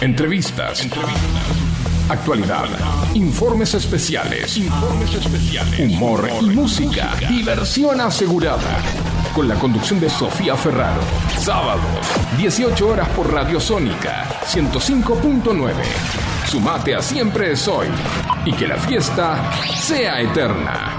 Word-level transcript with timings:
Entrevistas. 0.00 0.88
Actualidad. 2.08 2.64
Informes 3.12 3.74
especiales. 3.74 4.58
Humor 5.78 6.26
y 6.40 6.46
música. 6.46 7.16
Diversión 7.28 8.00
asegurada. 8.00 8.82
Con 9.34 9.46
la 9.46 9.56
conducción 9.56 10.00
de 10.00 10.08
Sofía 10.08 10.56
Ferraro. 10.56 11.02
Sábado, 11.38 11.82
18 12.38 12.88
horas 12.88 13.08
por 13.10 13.30
Radio 13.30 13.60
Sónica 13.60 14.26
105.9. 14.46 15.72
Sumate 16.46 16.94
a 16.94 17.02
Siempre 17.02 17.52
es 17.52 17.68
hoy. 17.68 17.88
Y 18.46 18.52
que 18.52 18.66
la 18.66 18.78
fiesta 18.78 19.52
sea 19.82 20.18
eterna. 20.22 20.96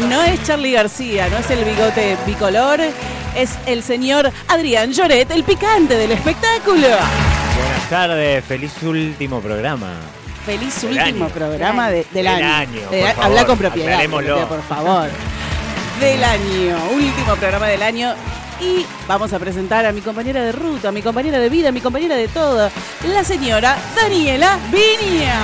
No 0.08 0.22
es 0.22 0.42
Charlie 0.44 0.72
García, 0.72 1.28
no 1.28 1.38
es 1.38 1.50
el 1.50 1.64
bigote 1.64 2.16
bicolor, 2.26 2.80
es 3.34 3.50
el 3.66 3.82
señor 3.82 4.30
Adrián 4.48 4.92
Lloret, 4.92 5.30
el 5.30 5.44
picante 5.44 5.96
del 5.96 6.12
espectáculo. 6.12 6.86
Buenas 6.88 7.88
tardes, 7.90 8.44
feliz 8.44 8.72
último 8.82 9.40
programa. 9.40 9.92
Feliz 10.44 10.82
Del 10.82 10.90
último 10.98 11.24
año. 11.26 11.34
programa 11.34 11.88
de- 11.88 11.96
del, 12.12 12.12
Del 12.12 12.26
año. 12.28 12.52
año, 12.54 12.90
De- 12.90 13.00
por 13.00 13.08
habla 13.10 13.14
favor, 13.22 13.46
con 13.46 13.58
propiedad, 13.58 14.00
por 14.08 14.62
favor. 14.64 15.08
Del 16.02 16.24
año, 16.24 16.76
último 16.94 17.36
programa 17.36 17.68
del 17.68 17.80
año. 17.80 18.12
Y 18.60 18.84
vamos 19.06 19.32
a 19.32 19.38
presentar 19.38 19.86
a 19.86 19.92
mi 19.92 20.00
compañera 20.00 20.42
de 20.42 20.50
ruta, 20.50 20.90
mi 20.90 21.00
compañera 21.00 21.38
de 21.38 21.48
vida, 21.48 21.68
a 21.68 21.72
mi 21.72 21.80
compañera 21.80 22.16
de 22.16 22.26
todo, 22.26 22.68
la 23.06 23.22
señora 23.22 23.78
Daniela 23.94 24.58
Viña. 24.72 25.38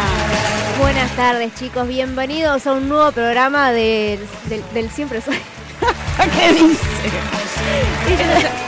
Buenas 0.80 1.12
tardes 1.12 1.54
chicos, 1.54 1.86
bienvenidos 1.86 2.66
a 2.66 2.72
un 2.72 2.88
nuevo 2.88 3.12
programa 3.12 3.70
del, 3.70 4.18
del, 4.48 4.64
del 4.74 4.90
Siempre 4.90 5.20
Soy. 5.20 5.38
¿Qué 6.38 6.52
dice? 6.52 6.86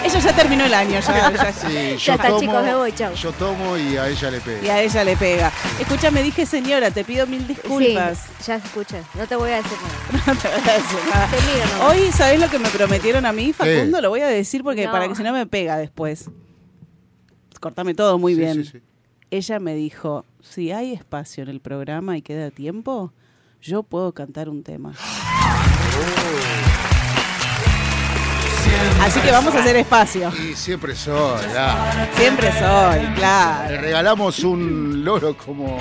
Ella 0.04 0.18
ya, 0.18 0.36
terminó 0.36 0.64
el 0.64 0.74
año, 0.74 1.00
ya, 1.00 1.32
ya- 1.32 1.52
Sí, 1.52 1.96
Ya 2.04 2.14
está, 2.14 2.36
chicos, 2.38 2.62
me 2.64 2.74
voy, 2.74 2.92
chau. 2.92 3.14
Yo 3.14 3.32
tomo 3.32 3.76
y 3.76 3.96
a 3.96 4.08
ella 4.08 4.30
le 4.30 4.36
y 4.38 4.40
pego. 4.40 4.72
a 4.72 4.80
ella 4.80 5.04
le 5.04 5.16
pega. 5.16 5.52
Escúchame, 5.78 6.22
dije 6.22 6.46
señora, 6.46 6.90
te 6.90 7.04
pido 7.04 7.26
mil 7.26 7.46
disculpas. 7.46 8.18
Sí, 8.38 8.44
ya 8.46 8.56
escuché, 8.56 9.02
no 9.14 9.26
te 9.26 9.36
voy 9.36 9.50
a 9.50 9.56
decir 9.56 9.78
nada. 9.82 10.20
No 10.26 10.34
te 10.36 10.48
voy 10.48 10.68
a 10.68 10.72
decir 10.74 10.98
nada. 11.12 11.26
Te 11.28 11.36
miro 11.52 11.66
nomás. 11.78 11.90
Hoy, 11.94 12.12
¿sabés 12.12 12.40
lo 12.40 12.48
que 12.48 12.58
me 12.58 12.68
prometieron 12.68 13.26
a 13.26 13.32
mí, 13.32 13.52
Facundo? 13.52 13.96
¿Qué? 13.98 14.02
Lo 14.02 14.08
voy 14.10 14.20
a 14.20 14.26
decir 14.28 14.62
porque 14.62 14.86
No. 14.86 14.92
para 14.92 15.08
que 15.08 15.14
si 15.14 15.22
no 15.22 15.32
me 15.32 15.46
pega 15.46 15.76
después. 15.76 16.30
Cortame 17.60 17.94
todo 17.94 18.18
muy 18.18 18.34
Sí, 18.34 18.40
bien. 18.40 18.64
sí. 18.64 18.80
Ella 19.30 19.60
me 19.60 19.74
dijo, 19.74 20.24
si 20.42 20.72
hay 20.72 20.92
espacio 20.92 21.42
en 21.44 21.50
el 21.50 21.60
programa 21.60 22.16
y 22.16 22.22
queda 22.22 22.50
tiempo, 22.50 23.12
yo 23.62 23.82
puedo 23.84 24.12
cantar 24.12 24.48
un 24.48 24.62
tema. 24.64 24.92
Así 29.02 29.20
que 29.20 29.30
vamos 29.32 29.54
a 29.54 29.60
hacer 29.60 29.76
espacio. 29.76 30.30
Y 30.36 30.54
siempre 30.54 30.94
soy, 30.94 31.40
ya. 31.52 32.08
Siempre 32.16 32.52
soy, 32.52 33.00
Le 33.06 33.14
claro. 33.14 33.80
regalamos 33.80 34.38
un 34.44 35.04
loro 35.04 35.36
como, 35.36 35.78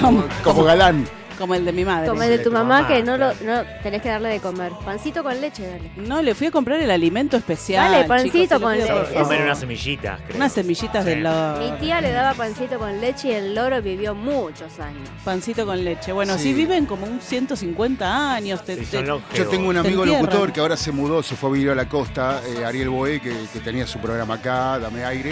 como 0.44 0.64
galán. 0.64 1.06
Como 1.34 1.54
el 1.54 1.64
de 1.64 1.72
mi 1.72 1.84
madre. 1.84 2.08
Como 2.08 2.22
el 2.22 2.30
de 2.30 2.38
tu 2.38 2.50
mamá, 2.50 2.82
mamá, 2.82 2.88
que 2.88 3.02
no 3.02 3.16
lo 3.16 3.28
no, 3.34 3.62
tenés 3.82 4.02
que 4.02 4.08
darle 4.08 4.28
de 4.30 4.40
comer. 4.40 4.72
Pancito 4.84 5.22
con 5.22 5.40
leche, 5.40 5.66
dale. 5.66 5.90
No, 5.96 6.22
le 6.22 6.34
fui 6.34 6.46
a 6.46 6.50
comprar 6.50 6.80
el 6.80 6.90
alimento 6.90 7.36
especial. 7.36 7.90
Dale, 7.92 8.04
pancito 8.06 8.38
chicos, 8.56 8.60
con 8.60 8.76
leche. 8.78 9.14
Comer 9.14 9.42
unas 9.42 9.58
semillitas, 9.58 10.20
creo. 10.26 10.36
Unas 10.36 10.52
semillitas 10.52 11.04
de 11.04 11.14
Sí. 11.14 11.20
loro. 11.20 11.58
Mi 11.58 11.70
tía 11.78 12.00
le 12.00 12.12
daba 12.12 12.34
pancito 12.34 12.78
con 12.78 13.00
leche 13.00 13.28
y 13.28 13.32
el 13.32 13.54
loro 13.54 13.80
vivió 13.82 14.14
muchos 14.14 14.78
años. 14.80 15.08
Pancito 15.24 15.66
con 15.66 15.82
leche. 15.84 16.12
Bueno, 16.12 16.36
Sí. 16.38 16.52
viven 16.52 16.86
como 16.86 17.06
un 17.06 17.20
150 17.20 18.34
años. 18.34 18.64
te- 18.64 18.76
Sí, 18.76 18.80
te- 18.86 18.96
son 18.98 19.06
longevos. 19.06 19.36
Yo 19.38 19.46
tengo 19.48 19.68
un 19.68 19.76
amigo 19.76 20.04
locutor 20.04 20.52
que 20.52 20.60
ahora 20.60 20.76
se 20.76 20.92
mudó, 20.92 21.22
se 21.22 21.36
fue 21.36 21.50
a 21.50 21.52
vivir 21.52 21.70
a 21.70 21.74
la 21.74 21.88
costa, 21.88 22.40
eh, 22.46 22.64
Ariel 22.64 22.88
Boé, 22.88 23.20
que, 23.20 23.32
que 23.52 23.60
tenía 23.60 23.86
su 23.86 23.98
programa 23.98 24.34
acá, 24.34 24.78
Dame 24.78 25.04
Aire, 25.04 25.30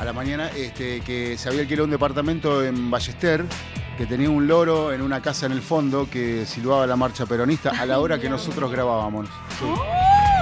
a 0.00 0.04
la 0.04 0.12
mañana, 0.12 0.50
este, 0.56 1.00
que 1.00 1.36
se 1.38 1.48
había 1.48 1.62
alquilado 1.62 1.84
un 1.84 1.90
departamento 1.90 2.64
en 2.64 2.90
Ballester, 2.90 3.44
que 3.96 4.06
tenía 4.06 4.28
un 4.30 4.46
loro 4.46 4.92
en 4.92 5.02
una 5.02 5.20
casa 5.22 5.46
en 5.46 5.52
el 5.52 5.62
fondo 5.62 6.08
que 6.10 6.44
silbaba 6.46 6.86
la 6.86 6.96
marcha 6.96 7.26
peronista 7.26 7.70
a 7.78 7.86
la 7.86 7.98
hora 8.00 8.18
que 8.18 8.28
nosotros 8.28 8.70
grabábamos. 8.70 9.26
Sí. 9.58 9.64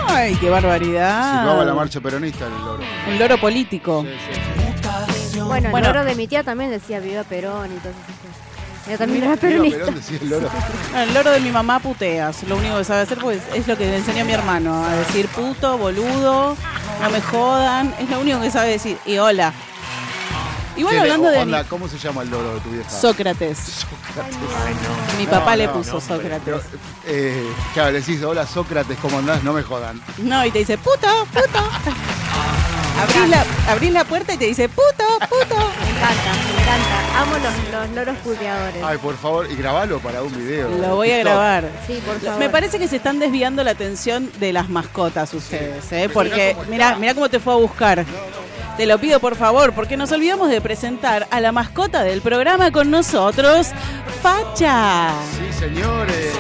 Ay, 0.09 0.35
qué 0.37 0.49
barbaridad. 0.51 1.41
Silbaba 1.41 1.65
la 1.65 1.75
marcha 1.75 2.01
peronista 2.01 2.47
el 2.47 2.53
loro. 2.65 2.83
Un 3.09 3.19
loro 3.19 3.39
político. 3.39 4.03
Sí, 4.03 4.09
sí, 4.09 4.41
sí. 5.33 5.41
Bueno, 5.41 5.71
Bueno. 5.71 5.89
el 5.89 5.95
loro 5.95 6.05
de 6.05 6.15
mi 6.15 6.27
tía 6.27 6.43
también 6.43 6.71
decía 6.71 7.01
viva 7.01 7.25
Perón 7.25 7.67
y 7.73 7.77
todas 7.79 7.97
esas 7.97 8.07
cosas. 8.07 8.89
Ella 8.89 8.99
también 8.99 9.23
era 9.25 9.33
Viva 9.37 9.41
peronista. 9.41 9.79
Perón, 9.79 9.95
decía 9.95 10.19
el 10.23 10.31
loro. 10.31 10.49
No, 10.93 11.01
el 11.03 11.15
loro 11.15 11.31
de 11.31 11.41
mi 11.41 11.51
mamá 11.51 11.79
puteas. 11.79 12.43
Lo 12.45 12.57
único 12.57 12.79
que 12.79 12.85
sabe 12.85 13.01
hacer 13.03 13.19
pues, 13.19 13.41
es 13.55 13.67
lo 13.69 13.77
que 13.77 13.87
le 13.87 13.97
enseñó 13.97 14.25
mi 14.25 14.33
hermano. 14.33 14.85
A 14.85 14.93
decir 14.93 15.29
puto, 15.29 15.77
boludo, 15.79 16.57
no 17.03 17.11
me 17.11 17.21
jodan. 17.21 17.95
Es 18.01 18.09
lo 18.11 18.21
único 18.21 18.41
que 18.41 18.51
sabe 18.51 18.71
decir. 18.71 18.97
Y 19.07 19.19
hola. 19.19 19.53
Igual 20.83 20.99
hablando 20.99 21.31
de 21.31 21.39
onda, 21.39 21.65
¿Cómo 21.65 21.89
se 21.89 21.99
llama 21.99 22.23
el 22.23 22.31
loro 22.31 22.55
de 22.55 22.61
tu 22.61 22.71
vieja? 22.71 22.91
Sócrates. 22.91 23.59
Sócrates. 23.59 24.37
Ay, 24.67 24.75
no. 24.75 25.19
Mi 25.19 25.25
No, 25.25 25.31
papá 25.31 25.57
le 25.57 25.69
puso 25.69 25.95
no, 25.95 26.01
pero- 26.01 26.23
Sócrates. 26.23 26.55
Eh, 27.07 27.47
claro, 27.75 27.91
le 27.93 28.01
decís, 28.01 28.23
hola 28.23 28.47
Sócrates, 28.47 28.99
¿cómo 29.01 29.19
andás? 29.19 29.43
No 29.43 29.53
me 29.53 29.63
jodan. 29.63 30.01
No, 30.19 30.45
y 30.45 30.51
te 30.51 30.61
dice 30.61 30.79
puto, 30.79 31.09
puto. 31.33 31.59
Abrís 33.03 33.29
la, 33.31 33.45
abrís 33.69 33.91
la 33.93 34.05
puerta 34.05 34.35
y 34.35 34.37
te 34.37 34.45
dice 34.47 34.69
puto, 34.69 35.05
puto. 35.29 35.57
Me 35.57 35.91
encanta, 35.91 36.33
me 36.55 36.63
encanta. 36.63 37.21
Amo 37.21 37.35
los, 37.39 37.73
los 37.73 37.97
loros 37.97 38.17
puteadores. 38.19 38.83
Ay, 38.85 38.99
por 38.99 39.17
favor, 39.17 39.51
y 39.51 39.57
grabalo 39.57 39.99
para 39.99 40.23
un 40.23 40.33
video. 40.37 40.69
Lo 40.69 40.97
voy 40.97 41.11
a 41.11 41.15
TikTok. 41.17 41.33
grabar. 41.33 41.71
Sí, 41.87 42.01
por 42.07 42.21
favor. 42.21 42.39
Me 42.39 42.49
parece 42.51 42.79
que 42.79 42.87
se 42.87 42.97
están 42.97 43.19
desviando 43.19 43.65
la 43.65 43.73
atención 43.73 44.31
de 44.39 44.53
las 44.53 44.69
mascotas 44.69 45.33
ustedes, 45.35 45.91
¿eh? 45.91 46.11
Porque 46.13 46.51
está. 46.51 46.97
mira 46.97 47.15
cómo 47.15 47.29
te 47.29 47.41
fue 47.41 47.55
a 47.55 47.57
buscar. 47.57 48.05
Te 48.77 48.87
lo 48.87 48.99
pido 48.99 49.21
por 49.21 49.37
favor, 49.37 49.73
porque 49.75 49.97
nos 49.97 50.11
olvidamos 50.13 50.49
de 50.49 50.61
presentar 50.61 51.27
a 51.31 51.41
la 51.41 51.53
mascota 51.53 52.03
del 52.03 52.21
programa 52.23 52.73
con 52.73 52.91
nosotros, 52.91 53.69
Facha. 54.23 55.11
Sí, 55.39 55.53
señores. 55.59 56.33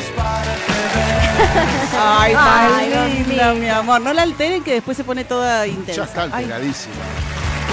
Ay, 1.98 2.34
Ay, 2.36 2.88
Dios 2.88 3.26
mío. 3.26 3.54
mi 3.54 3.68
amor. 3.68 4.00
No 4.00 4.12
la 4.12 4.22
alteren 4.22 4.62
que 4.64 4.72
después 4.74 4.96
se 4.96 5.04
pone 5.04 5.24
toda 5.24 5.66
intensa. 5.66 6.02
Ya 6.02 6.04
está 6.04 6.22
Ay, 6.24 6.30
alteradísima. 6.44 6.94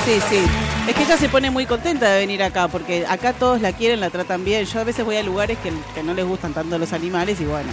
Sí, 0.06 0.20
sí. 0.30 0.44
Es 0.88 0.96
que 0.96 1.04
ella 1.04 1.18
se 1.18 1.30
pone 1.30 1.50
muy 1.52 1.66
contenta 1.66 2.10
de 2.12 2.20
venir 2.20 2.44
acá, 2.44 2.68
porque 2.68 3.06
acá 3.08 3.34
todos 3.34 3.62
la 3.62 3.72
quieren, 3.74 4.00
la 4.02 4.10
tratan 4.10 4.44
bien. 4.44 4.66
Yo 4.66 4.80
a 4.82 4.84
veces 4.84 5.06
voy 5.06 5.16
a 5.18 5.24
lugares 5.24 5.58
que, 5.60 5.72
que 5.96 6.04
no 6.04 6.14
les 6.14 6.26
gustan 6.26 6.54
tanto 6.54 6.78
los 6.78 6.92
animales 6.94 7.40
y 7.40 7.46
bueno, 7.46 7.70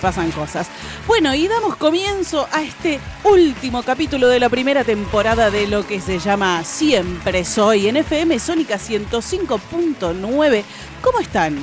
pasan 0.00 0.30
cosas. 0.32 0.68
Bueno, 1.06 1.34
y 1.34 1.46
damos 1.48 1.76
comienzo 1.76 2.48
a 2.52 2.62
este 2.62 2.98
último 3.24 3.82
capítulo 3.82 4.28
de 4.28 4.40
la 4.40 4.48
primera 4.48 4.82
temporada 4.84 5.50
de 5.50 5.66
lo 5.66 5.86
que 5.86 6.00
se 6.00 6.18
llama 6.18 6.64
Siempre 6.64 7.44
Soy 7.44 7.88
en 7.88 7.96
FM 7.98 8.38
Sónica 8.38 8.76
105.9. 8.78 10.62
¿Cómo 11.02 11.20
están? 11.20 11.56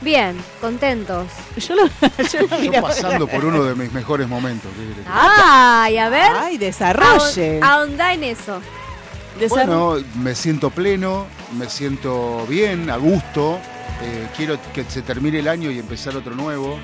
Bien, 0.00 0.36
contentos. 0.60 1.26
Yo 1.56 1.74
lo, 1.76 1.86
yo 2.32 2.40
lo 2.42 2.48
Yo 2.48 2.58
miraba- 2.60 2.88
pasando 2.88 3.26
por 3.28 3.44
uno 3.44 3.62
de 3.64 3.74
mis 3.74 3.92
mejores 3.92 4.28
momentos. 4.28 4.70
¿qué? 4.76 5.02
Ay, 5.08 5.98
a 5.98 6.08
ver. 6.08 6.32
Ay, 6.36 6.58
desarrolle. 6.58 7.60
ahon- 7.60 7.64
Ahondá 7.64 8.12
en 8.14 8.24
eso. 8.24 8.60
Bueno, 9.48 9.96
me 10.20 10.34
siento 10.34 10.70
pleno, 10.70 11.26
me 11.58 11.68
siento 11.68 12.44
bien, 12.48 12.90
a 12.90 12.96
gusto. 12.96 13.58
eh, 14.02 14.26
quiero 14.36 14.58
que 14.74 14.84
se 14.84 15.00
termine 15.02 15.38
el 15.38 15.46
año 15.48 15.70
y 15.70 15.78
empezar 15.78 16.16
otro 16.16 16.34
nuevo. 16.34 16.78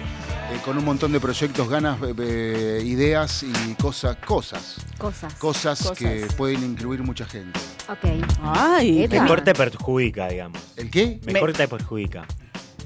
Eh, 0.50 0.58
con 0.64 0.78
un 0.78 0.84
montón 0.84 1.12
de 1.12 1.20
proyectos, 1.20 1.68
ganas, 1.68 1.98
eh, 2.02 2.14
eh, 2.18 2.82
ideas 2.84 3.42
y 3.42 3.74
cosas, 3.74 4.16
cosas, 4.24 4.76
Cosas. 4.98 5.34
cosas, 5.34 5.78
Cosas. 5.80 5.98
que 5.98 6.26
pueden 6.36 6.64
incluir 6.64 7.02
mucha 7.02 7.24
gente. 7.26 7.58
ok. 7.88 8.24
Ay. 8.42 9.06
Mejor 9.08 9.42
te 9.42 9.54
perjudica, 9.54 10.28
digamos. 10.28 10.58
¿El 10.76 10.90
qué? 10.90 11.20
Mejor 11.24 11.52
te 11.52 11.68
perjudica. 11.68 12.26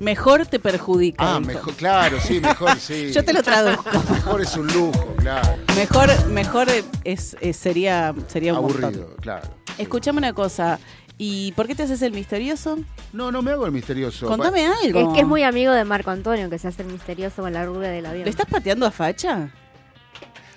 mejor 0.01 0.47
te 0.47 0.59
perjudica. 0.59 1.17
Ah, 1.25 1.39
dijo. 1.39 1.47
mejor, 1.53 1.75
claro, 1.75 2.21
sí, 2.21 2.41
mejor, 2.41 2.77
sí. 2.81 3.13
Yo 3.15 3.25
te 3.25 3.33
lo 3.33 3.43
traduzco. 3.43 3.89
Mejor 4.11 4.41
es 4.41 4.57
un 4.57 4.67
lujo, 4.69 5.15
claro. 5.19 5.57
Mejor, 5.77 6.27
mejor 6.29 6.69
es, 7.05 7.37
es- 7.41 7.57
sería, 7.57 8.13
sería 8.27 8.55
un 8.55 8.63
montón. 8.63 8.85
Aburrido, 8.85 9.17
claro. 9.21 9.43
sí. 9.67 9.73
Escúchame 9.83 10.19
una 10.19 10.33
cosa. 10.35 10.79
¿Y 11.25 11.53
por 11.53 11.69
qué 11.69 11.75
te 11.77 11.85
haces 11.85 12.03
el 12.03 12.13
misterioso? 12.13 12.79
No, 13.13 13.31
no 13.31 13.43
me 13.43 13.53
hago 13.53 13.65
el 13.65 13.71
misterioso. 13.71 14.27
Contame 14.27 14.67
algo. 14.67 15.01
Es 15.11 15.15
que 15.15 15.21
es 15.21 15.27
muy 15.27 15.45
amigo 15.45 15.71
de 15.73 15.85
Marco 15.85 16.11
Antonio, 16.11 16.51
que 16.51 16.59
se 16.59 16.67
hace 16.67 16.83
el 16.83 16.89
misterioso 16.89 17.43
con 17.43 17.53
la 17.53 17.65
rubia 17.65 17.91
del 17.91 18.07
avión. 18.07 18.25
¿Le 18.25 18.31
estás 18.31 18.47
pateando 18.47 18.87
a 18.87 18.91
Facha? 18.91 19.51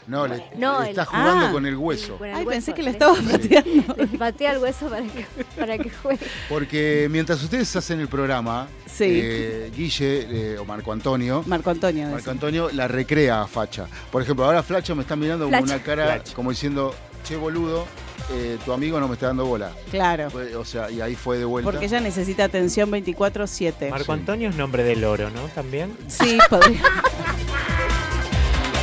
No, 0.08 0.28
le, 0.28 0.44
No, 0.56 0.82
le 0.84 0.90
está 0.90 1.02
el- 1.02 1.08
jugando 1.08 1.46
Ah. 1.48 1.52
con 1.52 1.66
el 1.68 1.76
hueso. 1.76 2.18
Con 2.18 2.28
el 2.28 2.34
Ay, 2.36 2.46
hueso. 2.46 2.50
pensé 2.52 2.74
que 2.74 2.84
le 2.84 2.92
estabas 2.92 3.20
pateando. 3.32 3.96
Le 3.96 4.08
patea 4.18 4.54
el 4.54 4.58
hueso 4.60 4.88
para 4.88 5.04
que, 5.04 5.26
para 5.58 5.78
que 5.78 5.90
juegue. 5.90 6.26
Porque 6.50 7.08
mientras 7.12 7.44
ustedes 7.44 7.76
hacen 7.76 8.00
el 8.00 8.08
programa, 8.08 8.68
Sí. 8.88 9.06
eh, 9.08 9.72
Guille 9.76 10.54
eh, 10.54 10.58
o 10.60 10.66
Marco 10.66 10.92
Antonio, 10.92 11.44
Marco 11.48 11.70
Antonio. 11.72 12.08
Marco. 12.10 12.32
Antonio 12.32 12.70
la 12.74 12.88
recrea 12.88 13.42
a 13.42 13.48
Facha. 13.48 13.88
Por 14.12 14.22
ejemplo, 14.22 14.46
ahora 14.46 14.62
Flacha 14.64 14.94
me 14.96 15.02
está 15.04 15.16
mirando 15.16 15.46
con 15.50 15.64
una 15.64 15.80
cara 15.84 16.06
Flacha. 16.06 16.34
como 16.36 16.50
diciendo, 16.52 16.94
che 17.24 17.36
boludo, 17.36 17.86
eh, 18.32 18.58
tu 18.66 18.74
amigo 18.74 19.00
no 19.00 19.08
me 19.08 19.14
está 19.14 19.28
dando 19.28 19.46
bola. 19.46 19.72
Claro. 19.92 20.30
Fue- 20.30 20.56
O 20.56 20.66
sea, 20.66 20.90
y 20.92 21.02
ahí 21.02 21.16
fue 21.16 21.38
de 21.38 21.46
vuelta. 21.46 21.70
Porque 21.70 21.86
ella 21.86 22.00
necesita 22.00 22.44
atención 22.46 22.90
24-7. 22.92 23.90
Marco 23.90 24.06
Sí. 24.06 24.12
Antonio 24.12 24.50
es 24.50 24.56
nombre 24.56 24.84
del 24.84 25.04
oro, 25.04 25.30
¿no? 25.30 25.42
También. 25.54 25.96
Sí, 26.08 26.38
podría. 26.50 26.82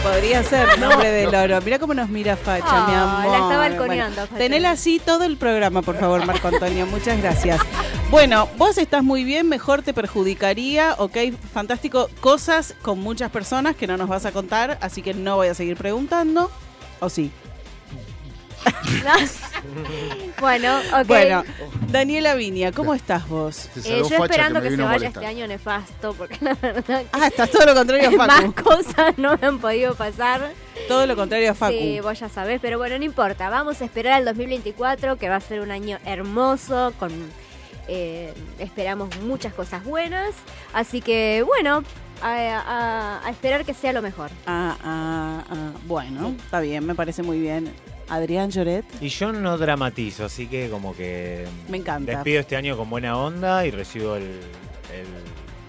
Podría 0.03 0.43
ser 0.43 0.81
nombre 0.81 1.11
del 1.13 1.33
oro. 1.33 1.61
Mira 1.63 1.79
cómo 1.79 1.95
nos 1.95 2.09
mira 2.09 2.37
Facha, 2.37 2.87
mi 2.87 2.93
la 2.93 3.21
amor. 3.21 3.37
está 3.37 3.57
balconeando, 3.57 4.27
tenela 4.27 4.73
así 4.73 4.99
todo 4.99 5.23
el 5.23 5.37
programa, 5.37 5.81
por 5.83 5.97
favor, 5.97 6.27
Marco 6.27 6.49
Antonio. 6.49 6.87
Muchas 6.87 7.19
gracias. 7.23 7.61
Bueno, 8.11 8.49
vos 8.59 8.79
estás 8.79 9.05
muy 9.05 9.23
bien, 9.23 9.49
mejor 9.49 9.83
te 9.83 9.95
perjudicaría, 9.95 10.97
ok, 10.99 11.17
fantástico. 11.53 12.09
Cosas 12.21 12.75
con 12.83 12.99
muchas 12.99 13.31
personas 13.31 13.77
que 13.77 13.87
no 13.87 13.97
nos 13.97 14.09
vas 14.09 14.27
a 14.27 14.33
contar, 14.33 14.77
así 14.81 15.03
que 15.03 15.15
no 15.15 15.37
voy 15.37 15.47
a 15.49 15.55
seguir 15.55 15.77
preguntando. 15.77 16.51
¿O 16.99 17.09
sí? 17.09 17.31
bueno, 20.41 20.79
ok. 21.01 21.07
Bueno, 21.07 21.45
Daniela 21.89 22.35
Viña, 22.35 22.73
¿cómo 22.73 22.95
estás 22.95 23.29
vos? 23.29 23.69
Se 23.75 23.81
Eh, 23.81 23.99
yo 23.99 24.05
Facha 24.09 24.25
esperando 24.25 24.59
me 24.61 24.65
que, 24.65 24.71
se 24.71 24.77
vino 24.77 24.89
vaya 24.89 25.09
este 25.09 25.27
año 25.27 25.47
nefasto, 25.47 26.15
porque 26.15 26.37
la 26.41 26.55
verdad 26.55 27.03
Ah, 27.13 27.27
estás 27.27 27.51
todo 27.51 27.67
lo 27.67 27.75
contrario 27.75 28.09
a 28.09 28.11
que 28.11 28.17
más 28.27 28.41
Facu. 28.43 28.63
cosas 28.63 29.19
no 29.19 29.37
me 29.37 29.47
han 29.47 29.59
podido 29.59 29.95
pasar. 29.95 30.53
Todo 30.89 31.07
lo 31.07 31.15
contrario 31.17 31.51
a 31.51 31.55
Facu. 31.55 31.73
Sí, 31.79 32.01
vos 32.01 32.19
ya 32.19 32.29
sabés, 32.29 32.61
pero 32.61 32.79
bueno, 32.79 32.99
no 32.99 33.05
importa. 33.05 33.49
Vamos 33.51 33.81
a 33.83 33.85
esperar 33.85 34.15
al 34.15 34.25
2024, 34.25 35.17
que 35.17 35.29
va 35.29 35.37
a 35.37 35.41
ser 35.41 35.61
un 35.61 35.71
año 35.71 35.99
hermoso, 36.05 36.93
con 36.99 37.11
eh, 37.89 38.33
esperamos 38.59 39.09
muchas 39.23 39.53
cosas 39.55 39.85
buenas. 39.85 40.31
Así 40.73 41.01
que 41.01 41.45
bueno, 41.47 41.83
a, 42.23 42.33
a- 42.33 43.27
a 43.27 43.31
esperar 43.31 43.65
que 43.65 43.75
sea 43.75 43.93
lo 43.93 44.03
mejor. 44.03 44.31
Ah, 44.47 44.77
ah, 44.85 45.45
ah. 45.51 45.71
Bueno, 45.87 46.35
está 46.43 46.61
bien, 46.61 46.87
me 46.87 46.95
parece 46.95 47.23
muy 47.23 47.41
bien. 47.41 47.73
Adrián 48.15 48.51
Lloret, 48.51 48.85
Y 49.01 49.09
yo 49.09 49.33
no 49.33 49.57
dramatizo, 49.59 50.25
así 50.27 50.47
que 50.47 50.69
como 50.71 50.95
que 50.95 51.47
me 51.69 51.79
encanta. 51.79 52.13
despido 52.13 52.41
este 52.41 52.57
año 52.57 52.77
con 52.77 52.89
buena 52.91 53.17
onda 53.17 53.65
y 53.67 53.71
recibo 53.71 54.17
el, 54.17 54.23
el, 54.93 55.07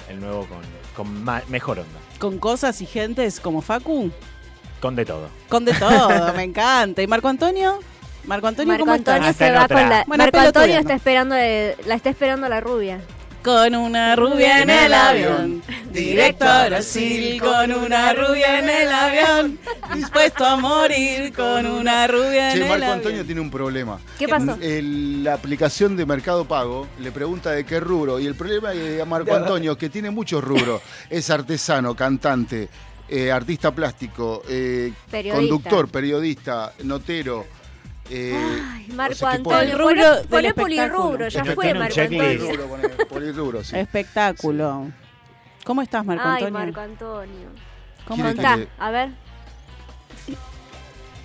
el 0.09 0.19
nuevo 0.19 0.45
con, 0.45 0.59
con 0.95 1.23
ma- 1.23 1.41
mejor 1.49 1.79
onda. 1.79 1.99
Con 2.19 2.39
cosas 2.39 2.79
y 2.81 2.85
gentes 2.85 3.39
como 3.39 3.61
Facu, 3.61 4.11
Con 4.79 4.95
de 4.95 5.05
todo. 5.05 5.27
con 5.49 5.65
de 5.65 5.73
todo, 5.73 6.33
me 6.35 6.43
encanta. 6.43 7.01
¿Y 7.01 7.07
Marco 7.07 7.27
Antonio? 7.27 7.79
Marco 8.25 8.47
Antonio, 8.47 8.69
Marco 8.71 8.83
¿cómo 8.85 8.93
Antonio? 8.93 9.29
Está 9.29 9.47
se 9.47 9.51
va 9.51 9.67
con 9.67 9.89
la. 9.89 10.03
Bueno, 10.07 10.23
Marco 10.23 10.39
Antonio 10.39 10.77
está 10.77 10.93
esperando, 10.93 11.35
de- 11.35 11.75
la 11.85 11.95
está 11.95 12.09
esperando 12.09 12.47
la 12.47 12.61
rubia. 12.61 13.01
Con 13.43 13.75
una 13.75 14.15
rubia 14.15 14.61
en 14.61 14.69
el 14.69 14.93
avión, 14.93 15.61
directo 15.91 16.45
a 16.45 16.67
Brasil, 16.67 17.41
con 17.41 17.73
una 17.73 18.13
rubia 18.13 18.59
en 18.59 18.69
el 18.69 18.89
avión, 18.89 19.59
dispuesto 19.93 20.45
a 20.45 20.55
morir 20.55 21.33
con 21.33 21.65
una 21.65 22.07
rubia 22.07 22.51
en 22.53 22.57
Che, 22.57 22.63
el 22.63 22.69
Marco 22.69 22.83
avión. 22.85 22.97
Antonio 22.99 23.25
tiene 23.25 23.41
un 23.41 23.51
problema. 23.51 23.99
¿Qué 24.17 24.29
pasó? 24.29 24.57
El- 24.61 25.25
la 25.25 25.33
aplicación 25.33 25.97
de 25.97 26.05
Mercado 26.05 26.45
Pago 26.45 26.87
le 26.99 27.11
pregunta 27.11 27.51
de 27.51 27.65
qué 27.65 27.81
rubro 27.81 28.17
y 28.19 28.27
el 28.27 28.35
problema 28.35 28.69
de 28.71 29.03
Marco 29.05 29.35
Antonio, 29.35 29.77
que 29.77 29.89
tiene 29.89 30.09
muchos 30.09 30.41
rubros, 30.41 30.81
es 31.09 31.29
artesano, 31.29 31.95
cantante, 31.95 32.69
eh, 33.09 33.29
artista 33.29 33.71
plástico, 33.75 34.41
eh, 34.47 34.93
Periodista. 35.11 35.35
conductor, 35.35 35.89
periodista, 35.89 36.73
notero. 36.83 37.45
Eh, 38.09 38.37
Ay, 38.71 38.87
Marco 38.93 39.25
Antonio. 39.27 39.77
Rubro 39.77 40.03
Poné, 40.29 40.53
polirrubro, 40.53 41.27
ya 41.29 41.45
fue 41.45 41.73
Marco. 41.73 42.01
Antonio. 42.01 43.07
polirrubro, 43.09 43.63
sí. 43.63 43.77
Espectáculo. 43.77 44.91
¿Cómo 45.63 45.81
estás, 45.81 46.05
Marco 46.05 46.23
Ay, 46.25 46.43
Antonio? 46.43 46.53
Marco 46.59 46.79
Antonio. 46.81 47.47
¿Cómo 48.05 48.23
¿Quiere 48.23 48.37
estás? 48.37 48.59
que 48.59 48.67
a 48.79 48.91
ver. 48.91 49.09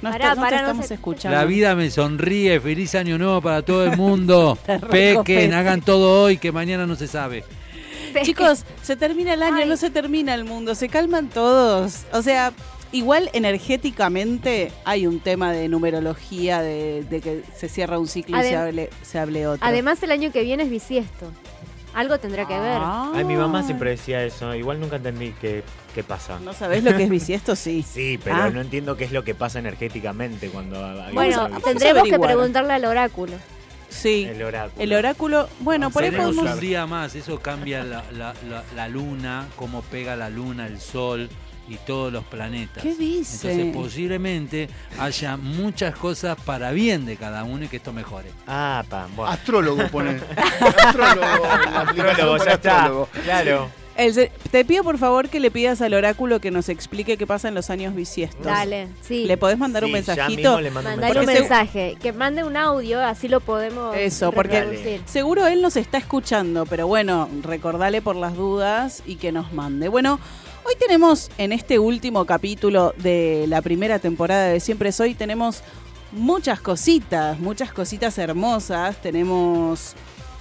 No, 0.01 0.13
Pará, 0.13 0.27
está- 0.27 0.35
no 0.37 0.41
pará, 0.43 0.49
te 0.51 0.63
no 0.63 0.69
estamos 0.69 0.87
sé. 0.87 0.95
escuchando. 0.95 1.37
La 1.37 1.45
vida 1.45 1.75
me 1.75 1.91
sonríe, 1.91 2.61
feliz 2.61 2.95
año 2.95 3.19
nuevo 3.19 3.43
para 3.43 3.63
todo 3.63 3.85
el 3.85 3.97
mundo. 3.97 4.57
Pequen, 4.91 5.55
hagan 5.55 5.81
todo 5.81 6.23
hoy 6.23 6.39
que 6.39 6.53
mañana 6.53 6.87
no 6.87 6.95
se 6.95 7.09
sabe. 7.09 7.45
Chicos, 8.23 8.65
se 8.83 8.95
termina 8.97 9.35
el 9.35 9.43
año, 9.43 9.57
Ay. 9.59 9.69
no 9.69 9.77
se 9.77 9.91
termina 9.91 10.35
el 10.35 10.45
mundo, 10.45 10.75
se 10.77 10.89
calman 10.89 11.29
todos. 11.29 12.05
O 12.13 12.23
sea, 12.23 12.53
igual 12.93 13.31
energéticamente 13.33 14.73
hay 14.85 15.07
un 15.07 15.21
tema 15.21 15.53
de 15.53 15.69
numerología, 15.69 16.61
de, 16.63 17.05
de 17.09 17.21
que 17.21 17.43
se 17.57 17.69
cierra 17.69 17.99
un 17.99 18.09
ciclo 18.09 18.39
y 18.39 18.43
se 18.43 18.57
hable, 18.57 18.91
se 19.03 19.19
hable 19.19 19.47
otro. 19.47 19.67
Además, 19.67 20.03
el 20.03 20.11
año 20.11 20.33
que 20.33 20.43
viene 20.43 20.65
es 20.65 20.71
bisiesto. 20.71 21.31
Algo 21.95 22.19
tendrá 22.19 22.47
que 22.47 22.55
ver. 22.59 22.79
Ah. 22.81 23.11
Ay, 23.15 23.25
mi 23.25 23.35
mamá 23.35 23.63
siempre 23.63 23.91
decía 23.91 24.23
eso. 24.23 24.55
Igual 24.55 24.79
nunca 24.79 24.97
entendí 24.97 25.35
qué, 25.41 25.65
qué 25.95 26.05
pasa. 26.05 26.39
¿No 26.39 26.53
sabés 26.53 26.85
lo 26.85 26.95
que 26.97 27.05
es 27.05 27.11
bisiesto? 27.11 27.57
Sí. 27.57 27.83
Sí, 27.93 28.21
pero 28.23 28.37
Ah. 28.37 28.51
no 28.51 28.61
entiendo 28.61 28.97
qué 28.97 29.05
es 29.05 29.13
lo 29.13 29.25
que 29.25 29.35
pasa 29.35 29.59
energéticamente 29.59 30.49
cuando 30.51 30.85
hay 31.03 31.13
Bueno, 31.15 31.49
tendremos 31.65 32.05
que 32.09 32.19
preguntarle 32.19 32.75
al 32.75 32.85
oráculo. 32.85 33.33
Sí. 33.89 34.27
El 34.31 34.43
oráculo. 34.43 34.83
El 34.85 34.93
oráculo, 34.93 35.49
bueno, 35.61 35.91
por 35.91 36.05
ahí 36.05 36.11
podemos... 36.11 36.37
un 36.37 36.61
día 36.61 36.87
más, 36.87 37.15
eso 37.15 37.41
cambia 37.41 37.83
la, 37.85 38.05
la- 38.13 38.35
la- 38.49 38.63
la 38.77 38.87
luna, 38.89 39.49
cómo 39.57 39.81
pega 39.81 40.15
la 40.15 40.29
luna, 40.29 40.67
el 40.67 40.79
sol 40.79 41.31
y 41.69 41.77
todos 41.77 42.13
los 42.13 42.25
planetas. 42.25 42.83
¿Qué 42.83 42.95
dice? 42.95 43.51
Entonces 43.53 43.77
posiblemente 43.77 44.69
haya 44.99 45.37
muchas 45.37 45.95
cosas 45.97 46.37
para 46.45 46.71
bien 46.73 47.07
de 47.07 47.17
cada 47.17 47.45
uno 47.45 47.65
y 47.65 47.69
que 47.69 47.77
esto 47.77 47.93
mejore. 47.93 48.31
Ah, 48.47 48.85
pa, 48.89 49.07
bueno. 49.15 49.31
Astrólogo 49.33 49.87
pone. 49.89 50.11
Astrólogo. 50.37 51.45
Astrólogo, 51.45 52.45
ya 52.45 52.53
está. 52.53 52.77
astrólogo. 52.77 53.09
Claro. 53.25 53.69
El 53.99 54.31
te 54.53 54.65
pido 54.65 54.85
por 54.85 54.97
favor 54.97 55.29
que 55.29 55.41
le 55.41 55.51
pidas 55.51 55.83
al 55.83 55.93
oráculo 55.93 56.41
que 56.41 56.53
nos 56.53 56.69
explique 56.69 57.17
qué 57.17 57.27
pasa 57.27 57.49
en 57.49 57.57
los 57.57 57.69
años 57.69 57.97
bisiestos. 57.97 58.47
Dale, 58.47 58.87
sí. 59.03 59.25
¿Le 59.25 59.37
podés 59.37 59.59
mandar 59.59 59.83
un 59.83 59.89
Sí, 59.89 59.93
mensajito? 59.93 60.61
le 60.61 60.71
mando 60.71 60.89
un 61.21 61.27
mensaje. 61.27 61.97
Que 62.01 62.13
mande 62.13 62.45
un 62.45 62.57
audio, 62.57 63.01
así 63.01 63.27
lo 63.27 63.41
podemos 63.41 63.97
Eso, 63.97 64.31
porque 64.31 65.01
seguro 65.05 65.49
él 65.49 65.63
nos 65.63 65.77
está 65.77 65.99
escuchando, 65.99 66.65
pero 66.65 66.87
bueno, 66.87 67.29
recordale 67.43 68.01
por 68.01 68.15
las 68.15 68.37
dudas 68.37 69.03
y 69.05 69.17
que 69.17 69.33
nos 69.33 69.53
mande. 69.53 69.89
Bueno, 69.89 70.21
hoy 70.69 70.75
tenemos 70.79 71.31
en 71.39 71.53
este 71.53 71.79
último 71.79 72.27
capítulo 72.27 72.93
de 72.99 73.47
la 73.49 73.63
primera 73.63 73.99
temporada 73.99 74.49
de 74.49 74.61
Siempre 74.61 74.93
Soy, 74.93 75.15
tenemos 75.15 75.63
muchas 76.13 76.61
cositas, 76.61 77.39
muchas 77.41 77.73
cositas 77.73 78.19
hermosas. 78.19 79.01
Tenemos 79.01 79.95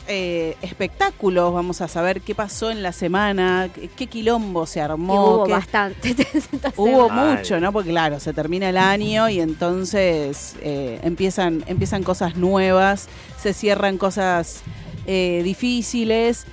eh, 0.10 0.58
espectáculos, 0.62 1.54
vamos 1.54 1.80
a 1.80 1.88
saber 1.88 2.20
qué 2.22 2.36
pasó 2.36 2.72
en 2.72 2.84
la 2.84 2.92
semana, 2.92 3.70
qué, 3.96 4.08
quilombo 4.08 4.66
se 4.66 4.82
armó. 4.82 5.36
hubo 5.38 5.44
qué- 5.46 5.52
bastante. 5.54 6.16
Hubo 6.76 7.10
mucho, 7.10 7.62
¿no? 7.62 7.72
Porque 7.72 7.92
claro, 7.92 8.20
se 8.20 8.34
termina 8.34 8.68
el 8.70 8.78
año 8.78 9.30
y 9.30 9.40
entonces 9.40 10.56
eh, 10.62 11.00
empiezan, 11.04 11.64
empiezan 11.68 12.04
cosas 12.04 12.36
nuevas, 12.36 13.08
se 13.42 13.54
cierran 13.54 13.98
cosas 13.98 14.62
eh, 15.06 15.42
difíciles 15.44 16.46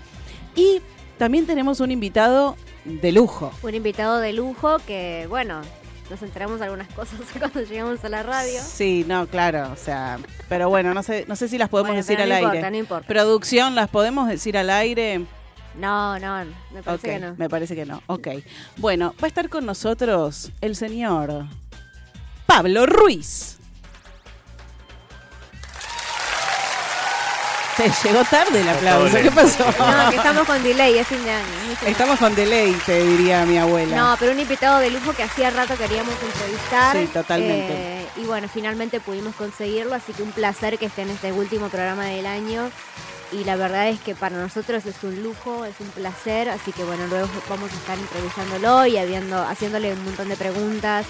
y 0.54 0.80
también 1.18 1.46
tenemos 1.46 1.80
un 1.80 1.90
invitado 1.90 2.56
de 2.84 3.12
lujo. 3.12 3.52
Un 3.62 3.74
invitado 3.74 4.18
de 4.18 4.32
lujo 4.32 4.78
que, 4.86 5.26
bueno, 5.28 5.62
nos 6.10 6.22
enteramos 6.22 6.58
de 6.58 6.66
algunas 6.66 6.88
cosas 6.92 7.20
cuando 7.38 7.62
llegamos 7.62 8.04
a 8.04 8.08
la 8.08 8.22
radio. 8.22 8.60
Sí, 8.62 9.04
no, 9.08 9.26
claro, 9.26 9.70
o 9.72 9.76
sea, 9.76 10.18
pero 10.48 10.68
bueno, 10.68 10.92
no 10.94 11.02
sé, 11.02 11.24
no 11.28 11.36
sé 11.36 11.48
si 11.48 11.58
las 11.58 11.68
podemos 11.68 11.90
Bueno, 11.90 12.04
decir 12.06 12.20
al 12.20 12.28
no 12.28 12.34
aire. 12.34 12.46
importa, 12.48 12.70
no 12.70 12.76
importa. 12.76 13.08
Producción, 13.08 13.74
¿las 13.74 13.88
podemos 13.88 14.28
decir 14.28 14.56
al 14.58 14.70
aire? 14.70 15.24
No, 15.76 16.18
no, 16.20 16.44
me 16.72 16.82
parece 16.82 17.08
que 17.08 17.18
no. 17.18 17.34
Me 17.36 17.48
parece 17.48 17.74
que 17.74 17.84
no. 17.84 18.00
Ok. 18.06 18.28
Bueno, 18.76 19.12
va 19.20 19.24
a 19.24 19.28
estar 19.28 19.48
con 19.48 19.66
nosotros 19.66 20.52
el 20.60 20.76
señor 20.76 21.46
Pablo 22.46 22.86
Ruiz. 22.86 23.58
Te 27.76 27.90
llegó 28.04 28.24
tarde 28.24 28.60
el 28.60 28.68
aplauso. 28.68 29.16
¿Qué 29.16 29.30
pasó? 29.30 29.64
No, 29.64 30.10
que 30.10 30.16
estamos 30.24 30.46
con 30.46 30.62
delay, 30.62 30.98
es 30.98 31.06
fin 31.06 31.24
de 31.24 31.30
año. 31.30 31.46
Estamos 31.86 32.18
con 32.18 32.34
deleite, 32.34 33.02
diría 33.04 33.44
mi 33.44 33.58
abuela. 33.58 33.96
No, 33.96 34.16
pero 34.18 34.32
un 34.32 34.40
invitado 34.40 34.78
de 34.78 34.90
lujo 34.90 35.12
que 35.12 35.24
hacía 35.24 35.50
rato 35.50 35.76
queríamos 35.76 36.14
entrevistar. 36.22 36.96
Sí, 36.96 37.06
totalmente. 37.06 37.72
Eh, 37.72 38.06
y 38.16 38.24
bueno, 38.24 38.48
finalmente 38.52 39.00
pudimos 39.00 39.34
conseguirlo, 39.34 39.94
así 39.94 40.12
que 40.12 40.22
un 40.22 40.32
placer 40.32 40.78
que 40.78 40.86
esté 40.86 41.02
en 41.02 41.10
este 41.10 41.32
último 41.32 41.68
programa 41.68 42.04
del 42.04 42.26
año. 42.26 42.70
Y 43.32 43.42
la 43.42 43.56
verdad 43.56 43.88
es 43.88 43.98
que 43.98 44.14
para 44.14 44.36
nosotros 44.36 44.86
es 44.86 45.02
un 45.02 45.22
lujo, 45.24 45.64
es 45.64 45.74
un 45.80 45.88
placer, 45.88 46.48
así 46.50 46.70
que 46.70 46.84
bueno, 46.84 47.06
luego 47.08 47.28
vamos 47.48 47.72
a 47.72 47.74
estar 47.74 47.98
entrevistándolo 47.98 48.86
y 48.86 48.96
habiendo, 48.96 49.42
haciéndole 49.42 49.92
un 49.92 50.04
montón 50.04 50.28
de 50.28 50.36
preguntas 50.36 51.06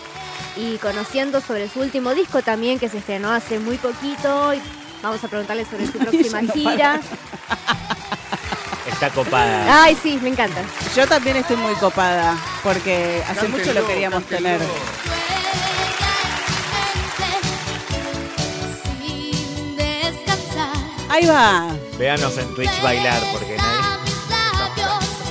y 0.56 0.78
conociendo 0.78 1.42
sobre 1.42 1.68
su 1.68 1.80
último 1.80 2.14
disco 2.14 2.40
también 2.40 2.78
que 2.78 2.88
se 2.88 2.98
estrenó 2.98 3.30
hace 3.30 3.58
muy 3.58 3.76
poquito. 3.76 4.54
Y 4.54 4.62
vamos 5.04 5.22
a 5.22 5.28
preguntarle 5.28 5.64
sobre 5.64 5.86
su 5.86 5.92
próxima 5.98 6.42
no 6.42 6.52
gira. 6.52 7.00
Está 8.86 9.10
copada. 9.10 9.84
Ay, 9.84 9.96
sí, 10.00 10.18
me 10.22 10.30
encanta. 10.30 10.62
Yo 10.96 11.06
también 11.06 11.36
estoy 11.36 11.56
muy 11.56 11.74
copada, 11.74 12.36
porque 12.62 13.22
hace 13.28 13.48
mucho 13.48 13.72
lo 13.72 13.86
queríamos 13.86 14.24
tener. 14.24 14.60
Sin 18.82 19.76
descansar. 19.76 20.76
Ahí 21.08 21.26
va. 21.26 21.68
Véanos 21.98 22.36
en 22.38 22.54
Twitch 22.54 22.82
bailar 22.82 23.20
porque 23.32 23.56
nadie. 23.56 23.84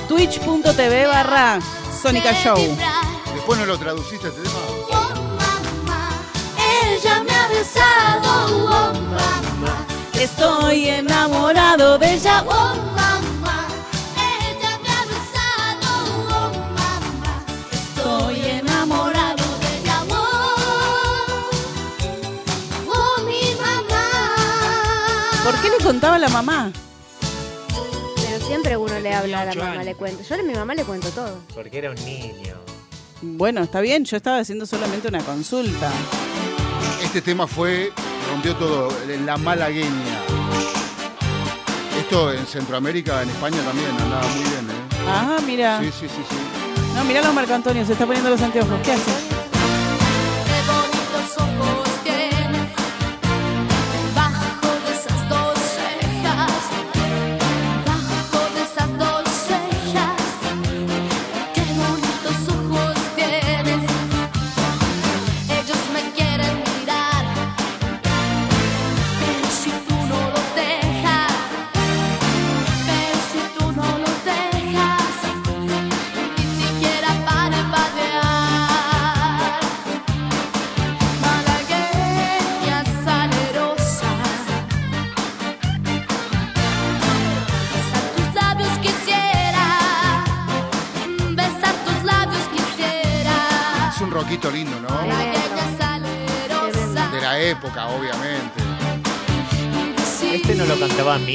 Twitch.tv 0.08 1.06
barra 1.06 1.58
Sónica 2.02 2.32
Show. 2.32 2.58
Después 3.34 3.58
no 3.58 3.66
lo 3.66 3.78
traduciste 3.78 4.28
este 4.28 4.42
tema. 4.42 4.54
Oh, 4.90 5.14
mamá, 5.86 6.10
ella 6.58 7.22
me 7.24 7.32
ha 7.34 7.48
besado. 7.48 8.46
Oh, 8.46 8.92
mamá, 8.94 9.63
Estoy 10.20 10.88
enamorado 10.88 11.98
de 11.98 12.14
ella. 12.14 12.44
oh, 12.46 12.74
mamá, 12.96 13.66
ella 14.16 14.78
me 14.82 14.88
ha 14.88 15.04
besado. 15.06 15.88
Oh, 16.30 16.50
mamá, 16.72 17.44
estoy 17.72 18.40
enamorado 18.46 19.44
de 19.60 19.78
ella. 19.78 19.96
Oh, 20.08 20.14
oh, 22.88 23.22
mi 23.26 23.54
mamá. 23.60 24.04
¿Por 25.44 25.54
qué 25.60 25.68
le 25.70 25.84
contaba 25.84 26.16
a 26.16 26.18
la 26.18 26.28
mamá? 26.28 26.72
Pero 28.16 28.46
siempre 28.46 28.76
uno 28.76 28.98
le 29.00 29.12
habla 29.14 29.42
a 29.42 29.44
la 29.46 29.54
mamá, 29.54 29.82
le 29.84 29.94
cuento. 29.94 30.22
Yo 30.22 30.34
a 30.36 30.38
mi 30.42 30.54
mamá 30.54 30.74
le 30.74 30.84
cuento 30.84 31.10
todo. 31.10 31.40
Porque 31.54 31.78
era 31.78 31.90
un 31.90 31.96
niño. 32.04 32.54
Bueno, 33.20 33.62
está 33.62 33.80
bien, 33.80 34.04
yo 34.04 34.16
estaba 34.16 34.38
haciendo 34.38 34.64
solamente 34.66 35.08
una 35.08 35.22
consulta. 35.22 35.90
Este 37.02 37.20
tema 37.22 37.46
fue, 37.46 37.92
rompió 38.34 38.56
todo, 38.56 38.88
en 39.08 39.24
la 39.26 39.36
malagueña. 39.36 40.18
Esto 41.96 42.32
en 42.32 42.44
Centroamérica, 42.44 43.22
en 43.22 43.30
España 43.30 43.58
también 43.62 43.88
andaba 43.90 44.26
muy 44.26 44.42
bien, 44.42 44.70
¿eh? 44.70 45.06
Ah, 45.06 45.36
mira. 45.46 45.78
Sí, 45.78 45.86
sí, 45.92 46.08
sí, 46.08 46.22
sí. 46.28 46.36
No, 46.96 47.04
mira 47.04 47.22
los 47.22 47.32
Marco 47.32 47.54
Antonio, 47.54 47.86
se 47.86 47.92
está 47.92 48.06
poniendo 48.06 48.30
los 48.30 48.42
anteojos. 48.42 48.80
¿Qué 48.82 48.92
hace? 48.92 49.43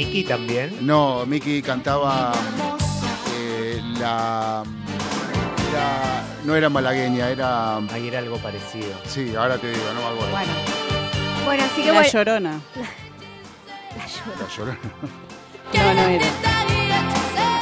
Mickey 0.00 0.24
también? 0.24 0.78
No, 0.80 1.26
Miki 1.26 1.60
cantaba 1.60 2.32
eh, 3.36 3.82
la, 3.98 4.64
No 6.44 6.56
era 6.56 6.70
malagueña, 6.70 7.28
era... 7.28 7.76
Ahí 7.76 8.08
era 8.08 8.20
algo 8.20 8.38
parecido. 8.38 8.94
Sí, 9.06 9.34
ahora 9.36 9.58
te 9.58 9.70
digo, 9.70 9.84
no 9.92 10.00
me 10.00 10.06
acuerdo. 10.06 10.30
Bueno, 10.30 10.52
Bueno, 11.44 11.64
así 11.64 11.82
que 11.82 11.88
la 11.88 11.92
bueno. 11.92 12.08
llorona. 12.10 12.60
La 13.94 14.48
llorona. 14.56 14.78
No, 15.74 15.94
no 15.94 16.08
era. 16.08 16.26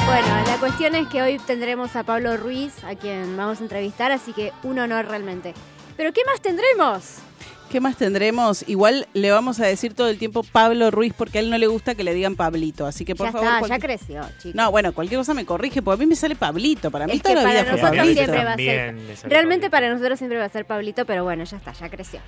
Bueno, 0.06 0.28
la 0.46 0.56
cuestión 0.60 0.94
es 0.94 1.08
que 1.08 1.20
hoy 1.20 1.38
tendremos 1.38 1.96
a 1.96 2.04
Pablo 2.04 2.36
Ruiz, 2.36 2.72
a 2.84 2.94
quien 2.94 3.36
vamos 3.36 3.58
a 3.58 3.64
entrevistar, 3.64 4.12
así 4.12 4.32
que 4.32 4.52
un 4.62 4.78
honor 4.78 5.06
realmente. 5.06 5.54
Pero 5.96 6.12
¿qué 6.12 6.20
más 6.24 6.40
tendremos? 6.40 7.16
¿Qué 7.70 7.80
más 7.80 7.96
tendremos? 7.96 8.64
Igual 8.66 9.06
le 9.12 9.30
vamos 9.30 9.60
a 9.60 9.66
decir 9.66 9.92
todo 9.94 10.08
el 10.08 10.18
tiempo 10.18 10.42
Pablo 10.42 10.90
Ruiz 10.90 11.12
porque 11.16 11.38
a 11.38 11.40
él 11.42 11.50
no 11.50 11.58
le 11.58 11.66
gusta 11.66 11.94
que 11.94 12.02
le 12.02 12.14
digan 12.14 12.34
Pablito. 12.34 12.86
Así 12.86 13.04
que 13.04 13.14
por 13.14 13.26
ya 13.26 13.32
favor. 13.32 13.48
está, 13.62 13.68
ya 13.68 13.78
creció, 13.78 14.22
chicos. 14.38 14.54
No, 14.54 14.70
bueno, 14.70 14.92
cualquier 14.94 15.20
cosa 15.20 15.34
me 15.34 15.44
corrige, 15.44 15.82
porque 15.82 16.02
a 16.02 16.04
mí 16.04 16.08
me 16.08 16.16
sale 16.16 16.34
Pablito. 16.34 16.90
Para 16.90 17.06
mí 17.06 17.12
Es 17.16 17.22
toda 17.22 17.34
que 17.36 17.42
la 17.42 17.50
vida 17.50 17.64
para 17.64 17.76
fue 17.78 17.96
Pablito. 17.98 18.14
siempre 18.24 18.44
va 18.44 18.52
a 18.52 18.56
ser. 18.56 18.94
Realmente 19.24 19.68
Pablito. 19.68 19.70
para 19.70 19.90
nosotros 19.92 20.18
siempre 20.18 20.38
va 20.38 20.44
a 20.46 20.48
ser 20.48 20.64
Pablito, 20.64 21.04
pero 21.04 21.24
bueno, 21.24 21.44
ya 21.44 21.56
está, 21.58 21.72
ya 21.72 21.88
creció. 21.90 22.20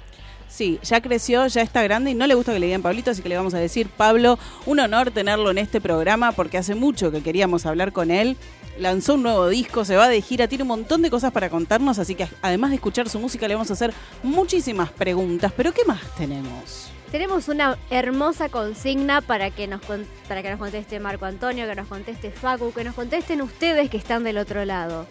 Sí, 0.49 0.79
ya 0.83 1.01
creció, 1.01 1.47
ya 1.47 1.63
está 1.63 1.83
grande 1.85 2.11
y 2.11 2.15
no 2.15 2.27
le 2.27 2.35
gusta 2.35 2.53
que 2.53 2.59
le 2.59 2.67
digan 2.67 2.83
Pablito, 2.83 3.13
así 3.13 3.23
que 3.23 3.29
le 3.29 3.37
vamos 3.37 3.55
a 3.55 3.59
decir, 3.59 3.89
Pablo, 3.89 4.37
un 4.67 4.81
honor 4.81 5.13
tenerlo 5.13 5.51
en 5.53 5.59
este 5.59 5.81
programa 5.81 6.33
porque 6.33 6.59
hace 6.59 6.75
mucho 6.75 7.11
que 7.13 7.23
queríamos 7.23 7.67
hablar 7.67 7.93
con 7.93 8.11
él. 8.11 8.37
Lanzó 8.79 9.15
un 9.15 9.23
nuevo 9.25 9.49
disco, 9.49 9.85
se 9.85 9.97
va 9.97 10.09
de 10.09 10.23
gira, 10.23 10.49
tiene 10.49 10.63
un 10.63 10.69
montón 10.69 11.03
de 11.03 11.11
cosas 11.11 11.33
para 11.33 11.51
contarnos, 11.51 11.99
así 11.99 12.15
que 12.15 12.29
además 12.41 12.71
de 12.71 12.77
escuchar 12.77 13.09
su 13.09 13.19
música 13.19 13.47
le 13.47 13.55
vamos 13.55 13.71
a 13.71 13.75
hacer 13.75 13.93
muchísimas 14.23 14.91
preguntas. 14.91 15.53
Pero 15.57 15.73
¿qué 15.73 15.85
más 15.85 16.01
tenemos? 16.17 16.91
Tenemos 17.11 17.49
una 17.49 17.77
hermosa 17.91 18.49
consigna 18.49 19.21
para 19.21 19.51
que 19.51 19.67
nos 19.67 19.81
para 20.29 20.43
que 20.43 20.51
nos 20.51 20.61
conteste 20.61 21.01
Marco 21.01 21.25
Antonio, 21.25 21.67
que 21.67 21.75
nos 21.75 21.89
conteste 21.89 22.31
Facu, 22.31 22.73
que 22.73 22.85
nos 22.85 22.95
contesten 22.95 23.43
ustedes 23.43 23.91
que 23.91 23.97
están 23.97 24.23
del 24.23 24.39
otro 24.39 24.65
lado. 24.65 25.07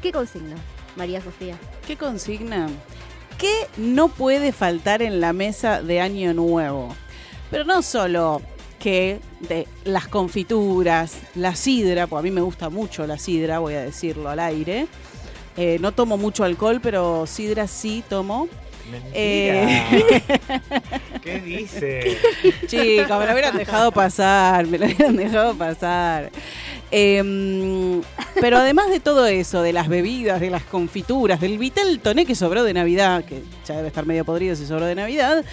¿Qué 0.00 0.12
consigna, 0.12 0.56
María 0.94 1.20
Sofía? 1.20 1.58
¿Qué 1.86 1.96
consigna? 1.96 2.68
¿Qué 3.36 3.66
no 3.76 4.08
puede 4.08 4.52
faltar 4.52 5.02
en 5.02 5.20
la 5.20 5.32
mesa 5.32 5.82
de 5.82 6.00
Año 6.00 6.32
Nuevo? 6.34 6.94
Pero 7.50 7.64
no 7.64 7.82
solo 7.82 8.42
que 8.80 9.20
de 9.40 9.68
las 9.84 10.08
confituras, 10.08 11.18
la 11.36 11.54
sidra, 11.54 12.08
pues 12.08 12.18
a 12.18 12.22
mí 12.22 12.30
me 12.30 12.40
gusta 12.40 12.70
mucho 12.70 13.06
la 13.06 13.18
sidra, 13.18 13.60
voy 13.60 13.74
a 13.74 13.82
decirlo 13.82 14.28
al 14.28 14.40
aire. 14.40 14.88
Eh, 15.56 15.78
no 15.80 15.92
tomo 15.92 16.16
mucho 16.16 16.42
alcohol, 16.42 16.80
pero 16.82 17.26
sidra 17.26 17.68
sí 17.68 18.02
tomo. 18.08 18.48
Mentira. 18.90 19.12
Eh. 19.14 20.22
¿Qué 21.22 21.40
dice? 21.40 22.18
Chicos, 22.66 23.18
me 23.18 23.26
lo 23.26 23.32
hubieran 23.32 23.56
dejado 23.56 23.92
pasar, 23.92 24.66
me 24.66 24.78
lo 24.78 24.86
hubieran 24.86 25.16
dejado 25.16 25.54
pasar. 25.54 26.30
Em, 26.90 28.00
pero 28.40 28.56
además 28.56 28.90
de 28.90 28.98
todo 28.98 29.26
eso, 29.26 29.62
de 29.62 29.72
las 29.72 29.88
bebidas, 29.88 30.40
de 30.40 30.50
las 30.50 30.64
confituras, 30.64 31.40
del 31.40 31.58
vitel 31.58 32.00
toné 32.00 32.26
que 32.26 32.34
sobró 32.34 32.64
de 32.64 32.74
Navidad, 32.74 33.24
que 33.24 33.42
ya 33.66 33.76
debe 33.76 33.88
estar 33.88 34.06
medio 34.06 34.24
podrido 34.24 34.56
si 34.56 34.66
sobró 34.66 34.86
de 34.86 34.96
Navidad, 34.96 35.44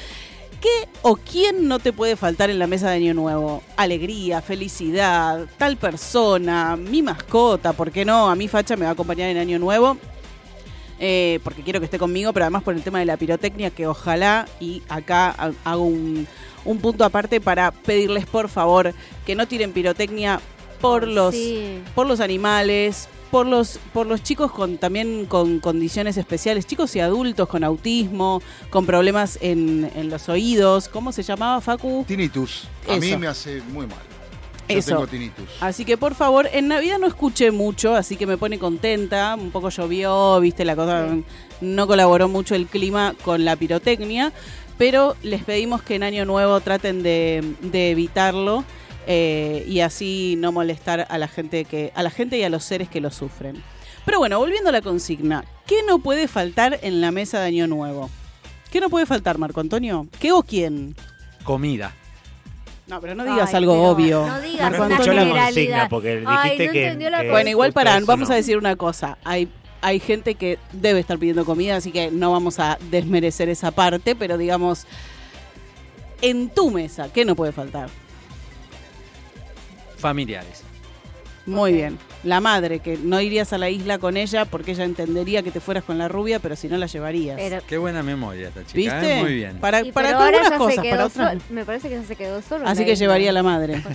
¿Qué 0.62 0.90
o 1.04 1.16
quién 1.16 1.68
no 1.68 1.78
te 1.80 1.94
puede 1.94 2.16
faltar 2.16 2.50
en 2.50 2.58
la 2.58 2.66
mesa 2.68 2.90
de 2.90 2.96
Año 2.98 3.14
Nuevo? 3.14 3.62
Alegría, 3.76 4.42
felicidad, 4.42 5.46
tal 5.58 5.78
persona, 5.78 6.76
mi 6.76 7.04
mascota, 7.04 7.74
¿por 7.74 7.92
qué 7.92 8.04
no? 8.06 8.28
A 8.30 8.36
mi 8.36 8.48
facha 8.48 8.76
me 8.76 8.84
va 8.86 8.90
a 8.90 8.94
acompañar 8.94 9.30
en 9.30 9.38
Año 9.38 9.60
Nuevo. 9.60 9.98
eh, 11.00 11.40
porque 11.44 11.62
quiero 11.62 11.80
que 11.80 11.86
esté 11.86 12.00
conmigo, 12.00 12.34
pero 12.34 12.46
además 12.46 12.64
por 12.64 12.74
el 12.74 12.82
tema 12.82 12.98
de 12.98 13.06
la 13.06 13.18
pirotecnia, 13.18 13.70
que 13.70 13.86
ojalá, 13.86 14.48
y 14.60 14.82
acá 14.90 15.30
ha- 15.38 15.52
hago 15.64 15.84
un, 15.84 16.26
un 16.66 16.80
punto 16.80 17.06
aparte 17.06 17.40
para 17.40 17.70
pedirles 17.72 18.26
por 18.26 18.50
favor 18.50 18.96
que 19.24 19.36
no 19.36 19.48
tiren 19.48 19.74
pirotecnia 19.74 20.42
por 20.82 21.08
los 21.08 21.36
Sí. 21.36 21.84
por 21.94 22.08
los 22.08 22.20
animales, 22.20 23.10
por 23.32 23.46
los, 23.46 23.80
por 23.94 24.08
los 24.08 24.24
chicos 24.24 24.52
con 24.52 24.78
también 24.78 25.26
con 25.26 25.60
condiciones 25.60 26.18
especiales, 26.18 26.66
chicos 26.66 26.96
y 26.96 27.00
adultos 27.00 27.48
con 27.48 27.64
autismo, 27.64 28.42
con 28.70 28.86
problemas 28.86 29.38
en, 29.42 29.92
en 29.96 30.10
los 30.10 30.30
oídos. 30.30 30.88
¿Cómo 30.88 31.12
se 31.12 31.24
llamaba, 31.24 31.60
Facu? 31.62 32.06
Tinnitus. 32.08 32.68
A 32.90 32.96
mí 32.98 33.16
me 33.18 33.28
hace 33.28 33.62
muy 33.74 33.86
mal. 33.88 34.00
Yo 34.70 34.78
Eso. 34.78 34.92
tengo 34.92 35.08
tinnitus. 35.08 35.46
Así 35.62 35.86
que 35.86 35.98
por 35.98 36.14
favor, 36.14 36.50
en 36.52 36.68
Navidad 36.68 37.00
no 37.00 37.08
escuché 37.08 37.52
mucho, 37.52 37.96
así 37.96 38.18
que 38.18 38.28
me 38.28 38.38
pone 38.38 38.60
contenta. 38.60 39.36
Un 39.36 39.52
poco 39.52 39.70
llovió, 39.70 40.40
viste, 40.42 40.66
la 40.66 40.76
cosa 40.76 41.08
no 41.62 41.88
colaboró 41.88 42.28
mucho 42.28 42.54
el 42.56 42.68
clima 42.68 43.16
con 43.24 43.46
la 43.46 43.56
pirotecnia, 43.56 44.34
pero 44.78 45.16
les 45.24 45.44
pedimos 45.44 45.82
que 45.82 45.96
en 45.96 46.04
Año 46.04 46.26
Nuevo 46.26 46.60
traten 46.60 47.02
de, 47.02 47.56
de 47.62 47.92
evitarlo 47.92 48.66
eh, 49.08 49.64
y 49.68 49.80
así 49.80 50.36
no 50.38 50.52
molestar 50.52 51.08
a 51.10 51.18
la 51.18 51.28
gente 51.28 51.66
que, 51.66 51.92
a 51.96 52.04
la 52.04 52.10
gente 52.12 52.38
y 52.38 52.44
a 52.44 52.50
los 52.50 52.64
seres 52.64 52.90
que 52.90 53.02
lo 53.02 53.10
sufren. 53.10 53.64
Pero 54.06 54.20
bueno, 54.20 54.38
volviendo 54.38 54.70
a 54.70 54.74
la 54.74 54.82
consigna, 54.82 55.44
¿qué 55.66 55.78
no 55.88 56.00
puede 56.00 56.28
faltar 56.28 56.78
en 56.82 57.02
la 57.02 57.12
mesa 57.12 57.40
de 57.40 57.48
Año 57.48 57.68
Nuevo? 57.68 58.10
¿Qué 58.72 58.80
no 58.82 58.90
puede 58.90 59.06
faltar, 59.06 59.38
Marco 59.38 59.60
Antonio? 59.62 60.08
¿Qué 60.20 60.32
o 60.32 60.44
quién? 60.44 60.96
Comida. 61.44 61.94
No, 62.88 63.02
pero 63.02 63.16
no 63.16 63.24
digas 63.26 63.50
Ay, 63.50 63.56
algo 63.58 63.74
pero 63.74 63.84
obvio. 63.90 64.28
No 64.28 64.40
digas 64.42 64.72
Marco 64.72 64.86
una 64.86 64.96
Antonio. 64.98 65.14
consigna 65.14 65.26
generalidad. 65.26 65.90
porque 65.90 66.24
Ay, 66.26 66.50
dijiste 66.52 66.68
no 66.68 66.74
que, 66.74 66.84
entendió 66.86 67.10
la 67.10 67.22
que 67.22 67.32
Bueno, 67.32 67.50
igual 67.50 67.74
para, 67.74 68.00
vamos 68.02 68.30
no. 68.30 68.34
a 68.34 68.38
decir 68.38 68.58
una 68.58 68.76
cosa. 68.76 69.18
Hay, 69.26 69.50
hay 69.82 70.00
gente 70.00 70.36
que 70.36 70.58
debe 70.74 71.00
estar 71.00 71.18
pidiendo 71.18 71.44
comida, 71.46 71.76
así 71.78 71.92
que 71.92 72.12
no 72.12 72.32
vamos 72.32 72.60
a 72.60 72.78
desmerecer 72.90 73.50
esa 73.50 73.72
parte, 73.72 74.16
pero 74.16 74.38
digamos, 74.38 74.86
en 76.22 76.50
tu 76.50 76.72
mesa, 76.72 77.12
¿qué 77.12 77.26
no 77.26 77.36
puede 77.36 77.52
faltar? 77.52 77.90
Familiares. 79.98 80.64
Muy 81.46 81.72
bien. 81.72 81.98
La 82.26 82.42
madre, 82.42 82.80
que 82.80 82.98
no 83.02 83.22
irías 83.22 83.54
a 83.54 83.58
la 83.58 83.70
isla 83.70 84.00
con 84.00 84.18
ella 84.18 84.44
porque 84.44 84.72
ella 84.72 84.84
entendería 84.84 85.44
que 85.44 85.52
te 85.52 85.62
fueras 85.62 85.86
con 85.86 85.98
la 85.98 86.10
rubia, 86.10 86.40
pero 86.40 86.58
si 86.58 86.68
no 86.68 86.76
la 86.78 86.88
llevarías. 86.88 87.38
Pero- 87.38 87.62
Qué 87.66 87.78
buena 87.78 88.04
memoria 88.04 88.50
esta 88.50 88.66
chica. 88.66 88.80
¿eh? 88.80 89.00
¿Viste? 89.02 89.22
Muy 89.22 89.34
bien. 89.36 89.58
Para, 89.60 89.80
y 89.82 89.94
para 89.94 90.08
pero 90.10 90.20
ahora 90.20 90.38
algunas 90.40 90.52
ya 90.52 90.58
cosas, 90.58 90.76
se 90.76 90.82
quedó 90.82 90.92
para 90.92 91.06
otras. 91.06 91.30
sol- 91.32 91.42
Me 91.50 91.64
parece 91.64 91.88
que 91.88 91.96
ya 91.96 92.04
se 92.04 92.16
quedó 92.18 92.42
solo. 92.42 92.64
en 92.64 92.68
Así 92.68 92.82
la 92.82 92.86
que 92.88 92.92
isla. 92.94 93.04
llevaría 93.06 93.30
a 93.30 93.34
la 93.34 93.44
madre. 93.44 93.82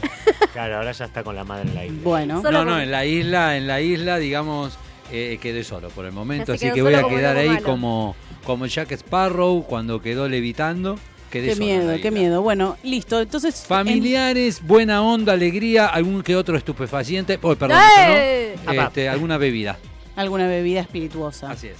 Claro, 0.52 0.76
ahora 0.76 0.92
ya 0.92 1.06
está 1.06 1.22
con 1.24 1.34
la 1.34 1.44
madre 1.44 1.68
en 1.70 1.74
la 1.74 1.84
isla. 1.86 1.98
Bueno, 2.04 2.42
Solo 2.42 2.64
No, 2.64 2.72
no, 2.72 2.80
en 2.80 2.90
la 2.90 3.06
isla, 3.06 3.56
en 3.56 3.66
la 3.66 3.80
isla, 3.80 4.18
digamos, 4.18 4.76
eh, 5.10 5.38
quedé 5.40 5.64
solo 5.64 5.88
por 5.88 6.04
el 6.04 6.12
momento, 6.12 6.52
Ya 6.52 6.58
se 6.58 6.66
así 6.68 6.74
quedó 6.74 6.74
que 6.74 6.82
voy 6.82 6.94
a 6.94 7.02
como 7.02 7.16
quedar 7.16 7.36
lobo 7.36 7.40
ahí 7.42 7.54
malo. 7.54 7.64
como, 7.66 8.16
como 8.44 8.66
Jack 8.66 8.92
Sparrow 8.92 9.64
cuando 9.66 10.02
quedó 10.02 10.28
levitando. 10.28 10.98
Qué 11.40 11.56
miedo, 11.56 11.94
qué 12.02 12.10
miedo. 12.10 12.42
Bueno, 12.42 12.76
listo. 12.82 13.20
Entonces, 13.20 13.62
en- 13.62 13.66
Familiares, 13.68 14.60
buena 14.62 15.02
onda, 15.02 15.32
alegría, 15.32 15.86
algún 15.86 16.22
que 16.22 16.36
otro 16.36 16.56
estupefaciente, 16.56 17.38
oh, 17.40 17.54
perdón, 17.56 17.78
¡Eh! 17.98 18.54
eso 18.54 18.72
no, 18.72 18.82
este, 18.82 19.08
alguna 19.08 19.38
bebida. 19.38 19.78
alguna 20.16 20.46
bebida 20.46 20.80
espirituosa. 20.80 21.50
Así 21.50 21.68
es. 21.68 21.76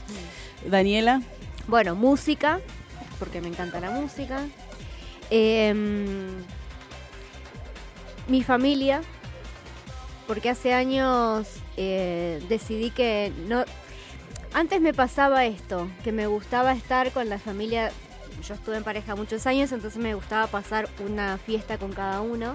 Daniela, 0.71 1.21
Bueno, 1.68 1.94
música, 1.94 2.61
porque 3.18 3.40
me 3.40 3.49
encanta 3.49 3.78
la 3.80 3.90
música. 3.90 4.47
Em, 5.30 6.42
mi 8.28 8.42
familia, 8.42 9.02
porque 10.26 10.50
hace 10.50 10.73
años 10.73 11.47
eh, 11.76 12.40
decidí 12.49 12.91
que 12.91 13.32
no... 13.49 13.65
Antes 14.54 14.80
me 14.80 14.93
pasaba 14.93 15.47
esto, 15.47 15.88
que 16.04 16.12
me 16.12 16.26
gustaba 16.26 16.73
estar 16.73 17.10
con 17.12 17.28
la 17.28 17.38
familia. 17.38 17.91
Yo 18.47 18.55
estuve 18.55 18.76
en 18.76 18.85
pareja 18.85 19.15
muchos 19.15 19.47
años, 19.47 19.71
entonces 19.73 20.00
me 20.02 20.15
gustaba 20.15 20.47
pasar 20.49 20.89
una 21.05 21.39
fiesta 21.39 21.78
con 21.78 21.93
cada 21.93 22.21
uno. 22.21 22.55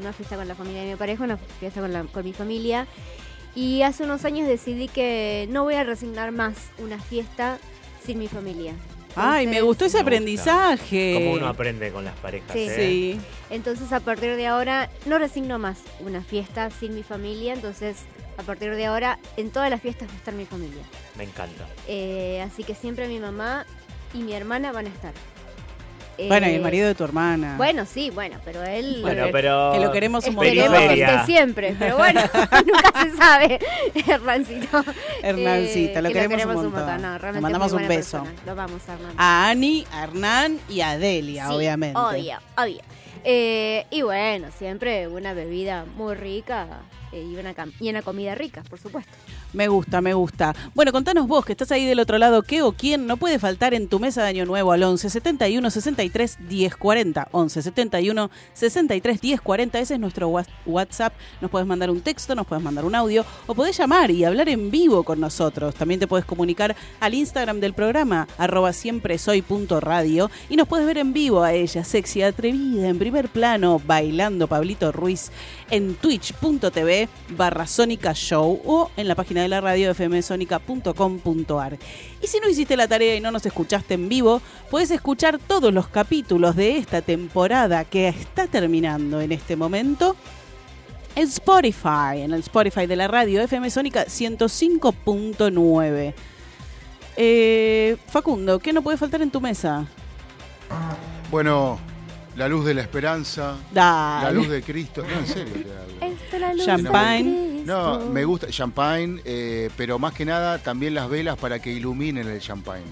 Una 0.00 0.12
fiesta 0.12 0.36
con 0.36 0.48
la 0.48 0.54
familia 0.54 0.82
de 0.82 0.90
mi 0.90 0.96
pareja, 0.96 1.22
una 1.24 1.36
fiesta 1.36 1.80
con, 1.80 1.92
la- 1.92 2.04
con 2.04 2.24
mi 2.24 2.32
familia. 2.32 2.86
Y 3.54 3.82
hace 3.82 4.02
unos 4.04 4.24
años 4.24 4.48
decidí 4.48 4.88
que 4.88 5.46
no 5.50 5.62
voy 5.64 5.74
a 5.74 5.84
resignar 5.84 6.32
más 6.32 6.56
una 6.78 6.98
fiesta 7.00 7.58
sin 8.04 8.18
mi 8.18 8.28
familia. 8.28 8.74
ay, 9.18 9.46
me 9.46 9.62
gustó 9.62 9.86
ese 9.86 9.98
Me 9.98 10.02
gusta. 10.02 10.16
aprendizaje. 10.16 11.14
Como 11.14 11.32
uno 11.32 11.48
aprende 11.48 11.90
con 11.90 12.04
las 12.04 12.14
parejas. 12.18 12.52
Sí. 12.52 12.66
¿eh? 12.68 12.74
Sí. 12.76 13.20
Entonces 13.50 13.92
a 13.92 14.00
partir 14.00 14.36
de 14.36 14.46
ahora 14.46 14.90
no 15.06 15.18
resigno 15.18 15.58
más 15.58 15.78
una 16.00 16.22
fiesta 16.22 16.70
sin 16.70 16.94
mi 16.94 17.02
familia, 17.02 17.54
entonces 17.54 17.96
a 18.36 18.42
partir 18.42 18.74
de 18.74 18.84
ahora 18.86 19.18
en 19.38 19.50
todas 19.50 19.70
las 19.70 19.80
fiestas 19.80 20.08
va 20.10 20.12
a 20.12 20.16
estar 20.16 20.34
mi 20.34 20.44
familia. 20.44 20.82
Me 21.16 21.24
encanta. 21.24 21.66
Eh, 21.88 22.42
así 22.46 22.62
que 22.62 22.74
siempre 22.74 23.08
mi 23.08 23.18
mamá 23.18 23.64
y 24.16 24.22
mi 24.22 24.32
hermana 24.32 24.72
van 24.72 24.86
a 24.86 24.88
estar. 24.88 25.12
Bueno, 26.28 26.46
y 26.46 26.50
el 26.52 26.56
Eh, 26.56 26.60
marido 26.60 26.86
de 26.88 26.94
tu 26.94 27.04
hermana. 27.04 27.56
Bueno, 27.58 27.84
sí, 27.84 28.08
bueno, 28.08 28.38
pero 28.42 28.64
él... 28.64 29.00
Bueno, 29.02 29.26
pero. 29.30 29.72
que 29.74 29.80
lo 29.80 29.92
queremos 29.92 30.24
un 30.26 30.30
Esperemos 30.32 30.64
montón. 30.70 30.80
que 30.80 30.86
Periferia. 30.88 31.14
esté 31.20 31.26
siempre, 31.26 31.76
pero 31.78 31.96
bueno, 31.98 32.20
nunca 32.66 33.02
se 33.02 33.16
sabe, 33.18 33.58
Hernancito. 34.06 34.82
Hernancito, 35.22 35.98
Eh, 35.98 36.02
lo 36.02 36.08
que 36.08 36.14
queremos 36.26 36.56
un 36.56 36.72
montón. 36.72 37.02
No, 37.02 37.12
Le 37.12 37.18
realmente 37.18 37.40
mandamos 37.42 37.72
un 37.72 37.86
beso. 37.86 38.22
persona. 38.22 38.32
Lo 38.46 38.54
vamos 38.54 38.80
a 38.88 38.94
Hernán. 38.94 39.12
A 39.18 39.48
Ani, 39.50 39.86
a 39.92 40.04
Hernán 40.04 40.58
y 40.70 40.80
a 40.80 40.96
Delia, 40.96 41.48
Sí, 41.48 41.52
obviamente. 41.54 41.98
Obvio, 42.00 42.38
obvio. 42.56 42.80
Eh, 43.24 43.84
y 43.90 44.00
bueno, 44.00 44.48
siempre 44.56 45.08
una 45.08 45.34
bebida 45.34 45.84
muy 45.96 46.14
rica 46.14 46.66
eh, 47.12 47.26
y, 47.30 47.36
una 47.36 47.54
cam- 47.54 47.72
y 47.78 47.90
una 47.90 48.00
comida 48.00 48.34
rica, 48.34 48.62
por 48.70 48.78
supuesto. 48.78 49.12
Me 49.52 49.68
gusta, 49.68 50.00
me 50.00 50.12
gusta. 50.14 50.54
Bueno, 50.74 50.92
contanos 50.92 51.26
vos, 51.26 51.44
que 51.44 51.52
estás 51.52 51.72
ahí 51.72 51.86
del 51.86 52.00
otro 52.00 52.18
lado, 52.18 52.42
¿qué 52.42 52.62
o 52.62 52.72
quién 52.72 53.06
no 53.06 53.16
puede 53.16 53.38
faltar 53.38 53.74
en 53.74 53.88
tu 53.88 53.98
mesa 53.98 54.22
de 54.22 54.28
Año 54.28 54.44
Nuevo 54.44 54.72
al 54.72 54.82
11 54.82 55.08
71 55.08 55.70
63 55.70 56.38
10 56.48 56.76
40? 56.76 57.28
11 57.30 57.62
71 57.62 58.30
63 58.52 59.20
10 59.20 59.40
40, 59.40 59.78
ese 59.78 59.94
es 59.94 60.00
nuestro 60.00 60.32
WhatsApp. 60.66 61.14
Nos 61.40 61.50
puedes 61.50 61.66
mandar 61.66 61.90
un 61.90 62.00
texto, 62.00 62.34
nos 62.34 62.46
puedes 62.46 62.62
mandar 62.62 62.84
un 62.84 62.94
audio 62.94 63.24
o 63.46 63.54
podés 63.54 63.76
llamar 63.78 64.10
y 64.10 64.24
hablar 64.24 64.48
en 64.48 64.70
vivo 64.70 65.04
con 65.04 65.20
nosotros. 65.20 65.74
También 65.74 66.00
te 66.00 66.06
puedes 66.06 66.26
comunicar 66.26 66.76
al 67.00 67.14
Instagram 67.14 67.60
del 67.60 67.74
programa, 67.74 68.28
arroba 68.38 68.72
siempre 68.72 69.18
soy 69.18 69.42
punto 69.42 69.80
radio, 69.80 70.30
y 70.48 70.56
nos 70.56 70.68
puedes 70.68 70.86
ver 70.86 70.98
en 70.98 71.12
vivo 71.12 71.42
a 71.42 71.52
ella, 71.52 71.84
sexy, 71.84 72.22
atrevida, 72.22 72.88
en 72.88 72.98
primer 72.98 73.28
plano, 73.28 73.80
bailando 73.84 74.48
Pablito 74.48 74.92
Ruiz 74.92 75.30
en 75.70 75.94
twitch.tv 75.94 77.08
barra 77.30 77.66
Sónica 77.66 78.12
Show 78.12 78.60
o 78.64 78.90
en 78.96 79.08
la 79.08 79.14
página 79.14 79.35
de 79.42 79.48
la 79.48 79.60
radio 79.60 79.94
fmsonica.com.ar. 79.94 81.78
Y 82.22 82.26
si 82.26 82.40
no 82.40 82.48
hiciste 82.48 82.76
la 82.76 82.88
tarea 82.88 83.16
y 83.16 83.20
no 83.20 83.30
nos 83.30 83.46
escuchaste 83.46 83.94
en 83.94 84.08
vivo, 84.08 84.40
puedes 84.70 84.90
escuchar 84.90 85.38
todos 85.38 85.72
los 85.72 85.88
capítulos 85.88 86.56
de 86.56 86.78
esta 86.78 87.02
temporada 87.02 87.84
que 87.84 88.08
está 88.08 88.46
terminando 88.46 89.20
en 89.20 89.32
este 89.32 89.56
momento 89.56 90.16
en 91.16 91.28
Spotify, 91.28 92.20
en 92.20 92.32
el 92.34 92.40
Spotify 92.40 92.86
de 92.86 92.96
la 92.96 93.08
radio 93.08 93.40
FM 93.40 93.70
Sónica 93.70 94.04
105.9. 94.04 96.12
Eh, 97.16 97.96
Facundo, 98.08 98.58
¿qué 98.58 98.74
no 98.74 98.82
puede 98.82 98.98
faltar 98.98 99.22
en 99.22 99.30
tu 99.30 99.40
mesa? 99.40 99.86
Bueno, 101.30 101.78
la 102.36 102.48
luz 102.48 102.64
de 102.66 102.74
la 102.74 102.82
esperanza, 102.82 103.56
Dale. 103.72 104.24
la 104.26 104.30
luz 104.30 104.48
de 104.48 104.62
Cristo. 104.62 105.02
No, 105.02 105.18
en 105.18 105.26
serio. 105.26 105.54
te 105.54 105.72
hablo. 105.72 106.14
Esta 106.14 106.36
es 106.36 106.40
la 106.42 106.54
luz 106.54 106.64
Champagne. 106.66 107.62
No, 107.64 107.98
me 107.98 108.24
gusta 108.24 108.46
champagne, 108.48 109.20
eh, 109.24 109.70
pero 109.76 109.98
más 109.98 110.12
que 110.12 110.24
nada 110.24 110.58
también 110.58 110.94
las 110.94 111.08
velas 111.08 111.36
para 111.36 111.58
que 111.58 111.70
iluminen 111.72 112.28
el 112.28 112.40
champagne. 112.40 112.84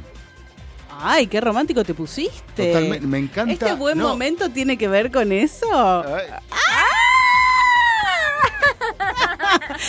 Ay, 1.01 1.27
qué 1.29 1.41
romántico 1.41 1.85
te 1.85 1.95
pusiste. 1.95 2.67
Totalmente, 2.73 3.07
me 3.07 3.19
encanta. 3.19 3.53
¿Este 3.53 3.73
buen 3.75 3.99
no, 3.99 4.09
momento 4.09 4.49
tiene 4.51 4.77
que 4.79 4.89
ver 4.89 5.11
con 5.13 5.31
eso? 5.33 5.67
ay, 6.07 6.25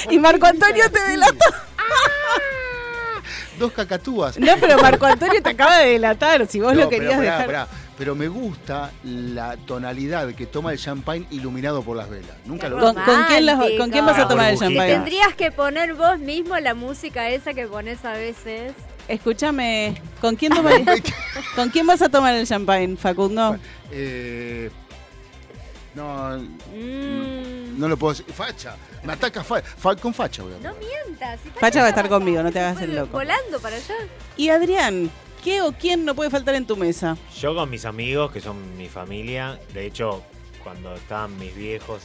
Y 0.10 0.20
Marco 0.20 0.46
Antonio 0.46 0.90
te 0.92 1.00
delató. 1.02 1.46
dos 3.60 3.72
cacatúas. 3.72 4.38
No, 4.40 4.54
pero 4.60 4.78
Marco 4.80 5.06
Antonio 5.06 5.42
te 5.42 5.50
acaba 5.50 5.78
de 5.80 5.92
delatar. 5.94 6.46
Si 6.48 6.60
vos 6.60 6.74
No, 6.74 6.82
lo 6.82 6.90
pero 6.90 7.02
querías 7.02 7.18
pará, 7.20 7.32
dejar. 7.32 7.46
pará. 7.46 7.68
Pero 7.98 8.14
me 8.14 8.28
gusta 8.28 8.92
la 9.04 9.56
tonalidad 9.56 10.28
que 10.34 10.46
toma 10.46 10.74
el 10.74 10.78
champagne 10.80 11.26
iluminado 11.32 11.82
por 11.82 11.96
las 11.96 12.10
velas. 12.10 12.36
Nunca 12.46 12.68
lo 12.68 12.78
¿Con, 12.80 12.94
con 12.96 13.24
quién 13.28 13.46
las-. 13.46 13.58
¿Con 13.78 13.90
quién 13.90 14.06
vas 14.06 14.20
a 14.20 14.28
tomar 14.28 14.52
el 14.52 14.60
champagne? 14.60 14.92
tendrías 14.94 15.34
que 15.36 15.52
poner 15.52 15.94
vos 15.94 16.20
mismo 16.20 16.58
la 16.60 16.74
música 16.74 17.30
esa 17.30 17.54
que 17.54 17.68
pones 17.68 18.04
a 18.04 18.12
veces. 18.14 18.74
Escúchame, 19.08 20.02
¿con 20.20 20.36
quién, 20.36 20.52
toma- 20.56 20.72
¿con 21.56 21.70
quién 21.70 21.88
vas 21.88 22.02
a 22.02 22.10
tomar 22.10 22.34
el 22.36 22.46
champagne, 22.46 22.98
Facundo? 22.98 23.58
Eh, 23.92 24.70
no, 25.94 26.38
Mm. 26.74 27.80
no 27.80 27.88
lo 27.88 27.96
puedo 27.98 28.14
decir. 28.14 28.26
Facha. 28.34 28.76
Me 29.04 29.14
ataca 29.14 29.44
fa- 29.44 29.62
fa- 29.62 29.96
con 29.96 30.14
facha. 30.14 30.44
voy 30.44 30.54
a 30.54 30.58
No 30.58 30.74
mientas. 30.80 31.40
si 31.42 31.50
Facha 31.52 31.80
va 31.80 31.86
a 31.86 31.90
estar 31.90 32.10
conmigo, 32.10 32.42
no 32.44 32.52
te 32.52 32.60
hagas 32.60 32.82
el 32.82 32.96
loco. 32.96 33.14
Volando 33.14 33.60
para 33.62 33.78
allá. 33.78 33.96
Y 34.36 34.50
Adrián, 34.50 35.10
¿Qué 35.46 35.62
o 35.62 35.74
quién 35.74 36.06
no 36.06 36.16
puede 36.16 36.32
faltar 36.32 36.56
en 36.56 36.66
tu 36.66 36.76
mesa? 36.76 37.16
Yo 37.40 37.54
con 37.54 37.70
mis 37.70 37.86
amigos, 37.86 38.32
que 38.32 38.42
son 38.42 38.76
mi 38.78 38.88
familia, 38.88 39.60
de 39.76 39.86
hecho, 39.86 40.24
cuando 40.64 40.96
estaban 40.96 41.38
mis 41.38 41.56
viejos 41.56 42.02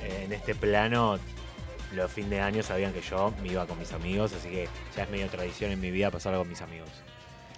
eh, 0.00 0.22
en 0.24 0.32
este 0.32 0.56
plano, 0.56 1.16
los 1.94 2.10
fin 2.10 2.28
de 2.28 2.40
año 2.40 2.64
sabían 2.64 2.92
que 2.92 3.00
yo 3.00 3.32
me 3.42 3.52
iba 3.52 3.64
con 3.64 3.78
mis 3.78 3.92
amigos, 3.92 4.32
así 4.32 4.48
que 4.48 4.68
ya 4.96 5.04
es 5.04 5.10
medio 5.10 5.28
tradición 5.28 5.70
en 5.70 5.80
mi 5.80 5.92
vida 5.92 6.10
pasarlo 6.10 6.40
con 6.40 6.48
mis 6.48 6.62
amigos. 6.62 6.88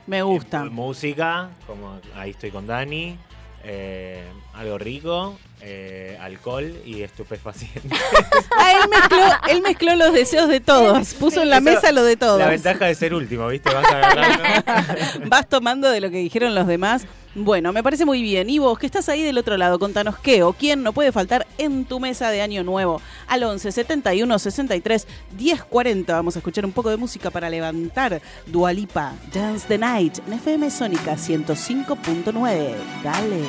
Me 0.06 0.20
gusta. 0.22 0.64
Eh, 0.66 0.68
música, 0.68 1.48
como 1.66 1.98
ahí 2.14 2.32
estoy 2.32 2.50
con 2.50 2.66
Dani, 2.66 3.16
eh, 3.64 4.26
algo 4.54 4.78
rico, 4.78 5.38
eh, 5.60 6.18
alcohol 6.20 6.72
y 6.84 7.02
estupefacientes. 7.02 7.90
Ah, 8.54 8.72
él 8.82 8.88
mezcló, 8.90 9.26
él 9.50 9.62
mezcló 9.62 9.96
los 9.96 10.12
deseos 10.12 10.48
de 10.48 10.60
todos. 10.60 11.14
Puso 11.14 11.42
en 11.42 11.50
la 11.50 11.56
Eso- 11.56 11.64
mesa 11.64 11.90
lo 11.92 12.04
de 12.04 12.16
todos. 12.16 12.38
La 12.38 12.48
ventaja 12.48 12.84
de 12.86 12.94
ser 12.94 13.14
último, 13.14 13.48
¿viste? 13.48 13.72
Vas 13.72 13.86
agarrando. 13.90 14.42
Vas 15.26 15.48
tomando 15.48 15.90
de 15.90 16.00
lo 16.00 16.10
que 16.10 16.18
dijeron 16.18 16.54
los 16.54 16.66
demás. 16.66 17.06
Bueno, 17.34 17.72
me 17.72 17.82
parece 17.82 18.04
muy 18.04 18.20
bien. 18.22 18.50
Y 18.50 18.58
vos, 18.58 18.78
que 18.78 18.86
estás 18.86 19.08
ahí 19.08 19.22
del 19.22 19.38
otro 19.38 19.56
lado, 19.56 19.78
contanos 19.78 20.18
qué 20.18 20.42
o 20.42 20.52
quién 20.52 20.82
no 20.82 20.92
puede 20.92 21.12
faltar 21.12 21.46
en 21.58 21.84
tu 21.86 21.98
mesa 21.98 22.30
de 22.30 22.42
Año 22.42 22.62
Nuevo. 22.62 23.00
Al 23.26 23.42
11 23.42 23.72
71 23.72 24.38
63 24.38 25.08
10 25.38 25.64
40. 25.64 26.14
Vamos 26.14 26.36
a 26.36 26.38
escuchar 26.40 26.64
un 26.66 26.72
poco 26.72 26.90
de 26.90 26.98
música 26.98 27.30
para 27.30 27.48
levantar. 27.50 28.20
Dualipa, 28.46 29.14
Dance 29.32 29.66
the 29.66 29.78
Night, 29.78 30.18
en 30.26 30.34
FM 30.34 30.70
Sónica 30.70 31.14
105.9. 31.14 32.74
Dale. 33.02 33.40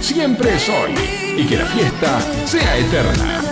Siempre 0.00 0.54
es 0.54 0.68
hoy. 0.68 0.94
Y 1.36 1.46
que 1.46 1.56
la 1.56 1.66
fiesta 1.66 2.20
sea 2.46 2.76
eterna. 2.78 3.47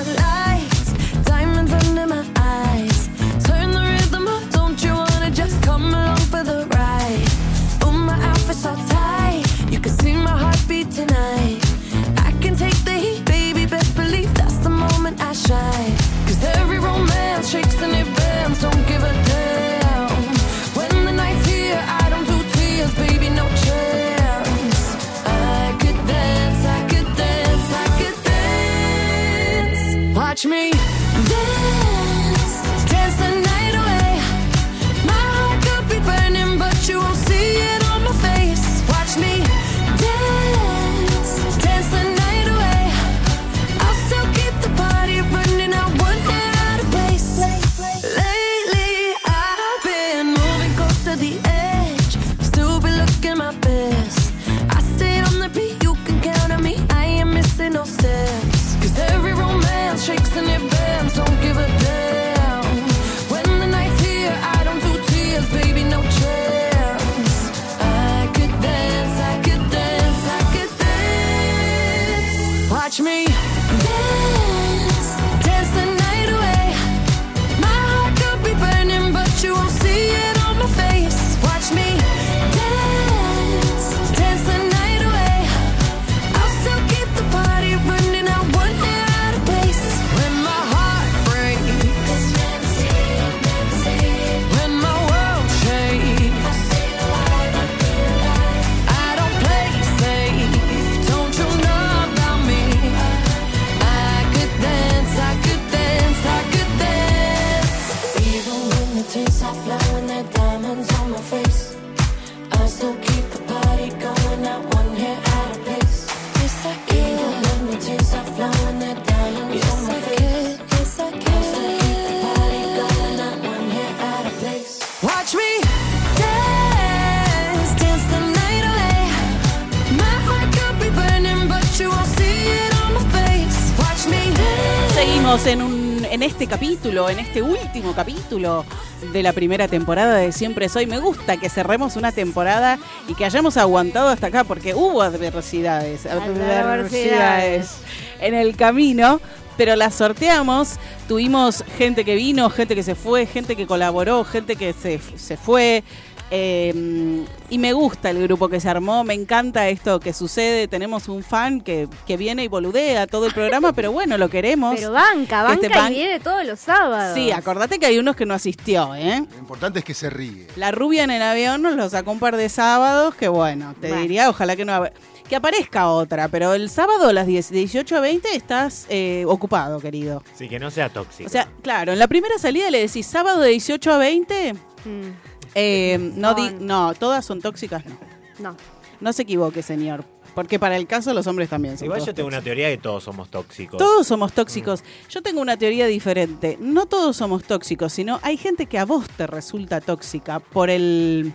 Este 136.37 136.49
capítulo, 136.49 137.09
en 137.09 137.18
este 137.18 137.40
último 137.40 137.94
capítulo 137.94 138.66
de 139.11 139.22
la 139.22 139.33
primera 139.33 139.68
temporada 139.68 140.16
de 140.16 140.33
Siempre 140.33 140.68
Soy. 140.68 140.85
Me 140.85 140.99
gusta 140.99 141.38
que 141.38 141.49
cerremos 141.49 141.96
una 141.96 142.12
temporada 142.12 142.79
y 143.09 143.14
que 143.14 143.25
hayamos 143.25 143.57
aguantado 143.57 144.11
hasta 144.11 144.27
acá 144.27 144.44
porque 144.44 144.75
hubo 144.75 145.01
adversidades, 145.01 146.05
adversidades 146.05 147.79
en 148.20 148.35
el 148.35 148.55
camino. 148.55 149.18
Pero 149.57 149.77
las 149.77 149.94
sorteamos, 149.94 150.75
tuvimos 151.09 151.64
gente 151.79 152.05
que 152.05 152.14
vino, 152.14 152.51
gente 152.51 152.75
que 152.75 152.83
se 152.83 152.94
fue, 152.94 153.25
gente 153.25 153.57
que 153.57 153.66
colaboró, 153.66 154.22
gente 154.22 154.57
que 154.57 154.75
se, 154.75 155.01
se 155.16 155.38
fue. 155.38 155.85
Eh, 156.30 157.24
y 157.48 157.58
me 157.58 157.72
gusta 157.72 158.10
el 158.10 158.22
grupo 158.22 158.48
que 158.48 158.58
se 158.60 158.68
armó, 158.68 159.04
me 159.04 159.14
encanta 159.14 159.68
esto 159.68 160.00
que 160.00 160.12
sucede. 160.12 160.66
Tenemos 160.68 161.08
un 161.08 161.22
fan 161.22 161.60
que, 161.60 161.88
que 162.06 162.16
viene 162.16 162.44
y 162.44 162.48
boludea 162.48 163.06
todo 163.06 163.26
el 163.26 163.32
programa, 163.32 163.72
pero 163.72 163.92
bueno, 163.92 164.18
lo 164.18 164.28
queremos. 164.28 164.74
Pero 164.76 164.92
banca, 164.92 165.42
banca 165.44 165.54
Este 165.54 165.70
pan- 165.70 165.92
y 165.92 165.96
viene 165.96 166.20
todos 166.20 166.44
los 166.44 166.58
sábados. 166.58 167.14
Sí, 167.14 167.30
acordate 167.30 167.78
que 167.78 167.86
hay 167.86 167.98
unos 167.98 168.16
que 168.16 168.26
no 168.26 168.34
asistió, 168.34 168.94
¿eh? 168.96 169.24
Lo 169.30 169.38
importante 169.38 169.78
es 169.80 169.84
que 169.84 169.94
se 169.94 170.10
ríe. 170.10 170.48
La 170.56 170.72
rubia 170.72 171.04
en 171.04 171.10
el 171.10 171.22
avión 171.22 171.62
nos 171.62 171.76
lo 171.76 171.88
sacó 171.88 172.10
un 172.12 172.18
par 172.18 172.36
de 172.36 172.48
sábados, 172.48 173.14
que 173.14 173.28
bueno, 173.28 173.74
te 173.80 173.88
Bueno. 173.88 174.02
diría, 174.02 174.28
ojalá 174.28 174.56
que 174.56 174.64
no... 174.64 174.84
Que 175.28 175.34
aparezca 175.34 175.88
otra, 175.88 176.28
pero 176.28 176.54
el 176.54 176.70
sábado 176.70 177.08
a 177.08 177.12
las 177.12 177.26
10, 177.26 177.50
18 177.50 177.96
a 177.96 178.00
20 178.00 178.36
estás 178.36 178.86
eh, 178.88 179.24
ocupado, 179.26 179.80
querido. 179.80 180.22
Sí, 180.38 180.48
que 180.48 180.60
no 180.60 180.70
sea 180.70 180.88
tóxico. 180.88 181.26
O 181.26 181.30
sea, 181.30 181.48
claro, 181.62 181.92
en 181.92 181.98
la 181.98 182.06
primera 182.06 182.38
salida 182.38 182.70
le 182.70 182.78
decís 182.78 183.06
sábado 183.06 183.40
de 183.40 183.48
18 183.50 183.92
a 183.92 183.98
20, 183.98 184.54
Mm, 184.84 185.36
eh, 185.57 185.99
no, 186.14 186.35
di- 186.35 186.49
Son- 186.51 186.66
no, 186.66 186.95
todas 186.95 187.25
son 187.25 187.40
tóxicas, 187.40 187.85
no. 187.87 187.97
no. 188.38 188.57
No 189.01 189.12
se 189.12 189.23
equivoque, 189.23 189.62
señor, 189.62 190.05
porque 190.35 190.59
para 190.59 190.77
el 190.77 190.87
caso 190.87 191.12
los 191.12 191.27
hombres 191.27 191.51
también 191.51 191.77
son 191.77 191.85
Igual 191.85 191.99
todos 191.99 192.07
yo 192.07 192.14
tengo 192.14 192.29
una 192.29 192.40
teoría 192.40 192.69
de 192.69 192.77
que 192.77 192.83
todos 192.83 193.05
somos 193.05 193.29
tóxicos. 193.29 193.77
Todos 193.77 194.07
somos 194.07 194.33
tóxicos. 194.33 194.83
Yo 195.11 195.21
tengo 195.23 195.42
una 195.42 195.59
teoría 195.59 195.87
diferente. 195.87 196.57
No 196.61 196.87
todos 196.87 197.14
somos 197.16 197.42
tóxicos, 197.45 197.92
sino 197.92 198.21
hay 198.23 198.38
gente 198.38 198.64
que 198.64 198.79
a 198.79 198.87
vos 198.87 199.07
te 199.09 199.27
resulta 199.27 199.83
tóxica 199.83 200.40
por 200.40 200.71
el 200.71 201.35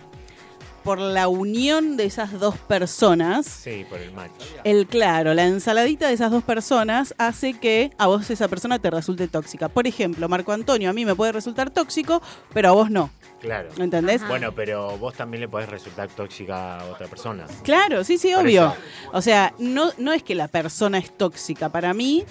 por 0.82 0.98
la 0.98 1.28
unión 1.28 1.96
de 1.96 2.04
esas 2.04 2.38
dos 2.38 2.56
personas. 2.56 3.46
Sí, 3.46 3.84
por 3.88 3.98
el 3.98 4.12
match. 4.12 4.30
El 4.64 4.86
claro, 4.86 5.34
la 5.34 5.46
ensaladita 5.46 6.08
de 6.08 6.14
esas 6.14 6.30
dos 6.30 6.44
personas 6.44 7.14
hace 7.18 7.54
que 7.54 7.90
a 7.98 8.06
vos 8.06 8.28
esa 8.30 8.48
persona 8.48 8.78
te 8.78 8.90
resulte 8.90 9.28
tóxica. 9.28 9.68
Por 9.68 9.86
ejemplo, 9.86 10.28
Marco 10.28 10.52
Antonio 10.52 10.90
a 10.90 10.92
mí 10.92 11.04
me 11.04 11.14
puede 11.14 11.32
resultar 11.32 11.70
tóxico, 11.70 12.22
pero 12.52 12.70
a 12.70 12.72
vos 12.72 12.90
no. 12.90 13.10
Claro. 13.40 13.70
¿Entendés? 13.78 14.22
Ajá. 14.22 14.28
Bueno, 14.28 14.52
pero 14.52 14.96
vos 14.98 15.14
también 15.14 15.40
le 15.40 15.48
podés 15.48 15.68
resultar 15.68 16.08
tóxica 16.08 16.78
a 16.78 16.84
otra 16.84 17.08
persona. 17.08 17.44
Claro, 17.64 18.04
sí, 18.04 18.16
sí, 18.16 18.32
obvio. 18.34 18.74
O 19.12 19.20
sea, 19.20 19.52
no, 19.58 19.90
no 19.98 20.12
es 20.12 20.22
que 20.22 20.36
la 20.36 20.46
persona 20.46 20.98
es 20.98 21.16
tóxica. 21.16 21.68
Para 21.68 21.92
mí, 21.92 22.24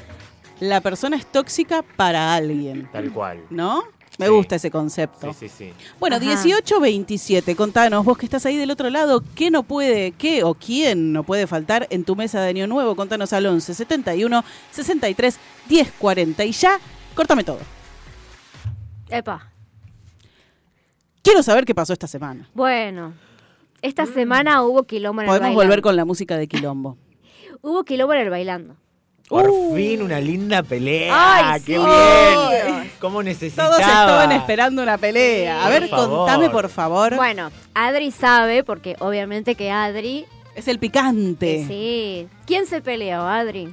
la 0.61 0.79
persona 0.79 1.17
es 1.17 1.25
tóxica 1.25 1.83
para 1.97 2.33
alguien. 2.33 2.89
Tal 2.93 3.11
cual. 3.11 3.43
¿No? 3.49 3.83
Me 4.17 4.25
Sí. 4.27 4.31
gusta 4.31 4.55
ese 4.57 4.69
concepto. 4.69 5.33
Sí, 5.33 5.47
sí, 5.47 5.55
sí. 5.69 5.73
Bueno, 5.99 6.17
Ajá. 6.17 6.25
1827, 6.25 7.55
contanos, 7.55 8.03
vos 8.05 8.17
que 8.17 8.25
estás 8.25 8.45
ahí 8.45 8.57
del 8.57 8.69
otro 8.69 8.89
lado, 8.89 9.23
¿qué 9.35 9.49
no 9.49 9.63
puede, 9.63 10.11
qué 10.11 10.43
o 10.43 10.53
quién 10.53 11.13
no 11.13 11.23
puede 11.23 11.47
faltar 11.47 11.87
en 11.89 12.03
tu 12.03 12.15
mesa 12.15 12.41
de 12.41 12.49
Año 12.49 12.67
Nuevo? 12.67 12.95
Contanos 12.95 13.31
al 13.33 13.45
11 13.45 13.73
71 13.73 14.43
63 14.71 15.39
10 15.69 15.91
40 15.97 16.43
y 16.45 16.51
ya, 16.51 16.79
córtame 17.15 17.43
todo. 17.43 17.59
Epa. 19.09 19.47
Quiero 21.23 21.41
saber 21.43 21.65
qué 21.65 21.73
pasó 21.75 21.93
esta 21.93 22.07
semana. 22.07 22.49
Bueno, 22.53 23.13
esta 23.81 24.05
semana 24.05 24.63
hubo 24.63 24.83
quilombo 24.83 25.21
en 25.21 25.27
el 25.29 25.33
Podemos 25.35 25.55
volver 25.55 25.81
con 25.81 25.95
la 25.95 26.05
música 26.05 26.37
de 26.37 26.47
Quilombo. 26.47 26.97
Hubo 27.63 27.83
quilombo 27.83 28.13
en 28.13 28.21
el 28.21 28.29
bailando. 28.31 28.75
Por 29.31 29.49
Uh. 29.49 29.73
fin 29.75 30.01
una 30.01 30.19
linda 30.19 30.61
pelea. 30.61 31.53
Ay, 31.53 31.61
¡Qué 31.61 31.77
sí. 31.77 31.81
bien! 31.83 32.91
¿Cómo 32.99 33.23
necesitaba? 33.23 33.69
Todos 33.69 33.79
estaban 33.79 34.31
esperando 34.33 34.83
una 34.83 34.97
pelea. 34.97 35.61
A 35.61 35.69
Por 35.69 35.71
ver, 35.79 35.89
favor. 35.89 36.09
contame 36.17 36.49
por 36.49 36.67
favor. 36.69 37.15
Bueno, 37.15 37.49
Adri 37.73 38.11
sabe, 38.11 38.63
porque 38.65 38.95
obviamente 38.99 39.55
que 39.55 39.71
Adri... 39.71 40.25
Es 40.53 40.67
el 40.67 40.79
picante. 40.79 41.65
Sí. 41.65 42.27
¿Quién 42.45 42.67
se 42.67 42.81
peleó, 42.81 43.21
Adri? 43.21 43.69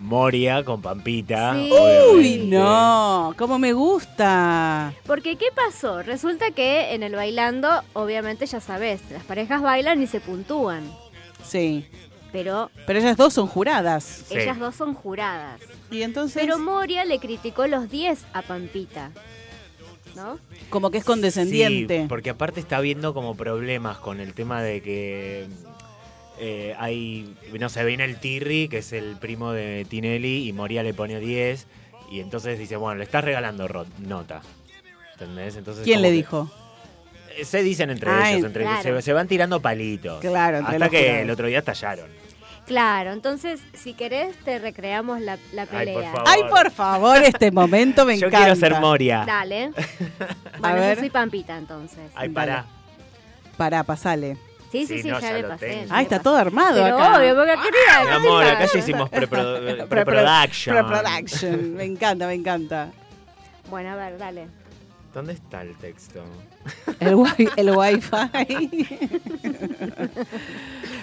Moria 0.00 0.64
con 0.64 0.82
Pampita. 0.82 1.54
Sí. 1.54 1.70
Uy, 2.12 2.38
no, 2.48 3.34
cómo 3.38 3.60
me 3.60 3.72
gusta. 3.72 4.92
Porque, 5.06 5.36
¿qué 5.36 5.46
pasó? 5.54 6.02
Resulta 6.02 6.50
que 6.50 6.92
en 6.92 7.04
el 7.04 7.14
bailando, 7.14 7.68
obviamente 7.92 8.46
ya 8.46 8.58
sabes, 8.60 9.00
las 9.12 9.22
parejas 9.22 9.62
bailan 9.62 10.02
y 10.02 10.08
se 10.08 10.18
puntúan. 10.18 10.82
Sí, 11.44 11.86
Pero 12.32 12.70
pero 12.86 12.98
ellas 12.98 13.16
dos 13.16 13.34
son 13.34 13.46
juradas. 13.46 14.24
Sí. 14.28 14.38
ellas 14.38 14.58
dos 14.58 14.74
son 14.74 14.94
juradas. 14.94 15.60
Y 15.90 16.02
entonces, 16.02 16.40
Pero 16.42 16.58
Moria 16.58 17.04
le 17.04 17.18
criticó 17.18 17.66
los 17.66 17.90
10 17.90 18.24
a 18.32 18.42
Pampita. 18.42 19.10
¿No? 20.16 20.38
como 20.68 20.90
que 20.90 20.98
es 20.98 21.04
condescendiente. 21.04 22.02
Sí, 22.02 22.06
porque 22.08 22.30
aparte 22.30 22.60
está 22.60 22.80
viendo 22.80 23.14
como 23.14 23.34
problemas 23.34 23.96
con 23.98 24.20
el 24.20 24.34
tema 24.34 24.62
de 24.62 24.82
que 24.82 25.46
eh, 26.38 26.74
hay, 26.78 27.34
no 27.58 27.68
sé, 27.70 27.84
viene 27.84 28.04
el 28.04 28.18
Tirri, 28.20 28.68
que 28.68 28.78
es 28.78 28.92
el 28.92 29.16
primo 29.16 29.52
de 29.52 29.86
Tinelli, 29.88 30.46
y 30.48 30.52
Moria 30.52 30.82
le 30.82 30.92
pone 30.92 31.18
10, 31.20 31.66
y 32.10 32.20
entonces 32.20 32.58
dice, 32.58 32.76
bueno, 32.76 32.98
le 32.98 33.04
estás 33.04 33.24
regalando 33.24 33.66
nota. 34.00 34.42
¿Entendés? 35.14 35.56
Entonces, 35.56 35.84
¿Quién 35.84 36.02
le 36.02 36.08
que- 36.08 36.14
dijo? 36.14 36.50
Se 37.44 37.62
dicen 37.62 37.90
entre 37.90 38.10
ellos, 38.32 38.46
entre 38.46 38.64
claro. 38.64 38.82
se, 38.82 39.02
se 39.02 39.12
van 39.12 39.28
tirando 39.28 39.60
palitos. 39.60 40.20
Claro, 40.20 40.58
entre 40.58 40.74
Hasta 40.76 40.88
que 40.88 40.98
jurados. 41.02 41.22
el 41.22 41.30
otro 41.30 41.46
día 41.46 41.58
estallaron. 41.58 42.06
Claro, 42.66 43.12
entonces, 43.12 43.60
si 43.74 43.92
querés, 43.94 44.36
te 44.44 44.58
recreamos 44.60 45.20
la, 45.20 45.36
la 45.52 45.62
Ay, 45.62 45.68
por 45.68 45.78
pelea. 45.78 46.12
favor. 46.12 46.24
Ay, 46.28 46.42
por 46.48 46.70
favor, 46.70 47.16
este 47.18 47.50
momento 47.50 48.04
me 48.06 48.16
Yo 48.18 48.28
encanta. 48.28 48.46
quiero 48.46 48.60
ser 48.60 48.80
Moria. 48.80 49.24
Dale. 49.26 49.70
Bueno, 50.60 50.76
ver. 50.76 50.94
yo 50.96 51.00
soy 51.00 51.10
Pampita 51.10 51.58
entonces. 51.58 51.98
Ay, 52.14 52.28
Dale. 52.28 52.34
pará. 52.34 52.64
Pará, 53.56 53.82
pasale. 53.82 54.36
Sí, 54.70 54.86
sí, 54.86 55.02
Sí, 55.02 55.08
no, 55.08 55.18
ya, 55.20 55.30
ya 55.30 55.36
le 55.38 55.44
pasé. 55.44 55.86
Ah, 55.90 56.00
está 56.02 56.20
todo 56.20 56.36
armado 56.36 56.82
Pero 56.82 56.96
acá. 56.96 57.18
obvio, 57.18 57.34
porque 57.34 57.50
quería. 57.52 58.04
Mi 58.04 58.10
amor, 58.26 58.44
acá 58.44 58.64
ya 58.72 58.78
hicimos 58.78 59.10
preprodu- 59.10 59.86
preproduction. 59.88 60.76
Pre-production. 60.86 61.74
Me 61.74 61.84
encanta, 61.84 62.26
me 62.28 62.34
encanta. 62.34 62.90
Bueno, 63.68 63.90
a 63.90 63.96
ver, 63.96 64.16
dale. 64.18 64.46
¿Dónde 65.14 65.34
está 65.34 65.60
el 65.62 65.74
texto? 65.76 66.22
El, 67.00 67.14
wi 67.16 67.28
el 67.56 67.70
wifi. 67.76 68.88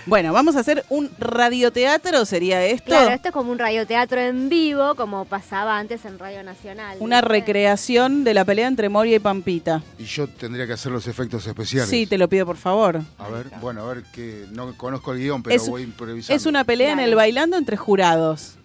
bueno, 0.08 0.34
vamos 0.34 0.56
a 0.56 0.62
hacer 0.62 0.84
un 0.90 1.12
radioteatro, 1.20 2.26
¿sería 2.26 2.66
esto? 2.66 2.86
Claro, 2.88 3.12
esto 3.12 3.28
es 3.28 3.34
como 3.34 3.52
un 3.52 3.60
radioteatro 3.60 4.20
en 4.20 4.50
vivo, 4.50 4.96
como 4.96 5.26
pasaba 5.26 5.78
antes 5.78 6.06
en 6.06 6.18
Radio 6.18 6.44
Nacional. 6.44 6.98
Una 7.00 7.22
recreación 7.22 8.24
de 8.24 8.34
la 8.34 8.46
pelea 8.46 8.68
entre 8.68 8.90
Moria 8.90 9.18
y 9.18 9.20
Pampita. 9.20 9.84
Y 10.00 10.06
yo 10.06 10.28
tendría 10.28 10.66
que 10.66 10.74
hacer 10.74 10.92
los 10.92 11.06
efectos 11.08 11.46
especiales. 11.46 11.90
Sí, 11.90 12.08
te 12.08 12.18
lo 12.18 12.28
pido 12.28 12.46
por 12.48 12.58
favor. 12.58 13.02
A 13.20 13.30
ver, 13.30 13.48
bueno, 13.62 13.84
a 13.84 13.94
ver 13.94 14.04
que 14.12 14.46
no 14.52 14.76
conozco 14.76 15.14
el 15.14 15.20
guion, 15.20 15.44
pero 15.44 15.56
Es- 15.56 15.70
voy 15.70 15.84
improvisando. 15.84 16.36
Es 16.36 16.46
una 16.48 16.64
pelea 16.64 16.94
en 16.94 17.00
el 17.00 17.14
bailando 17.14 17.58
entre 17.58 17.78
jurados. 17.78 18.56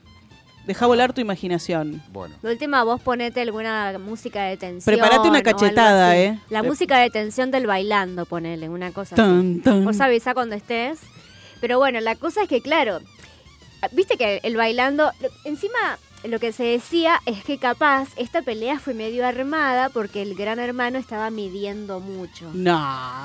Deja 0.67 0.87
volar 0.87 1.13
tu 1.13 1.21
imaginación. 1.21 2.03
Bueno, 2.11 2.35
De 2.43 2.51
última, 2.53 2.83
vos 2.85 3.01
ponete 3.01 3.41
alguna 3.43 3.99
música 3.99 4.45
de 4.45 4.57
tensión. 4.57 4.95
Prepárate 4.97 5.29
una 5.29 5.43
cachetada. 5.43 6.17
¿eh? 6.17 6.39
La 6.49 6.61
Pre- 6.61 6.69
música 6.71 6.99
de 6.99 7.11
tensión 7.11 7.51
del 7.51 7.67
bailando, 7.67 8.25
ponele, 8.25 8.69
una 8.71 8.91
cosa 8.93 9.15
así. 9.15 9.23
Tan, 9.23 9.61
tan. 9.61 9.85
Vos 9.85 10.01
avisa 10.01 10.33
cuando 10.33 10.55
estés. 10.57 11.01
Pero 11.61 11.79
bueno, 11.79 12.01
la 12.01 12.15
cosa 12.15 12.43
es 12.43 12.49
que, 12.49 12.63
claro, 12.63 13.01
viste 13.93 14.17
que 14.17 14.41
el 14.43 14.57
bailando, 14.57 15.11
encima 15.45 15.79
lo 16.27 16.39
que 16.41 16.53
se 16.53 16.65
decía 16.65 17.21
es 17.27 17.45
que 17.45 17.59
capaz 17.59 18.09
esta 18.17 18.43
pelea 18.43 18.79
fue 18.79 18.95
medio 18.95 19.27
armada 19.27 19.89
porque 19.91 20.23
el 20.23 20.35
gran 20.35 20.59
hermano 20.59 20.99
estaba 20.99 21.31
midiendo 21.31 22.01
mucho. 22.01 22.51
No, 22.55 22.73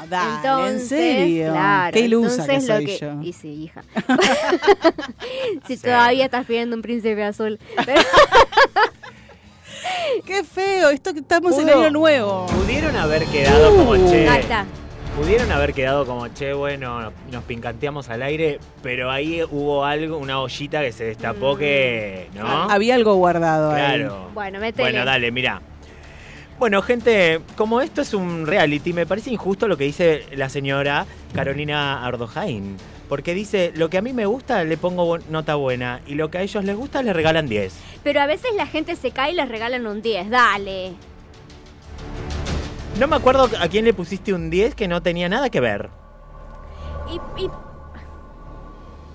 dale, 0.09 0.35
entonces, 0.37 0.81
¿en 0.81 0.87
serio? 0.89 1.51
claro, 1.53 1.93
Qué 1.93 1.99
ilusa 2.01 2.45
que 2.45 2.53
entonces 2.55 2.67
lo 2.69 2.75
soy 2.75 2.85
que- 2.85 2.97
yo. 2.97 3.21
Y 3.21 3.33
sí, 3.33 3.47
hija. 3.63 3.83
si 5.67 5.77
Sí. 5.77 5.83
todavía 5.83 6.25
estás 6.25 6.45
pidiendo 6.45 6.75
un 6.75 6.81
príncipe 6.81 7.23
azul. 7.23 7.57
Pero- 7.85 8.01
Qué 10.25 10.43
feo, 10.43 10.89
esto 10.89 11.13
que 11.13 11.19
estamos 11.19 11.57
en 11.57 11.69
año 11.69 11.89
nuevo. 11.91 12.45
Pudieron 12.47 12.95
haber 12.95 13.25
quedado 13.25 13.75
como 13.75 13.91
Uh. 13.91 14.09
che. 14.09 14.27
Ahí 14.27 14.41
está. 14.41 14.65
Pudieron 15.19 15.51
haber 15.51 15.73
quedado 15.73 16.05
como 16.05 16.29
che, 16.29 16.53
bueno, 16.53 17.11
nos 17.29 17.43
pincanteamos 17.43 18.07
al 18.09 18.23
aire, 18.23 18.57
pero 18.81 19.11
ahí 19.11 19.43
hubo 19.43 19.83
algo, 19.83 20.17
una 20.17 20.39
ollita 20.39 20.79
que 20.79 20.93
se 20.93 21.03
destapó 21.03 21.57
que. 21.57 22.29
¿No? 22.33 22.47
Había 22.47 22.95
algo 22.95 23.15
guardado 23.15 23.71
ahí. 23.71 23.97
Claro. 23.97 24.29
Bueno, 24.33 24.61
métele. 24.61 24.89
Bueno, 24.89 25.03
dale, 25.03 25.29
mira. 25.29 25.61
Bueno, 26.57 26.81
gente, 26.81 27.41
como 27.57 27.81
esto 27.81 28.01
es 28.01 28.13
un 28.13 28.47
reality, 28.47 28.93
me 28.93 29.05
parece 29.05 29.29
injusto 29.29 29.67
lo 29.67 29.75
que 29.75 29.83
dice 29.83 30.23
la 30.37 30.47
señora 30.47 31.05
Carolina 31.33 32.05
Ardojain. 32.05 32.77
Porque 33.09 33.33
dice, 33.33 33.73
lo 33.75 33.89
que 33.89 33.97
a 33.97 34.01
mí 34.01 34.13
me 34.13 34.25
gusta 34.25 34.63
le 34.63 34.77
pongo 34.77 35.17
nota 35.29 35.55
buena 35.55 35.99
y 36.07 36.15
lo 36.15 36.31
que 36.31 36.37
a 36.37 36.43
ellos 36.43 36.63
les 36.63 36.77
gusta 36.77 37.03
les 37.03 37.13
regalan 37.13 37.49
10. 37.49 37.73
Pero 38.05 38.21
a 38.21 38.25
veces 38.25 38.51
la 38.55 38.67
gente 38.67 38.95
se 38.95 39.11
cae 39.11 39.33
y 39.33 39.35
les 39.35 39.49
regalan 39.49 39.85
un 39.85 40.01
10. 40.01 40.29
Dale. 40.29 40.93
No 42.99 43.07
me 43.07 43.15
acuerdo 43.15 43.49
a 43.59 43.67
quién 43.69 43.85
le 43.85 43.93
pusiste 43.93 44.33
un 44.33 44.49
10 44.49 44.75
que 44.75 44.87
no 44.87 45.01
tenía 45.01 45.29
nada 45.29 45.49
que 45.49 45.61
ver. 45.61 45.89
Y, 47.09 47.43
y- 47.43 47.49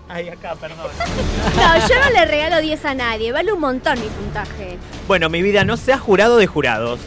Ay, 0.08 0.28
acá, 0.28 0.54
perdón. 0.54 0.78
No, 1.56 1.88
yo 1.88 1.94
no 2.04 2.10
le 2.10 2.24
regalo 2.24 2.60
10 2.60 2.84
a 2.84 2.94
nadie. 2.94 3.32
Vale 3.32 3.52
un 3.52 3.60
montón 3.60 4.00
mi 4.00 4.06
puntaje. 4.06 4.78
Bueno, 5.06 5.28
mi 5.28 5.42
vida, 5.42 5.64
no 5.64 5.76
seas 5.76 6.00
jurado 6.00 6.36
de 6.38 6.46
jurados. 6.46 7.00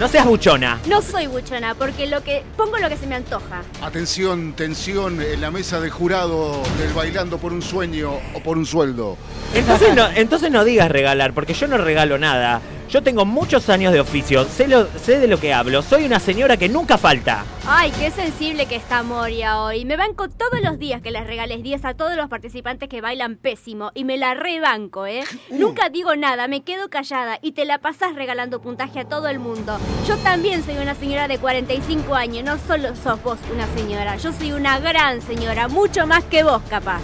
No 0.00 0.08
seas 0.08 0.26
buchona. 0.26 0.78
No 0.86 1.02
soy 1.02 1.26
buchona 1.26 1.74
porque 1.74 2.06
lo 2.06 2.22
que 2.22 2.44
pongo 2.56 2.76
lo 2.78 2.88
que 2.88 2.96
se 2.96 3.06
me 3.06 3.16
antoja. 3.16 3.62
atención, 3.82 4.52
tensión 4.52 5.20
en 5.20 5.40
la 5.40 5.50
mesa 5.50 5.80
de 5.80 5.90
jurado 5.90 6.62
del 6.78 6.92
Bailando 6.92 7.38
por 7.38 7.52
un 7.52 7.62
Sueño 7.62 8.12
o 8.34 8.40
por 8.40 8.58
un 8.58 8.64
Sueldo. 8.66 9.16
Entonces 9.54 9.94
no, 9.94 10.06
entonces 10.14 10.50
no 10.52 10.64
digas 10.64 10.88
regalar, 10.90 11.32
porque 11.32 11.52
yo 11.54 11.66
no 11.66 11.78
regalo 11.78 12.16
nada. 12.16 12.60
Yo 12.88 13.02
tengo 13.02 13.26
muchos 13.26 13.68
años 13.68 13.92
de 13.92 14.00
oficio, 14.00 14.44
sé, 14.46 14.66
lo- 14.66 14.86
sé 14.98 15.18
de 15.18 15.28
lo 15.28 15.38
que 15.38 15.52
hablo, 15.52 15.82
soy 15.82 16.04
una 16.06 16.18
señora 16.20 16.56
que 16.56 16.70
nunca 16.70 16.96
falta. 16.96 17.44
Ay, 17.66 17.92
qué 17.98 18.10
sensible 18.10 18.64
que 18.64 18.76
está 18.76 19.02
Moria 19.02 19.60
hoy. 19.60 19.84
Me 19.84 19.98
banco 19.98 20.28
todos 20.30 20.62
los 20.62 20.78
días 20.78 21.02
que 21.02 21.10
les 21.10 21.26
regales 21.26 21.62
10 21.62 21.84
a 21.84 21.92
todos 21.92 22.16
los 22.16 22.30
participantes 22.30 22.88
que 22.88 23.02
bailan 23.02 23.36
pésimo. 23.36 23.90
Y 23.94 24.04
me 24.04 24.16
la 24.16 24.32
rebanco, 24.32 25.04
¿eh? 25.04 25.22
Nunca 25.50 25.90
digo 25.90 26.16
nada, 26.16 26.48
me 26.48 26.62
quedo 26.62 26.88
callada 26.88 27.38
y 27.42 27.52
te 27.52 27.66
la 27.66 27.76
pasas 27.76 28.14
regalando 28.14 28.62
puntaje 28.62 29.00
a 29.00 29.04
todo 29.04 29.28
el 29.28 29.38
mundo. 29.38 29.78
Yo 30.06 30.16
también 30.18 30.64
soy 30.64 30.78
una 30.78 30.94
señora 30.94 31.28
de 31.28 31.36
45 31.38 32.14
años, 32.14 32.42
no 32.44 32.56
solo 32.66 32.96
sos 32.96 33.22
vos 33.22 33.38
una 33.52 33.66
señora. 33.76 34.16
Yo 34.16 34.32
soy 34.32 34.52
una 34.52 34.78
gran 34.80 35.20
señora, 35.20 35.68
mucho 35.68 36.06
más 36.06 36.24
que 36.24 36.42
vos, 36.42 36.62
capaz. 36.70 37.02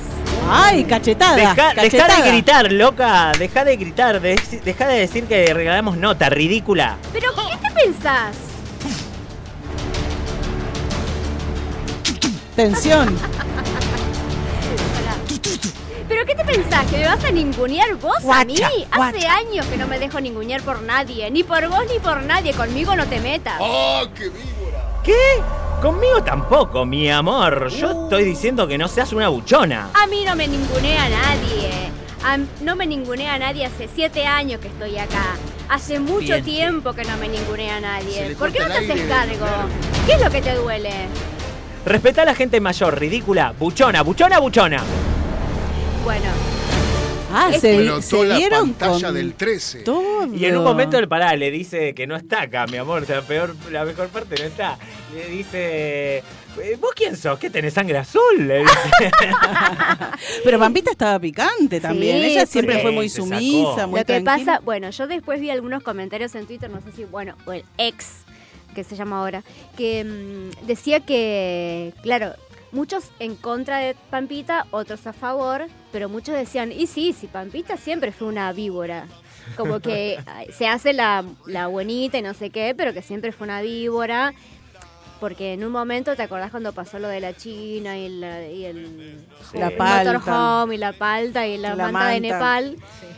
Ay, 0.51 0.85
cachetada. 0.85 1.37
Deja, 1.37 1.73
de 2.23 2.31
gritar, 2.31 2.70
loca, 2.73 3.33
deja 3.38 3.64
de 3.64 3.77
gritar, 3.77 4.20
de- 4.20 4.38
deja 4.62 4.87
de 4.88 4.99
decir 4.99 5.25
que 5.25 5.55
regalamos 5.74 5.96
nota, 5.96 6.28
ridícula. 6.30 6.96
Pero, 7.12 7.30
¿qué 7.34 7.56
te 7.68 7.74
pensás? 7.74 8.37
Tensión. 12.54 13.16
¿Pero 16.08 16.24
qué 16.26 16.34
te 16.37 16.44
pensás? 16.44 16.87
¿Que 16.87 16.98
me 16.98 17.06
vas 17.06 17.24
a 17.24 17.30
ningunear 17.32 17.96
vos 17.96 18.18
a 18.30 18.44
mí? 18.44 18.54
Guacha, 18.56 18.68
Hace 18.92 19.16
guacha. 19.18 19.37
años 19.37 19.66
que 19.66 19.76
no 19.76 19.88
me 19.88 19.98
dejo 19.98 20.20
ningunear 20.20 20.62
por 20.62 20.80
nadie. 20.82 21.28
Ni 21.32 21.42
por 21.42 21.66
vos 21.68 21.82
ni 21.92 21.98
por 21.98 22.22
nadie. 22.22 22.52
Conmigo 22.52 22.94
no 22.94 23.04
te 23.06 23.18
metas. 23.20 23.56
¡Oh, 23.58 24.04
qué 24.14 24.28
víbora! 24.28 25.00
¿Qué? 25.02 25.12
Conmigo 25.82 26.22
tampoco, 26.22 26.87
mi 26.87 27.10
amor. 27.10 27.68
Yo 27.70 28.04
estoy 28.04 28.22
diciendo 28.24 28.68
que 28.68 28.78
no 28.78 28.87
seas 28.87 29.12
una 29.12 29.28
buchona. 29.28 29.88
A 29.94 30.06
mí 30.06 30.24
no 30.24 30.37
me 30.37 30.46
ningunea 30.46 31.08
nadie. 31.08 31.70
A- 32.24 32.38
no 32.62 32.76
me 32.76 32.87
ningunea 32.87 33.37
nadie 33.40 33.66
hace 33.66 33.88
siete 33.92 34.24
años 34.24 34.60
que 34.60 34.68
estoy 34.68 34.96
acá. 34.98 35.34
Hace 35.68 35.98
mucho 35.98 36.18
Bien. 36.35 36.44
tiempo 36.44 36.92
que 36.92 37.05
no 37.05 37.16
me 37.16 37.29
ningunea 37.29 37.77
Se 37.77 37.81
nadie. 37.81 38.37
¿Por 38.37 38.53
qué 38.53 38.61
no 38.61 38.66
te 38.66 38.72
haces 38.74 38.90
aire, 38.90 39.09
cargo? 39.09 39.37
claro. 39.38 39.68
¿Qué 40.07 40.12
es 40.12 40.22
lo 40.22 40.31
que 40.31 40.42
te 40.42 40.55
duele? 40.55 40.90
Respeta 41.87 42.22
a 42.22 42.24
la 42.27 42.35
gente 42.35 42.61
mayor, 42.61 42.98
ridícula, 42.98 43.55
buchona, 43.59 44.03
buchona, 44.03 44.38
buchona. 44.38 44.83
Bueno, 46.05 46.27
Ah, 47.37 47.50
Es 47.53 47.62
se, 47.62 47.79
Notó 47.79 48.00
se 48.03 48.24
la 48.27 48.48
pantalla 48.48 49.07
con 49.09 49.14
del 49.14 49.35
13. 49.35 49.81
todo. 49.81 50.27
Y 50.33 50.44
en 50.44 50.57
un 50.57 50.62
momento 50.62 50.96
el 50.98 51.09
pará 51.09 51.35
le 51.35 51.50
dice 51.50 51.92
que 51.92 52.07
no 52.07 52.14
está 52.14 52.42
acá, 52.42 52.66
mi 52.68 52.77
amor. 52.77 53.03
O 53.03 53.07
sea, 53.07 53.22
peor, 53.22 53.57
la 53.72 53.85
mejor 53.85 54.07
parte 54.09 54.37
no 54.38 54.44
está. 54.44 54.79
Le 55.12 55.27
dice. 55.31 56.22
"Eh, 56.62 56.76
¿Vos 56.80 56.92
quién 56.94 57.16
sos? 57.16 57.38
¿Qué 57.38 57.50
tenés 57.50 57.74
sangre 57.74 57.98
azul? 57.98 58.20
Pero 60.44 60.58
Pampita 60.58 60.90
estaba 60.90 61.18
picante 61.18 61.80
también. 61.80 62.18
Sí, 62.20 62.26
Ella 62.32 62.46
siempre 62.46 62.80
fue 62.80 62.92
muy 62.92 63.08
sumisa, 63.08 63.86
muy 63.86 64.00
lo 64.00 64.06
que 64.06 64.20
tranquila. 64.20 64.52
pasa, 64.54 64.60
bueno, 64.64 64.90
yo 64.90 65.06
después 65.06 65.40
vi 65.40 65.50
algunos 65.50 65.82
comentarios 65.82 66.34
en 66.34 66.46
Twitter, 66.46 66.70
no 66.70 66.80
sé 66.80 66.92
si, 66.92 67.04
bueno, 67.04 67.34
o 67.46 67.52
el 67.52 67.64
ex 67.78 68.22
que 68.74 68.84
se 68.84 68.96
llama 68.96 69.20
ahora, 69.20 69.44
que 69.76 70.04
mm, 70.04 70.66
decía 70.66 71.00
que, 71.00 71.92
claro, 72.02 72.34
muchos 72.72 73.04
en 73.20 73.36
contra 73.36 73.78
de 73.78 73.94
Pampita, 74.10 74.66
otros 74.72 75.06
a 75.06 75.12
favor, 75.12 75.66
pero 75.92 76.08
muchos 76.08 76.34
decían, 76.34 76.72
y 76.72 76.88
sí, 76.88 77.14
si 77.18 77.28
Pampita 77.28 77.76
siempre 77.76 78.10
fue 78.12 78.28
una 78.28 78.52
víbora. 78.52 79.06
Como 79.56 79.78
que 79.78 80.18
se 80.58 80.66
hace 80.66 80.92
la, 80.92 81.24
la 81.46 81.68
buenita 81.68 82.18
y 82.18 82.22
no 82.22 82.34
sé 82.34 82.50
qué, 82.50 82.74
pero 82.76 82.92
que 82.92 83.02
siempre 83.02 83.30
fue 83.30 83.44
una 83.46 83.62
víbora. 83.62 84.34
Porque 85.24 85.54
en 85.54 85.64
un 85.64 85.72
momento, 85.72 86.14
¿te 86.16 86.22
acordás 86.22 86.50
cuando 86.50 86.74
pasó 86.74 86.98
lo 86.98 87.08
de 87.08 87.18
la 87.18 87.34
China 87.34 87.96
y, 87.96 88.10
la, 88.10 88.46
y 88.46 88.66
el, 88.66 89.24
La 89.54 89.68
el 89.68 89.76
palta. 89.78 90.12
motorhome 90.12 90.74
y 90.74 90.76
la 90.76 90.92
palta 90.92 91.46
y 91.46 91.56
la, 91.56 91.74
La 91.74 91.90
manta 91.90 92.08
de. 92.10 92.20
Nepal? 92.20 92.76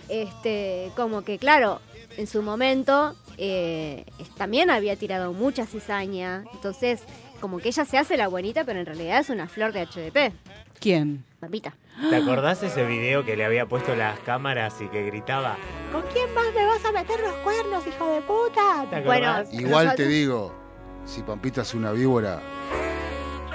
Este, 0.08 0.92
como 0.94 1.22
que 1.22 1.36
claro, 1.36 1.80
en 2.16 2.28
su 2.28 2.42
momento 2.42 3.16
eh, 3.38 4.04
también 4.36 4.70
había 4.70 4.94
tirado 4.94 5.32
mucha 5.32 5.66
cizaña. 5.66 6.44
Entonces, 6.52 7.02
como 7.40 7.58
que 7.58 7.70
ella 7.70 7.84
se 7.84 7.98
hace 7.98 8.16
la 8.16 8.28
buenita, 8.28 8.62
pero 8.62 8.78
en 8.78 8.86
realidad 8.86 9.18
es 9.18 9.28
una 9.28 9.48
flor 9.48 9.72
de 9.72 9.84
HDP. 9.86 10.32
¿Quién? 10.78 11.24
Pampita. 11.40 11.74
¿Te 12.08 12.14
acordás 12.14 12.62
ese 12.62 12.86
video 12.86 13.24
que 13.24 13.36
le 13.36 13.44
había 13.44 13.66
puesto 13.66 13.96
las 13.96 14.16
cámaras 14.20 14.80
y 14.80 14.86
que 14.88 15.02
gritaba 15.06 15.56
¿Con 15.90 16.02
quién 16.12 16.32
más 16.34 16.54
me 16.54 16.66
vas 16.66 16.84
a 16.84 16.92
meter 16.92 17.18
los 17.18 17.32
cuernos, 17.38 17.84
hijo 17.84 18.06
de 18.12 18.20
puta? 18.20 18.86
¿Te 18.90 19.00
Bueno? 19.00 19.42
Igual 19.50 19.96
te 19.96 20.06
digo, 20.06 20.65
si 21.06 21.22
Pampita 21.22 21.62
es 21.62 21.72
una 21.74 21.92
víbora, 21.92 22.40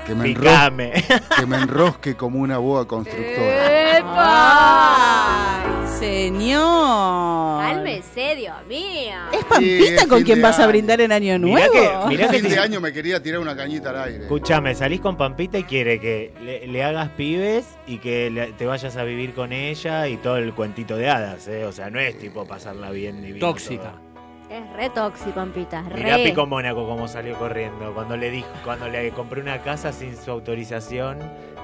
que 0.08 0.16
me, 0.16 0.30
enrosque, 0.30 0.50
Picame. 0.50 0.92
que 1.40 1.46
me 1.46 1.58
enrosque 1.58 2.16
como 2.16 2.40
una 2.40 2.58
boa 2.58 2.88
constructora. 2.88 3.98
¡Epa! 4.00 5.62
¡Ay, 5.62 5.88
señor! 6.00 7.62
Cálmese, 7.62 8.36
Dios 8.36 8.56
mío. 8.68 9.14
¿Es 9.32 9.44
Pampita 9.46 10.02
Sí, 10.02 10.08
con 10.08 10.18
fin 10.20 10.26
quien 10.26 10.38
de 10.40 10.44
vas 10.44 10.58
a 10.60 10.64
año. 10.64 10.70
brindar 10.70 11.02
en 11.02 11.12
Año 11.12 11.38
Mirá 11.40 11.68
Nuevo? 11.68 11.74
que- 11.74 12.08
mirá 12.10 12.28
que 12.30 12.34
fin 12.40 12.44
de 12.50 12.56
si- 12.56 12.58
año 12.60 12.82
me 12.82 12.92
quería 12.92 13.22
tirar 13.22 13.40
una 13.42 13.56
cañita 13.56 13.92
al 13.92 14.02
aire. 14.04 14.24
Escúchame, 14.24 14.74
salís 14.74 15.00
con 15.02 15.16
Pampita 15.18 15.60
y 15.60 15.64
quiere 15.66 16.00
que 16.00 16.34
le, 16.42 16.66
le 16.68 16.84
hagas 16.84 17.10
pibes 17.10 17.66
y 17.86 18.00
que 18.00 18.32
le- 18.32 18.54
te 18.54 18.66
vayas 18.66 18.98
a 18.98 19.04
vivir 19.04 19.34
con 19.36 19.54
ella 19.54 20.08
y 20.08 20.18
todo 20.18 20.38
el 20.38 20.54
cuentito 20.54 20.96
de 20.98 21.10
hadas, 21.10 21.48
¿eh? 21.48 21.66
O 21.66 21.72
sea, 21.72 21.90
no 21.92 22.00
es 22.00 22.18
tipo 22.18 22.46
pasarla 22.46 22.90
bien 22.92 23.22
divino. 23.22 23.46
Tóxica. 23.48 23.94
Es 24.52 24.70
re 24.74 24.90
toxi, 24.90 25.32
Pampita. 25.32 25.82
Re. 25.84 26.04
Mirá 26.04 26.18
Pico 26.18 26.46
Mónaco 26.46 26.86
como 26.86 27.08
salió 27.08 27.38
corriendo 27.40 27.94
cuando 27.94 28.18
le 28.18 28.30
dijo, 28.30 28.50
cuando 28.66 28.90
le 28.90 29.10
compré 29.12 29.40
una 29.40 29.60
casa 29.62 29.94
sin 29.94 30.18
su 30.18 30.30
autorización 30.30 31.20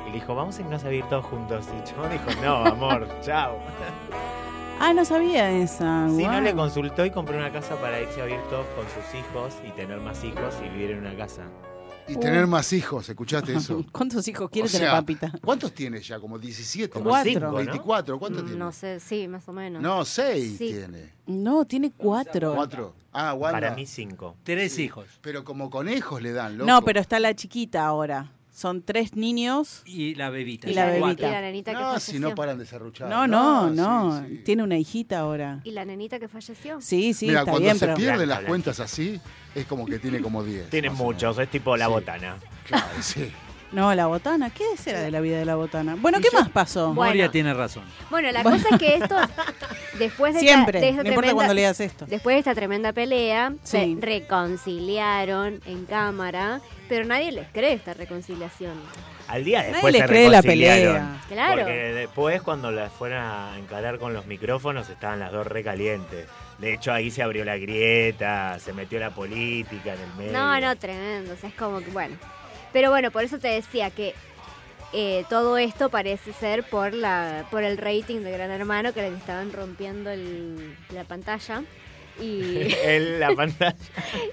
y 0.06 0.12
le 0.12 0.14
dijo, 0.14 0.34
vamos 0.34 0.58
a 0.58 0.62
irnos 0.62 0.86
a 0.86 0.88
vivir 0.88 1.04
todos 1.10 1.26
juntos. 1.26 1.68
Y 1.68 1.92
yo 1.92 2.08
dijo, 2.08 2.42
no, 2.42 2.66
amor, 2.66 3.06
chao. 3.22 3.60
Ah, 4.80 4.94
no 4.94 5.04
sabía 5.04 5.52
esa. 5.52 6.08
Si 6.08 6.26
no 6.26 6.40
le 6.40 6.54
consultó 6.54 7.04
y 7.04 7.12
compró 7.12 7.36
una 7.36 7.52
casa 7.52 7.76
para 7.76 8.00
irse 8.00 8.22
a 8.22 8.26
vivir 8.26 8.40
todos 8.50 8.66
con 8.68 8.86
sus 8.86 9.20
hijos 9.20 9.58
y 9.68 9.72
tener 9.72 10.00
más 10.00 10.24
hijos 10.24 10.56
y 10.66 10.70
vivir 10.70 10.92
en 10.92 11.00
una 11.00 11.14
casa. 11.18 11.42
Y 12.08 12.16
tener 12.16 12.48
más 12.48 12.72
hijos, 12.74 13.08
¿escuchaste 13.10 13.54
eso? 13.54 13.84
¿Cuántos 13.92 14.28
hijos 14.28 14.50
quiere 14.50 14.68
O 14.68 14.72
tener 14.72 14.88
sea, 14.88 14.96
Pampita? 14.98 15.32
¿Cuántos 15.44 15.74
tienes 15.74 16.08
ya? 16.08 16.20
¿Como 16.20 16.40
17? 16.40 16.90
Como 16.94 17.10
Cuatro. 17.10 17.32
cinco, 17.32 17.46
¿no? 17.46 17.54
24, 17.54 18.20
¿cuántos 18.20 18.44
tiene? 18.46 18.58
No 18.58 18.72
sé, 18.72 19.00
sí, 19.00 19.28
más 19.28 19.48
o 19.50 19.54
menos. 19.54 19.82
No, 19.82 20.06
6 20.06 20.58
Sí. 20.58 20.70
tiene. 20.74 21.12
No, 21.26 21.66
tiene 21.66 21.92
cuatro. 21.92 22.54
¿Cuatro? 22.56 22.94
Ah, 23.12 23.34
Wanda. 23.34 23.60
Para 23.60 23.76
mí 23.76 23.86
cinco. 23.86 24.36
Tres 24.44 24.80
hijos. 24.80 25.08
Pero 25.22 25.44
como 25.44 25.70
conejos 25.70 26.22
le 26.22 26.32
dan, 26.32 26.58
loco. 26.58 26.68
No, 26.72 26.82
pero 26.84 27.00
está 27.02 27.20
la 27.20 27.36
chiquita 27.36 27.86
ahora. 27.86 28.32
Son 28.58 28.82
tres 28.82 29.16
niños. 29.16 29.84
Y 29.86 30.16
la 30.16 30.32
bebita. 30.32 30.68
Y 30.68 30.74
la 30.74 30.88
bebita. 30.88 31.28
Y 31.28 31.32
la 31.32 31.42
nenita 31.42 31.72
que 31.74 31.78
No, 31.78 31.90
falleció. 31.90 32.14
si 32.16 32.20
no 32.20 32.34
paran 32.34 32.58
de 32.58 32.66
serruchar. 32.66 33.08
No, 33.08 33.28
no, 33.28 33.70
no. 33.70 34.26
sí. 34.28 34.38
Tiene 34.44 34.64
una 34.64 34.80
hijita 34.80 35.20
ahora. 35.20 35.62
¿Y 35.64 35.70
la 35.70 35.86
nenita 35.86 36.18
que 36.18 36.28
falleció? 36.28 36.82
Sí, 36.82 37.14
sí, 37.14 37.28
Mira, 37.28 37.42
está 37.42 37.52
cuando 37.52 37.66
bien, 37.66 37.78
se 37.78 37.86
pero. 37.86 37.98
pierden 37.98 38.16
Blanca, 38.16 38.30
las 38.30 38.38
blanca. 38.40 38.48
cuentas 38.50 38.80
así, 38.80 39.22
es 39.54 39.66
como 39.68 39.86
que 39.86 40.00
tiene 40.00 40.22
como 40.22 40.44
10. 40.44 40.72
Tiene 40.72 40.90
muchos, 40.90 41.38
es 41.38 41.52
tipo 41.52 41.78
la 41.78 41.86
Sí. 41.86 41.92
botana. 41.92 42.38
Claro, 42.68 42.88
sí. 43.00 43.32
No, 43.72 43.94
la 43.94 44.08
botana. 44.08 44.50
¿Qué 44.50 44.64
será 44.78 45.02
de 45.02 45.12
la 45.12 45.20
vida 45.20 45.38
de 45.40 45.46
la 45.46 45.56
botana? 45.56 45.96
Bueno, 46.00 46.20
¿qué 46.22 46.30
más 46.34 46.50
pasó? 46.50 46.94
Bueno. 46.94 47.10
Moria 47.12 47.30
tiene 47.30 47.54
razón. 47.54 47.84
Bueno, 48.10 48.32
la 48.32 48.42
Bueno. 48.42 48.58
cosa 48.58 48.76
es 48.76 48.80
que 48.80 48.96
esto, 48.96 49.16
después 50.00 50.34
de 50.36 50.40
Siempre. 50.40 50.80
esta, 50.80 50.86
de 50.86 50.90
esta 50.92 51.04
no 51.04 51.10
importa 51.10 51.28
tremenda- 51.28 51.34
cuando 51.36 51.54
leas 51.54 51.80
esto. 51.82 52.06
Después 52.06 52.36
de 52.36 52.40
esta 52.40 52.56
tremenda 52.56 52.94
pelea, 52.94 53.54
Sí. 53.64 53.98
se 54.00 54.06
reconciliaron 54.06 55.60
en 55.66 55.86
cámara, 55.86 56.62
pero 56.88 57.06
nadie 57.06 57.32
les 57.32 57.48
cree 57.50 57.74
esta 57.74 57.94
reconciliación. 57.94 58.74
Al 59.28 59.44
día 59.44 59.64
después 59.64 59.92
le 59.94 60.00
se 60.00 60.06
cree 60.06 60.30
la 60.30 60.40
reconciliaron. 60.42 60.94
pelea. 60.96 61.22
Claro. 61.28 61.62
Porque 61.64 61.74
después 61.94 62.42
cuando 62.42 62.72
las 62.72 62.92
fueron 62.94 63.20
a 63.22 63.58
encarar 63.60 64.00
con 64.00 64.14
los 64.14 64.26
micrófonos 64.26 64.90
estaban 64.90 65.20
las 65.20 65.34
dos 65.34 65.46
recalientes. 65.46 66.28
De 66.60 66.74
hecho 66.74 66.94
ahí 66.94 67.12
se 67.12 67.22
abrió 67.22 67.44
la 67.44 67.58
grieta, 67.58 68.58
se 68.60 68.72
metió 68.72 68.98
la 69.00 69.10
política 69.12 69.94
en 69.94 70.00
el 70.02 70.14
medio. 70.18 70.32
No, 70.32 70.60
no, 70.62 70.76
tremendo. 70.78 71.34
O 71.34 71.36
sea, 71.38 71.50
es 71.50 71.56
como 71.56 71.80
que, 71.80 71.92
bueno. 71.92 72.16
Pero 72.78 72.92
bueno, 72.92 73.10
por 73.10 73.24
eso 73.24 73.40
te 73.40 73.48
decía 73.48 73.90
que 73.90 74.14
eh, 74.94 75.26
todo 75.32 75.58
esto 75.58 75.90
parece 75.90 76.32
ser 76.32 76.64
por 76.64 76.94
la 76.94 77.48
por 77.50 77.64
el 77.64 77.76
rating 77.76 78.20
de 78.20 78.30
Gran 78.32 78.52
Hermano 78.52 78.94
que 78.94 79.02
les 79.02 79.14
estaban 79.14 79.52
rompiendo 79.52 80.12
el- 80.12 80.78
la 80.94 81.04
pantalla. 81.04 81.64
Y, 82.22 82.72
en 82.84 83.20
la 83.20 83.32
pantalla. 83.32 83.76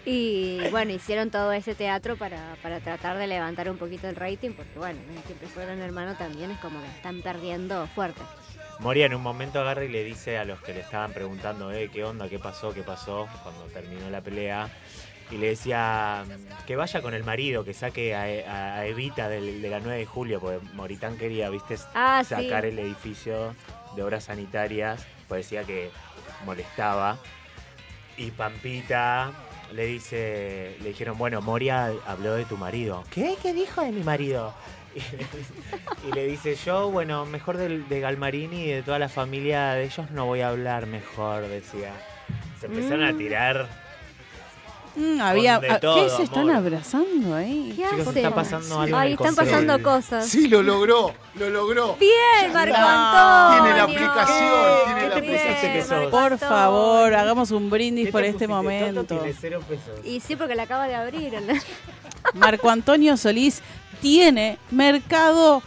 y 0.04 0.58
bueno, 0.70 0.92
hicieron 0.92 1.30
todo 1.30 1.52
ese 1.52 1.74
teatro 1.74 2.16
para, 2.16 2.56
para 2.62 2.80
tratar 2.80 3.16
de 3.16 3.28
levantar 3.28 3.70
un 3.70 3.78
poquito 3.78 4.10
el 4.10 4.16
rating, 4.16 4.50
porque 4.50 4.78
bueno, 4.78 5.00
desde 5.08 5.22
que 5.22 5.32
empezó 5.32 5.60
Gran 5.62 5.80
Hermano 5.80 6.14
también 6.18 6.50
es 6.50 6.58
como 6.58 6.82
que 6.82 6.88
están 6.88 7.22
perdiendo 7.22 7.86
fuerte. 7.94 8.20
Moria 8.80 9.06
en 9.06 9.14
un 9.14 9.22
momento 9.22 9.58
agarra 9.58 9.84
y 9.86 9.88
le 9.88 10.04
dice 10.04 10.36
a 10.36 10.44
los 10.44 10.60
que 10.60 10.74
le 10.74 10.80
estaban 10.80 11.14
preguntando, 11.14 11.72
eh, 11.72 11.88
¿qué 11.90 12.04
onda? 12.04 12.28
¿Qué 12.28 12.38
pasó? 12.38 12.74
¿Qué 12.74 12.82
pasó? 12.82 13.26
Cuando 13.42 13.64
terminó 13.72 14.10
la 14.10 14.20
pelea. 14.20 14.68
Y 15.30 15.36
le 15.38 15.48
decía 15.48 16.24
mm, 16.26 16.66
que 16.66 16.76
vaya 16.76 17.00
con 17.02 17.14
el 17.14 17.24
marido, 17.24 17.64
que 17.64 17.74
saque 17.74 18.14
a, 18.14 18.22
a- 18.50 18.74
a 18.80 18.86
Evita 18.86 19.28
del- 19.28 19.62
de 19.62 19.70
la 19.70 19.80
9 19.80 19.98
de 19.98 20.06
julio, 20.06 20.40
porque 20.40 20.58
Moritán 20.74 21.16
quería, 21.16 21.48
viste, 21.50 21.76
Ah, 21.94 22.22
sí. 22.22 22.34
sacar 22.34 22.64
el 22.66 22.78
edificio 22.78 23.54
de 23.96 24.02
obras 24.02 24.24
sanitarias, 24.24 25.04
pues 25.28 25.44
decía 25.46 25.64
que 25.64 25.90
molestaba. 26.44 27.18
Y 28.16 28.30
Pampita 28.30 29.32
le 29.72 29.86
dice, 29.86 30.76
le 30.82 30.88
dijeron, 30.90 31.16
bueno, 31.18 31.40
Moria 31.40 31.92
habló 32.06 32.34
de 32.34 32.44
tu 32.44 32.56
marido. 32.56 33.02
¿Qué? 33.10 33.34
¿Qué 33.42 33.52
dijo 33.52 33.80
de 33.82 33.90
mi 33.92 34.02
marido? 34.04 34.54
Y 34.94 35.00
le, 35.00 35.26
dice- 35.26 35.54
y 36.08 36.12
le 36.12 36.26
dice, 36.26 36.54
yo, 36.64 36.90
bueno, 36.90 37.24
mejor 37.26 37.56
del- 37.56 37.88
de, 37.88 37.98
Galmarini 38.00 38.62
y 38.64 38.68
de 38.70 38.82
toda 38.82 38.98
la 39.00 39.08
familia 39.08 39.72
de 39.72 39.84
ellos 39.84 40.10
no 40.12 40.26
voy 40.26 40.42
a 40.42 40.50
hablar 40.50 40.86
mejor, 40.86 41.48
decía. 41.48 41.92
Se 42.60 42.66
empezaron 42.66 43.02
a 43.04 43.12
Mm. 43.12 43.18
tirar. 43.18 43.83
Mm, 44.96 45.20
había, 45.20 45.58
de 45.58 45.70
ah, 45.70 45.80
todo, 45.80 45.96
¿Qué 46.04 46.08
se 46.10 46.22
están 46.22 46.50
amor. 46.50 46.56
abrazando 46.56 47.34
ahí? 47.34 47.72
¿Qué 47.76 47.82
Chicos, 47.82 48.08
hacen? 48.08 48.16
está 48.24 48.34
pasando 48.34 48.80
algo 48.80 48.96
en 48.96 49.02
Ay, 49.02 49.08
el 49.08 49.14
están 49.14 49.34
pasando 49.34 49.82
cosas. 49.82 50.28
Sí, 50.28 50.46
lo 50.46 50.62
logró, 50.62 51.12
lo 51.34 51.50
logró. 51.50 51.96
Bien, 51.98 52.52
Marco. 52.52 52.76
Antonio. 52.76 53.62
Tiene 53.64 53.76
la 53.76 53.82
aplicación, 53.84 54.84
tiene 54.86 55.00
¿Qué 55.00 55.08
la 55.08 55.14
te 55.14 55.18
aplicación. 55.20 55.72
que 55.72 55.82
sos? 55.82 56.10
Por 56.10 56.38
favor, 56.38 57.14
hagamos 57.14 57.50
un 57.50 57.70
brindis 57.70 58.06
¿Qué 58.06 58.12
por 58.12 58.22
te 58.22 58.28
este 58.28 58.46
momento. 58.48 59.04
tiene 59.04 59.34
cero 59.38 59.60
pesos. 59.68 60.04
Y 60.04 60.20
sí, 60.20 60.36
porque 60.36 60.54
la 60.54 60.62
acaba 60.64 60.86
de 60.86 60.94
abrir. 60.94 61.32
¿no? 61.42 61.54
Marco 62.34 62.70
Antonio 62.70 63.16
Solís 63.16 63.62
tiene 64.00 64.58
Mercado 64.70 65.62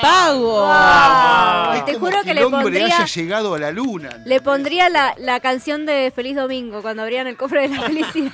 Pago. 0.00 0.66
Wow. 0.66 1.72
Es 1.74 1.84
Te 1.84 1.94
juro 1.94 2.18
que 2.20 2.24
que 2.28 2.34
le 2.34 2.40
el 2.40 2.46
hombre 2.46 2.62
pondría, 2.62 2.86
haya 2.86 3.04
llegado 3.06 3.54
a 3.54 3.58
la 3.58 3.70
luna. 3.70 4.10
le 4.24 4.40
pondría 4.40 4.88
la, 4.88 5.14
la 5.18 5.40
canción 5.40 5.86
de 5.86 6.12
Feliz 6.14 6.36
Domingo 6.36 6.82
cuando 6.82 7.02
abrían 7.02 7.26
el 7.26 7.36
cofre 7.36 7.68
de 7.68 7.76
la 7.76 7.82
felicidad. 7.82 8.32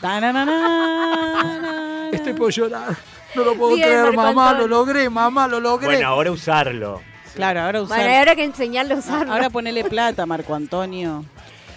Estoy 2.12 2.33
por 2.35 2.51
llorar. 2.53 2.97
No 3.35 3.45
lo 3.45 3.55
puedo 3.55 3.75
Bien, 3.75 3.88
creer, 3.88 4.12
mamá. 4.12 4.53
Lo 4.55 4.66
logré, 4.66 5.11
mamá, 5.11 5.47
lo 5.49 5.61
logré. 5.61 5.87
Bueno, 5.88 6.09
ahora 6.09 6.31
usarlo. 6.31 7.03
Claro, 7.35 7.61
ahora 7.61 7.83
usar. 7.83 7.99
Bueno, 7.99 8.16
ahora 8.19 8.31
hay 8.31 8.37
que 8.37 8.45
enseñarle 8.45 8.95
a 8.95 8.97
usarlo. 8.99 9.33
Ahora 9.33 9.51
ponele 9.51 9.85
plata, 9.85 10.25
Marco 10.25 10.55
Antonio. 10.55 11.25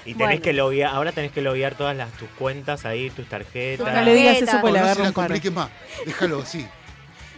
Y 0.05 0.13
tenés 0.13 0.17
Bueno. 0.27 0.41
que 0.41 0.53
loguear, 0.53 0.95
ahora 0.95 1.11
tenés 1.11 1.31
que 1.33 1.41
loguear 1.41 1.75
todas 1.75 1.95
las, 1.95 2.09
tus 2.13 2.29
cuentas 2.29 2.85
ahí, 2.85 3.09
tus 3.09 3.27
tarjetas. 3.27 3.93
No 3.93 4.01
le 4.01 4.13
digas 4.15 4.37
eso 4.41 4.57
pues 4.61 4.73
le 4.73 4.79
no 4.79 4.85
se 4.85 4.91
agarro 4.91 5.03
la 5.03 5.11
compliques 5.11 5.51
más. 5.51 5.69
Déjalo 6.05 6.41
así. 6.41 6.65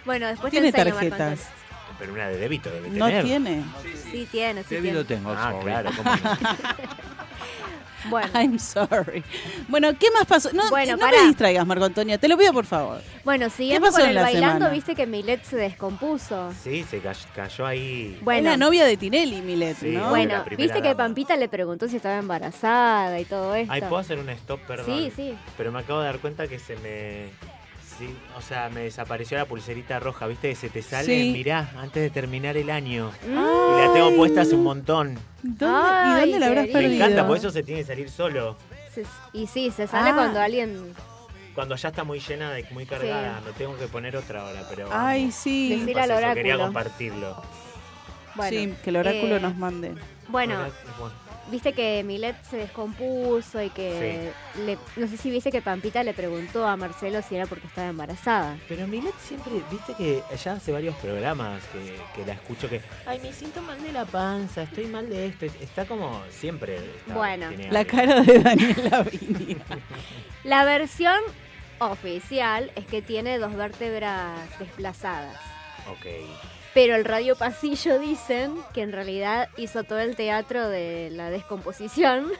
Bueno, 0.05 0.27
después 0.27 0.51
Tiene 0.51 0.71
te 0.71 0.79
enseño, 0.81 0.95
Marco 0.95 1.09
tarjetas. 1.09 1.39
Antonio. 1.39 1.60
Pero 2.01 2.13
una 2.13 2.27
de 2.29 2.37
débito 2.37 2.71
debe 2.71 2.89
No 2.89 3.05
tener. 3.05 3.23
tiene. 3.25 3.63
Sí 4.11 4.27
tiene, 4.31 4.63
sí 4.63 4.69
tiene. 4.69 4.93
lo 4.93 5.05
tengo. 5.05 5.31
Ah, 5.37 5.53
claro. 5.61 5.91
¿cómo 5.95 6.11
no? 6.15 6.17
Bueno, 8.09 8.27
I'm 8.33 8.57
sorry. 8.57 9.23
Bueno, 9.67 9.89
¿qué 9.99 10.09
más 10.09 10.25
pasó? 10.25 10.49
No, 10.53 10.67
Bueno, 10.71 10.93
no 10.93 10.97
pará. 10.97 11.19
me 11.21 11.27
distraigas, 11.27 11.67
Marco 11.67 11.85
Antonio. 11.85 12.17
Te 12.19 12.27
lo 12.27 12.35
pido, 12.35 12.51
por 12.51 12.65
favor. 12.65 12.99
bueno, 13.23 13.47
siguiendo 13.51 13.85
pasó 13.89 13.99
con 13.99 14.09
el 14.09 14.15
la 14.15 14.23
bailando, 14.23 14.53
semana? 14.55 14.69
viste 14.73 14.95
que 14.95 15.05
Milet 15.05 15.43
se 15.43 15.55
descompuso. 15.55 16.51
Sí, 16.63 16.83
se 16.89 16.97
cayó, 16.99 17.19
cayó 17.35 17.67
ahí. 17.67 18.17
Bueno, 18.23 18.39
Es 18.39 18.57
la 18.57 18.65
novia 18.65 18.85
de 18.85 18.97
Tinelli, 18.97 19.41
Milet, 19.43 19.77
Sí, 19.77 19.89
¿no? 19.89 20.09
bueno, 20.09 20.43
viste 20.57 20.81
que. 20.81 20.95
Pampita 20.95 21.35
le 21.37 21.47
preguntó 21.47 21.87
si 21.87 21.97
estaba 21.97 22.17
embarazada 22.17 23.19
y 23.19 23.25
todo 23.25 23.53
esto. 23.53 23.71
Ay, 23.71 23.81
¿puedo 23.81 23.97
hacer 23.97 24.17
un 24.17 24.29
stop, 24.29 24.59
perdón? 24.61 24.85
Sí, 24.87 25.11
sí. 25.15 25.35
Pero 25.55 25.71
me 25.71 25.79
acabo 25.81 25.99
de 25.99 26.05
dar 26.07 26.17
cuenta 26.17 26.47
que 26.47 26.57
se 26.57 26.75
me... 26.77 27.29
Sí, 28.01 28.17
o 28.35 28.41
sea, 28.41 28.69
me 28.69 28.81
desapareció 28.81 29.37
la 29.37 29.45
pulserita 29.45 29.99
roja, 29.99 30.25
¿viste? 30.25 30.49
Que 30.49 30.55
se 30.55 30.69
te 30.69 30.81
sale, 30.81 31.05
Sí. 31.05 31.31
mirá, 31.33 31.69
antes 31.77 32.01
de 32.01 32.09
terminar 32.09 32.57
el 32.57 32.71
año. 32.71 33.11
Mm. 33.27 33.31
Y 33.31 33.81
la 33.85 33.91
tengo 33.93 34.15
puesta 34.15 34.41
hace 34.41 34.55
un 34.55 34.63
montón. 34.63 35.19
¿Dónde- 35.43 35.65
Ay, 35.67 36.29
¿Y 36.29 36.31
dónde 36.31 36.39
la 36.39 36.47
habrás 36.47 36.63
querido. 36.65 36.79
Me 36.81 36.87
perdido? 36.87 37.05
encanta, 37.05 37.27
por 37.27 37.37
eso 37.37 37.51
se 37.51 37.61
tiene 37.61 37.81
que 37.81 37.87
salir 37.87 38.09
solo. 38.09 38.57
Se- 38.91 39.05
y 39.33 39.45
sí, 39.45 39.69
se 39.69 39.85
sale 39.85 40.09
Ah. 40.09 40.15
cuando 40.15 40.39
alguien 40.41 40.93
cuando 41.53 41.75
ya 41.75 41.89
está 41.89 42.03
muy 42.05 42.19
llena, 42.21 42.49
de, 42.53 42.65
muy 42.71 42.85
cargada, 42.85 43.39
me 43.45 43.51
tengo 43.51 43.77
que 43.77 43.85
poner 43.87 44.15
otra 44.15 44.45
hora, 44.45 44.61
pero... 44.69 44.87
Ay, 44.91 45.19
vamos. 45.23 45.35
sí. 45.35 45.83
Pasa 45.93 46.03
al 46.15 46.23
eso, 46.23 46.33
Quería 46.33 46.55
oráculo. 46.55 46.63
compartirlo. 46.73 47.43
Bueno, 48.35 48.49
sí, 48.57 48.73
que 48.81 48.89
el 48.89 48.95
oráculo 48.95 49.35
eh, 49.35 49.39
nos 49.41 49.57
mande. 49.57 49.89
Bueno, 50.29 50.55
Bueno, 50.57 51.13
viste 51.51 51.73
que 51.73 52.03
Milet 52.03 52.41
se 52.43 52.57
descompuso 52.57 53.61
y 53.61 53.69
que 53.69 54.31
le- 54.65 54.77
no 54.95 55.07
sé 55.07 55.17
si 55.17 55.29
viste 55.29 55.51
que 55.51 55.61
Pampita 55.61 56.01
le 56.03 56.13
preguntó 56.13 56.65
a 56.67 56.75
Marcelo 56.77 57.21
si 57.21 57.35
era 57.35 57.45
porque 57.45 57.67
estaba 57.67 57.89
embarazada. 57.89 58.57
Pero 58.67 58.87
Milet 58.87 59.13
siempre, 59.19 59.53
viste 59.69 59.93
que 59.93 60.23
ya 60.43 60.53
hace 60.53 60.71
varios 60.71 60.95
programas 60.95 61.61
que, 61.73 61.97
que 62.15 62.25
la 62.25 62.33
escucho 62.33 62.69
que, 62.69 62.81
ay, 63.05 63.19
me 63.19 63.31
siento 63.33 63.61
mal 63.61 63.81
de 63.83 63.91
la 63.91 64.05
panza, 64.05 64.63
estoy 64.63 64.87
mal 64.87 65.09
de 65.09 65.27
esto. 65.27 65.45
Está 65.45 65.85
como 65.85 66.21
siempre. 66.29 66.77
está- 66.77 67.13
Bueno. 67.13 67.49
La 67.69 67.79
algo. 67.79 67.91
cara 67.91 68.21
de 68.21 68.39
Daniela 68.39 69.03
Vini. 69.03 69.57
La 70.43 70.65
versión 70.65 71.19
oficial 71.79 72.71
es 72.75 72.85
que 72.85 73.01
tiene 73.01 73.37
dos 73.39 73.55
vértebras 73.55 74.39
desplazadas. 74.59 75.35
Ok. 75.89 76.05
Pero 76.73 76.95
el 76.95 77.03
radio 77.05 77.35
pasillo 77.35 77.99
dicen 77.99 78.53
que 78.73 78.81
en 78.81 78.91
realidad 78.93 79.49
hizo 79.57 79.83
todo 79.83 79.99
el 79.99 80.15
teatro 80.15 80.69
de 80.69 81.09
la 81.11 81.29
descomposición 81.29 82.31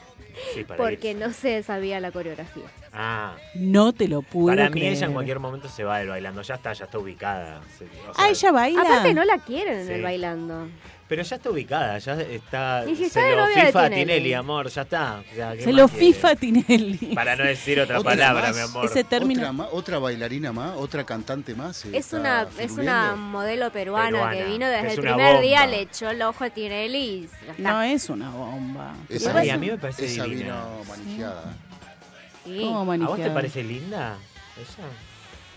Sí, 0.54 0.64
para 0.64 0.78
porque 0.78 1.10
irse. 1.10 1.14
no 1.26 1.32
se 1.34 1.62
sabía 1.62 2.00
la 2.00 2.10
coreografía. 2.12 2.62
Ah, 2.94 3.36
No 3.54 3.92
te 3.92 4.08
lo 4.08 4.22
pude 4.22 4.54
para 4.56 4.70
mí 4.70 4.80
creer. 4.80 4.94
ella 4.94 5.06
en 5.06 5.12
cualquier 5.12 5.38
momento 5.38 5.68
se 5.68 5.84
va 5.84 5.98
del 5.98 6.08
bailando. 6.08 6.40
Ya 6.40 6.54
está, 6.54 6.72
ya 6.72 6.86
está 6.86 6.98
ubicada. 6.98 7.60
O 7.60 7.78
sea, 7.78 7.86
Ah, 8.16 8.30
ella 8.30 8.52
baila. 8.52 8.80
Aparte 8.82 9.12
no 9.14 9.24
la 9.24 9.38
quieren 9.38 9.80
en 9.80 9.86
Sí. 9.86 9.92
el 9.92 10.02
bailando. 10.02 10.68
Pero 11.08 11.22
ya 11.22 11.36
está 11.36 11.50
ubicada, 11.50 11.98
ya 11.98 12.14
está. 12.14 12.84
Y 12.88 12.96
si 12.96 13.10
se 13.10 13.36
lo 13.36 13.46
FIFA 13.48 13.66
a 13.66 13.88
Tinelli. 13.90 14.04
Tinelli, 14.06 14.32
amor, 14.34 14.68
ya 14.70 14.82
está. 14.82 15.22
O 15.30 15.34
sea, 15.34 15.52
¿qué 15.52 15.62
Se 15.64 15.72
lo 15.72 15.86
quiere? 15.88 16.04
FIFA 16.06 16.36
Tinelli. 16.36 17.14
Para 17.14 17.36
no 17.36 17.44
decir 17.44 17.80
otra 17.80 17.98
Otra 17.98 18.12
palabra, 18.12 18.46
más. 18.48 18.56
mi 18.56 18.62
amor. 18.62 18.86
Ese 18.86 19.04
término. 19.04 19.42
Otra, 19.50 19.68
otra 19.72 19.98
bailarina 19.98 20.52
más, 20.52 20.72
otra 20.76 21.04
cantante 21.04 21.54
más. 21.54 21.84
eh, 21.84 21.90
Es 21.92 22.12
una, 22.14 22.46
es 22.58 22.72
una 22.72 23.14
modelo 23.14 23.70
peruana, 23.70 24.10
Peruana, 24.10 24.32
que 24.36 24.44
vino 24.46 24.66
desde 24.68 24.86
es 24.86 24.94
el 24.94 25.00
primer 25.00 25.26
bomba. 25.26 25.40
día, 25.42 25.66
le 25.66 25.80
echó 25.82 26.08
el 26.08 26.22
ojo 26.22 26.44
a 26.44 26.50
Tinelli 26.50 26.98
y 26.98 27.28
ya 27.46 27.52
está. 27.52 27.62
No 27.72 27.82
es 27.82 28.08
una 28.08 28.30
bomba. 28.30 28.94
Esa, 29.10 29.38
Ay, 29.38 29.50
a 29.50 29.58
mí 29.58 29.66
me 29.70 29.76
parece 29.78 30.06
esa 30.06 30.24
divina. 30.24 30.44
vino 30.44 30.84
manijeada. 30.88 31.54
Sí. 32.44 32.58
¿Cómo 32.62 32.90
¿A 32.92 32.96
vos 32.96 33.20
te 33.20 33.30
parece 33.30 33.62
linda? 33.62 34.16
Ella. 34.56 34.88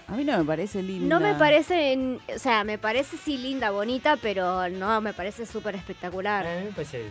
A 0.08 0.12
mí 0.14 0.24
no 0.24 0.38
me 0.38 0.44
parece 0.46 0.84
linda. 0.84 1.08
No 1.16 1.20
me 1.20 1.34
parece, 1.36 2.20
o 2.36 2.40
sea, 2.40 2.64
me 2.64 2.78
parece 2.78 3.18
sí 3.18 3.38
linda, 3.38 3.72
bonita, 3.72 4.18
pero 4.22 4.70
no 4.70 5.02
me 5.02 5.14
parece 5.14 5.46
súper 5.46 5.76
espectacular. 5.76 6.46
A 6.46 6.60
mí 6.60 6.66
me 6.66 6.72
parece 6.72 7.10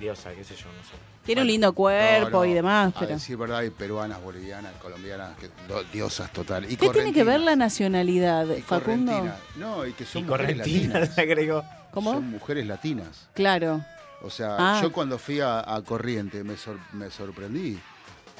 diosa, 0.00 0.32
qué 0.32 0.42
sé 0.42 0.54
yo, 0.56 0.66
no 0.66 0.82
sé. 0.84 0.94
Tiene 1.24 1.42
un 1.42 1.46
lindo 1.46 1.72
cuerpo 1.72 2.30
No, 2.30 2.38
no, 2.38 2.44
y 2.46 2.54
demás, 2.54 2.92
A 2.96 3.00
pero... 3.00 3.12
decir 3.12 3.36
verdad, 3.36 3.58
hay 3.58 3.70
peruanas, 3.70 4.20
bolivianas, 4.22 4.72
colombianas, 4.82 5.36
que, 5.38 5.48
do- 5.68 5.84
diosas 5.92 6.32
total. 6.32 6.64
Y 6.70 6.76
¿Qué 6.76 6.88
tiene 6.88 7.12
que 7.12 7.22
ver 7.22 7.40
la 7.40 7.54
nacionalidad, 7.54 8.46
Y 8.56 8.62
Facundo? 8.62 9.30
No, 9.56 9.86
y 9.86 9.92
que 9.92 10.04
son 10.04 10.22
y 10.22 10.24
mujeres 10.24 10.56
latinas. 10.56 11.18
agregó. 11.18 11.62
¿Cómo? 11.92 12.14
Son 12.14 12.28
mujeres 12.30 12.66
latinas. 12.66 13.28
Claro. 13.34 13.84
O 14.22 14.30
sea, 14.30 14.56
Ah. 14.58 14.80
yo 14.82 14.90
cuando 14.90 15.18
fui 15.18 15.40
a, 15.40 15.60
a 15.60 15.82
Corriente 15.82 16.42
me, 16.42 16.56
sor- 16.56 16.80
me 16.92 17.10
sorprendí. 17.10 17.78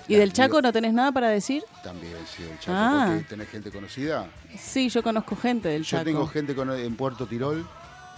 ¿Y 0.08 0.16
del 0.16 0.32
Chaco 0.32 0.60
no 0.60 0.72
tenés 0.72 0.92
nada 0.92 1.12
para 1.12 1.28
decir? 1.28 1.62
También, 1.84 2.14
sí, 2.36 2.42
el 2.42 2.58
Chaco, 2.58 2.72
Ah. 2.76 3.04
porque 3.08 3.24
tenés 3.28 3.48
gente 3.48 3.70
conocida. 3.70 4.26
Sí, 4.58 4.88
yo 4.88 5.02
conozco 5.02 5.36
gente 5.36 5.68
del 5.68 5.82
Yo 5.84 5.90
Chaco. 5.90 6.04
tengo 6.04 6.26
gente 6.26 6.54
cono- 6.54 6.74
en 6.74 6.96
Puerto 6.96 7.26
Tirol, 7.26 7.66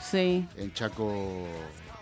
Sí, 0.02 0.46
en 0.56 0.72
Chaco... 0.74 1.46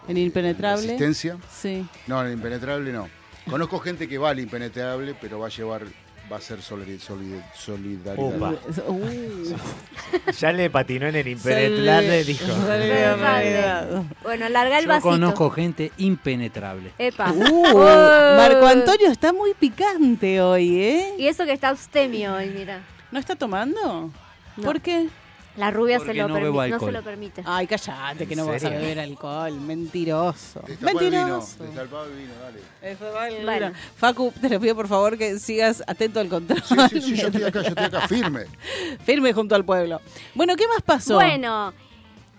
En 0.09 0.17
Impenetrable. 0.17 0.83
Resistencia. 0.83 1.37
sí. 1.51 1.87
No, 2.09 2.25
en 2.27 2.33
Impenetrable 2.33 2.93
no. 2.93 3.09
Conozco 3.49 3.79
gente 3.81 4.09
que 4.09 4.19
va 4.19 4.31
al 4.31 4.41
Impenetrable, 4.41 5.15
pero 5.21 5.39
va 5.39 5.47
a 5.47 5.51
llevar, 5.51 5.83
va 6.31 6.37
a 6.37 6.41
ser 6.41 6.61
solidar- 6.61 6.99
solid- 7.01 7.41
solidaridad. 7.55 8.37
Upa. 8.37 8.55
Uh. 8.89 9.55
Ya 10.39 10.53
le 10.53 10.69
patinó 10.71 11.07
en 11.09 11.17
el 11.17 11.29
impenetrable, 11.29 12.25
dijo. 12.25 12.47
Solidaridad. 12.47 14.03
Bueno, 14.23 14.49
larga 14.49 14.79
el 14.79 14.85
Yo 14.85 14.89
vasito. 14.89 15.09
conozco 15.09 15.51
gente 15.51 15.93
impenetrable. 15.99 16.93
Epa. 16.99 17.33
Uh, 17.33 17.63
Oh. 17.75 18.37
Marco 18.37 18.67
Antonio 18.67 19.09
está 19.11 19.33
muy 19.33 19.55
picante 19.55 20.41
hoy, 20.41 20.81
¿eh? 20.83 21.15
Y 21.19 21.27
eso 21.29 21.45
que 21.45 21.53
está 21.53 21.69
abstemio 21.71 22.35
hoy, 22.35 22.49
mira. 22.51 22.81
¿No 23.11 23.19
está 23.19 23.35
tomando? 23.37 24.11
No. 24.57 24.63
¿Por 24.65 24.81
qué? 24.81 25.09
La 25.57 25.71
rubia 25.71 26.01
se 26.01 26.15
lo, 26.15 26.29
no 26.29 26.37
permi- 26.39 26.71
no 26.71 26.81
se 26.81 26.93
lo 26.93 27.03
permite. 27.03 27.43
Ay, 27.45 27.67
cállate, 27.67 28.27
que 28.27 28.33
¿En 28.33 28.39
no 28.41 28.47
vas 28.47 28.57
a 28.57 28.59
serio? 28.61 28.79
beber 28.81 29.01
alcohol. 29.01 29.53
Mentiroso. 29.61 30.63
Destapá 30.67 30.91
el 30.93 30.99
vino, 31.11 31.11
Mentiroso. 31.27 31.65
destapá 31.65 32.05
el 32.07 32.13
vino, 32.17 32.33
dale. 32.43 32.61
Eso 32.81 33.13
vale. 33.13 33.45
Bueno. 33.45 33.73
Facu, 33.97 34.33
te 34.41 34.49
lo 34.49 34.59
pido 34.61 34.75
por 34.75 34.89
favor 34.89 35.19
que 35.19 35.39
sigas 35.39 35.83
atento 35.87 36.21
al 36.21 36.29
control. 36.29 36.63
Sí, 36.63 36.75
sí, 36.89 37.01
sí, 37.03 37.17
yo 37.17 37.27
estoy 37.27 37.43
acá, 37.45 37.61
yo 37.63 37.69
estoy 37.69 37.85
acá, 37.85 38.09
firme. 38.09 38.47
Firme 39.05 39.33
junto 39.35 39.55
al 39.55 39.65
pueblo. 39.65 40.01
Bueno, 40.35 40.57
¿qué 40.57 40.67
más 40.69 40.81
pasó? 40.83 41.15
Bueno, 41.17 41.75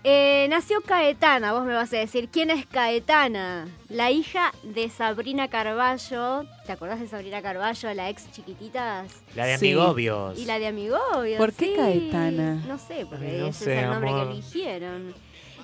eh, 0.04 0.46
nació 0.50 0.80
Caetana. 0.82 1.52
Vos 1.52 1.64
me 1.64 1.72
vas 1.74 1.92
a 1.92 1.96
decir, 1.96 2.28
¿quién 2.30 2.50
es 2.50 2.66
Caetana? 2.66 3.66
La 3.88 4.10
hija 4.10 4.52
de 4.62 4.88
Sabrina 4.90 5.48
Carballo. 5.48 6.44
¿Te 6.66 6.72
acordás 6.72 7.00
de 7.00 7.08
Sabrina 7.08 7.40
Carballo, 7.42 7.94
la 7.94 8.10
ex 8.10 8.30
chiquititas? 8.30 9.10
La 9.34 9.46
de 9.46 9.58
Sí. 9.58 9.72
amigobios. 9.72 10.38
Y 10.38 10.44
la 10.44 10.58
de 10.58 10.66
Amigobios. 10.66 11.38
¿Por 11.38 11.52
qué 11.52 11.66
sí. 11.66 11.72
Caetana? 11.76 12.62
No 12.68 12.78
sé, 12.78 13.06
porque 13.08 13.26
Ay, 13.26 13.38
no 13.40 13.46
ese 13.48 13.64
sé, 13.64 13.76
es 13.78 13.82
el 13.84 13.90
nombre 13.90 14.10
amor. 14.10 14.26
que 14.26 14.32
eligieron. 14.34 15.14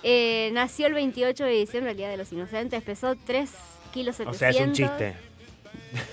Eh, 0.02 0.50
nació 0.54 0.86
el 0.86 0.94
28 0.94 1.44
de 1.44 1.50
diciembre, 1.52 1.90
el 1.92 1.96
Día 1.98 2.08
de 2.08 2.16
los 2.16 2.32
Inocentes. 2.32 2.82
Pesó 2.82 3.14
3 3.26 3.50
kilos 3.92 4.16
700 4.16 4.34
O 4.36 4.38
sea, 4.38 4.48
es 4.50 4.60
un 4.66 4.72
chiste. 4.72 5.16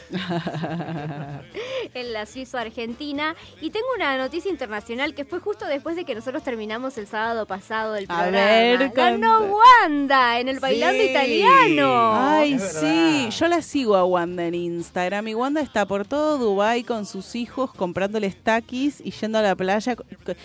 en 1.94 2.14
la 2.14 2.26
Suizo-Argentina. 2.26 3.36
Y 3.62 3.70
tengo 3.70 3.86
una 3.96 4.18
noticia 4.18 4.50
internacional 4.52 5.14
que 5.14 5.26
fue 5.26 5.40
justo 5.40 5.66
después 5.66 5.96
de 5.96 6.06
que 6.06 6.16
nosotros 6.16 6.44
terminamos 6.44 6.98
el 6.98 7.08
sábado 7.08 7.46
pasado 7.46 7.96
el 7.96 8.06
A 8.06 8.08
programa. 8.24 8.32
ver, 8.32 8.90
Ganó 8.90 9.40
canta. 9.40 9.54
Wanda 9.90 10.40
en 10.40 10.50
el 10.50 10.60
Bailando 10.60 11.02
Sí. 11.04 11.10
Italiano. 11.10 12.12
Ay, 12.16 12.60
sí, 12.60 13.30
yo 13.32 13.48
la 13.48 13.62
sigo 13.62 13.96
a 13.96 14.06
Wanda 14.06 14.46
en 14.46 14.56
Instagram 14.56 15.28
y 15.28 15.36
Wanda 15.36 15.62
está 15.62 15.86
por 15.86 16.06
todo 16.06 16.38
Dubai 16.38 16.84
con 16.84 17.06
sus 17.06 17.36
hijos 17.36 17.72
comprándoles 17.74 18.36
taquis 18.44 19.02
y 19.04 19.12
yendo 19.12 19.38
a 19.38 19.42
la 19.42 19.56
playa 19.56 19.96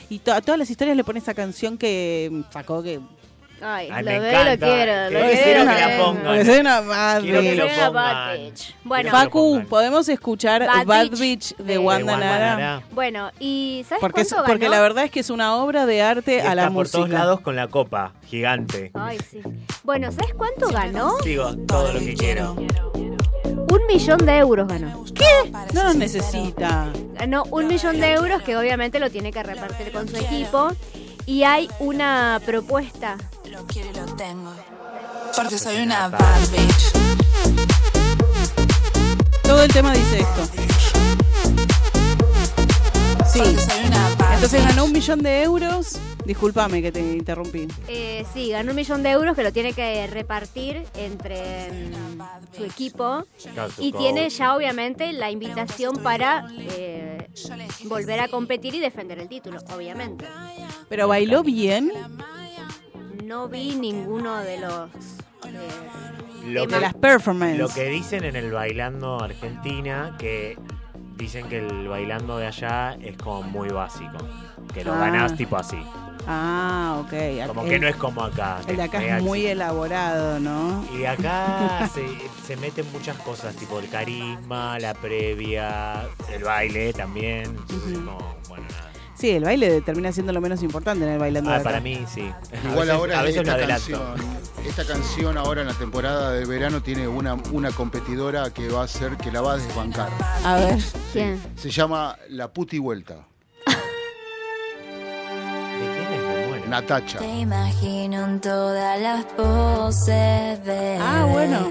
y 0.08 0.18
to- 0.18 0.32
a 0.32 0.40
todas 0.40 0.58
las 0.58 0.70
historias 0.70 0.96
le 0.96 1.04
pone 1.04 1.18
esa 1.18 1.34
canción 1.34 1.78
que 1.78 2.42
sacó 2.50 2.82
que 2.82 3.00
Ay, 3.62 3.88
Ay, 3.92 4.04
lo 4.04 4.10
me 4.10 4.18
veo, 4.20 4.32
lo 4.32 4.38
encanta. 4.50 4.66
quiero. 4.66 4.92
Que 4.92 5.10
Lo 5.14 5.20
quiero 5.20 5.30
quiero, 5.30 5.44
que 5.52 5.58
lo 5.58 5.64
la 5.64 5.86
quiero. 5.86 6.04
pongan. 6.04 6.46
soy 6.46 6.58
una 6.58 6.80
madre. 6.82 7.22
Quiero 7.22 7.40
que 7.40 7.54
lo 7.54 7.64
una 7.66 7.90
bad 7.90 8.12
pongan. 8.12 8.38
bitch. 8.38 8.74
Bueno, 8.84 9.02
Quiero 9.02 9.02
que 9.02 9.04
lo 9.04 9.10
Facu, 9.24 9.50
pongan. 9.52 9.66
podemos 9.66 10.08
escuchar 10.08 10.66
Bad 10.66 10.86
Bad, 10.86 11.02
Bitch 11.10 11.18
Bitch 11.20 11.56
de, 11.56 11.64
de 11.64 11.78
Wanda 11.78 12.12
Wanda 12.12 12.26
Nara. 12.26 12.56
Nara. 12.56 12.82
bueno, 12.92 13.30
¿y 13.38 13.84
sabes 13.88 14.00
Porque, 14.00 14.20
es- 14.22 14.28
cuánto 14.32 14.46
porque 14.48 14.64
ganó? 14.66 14.74
la 14.76 14.82
verdad 14.82 15.04
es 15.04 15.10
que 15.10 15.20
es 15.20 15.30
una 15.30 15.56
obra 15.56 15.86
de 15.86 16.02
arte 16.02 16.42
a 16.42 16.54
la 16.54 16.62
está 16.62 16.74
por 16.74 16.82
música. 16.82 16.98
todos 16.98 17.10
lados 17.10 17.40
con 17.40 17.56
la 17.56 17.68
copa 17.68 18.12
gigante. 18.26 18.90
Ay, 18.94 19.18
sí. 19.30 19.40
Bueno, 19.84 20.10
¿sabes 20.12 20.34
cuánto 20.34 20.68
ganó? 20.68 21.18
Sigo 21.22 21.56
todo 21.66 21.92
lo 21.92 22.00
que 22.00 22.14
quiero. 22.14 22.56
Un 23.44 23.86
millón 23.88 24.18
de 24.26 24.36
euros 24.38 24.68
ganó. 24.68 25.04
No 25.72 25.84
nos 25.84 25.96
necesita. 25.96 26.88
Ganó 27.14 27.44
un 27.50 27.66
millón 27.68 28.00
de 28.00 28.12
euros 28.12 28.42
que 28.42 28.56
obviamente 28.56 28.98
lo 28.98 29.08
tiene 29.10 29.32
que 29.32 29.42
repartir 29.42 29.92
con 29.92 30.08
su 30.08 30.16
equipo. 30.16 30.72
Y 31.24 31.44
hay 31.44 31.68
una 31.78 32.40
propuesta. 32.44 33.16
Lo 33.62 33.68
quiero 33.68 33.90
y 33.90 33.94
lo 33.94 34.06
tengo. 34.16 34.52
Porque 35.36 35.56
soy 35.56 35.82
una 35.82 36.08
bad 36.08 36.40
bitch. 36.50 36.92
Todo 39.44 39.62
el 39.62 39.72
tema 39.72 39.92
dice 39.92 40.18
esto. 40.18 40.46
Sí. 43.24 43.38
Porque 43.38 43.60
soy 43.60 43.86
una 43.86 44.14
bad 44.16 44.34
Entonces 44.34 44.64
ganó 44.64 44.84
un 44.86 44.92
millón 44.92 45.22
de 45.22 45.44
euros. 45.44 45.96
Discúlpame 46.24 46.82
que 46.82 46.90
te 46.90 47.00
interrumpí. 47.00 47.68
Eh, 47.86 48.26
sí, 48.34 48.50
ganó 48.50 48.70
un 48.70 48.76
millón 48.76 49.04
de 49.04 49.10
euros 49.10 49.36
que 49.36 49.44
lo 49.44 49.52
tiene 49.52 49.72
que 49.74 50.08
repartir 50.08 50.84
entre 50.96 51.70
mm, 51.70 52.56
su 52.56 52.64
equipo. 52.64 53.26
Y 53.78 53.92
tiene 53.92 54.28
ya 54.28 54.56
obviamente 54.56 55.12
la 55.12 55.30
invitación 55.30 55.98
para 55.98 56.48
eh, 56.58 57.28
volver 57.84 58.18
a 58.18 58.26
competir 58.26 58.74
y 58.74 58.80
defender 58.80 59.20
el 59.20 59.28
título, 59.28 59.60
obviamente. 59.72 60.24
Pero 60.88 61.06
bailó 61.06 61.44
bien. 61.44 61.92
No 63.32 63.48
vi 63.48 63.74
ninguno 63.76 64.36
de 64.40 64.58
los... 64.58 64.90
Lo 66.44 66.60
De 66.62 66.66
que, 66.66 66.80
las 66.80 66.92
performances. 66.92 67.58
lo 67.58 67.68
que 67.70 67.84
dicen 67.88 68.24
en 68.24 68.36
el 68.36 68.52
bailando 68.52 69.22
Argentina, 69.22 70.14
que 70.18 70.58
dicen 71.16 71.48
que 71.48 71.66
el 71.66 71.88
bailando 71.88 72.36
de 72.36 72.48
allá 72.48 72.92
es 73.00 73.16
como 73.16 73.42
muy 73.44 73.70
básico. 73.70 74.18
Que 74.74 74.84
lo 74.84 74.92
Ah. 74.92 74.98
ganás 74.98 75.34
tipo 75.34 75.56
así. 75.56 75.78
Ah, 76.26 77.00
ok. 77.02 77.46
Como 77.46 77.62
el, 77.62 77.68
que 77.70 77.78
no 77.78 77.88
es 77.88 77.96
como 77.96 78.22
acá. 78.22 78.58
que 78.66 78.72
el 78.72 78.76
de 78.76 78.82
acá 78.82 78.98
mega 78.98 79.16
es 79.16 79.22
muy 79.22 79.46
elaborado, 79.46 80.38
¿no? 80.38 80.84
Y 80.94 81.06
acá 81.06 81.88
se, 81.94 82.04
se 82.46 82.56
meten 82.58 82.84
muchas 82.92 83.16
cosas, 83.16 83.56
tipo 83.56 83.78
el 83.78 83.88
carisma, 83.88 84.78
la 84.78 84.92
previa, 84.92 86.02
el 86.30 86.44
baile 86.44 86.92
también. 86.92 87.44
Entonces, 87.46 87.96
Ujú. 87.96 88.04
como, 88.04 88.36
bueno, 88.50 88.66
nada. 88.70 88.91
Sí, 89.22 89.30
el 89.30 89.44
baile 89.44 89.80
termina 89.82 90.10
siendo 90.10 90.32
lo 90.32 90.40
menos 90.40 90.64
importante 90.64 91.04
en 91.04 91.12
el 91.12 91.18
bailando 91.20 91.48
Ah, 91.48 91.52
de 91.54 91.60
acá. 91.60 91.64
para 91.70 91.80
mí 91.80 92.04
sí. 92.12 92.28
Igual 92.72 92.90
a 92.90 92.94
veces, 92.94 92.98
ahora 92.98 93.20
a 93.20 93.22
veces 93.22 93.40
esta 93.42 93.66
canción 93.68 94.02
esta 94.66 94.84
canción 94.84 95.38
ahora 95.38 95.60
en 95.60 95.68
la 95.68 95.74
temporada 95.74 96.32
de 96.32 96.44
verano 96.44 96.82
tiene 96.82 97.06
una, 97.06 97.34
una 97.52 97.70
competidora 97.70 98.50
que 98.52 98.68
va 98.68 98.82
a 98.82 98.88
ser, 98.88 99.16
que 99.16 99.30
la 99.30 99.40
va 99.40 99.52
a 99.52 99.56
desbancar. 99.58 100.08
A 100.44 100.56
ver. 100.56 100.78
¿Quién? 101.12 101.40
Se 101.54 101.70
llama 101.70 102.16
La 102.30 102.52
Puti 102.52 102.80
Vuelta. 102.80 103.28
Natacha. 106.72 107.18
Te 107.18 107.40
imagino 107.40 108.24
en 108.24 108.40
todas 108.40 108.98
las 108.98 109.26
poses, 109.36 110.58
bebé. 110.64 110.96
Ah, 111.02 111.26
bueno. 111.30 111.70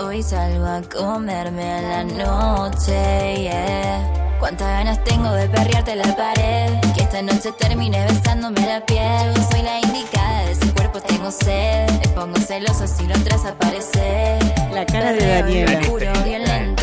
Hoy 0.00 0.22
salgo 0.22 0.64
a 0.64 0.80
comerme 0.80 1.70
a 1.70 1.82
la 1.82 2.04
noche, 2.04 3.42
yeah. 3.42 4.38
Cuántas 4.40 4.66
ganas 4.66 5.04
tengo 5.04 5.30
de 5.32 5.50
perrearte 5.50 5.96
la 5.96 6.16
pared. 6.16 6.80
Que 6.96 7.02
esta 7.02 7.20
noche 7.20 7.52
termine 7.58 8.02
besándome 8.06 8.62
la 8.62 8.80
piel. 8.86 9.34
Soy 9.50 9.60
la 9.60 9.80
indicada 9.80 10.46
de 10.46 10.52
ese 10.52 10.72
cuerpo, 10.72 10.98
tengo 11.02 11.30
sed. 11.30 11.90
Me 12.00 12.08
pongo 12.14 12.38
celosa 12.38 12.86
si 12.86 13.06
lo 13.06 13.16
entras 13.16 13.44
a 13.44 13.50
aparecer. 13.50 14.38
La 14.72 14.86
cara 14.86 15.12
de 15.12 15.26
Daniela. 15.26 15.80
Puro 15.80 16.10
violento. 16.24 16.77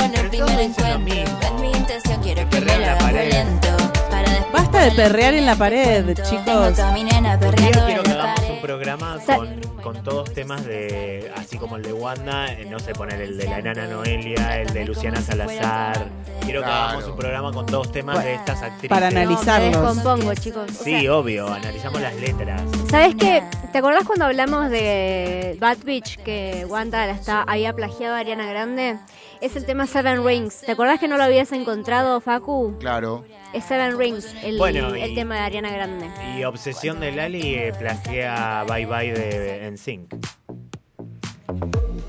En 0.00 0.14
el 0.14 0.28
primer 0.28 0.60
encuentro, 0.60 0.86
es 0.86 1.60
mi 1.60 1.70
intención, 1.70 2.22
quiero 2.22 2.48
que 2.48 2.60
me 2.60 2.78
la 2.78 2.98
pared. 2.98 3.26
violento. 3.28 3.68
Para 4.10 4.30
después 4.30 4.52
Basta 4.52 4.80
de 4.84 4.90
perrear 4.92 5.34
en 5.34 5.46
la 5.46 5.56
pared, 5.56 6.04
chicos. 6.28 6.44
Tengo 6.44 6.70
toda 6.72 6.92
mi 6.92 7.04
nena 7.04 7.34
Yo 7.34 7.40
perreando 7.40 7.86
quiero 7.86 8.02
que 8.02 8.10
hagamos 8.12 8.40
un 8.50 8.60
programa 8.60 9.18
con, 9.26 9.60
con 9.82 10.02
todos 10.04 10.32
temas 10.32 10.64
de, 10.64 11.30
así 11.36 11.56
como 11.58 11.76
el 11.76 11.82
de 11.82 11.92
Wanda, 11.92 12.46
eh, 12.52 12.66
no 12.68 12.78
sé, 12.78 12.92
poner 12.92 13.20
el 13.20 13.36
de 13.38 13.44
la 13.44 13.58
enana 13.58 13.86
Noelia, 13.86 14.60
el 14.60 14.72
de 14.72 14.84
Luciana 14.84 15.20
Salazar. 15.20 16.06
Quiero 16.42 16.60
que 16.60 16.66
Claro. 16.66 16.82
hagamos 16.88 17.04
un 17.06 17.16
programa 17.16 17.52
con 17.52 17.66
todos 17.66 17.92
temas 17.92 18.22
de 18.24 18.34
estas 18.34 18.62
actrices. 18.62 18.88
Para 18.88 19.10
No, 19.10 19.20
analizarlos. 19.20 19.70
me 19.76 19.76
descompongo, 19.76 20.34
chicos. 20.34 20.70
O 20.80 20.84
Sí, 20.84 21.00
sea, 21.02 21.14
obvio, 21.14 21.48
analizamos 21.52 22.00
las 22.00 22.14
letras. 22.16 22.62
¿Sabes 22.90 23.14
qué? 23.16 23.42
¿Te 23.72 23.78
acordás 23.78 24.04
cuando 24.04 24.24
hablamos 24.24 24.70
de 24.70 25.56
Bad 25.60 25.78
Bitch 25.84 26.16
que 26.22 26.64
Wanda 26.68 27.06
la 27.06 27.12
está, 27.12 27.42
había 27.42 27.74
plagiado 27.74 28.14
a 28.14 28.18
Ariana 28.20 28.46
Grande? 28.46 28.96
Es 29.40 29.54
el 29.56 29.64
tema 29.64 29.86
Seven 29.86 30.24
Rings. 30.24 30.62
¿Te 30.62 30.72
acordás 30.72 30.98
que 30.98 31.06
no 31.08 31.16
lo 31.16 31.22
habías 31.22 31.52
encontrado, 31.52 32.20
Facu? 32.20 32.76
Claro. 32.80 33.24
Es 33.52 33.64
Seven 33.64 33.96
Rings, 33.98 34.26
el, 34.42 34.58
Bueno, 34.58 34.94
el 34.94 35.12
y- 35.12 35.14
tema 35.14 35.36
de 35.36 35.40
Ariana 35.42 35.70
Grande. 35.70 36.06
Y 36.36 36.44
Obsesión 36.44 36.98
de 37.00 37.12
Lali 37.12 37.54
eh, 37.54 37.72
plagia 37.78 38.64
Bye 38.68 38.86
Bye 38.86 39.12
de 39.12 39.70
NSYNC. 39.70 40.14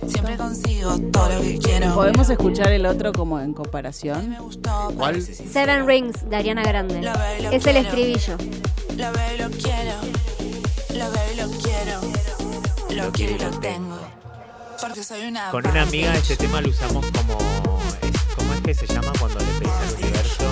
Siempre 0.08 0.38
consigo 0.38 0.98
todo 1.12 1.30
lo 1.30 1.42
que 1.42 1.60
quiero. 1.60 1.94
¿Podemos 1.94 2.30
escuchar 2.30 2.72
el 2.72 2.86
otro 2.86 3.14
como 3.14 3.40
en 3.40 3.54
comparación? 3.54 4.36
¿Cuál? 4.98 5.22
Seven 5.22 5.86
Rings 5.88 6.28
de 6.30 6.36
Ariana 6.36 6.64
Grande. 6.64 7.02
Lo 7.02 7.12
lo 7.44 7.52
Es 7.52 7.66
el 7.68 7.78
estribillo. 7.78 8.38
Lo 8.98 9.12
veo 9.12 9.36
y 9.36 9.38
lo 9.38 9.50
quiero. 9.52 9.94
Lo 10.96 11.12
veo 11.12 11.34
y 11.34 11.38
lo 11.38 11.48
quiero. 11.60 12.02
Lo 13.06 13.12
quiero 13.12 13.36
y 13.36 13.40
lo 13.40 13.60
tengo. 13.60 14.00
Porque 14.82 15.04
soy 15.04 15.28
una. 15.28 15.50
Con 15.52 15.66
una 15.68 15.82
amiga 15.84 16.14
este 16.16 16.36
tema 16.36 16.62
lo 16.62 16.70
usamos 16.70 17.06
como... 17.12 17.38
es- 18.02 18.36
¿Cómo 18.36 18.54
es 18.54 18.62
que 18.62 18.74
se 18.74 18.88
llama 18.88 19.12
cuando 19.20 19.40
le 19.40 19.46
pedís 19.60 19.72
al 19.72 19.94
universo? 19.96 20.44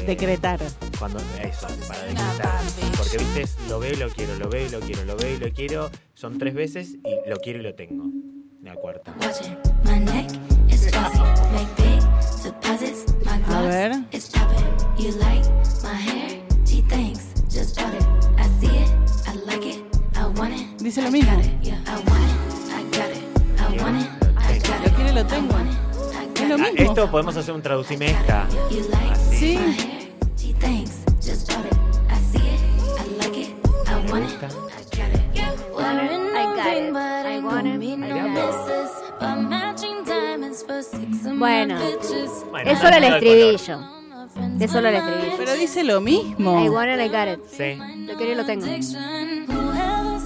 Eh, 0.00 0.04
Decretar. 0.06 0.60
Cuando, 0.98 1.18
eso, 1.42 1.66
para 1.88 2.00
decretar. 2.04 2.60
Porque 2.96 3.18
viste, 3.18 3.44
lo 3.68 3.80
veo 3.80 3.92
y 3.92 3.96
lo 3.96 4.08
quiero, 4.10 4.36
lo 4.36 4.48
veo 4.48 4.66
y 4.66 4.70
lo 4.70 4.80
quiero, 4.80 5.04
lo 5.04 5.16
veo 5.16 5.34
y 5.34 5.38
lo 5.38 5.52
quiero. 5.52 5.90
Son 6.14 6.38
tres 6.38 6.54
veces 6.54 6.90
y 7.04 7.28
lo 7.28 7.36
quiero 7.38 7.58
y 7.60 7.62
lo 7.62 7.74
tengo. 7.74 8.04
La 8.62 8.74
cuarta. 8.74 9.14
A 13.48 13.60
ver. 13.62 13.92
Dice 20.78 21.02
lo 21.02 21.10
mismo. 21.10 21.40
Lo 23.92 24.90
quiero 24.96 25.12
lo 25.14 25.26
tengo. 25.26 25.54
I 25.54 26.40
Es 26.40 26.48
lo 26.48 26.54
Ah, 26.54 26.58
mismo. 26.58 26.78
esto 26.92 27.10
podemos 27.10 27.36
hacer 27.36 27.54
un 27.54 27.62
traducimesta. 27.62 28.46
Sí. 29.30 29.56
my 29.58 29.72
hair? 29.72 30.08
Gee, 30.36 30.52
thanks. 30.54 30.92
Just 31.24 31.50
bought 31.52 31.64
it. 31.66 31.72
I 32.10 32.18
see 32.30 32.38
it. 32.48 32.60
I 32.98 33.02
like 33.18 33.36
it. 33.40 33.48
I 33.86 34.02
¿Me 34.04 34.10
want 34.12 34.24
it. 34.24 34.30
gusta? 34.30 34.46
I 34.46 34.50
got 34.96 35.10
it. 35.14 35.20
want 35.74 36.02
it, 36.02 36.10
I 36.10 36.44
got 36.56 36.66
it. 36.66 36.94
I 37.26 37.40
want 37.40 37.66
it, 37.66 37.82
I 37.82 38.08
got 38.08 38.26
it. 38.26 38.58
Bueno, 41.38 41.76
Bueno, 41.78 41.78
es 42.64 42.78
solo 42.78 42.96
el 42.96 43.04
estribillo. 43.04 43.78
Es 44.60 44.70
solo 44.70 44.88
el 44.88 44.94
estribillo. 44.96 45.36
Pero 45.38 45.52
dice 45.54 45.84
lo 45.84 46.00
mismo. 46.00 46.64
I 46.64 46.68
want 46.68 46.90
it, 46.90 47.00
I 47.00 47.08
got 47.08 47.28
it. 47.28 47.40
Sí. 47.50 47.78
Lo 48.06 48.16
quiero 48.16 48.32
y 48.32 48.34
lo 48.36 48.44
tengo. 48.44 48.66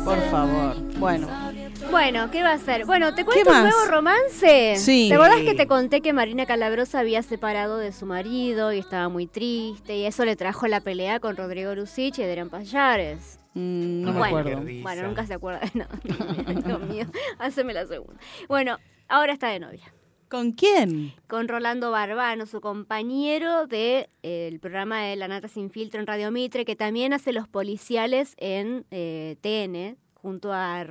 Por 0.05 0.21
favor. 0.31 0.77
Bueno. 0.99 1.52
Bueno, 1.93 2.31
¿qué 2.31 2.43
va 2.43 2.53
a 2.53 2.55
hacer? 2.55 2.87
Bueno, 2.87 3.15
¿te 3.15 3.23
cuento 3.23 3.51
¿Qué 3.51 3.57
un 3.57 3.63
nuevo 3.65 3.85
romance? 3.87 4.77
Sí. 4.79 5.09
¿Te 5.11 5.15
acordás 5.15 5.43
que 5.43 5.55
te 5.55 5.67
conté 5.67 6.01
que 6.01 6.15
Marina 6.15 6.47
Calabrosa 6.47 7.01
había 7.01 7.23
separado 7.23 7.77
de 7.77 7.93
su 7.93 8.07
marido 8.07 8.73
y 8.73 8.79
estaba 8.79 9.11
muy 9.11 9.27
triste 9.27 9.99
y 9.99 10.07
eso 10.07 10.25
le 10.25 10.35
trajo 10.35 10.67
la 10.69 10.81
pelea 10.81 11.21
con 11.21 11.37
Rodrigo 11.37 11.75
Lucich 11.75 12.19
y 12.19 12.23
Adrián 12.23 12.49
Payares? 12.49 13.39
Mm, 13.53 14.03
no 14.05 14.13
me 14.15 14.19
Bueno. 14.21 14.37
acuerdo. 14.39 14.61
Qué 14.61 14.65
risa. 14.65 14.83
Bueno, 14.83 15.03
nunca 15.09 15.27
se 15.27 15.35
acuerda 15.35 15.61
de 15.61 15.79
nada. 15.81 16.63
Dios 16.67 16.81
mío, 16.89 17.05
haceme 17.39 17.75
la 17.75 17.87
segunda. 17.87 18.19
Bueno, 18.49 18.79
ahora 19.09 19.35
está 19.35 19.49
de 19.49 19.61
novia. 19.61 19.93
¿Con 20.31 20.53
quién? 20.53 21.13
Con 21.29 21.47
Rolando 21.47 21.91
Barbano, 21.91 22.47
su 22.47 22.63
compañero 22.63 23.67
del 23.67 24.59
programa 24.63 25.03
de 25.03 25.17
La 25.17 25.29
Nata 25.29 25.47
Sin 25.47 25.69
Filtro 25.71 26.01
en 26.01 26.07
Radio 26.07 26.31
Mitre, 26.31 26.65
que 26.65 26.75
también 26.75 27.13
hace 27.13 27.35
los 27.35 27.49
policiales 27.49 28.35
en 28.39 28.87
eh, 28.91 29.37
TN, 29.43 29.99
junto 30.23 30.51
a, 30.53 30.85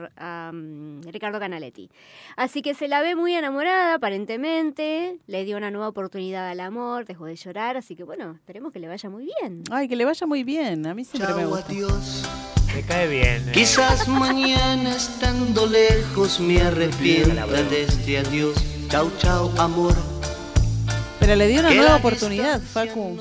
mm, 0.54 1.02
Ricardo 1.12 1.40
Canaletti. 1.40 1.90
Así 2.36 2.62
que 2.62 2.74
se 2.74 2.88
la 2.88 3.02
ve 3.02 3.16
muy 3.16 3.34
enamorada, 3.34 3.96
aparentemente. 3.96 5.18
Le 5.28 5.46
dio 5.46 5.58
una 5.58 5.72
nueva 5.72 5.88
oportunidad 5.88 6.50
al 6.50 6.60
amor, 6.60 7.06
dejó 7.06 7.26
de 7.26 7.36
llorar. 7.36 7.78
Así 7.78 7.96
que 7.96 8.04
bueno, 8.04 8.34
esperemos 8.36 8.72
que 8.74 8.80
le 8.80 8.88
vaya 8.88 9.10
muy 9.10 9.26
bien. 9.40 9.64
Ay, 9.72 9.88
que 9.88 9.96
le 9.96 10.06
vaya 10.06 10.28
muy 10.28 10.44
bien. 10.44 10.86
A 10.86 10.94
mí 10.94 11.06
siempre 11.06 11.34
me 11.34 11.42
Chao, 11.42 11.50
gusta. 11.50 11.66
adiós. 11.72 12.24
Me 12.76 12.82
cae 12.84 13.08
bien. 13.08 13.50
eh. 13.50 13.52
Quizás 13.54 14.08
mañana 14.08 14.96
estando 14.96 15.66
lejos 15.66 16.40
me 16.40 16.62
arrepienta 16.62 17.46
de 17.48 17.84
este 17.84 18.18
adiós. 18.20 18.56
Chao, 18.90 19.12
chao, 19.18 19.52
amor. 19.58 19.94
Pero 21.20 21.36
le 21.36 21.48
dio 21.48 21.60
una 21.60 21.72
nueva 21.74 21.96
oportunidad, 21.98 22.60
Facu. 22.62 23.18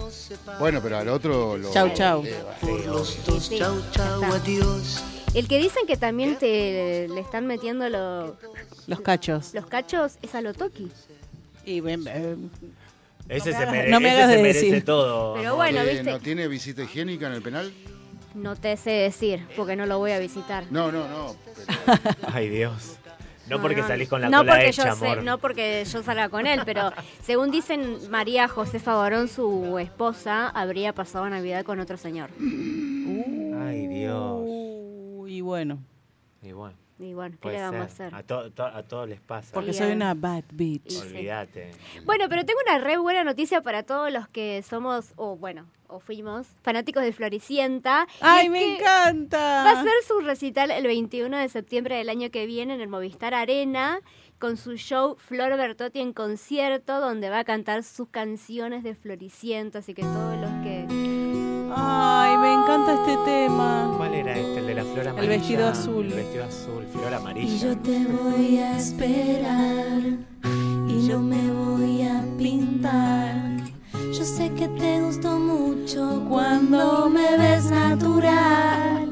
Bueno, 0.58 0.80
pero 0.82 0.96
al 0.98 1.08
otro 1.08 1.58
lo. 1.58 1.70
Chau, 1.72 1.90
chau. 1.92 2.24
Por 2.60 2.86
los 2.86 3.24
dos, 3.26 3.50
chao, 3.50 3.78
está. 3.78 4.16
adiós. 4.36 5.02
El 5.34 5.46
que 5.46 5.58
dicen 5.58 5.86
que 5.86 5.96
también 5.96 6.36
te 6.36 7.06
le 7.08 7.20
están 7.20 7.46
metiendo 7.46 7.88
lo- 7.88 8.36
Los 8.86 9.00
cachos. 9.00 9.54
los 9.54 9.66
cachos 9.66 10.18
es 10.22 10.34
a 10.34 10.40
lo 10.40 10.54
Toki. 10.54 10.90
Y 11.64 11.80
ven, 11.80 12.02
ven. 12.04 12.50
Ese 13.28 13.52
No 13.52 13.58
se, 13.58 13.66
me 13.66 13.88
no 13.88 14.00
me 14.00 14.08
ese 14.08 14.26
merece 14.42 14.66
decir. 14.66 14.84
todo. 14.84 15.34
Pero 15.34 15.54
bueno, 15.54 15.80
eh, 15.82 15.90
viste, 15.94 16.10
¿No 16.10 16.18
tiene 16.18 16.48
visita 16.48 16.82
higiénica 16.82 17.28
en 17.28 17.34
el 17.34 17.42
penal? 17.42 17.72
no 18.34 18.54
te 18.54 18.76
sé 18.76 18.90
decir 18.90 19.44
porque 19.56 19.74
no 19.76 19.86
lo 19.86 19.98
voy 19.98 20.12
a 20.12 20.18
visitar. 20.18 20.64
No, 20.70 20.90
no, 20.90 21.06
no. 21.08 21.36
pero- 21.86 22.00
Ay, 22.32 22.48
Dios. 22.48 22.96
No, 23.48 23.60
porque 23.60 23.82
salís 23.82 24.08
con 24.08 24.20
la 24.20 24.28
no 24.30 24.38
cola 24.38 24.52
porque 24.52 24.68
hecha, 24.68 24.90
yo 24.90 24.96
sé- 24.96 25.06
amor. 25.06 25.22
no 25.24 25.38
porque 25.38 25.84
yo 25.84 26.02
salga 26.04 26.28
con 26.28 26.46
él, 26.46 26.60
pero 26.64 26.92
según 27.24 27.50
dicen 27.50 27.98
María 28.10 28.46
José 28.48 28.78
Favarón, 28.80 29.26
su 29.28 29.78
esposa, 29.78 30.48
habría 30.48 30.92
pasado 30.92 31.28
Navidad 31.28 31.64
con 31.64 31.78
otro 31.80 31.96
señor. 31.96 32.30
Ay, 32.38 33.86
Dios. 33.88 34.40
Y 35.30 35.42
bueno, 35.42 35.78
Y 36.42 36.50
bueno, 36.52 36.74
Y 36.98 37.14
bueno, 37.14 37.36
¿qué 37.36 37.42
puede 37.42 37.56
le 37.58 37.62
vamos 37.62 37.92
ser. 37.92 38.12
a 38.12 38.16
A, 38.16 38.20
hacer? 38.20 38.26
to- 38.26 38.50
to- 38.50 38.64
a 38.66 38.82
todos 38.82 39.08
les 39.08 39.20
pasa. 39.20 39.52
porque 39.54 39.72
soy 39.72 39.92
a- 39.92 39.94
una 39.94 40.14
bad 40.14 40.42
bitch. 40.52 40.96
Olvídate. 41.02 41.70
Bueno, 42.04 42.24
pero 42.28 42.44
tengo 42.44 42.58
una 42.66 42.78
re 42.78 42.96
buena 42.98 43.22
noticia 43.22 43.60
para 43.62 43.84
todos 43.84 44.10
los 44.12 44.26
que 44.28 44.62
somos, 44.68 45.12
o 45.16 45.36
bueno, 45.36 45.66
o 45.86 46.00
fuimos, 46.00 46.46
fanáticos 46.62 47.02
de 47.04 47.12
Floricienta. 47.12 48.06
¡Ay, 48.20 48.48
me 48.48 48.76
encanta! 48.76 49.62
Va 49.64 49.80
a 49.80 49.82
ser 49.84 49.92
su 50.06 50.18
recital 50.20 50.70
el 50.72 50.84
21 50.86 51.36
de 51.38 51.48
septiembre 51.48 51.94
del 51.96 52.08
año 52.08 52.30
que 52.30 52.46
viene 52.46 52.74
en 52.74 52.80
el 52.80 52.88
Movistar 52.88 53.34
Arena 53.34 54.00
con 54.40 54.56
su 54.56 54.76
show 54.76 55.16
Flor 55.18 55.56
Bertotti 55.56 56.00
en 56.00 56.12
concierto 56.14 56.98
donde 57.00 57.28
va 57.30 57.40
a 57.40 57.44
cantar 57.44 57.82
sus 57.84 58.08
canciones 58.08 58.82
de 58.82 58.94
Floricienta, 58.94 59.78
así 59.80 59.92
que 59.94 60.02
todos 60.02 60.36
los 60.40 60.50
que 60.64 60.86
Ay, 61.74 62.36
me 62.38 62.54
encanta 62.54 62.94
este 62.94 63.16
tema. 63.24 63.94
¿Cuál 63.96 64.14
era 64.14 64.32
este? 64.36 64.58
El 64.58 64.66
de 64.66 64.74
la 64.74 64.84
flor 64.84 65.08
amarilla. 65.08 65.28
vestido 65.36 65.68
azul. 65.68 66.06
El 66.06 66.14
vestido 66.14 66.44
azul, 66.44 66.86
flor 66.92 67.10
Y 67.10 67.14
amarilla. 67.14 67.56
yo 67.58 67.78
te 67.78 68.06
voy 68.06 68.58
a 68.58 68.76
esperar 68.76 70.02
y 70.88 71.08
no 71.08 71.20
me 71.20 71.50
voy 71.52 72.02
a 72.02 72.24
pintar. 72.38 73.56
Yo 74.12 74.24
sé 74.24 74.50
que 74.54 74.68
te 74.68 75.00
gustó 75.02 75.38
mucho 75.38 76.24
cuando 76.28 77.08
me 77.08 77.36
ves 77.36 77.70
natural. 77.70 79.10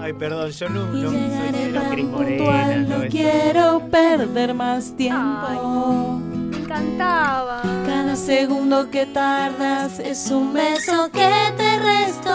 Ay, 0.00 0.12
perdón, 0.14 0.50
yo 0.50 0.68
no, 0.68 0.96
Y 0.96 1.02
no 1.02 1.10
soy 1.10 1.20
de 1.20 1.80
Cris 1.90 2.06
Morena, 2.06 2.36
puntual, 2.36 2.88
no 2.88 3.08
Quiero 3.08 3.82
perder 3.90 4.54
más 4.54 4.96
tiempo. 4.96 5.20
Ay. 5.46 6.39
Me 6.70 6.76
encantaba. 6.76 7.62
Cada 7.84 8.14
segundo 8.16 8.90
que 8.90 9.06
tardas 9.06 9.98
es 9.98 10.30
un 10.30 10.52
beso 10.52 11.10
que 11.12 11.28
te 11.56 11.78
restó. 11.78 12.30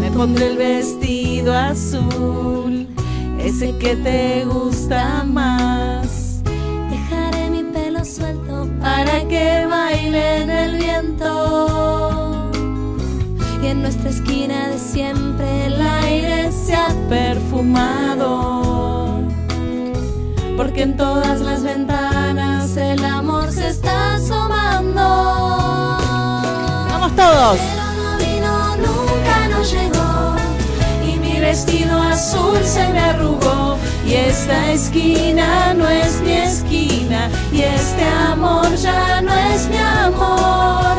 Me 0.00 0.10
pondré 0.10 0.48
el 0.48 0.56
vestido 0.56 1.54
azul, 1.54 2.88
ese 3.38 3.76
que 3.78 3.96
te 3.96 4.44
gusta 4.46 5.24
más, 5.24 6.42
Dejaré 6.90 7.50
mi 7.50 7.62
pelo 7.64 8.04
suelto 8.04 8.68
para 8.80 9.26
que 9.28 9.66
baile 9.66 10.42
en 10.42 10.50
el 10.50 10.76
viento. 10.76 12.50
y 13.62 13.66
en 13.66 13.82
nuestra 13.82 14.08
esquina 14.08 14.68
de 14.68 14.78
siempre 14.78 15.66
El 15.66 15.80
aire 15.82 16.50
se 16.50 16.74
ha 16.74 16.88
perfumado, 17.10 18.69
porque 20.60 20.82
en 20.82 20.94
todas 20.94 21.40
las 21.40 21.62
ventanas 21.62 22.76
el 22.76 23.02
amor 23.02 23.50
se 23.50 23.66
está 23.68 24.16
asomando. 24.16 25.00
¡Vamos 26.90 27.16
todos! 27.16 27.58
Pero 27.58 27.86
no 27.96 28.18
vino, 28.18 28.76
nunca 28.76 29.48
nos 29.48 29.72
llegó. 29.72 30.36
y 31.02 31.18
mi 31.18 31.40
vestido 31.40 32.02
azul 32.02 32.58
se 32.62 32.86
me 32.92 33.00
arrugó 33.00 33.78
y 34.06 34.12
esta 34.12 34.72
esquina 34.72 35.72
no 35.72 35.88
es 35.88 36.20
mi 36.20 36.32
esquina 36.32 37.30
y 37.50 37.62
este 37.62 38.04
amor 38.30 38.68
ya 38.76 39.22
no 39.22 39.32
es 39.32 39.66
mi 39.66 39.78
amor 39.78 40.94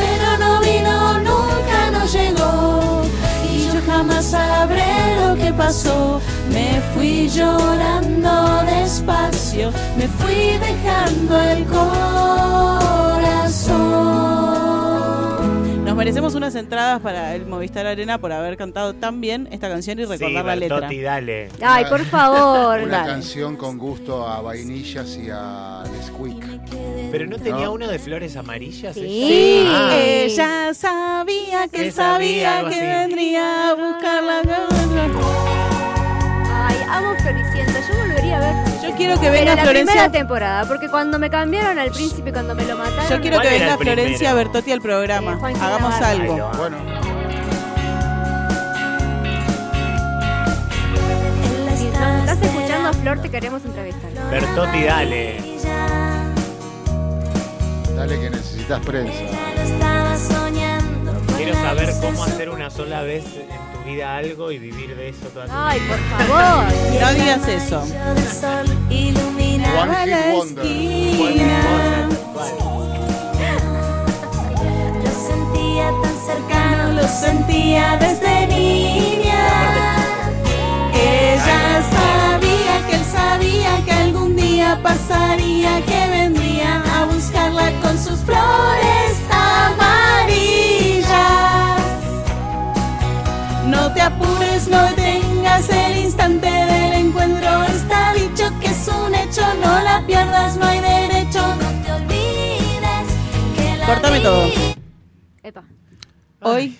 pero 0.00 0.28
no 0.38 0.60
vino 0.60 1.18
nunca 1.18 1.78
no 1.92 2.06
llegó 2.06 3.02
y 3.46 3.66
yo 3.66 3.74
jamás 3.86 4.24
sabré 4.24 5.16
lo 5.20 5.34
que 5.36 5.52
pasó 5.52 6.18
me 6.62 6.80
fui 6.94 7.28
llorando 7.28 8.62
despacio 8.66 9.70
me 9.96 10.06
fui 10.06 10.58
dejando 10.58 11.40
el 11.40 11.64
corazón 14.12 15.84
nos 15.84 15.96
merecemos 15.96 16.34
unas 16.34 16.54
entradas 16.54 17.00
para 17.00 17.34
el 17.34 17.44
Movistar 17.46 17.86
Arena 17.86 18.18
por 18.18 18.32
haber 18.32 18.56
cantado 18.56 18.94
tan 18.94 19.20
bien 19.20 19.48
esta 19.50 19.68
canción 19.68 19.98
y 19.98 20.04
recordar 20.04 20.28
Sí, 20.42 20.46
la 20.46 20.56
letra. 20.56 20.88
Dale. 20.90 21.48
Ay, 21.60 21.84
por 21.86 22.02
favor. 22.06 22.80
Una 22.80 22.98
Dale. 22.98 23.10
canción 23.12 23.56
con 23.56 23.76
gusto 23.78 24.26
a 24.26 24.40
vainillas 24.40 25.18
y 25.22 25.28
a 25.30 25.82
Nesquik. 25.92 26.46
Pero 27.10 27.26
no 27.26 27.36
tenía 27.38 27.66
No. 27.66 27.72
uno 27.72 27.88
de 27.88 27.98
flores 27.98 28.36
amarillas. 28.36 28.94
Sí. 28.94 29.64
Ah. 29.68 29.90
Ella 29.94 30.72
sabía 30.72 31.68
que 31.68 31.82
Que 31.82 31.92
sabía, 31.92 32.60
que 32.70 32.74
así. 32.76 32.80
vendría 32.86 33.70
a 33.70 33.74
buscarla. 33.74 34.40
Ay, 34.70 35.71
amo 36.92 37.14
Floricienta. 37.20 37.80
Yo 37.88 37.94
volvería 37.98 38.36
a 38.36 38.40
ver. 38.40 38.54
Yo 38.82 38.96
quiero 38.96 39.14
que 39.14 39.20
Pero 39.28 39.32
venga 39.32 39.54
la 39.56 39.62
Florencia. 39.62 39.92
primera 39.94 40.12
temporada, 40.12 40.64
porque 40.66 40.88
cuando 40.88 41.18
me 41.18 41.30
cambiaron 41.30 41.78
al 41.78 41.90
príncipe, 41.90 42.32
cuando 42.32 42.54
me 42.54 42.64
lo 42.64 42.76
mataron. 42.76 43.08
Yo 43.10 43.20
quiero 43.20 43.36
¿Cuál 43.36 43.48
que 43.48 43.56
era 43.56 43.58
venga 43.64 43.72
el 43.72 43.78
primero? 43.78 44.00
Florencia 44.02 44.34
Bertotti 44.34 44.72
al 44.72 44.80
programa. 44.80 45.32
Eh, 45.32 45.36
Juan 45.40 45.56
Hagamos 45.56 45.90
Navarro. 46.00 46.06
Algo. 46.22 46.50
Bueno, 46.58 46.76
Si 51.76 51.84
nos 51.86 52.20
estás 52.20 52.42
escuchando, 52.42 52.92
Flor, 52.94 53.18
te 53.20 53.30
queremos 53.30 53.64
entrevistar. 53.64 54.10
Bertotti, 54.30 54.82
dale. 54.84 55.40
dale 57.96 58.20
que 58.20 58.30
necesitas 58.30 58.80
prensa. 58.84 59.12
estaba 59.64 60.16
soñando. 60.18 61.12
con 61.12 61.36
Quiero 61.36 61.54
la 61.54 61.62
saber 61.62 61.92
cómo 62.00 62.24
hacer 62.24 62.50
una 62.50 62.70
sola 62.70 63.02
vez 63.02 63.24
en 63.24 63.61
vida 63.94 64.16
algo 64.16 64.50
y 64.50 64.58
vivir 64.58 64.96
de 64.96 65.08
eso 65.10 65.26
toda 65.32 65.46
tu 65.46 65.52
vida. 65.52 65.68
Ay, 65.68 65.80
por 65.88 65.98
favor. 66.28 66.72
No 67.02 67.12
digas 67.14 67.48
eso. 67.48 67.80
rayo 67.80 68.14
del 68.14 68.28
sol 68.28 68.66
iluminaba 68.90 69.82
One 69.82 70.06
la 70.06 70.16
Hit 70.22 70.32
Wonder. 70.34 70.66
esquina. 70.66 72.08
Lo 75.02 75.10
sentía 75.10 75.90
tan 76.02 76.16
cercano, 76.26 76.92
Lo 76.92 77.08
sentía 77.08 77.96
desde 77.98 78.46
niña. 78.46 79.44
Ella 80.94 81.82
sabía 81.96 82.86
que 82.88 82.96
él 82.96 83.04
sabía 83.12 83.84
que 83.84 83.92
algún 83.92 84.36
día 84.36 84.78
pasaría, 84.82 85.80
que 85.84 86.06
vendría 86.10 86.82
a 87.00 87.04
buscarla 87.06 87.72
con 87.80 87.98
sus 87.98 88.20
flores 88.20 89.11
te 94.02 94.08
apures, 94.08 94.68
no 94.68 94.82
detengas 94.90 95.68
el 95.70 95.96
instante 95.98 96.48
del 96.48 97.06
encuentro. 97.06 97.62
Está 97.64 98.12
dicho 98.14 98.44
que 98.60 98.66
es 98.66 98.88
un 98.88 99.14
hecho, 99.14 99.42
no 99.62 99.80
la 99.80 100.02
pierdas, 100.06 100.56
no 100.56 100.66
hay 100.66 100.80
derecho. 100.80 101.40
no 101.54 101.84
te 101.84 101.92
olvides 101.92 103.06
que 103.56 103.76
la 103.78 103.86
Córtame 103.86 104.20
todo. 104.20 104.48
Epa. 105.42 105.64
Hoy, 106.40 106.76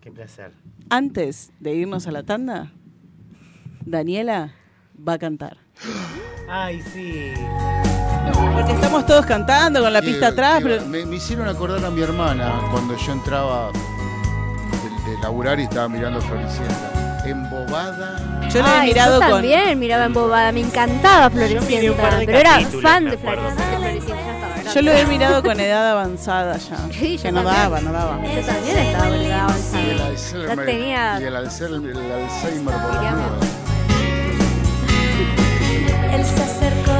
Qué 0.00 0.10
placer. 0.10 0.52
antes 0.88 1.50
de 1.60 1.74
irnos 1.74 2.06
a 2.06 2.12
la 2.12 2.22
tanda, 2.22 2.72
Daniela 3.84 4.54
va 4.96 5.14
a 5.14 5.18
cantar. 5.18 5.58
Ay, 6.48 6.80
sí. 6.94 7.32
Porque 8.54 8.72
estamos 8.72 9.04
todos 9.06 9.26
cantando 9.26 9.82
con 9.82 9.92
la 9.92 10.00
pista 10.00 10.28
atrás, 10.28 10.60
pero 10.62 10.84
me, 10.86 11.04
me 11.04 11.16
hicieron 11.16 11.46
acordar 11.46 11.84
a 11.84 11.90
mi 11.90 12.00
hermana 12.00 12.62
cuando 12.70 12.96
yo 12.96 13.12
entraba 13.12 13.70
de, 15.16 15.18
laburar 15.22 15.58
y 15.60 15.64
estaba 15.64 15.88
mirando 15.88 16.20
Floricienta. 16.20 17.20
Embobada. 17.24 18.16
yo 18.48 18.62
la 18.62 18.76
he 18.76 18.80
Ay, 18.80 18.88
mirado 18.88 19.14
yo 19.14 19.20
con. 19.20 19.30
también 19.30 19.78
miraba 19.78 20.04
en 20.06 20.14
bobada, 20.14 20.50
me 20.52 20.60
encantaba 20.60 21.28
miré 21.28 21.58
un 21.58 21.62
Floricienta, 21.66 22.02
par 22.02 22.18
de 22.18 22.26
pero 22.26 22.38
era 22.38 22.50
capítulos, 22.52 22.82
fan 22.82 23.04
me 23.04 23.10
de 23.10 23.16
acuerdo, 23.16 23.42
Floricienta, 23.42 23.64
pero- 23.70 23.82
Floricienta, 23.82 24.24
ya 24.24 24.34
estaba 24.34 24.52
grande. 24.54 24.70
Yo 24.74 24.82
lo 24.82 24.92
he 24.92 25.06
mirado 25.06 25.42
con 25.42 25.60
edad 25.60 25.90
avanzada 25.90 26.56
ya. 26.56 26.76
Sí, 26.92 27.16
yo 27.16 27.22
que 27.24 27.32
no 27.32 27.42
también. 27.42 27.62
daba, 27.62 27.80
no 27.80 27.92
daba. 27.92 28.16
Yo 28.22 28.40
también 28.46 28.78
estaba 28.78 29.08
en 29.08 29.14
edad 29.14 29.20
Y 29.22 29.26
el 29.26 29.32
avanzada. 29.32 30.06
Alzheimer, 30.06 30.48
Ya 30.58 30.64
tenía- 30.64 31.20
y 31.20 31.24
el 31.24 31.36
Alzheimer, 31.36 31.90
el 31.90 32.12
Alzheimer 32.12 32.74
por 32.74 32.90
las 32.94 33.00
Digamos. 33.00 33.30
nubes. 33.30 33.48
Él 36.14 36.24
se 36.24 36.42
acercó 36.42 36.92
de 36.92 36.96
repente. 36.96 36.97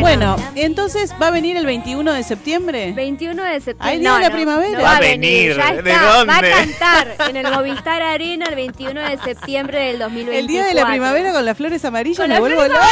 Bueno. 0.00 0.36
Bueno, 0.36 0.52
entonces 0.56 1.12
va 1.20 1.28
a 1.28 1.30
venir 1.30 1.56
el 1.56 1.66
21 1.66 2.12
de 2.12 2.22
septiembre. 2.22 2.92
21 2.92 3.42
de 3.44 3.60
septiembre. 3.60 3.98
Día 4.00 4.14
de 4.14 4.20
la 4.20 4.30
primavera. 4.30 4.78
no 4.78 4.84
Va 4.84 4.96
a 4.96 5.00
venir. 5.00 5.54
venir, 5.54 5.56
Ya 5.56 5.82
¿de 5.82 5.90
está. 5.90 6.12
dónde? 6.16 6.32
Va 6.32 6.38
a 6.38 6.40
cantar 6.40 7.16
en 7.30 7.36
el 7.36 7.52
Movistar 7.52 8.02
Arena 8.02 8.46
el 8.48 8.54
21 8.54 9.00
de 9.00 9.18
septiembre 9.18 9.78
del 9.86 9.98
2024. 9.98 10.38
El 10.40 10.46
día 10.46 10.64
de 10.64 10.74
la 10.74 10.86
primavera 10.86 11.32
con 11.32 11.44
las 11.44 11.56
flores 11.56 11.84
amarillas 11.84 12.18
Con 12.18 12.28
me 12.28 12.34
las 12.34 12.40
vuelvo 12.40 12.56
flores 12.62 12.74
loca. 12.76 12.88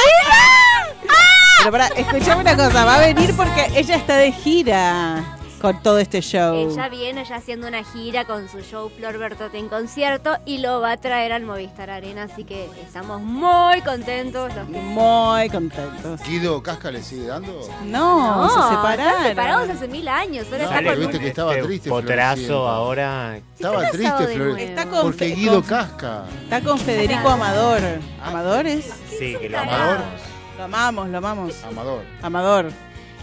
Pero 1.59 1.73
pará, 1.73 1.87
escuchame 1.97 2.41
una 2.41 2.57
cosa, 2.57 2.85
va 2.85 2.95
a 2.97 3.01
venir 3.01 3.35
porque 3.37 3.67
ella 3.77 3.97
está 3.97 4.17
de 4.17 4.33
gira 4.33 5.23
con 5.61 5.83
todo 5.83 5.99
este 5.99 6.21
show. 6.23 6.55
Ella 6.71 6.89
viene 6.89 7.25
ya 7.25 7.37
haciendo 7.37 7.69
una 7.69 7.85
gira 7.85 8.25
con 8.25 8.49
su 8.49 8.61
show 8.61 8.91
Flor 8.97 9.19
Bertotte 9.19 9.57
en 9.59 9.69
concierto 9.69 10.37
y 10.47 10.59
lo 10.59 10.81
va 10.81 10.93
a 10.93 10.97
traer 10.97 11.33
al 11.33 11.43
Movistar 11.43 11.91
Arena, 11.91 12.25
así 12.25 12.45
que 12.45 12.69
estamos 12.83 13.21
muy 13.21 13.81
contentos 13.83 14.55
los 14.55 14.67
que 14.67 14.73
Muy 14.81 15.49
contentos. 15.51 16.21
¿Guido 16.27 16.63
Casca 16.63 16.91
le 16.91 17.03
sigue 17.03 17.27
dando? 17.27 17.61
No, 17.85 18.49
se 18.49 18.75
separaron. 18.77 19.23
separados 19.23 19.71
hace 19.71 19.89
mil 19.89 20.09
años. 20.09 20.47
Ahora 20.51 20.65
No, 20.65 20.71
está 20.71 20.91
con- 20.91 21.01
viste 21.01 21.19
que 21.21 21.29
estaba 21.29 21.53
este 21.55 21.67
triste, 21.67 21.91
Potrazo 21.91 22.35
Floricienta. 22.37 22.71
ahora. 22.75 23.37
Estaba 23.37 23.91
triste, 23.91 24.27
Flor. 24.29 24.59
Está 24.59 24.87
con- 24.87 25.03
Porque 25.03 25.27
Guido 25.27 25.63
Casca. 25.63 26.25
Está 26.45 26.61
con 26.63 26.79
Federico 26.79 27.29
Amador. 27.29 27.81
¿Amadores? 28.23 28.91
Sí, 29.19 29.37
que 29.41 29.49
lo 29.49 29.59
Amador. 29.59 29.97
amamos. 29.97 30.21
Lo 30.59 30.65
amamos, 30.65 31.09
lo 31.09 31.19
amamos. 31.19 31.65
Amador. 31.65 32.03
Amador. 32.23 32.73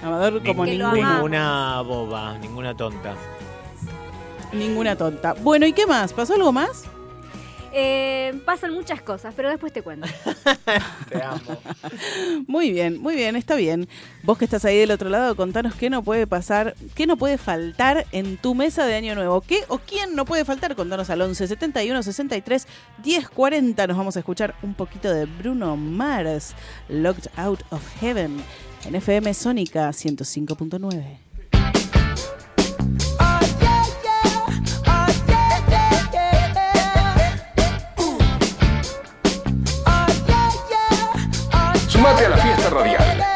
Amador 0.04 0.43
como. 0.43 0.66
Ninguna 0.66 1.82
boba, 1.82 2.38
ninguna 2.38 2.76
tonta. 2.76 3.16
Ninguna 4.54 4.95
tonta. 4.95 5.34
Bueno, 5.34 5.66
¿y 5.66 5.74
qué 5.74 5.86
más? 5.86 6.14
¿Pasó 6.14 6.34
algo 6.34 6.52
más? 6.52 6.86
Eh, 7.74 8.41
pasan 8.45 8.74
muchas 8.74 9.02
cosas, 9.02 9.34
pero 9.36 9.50
después 9.50 9.72
te 9.72 9.82
cuento. 9.82 10.08
Te 11.10 11.22
amo. 11.22 11.62
Muy 12.48 12.72
bien, 12.72 13.00
muy 13.00 13.16
bien, 13.16 13.36
está 13.36 13.56
bien. 13.56 13.88
Vos 14.24 14.38
que 14.38 14.45
estás 14.45 14.66
ahí 14.66 14.78
del 14.80 14.89
otro 14.89 15.10
lado, 15.10 15.36
contanos 15.36 15.76
qué 15.76 15.89
no 15.89 16.02
puede 16.02 16.26
pasar, 16.26 16.76
qué 16.95 17.06
no 17.06 17.18
puede 17.18 17.38
faltar 17.38 18.08
en 18.12 18.38
tu 18.38 18.56
mesa 18.56 18.86
de 18.86 18.95
Año 18.95 19.16
Nuevo. 19.16 19.41
¿Qué 19.41 19.64
o 19.68 19.78
quién 19.78 20.16
no 20.16 20.26
puede 20.26 20.43
faltar? 20.45 20.76
Contanos 20.76 21.10
al 21.10 21.22
11 21.22 21.48
71 21.48 22.02
63 22.02 22.68
10 23.04 23.30
40. 23.30 23.88
Nos 23.88 23.98
vamos 23.98 24.16
a 24.16 24.20
escuchar 24.20 24.56
un 24.64 24.74
poquito 24.74 25.14
de 25.14 25.26
Bruno 25.26 25.76
Mars, 25.78 26.56
Locked 26.89 27.30
Out 27.38 27.62
of 27.70 27.82
Heaven, 28.00 28.38
en 28.86 28.95
FM 28.95 29.34
Sónica 29.34 29.89
105.9. 29.89 31.17
Sumate 41.88 42.25
a 42.25 42.30
la 42.30 42.38
fiesta 42.38 42.69
radial. 42.69 43.26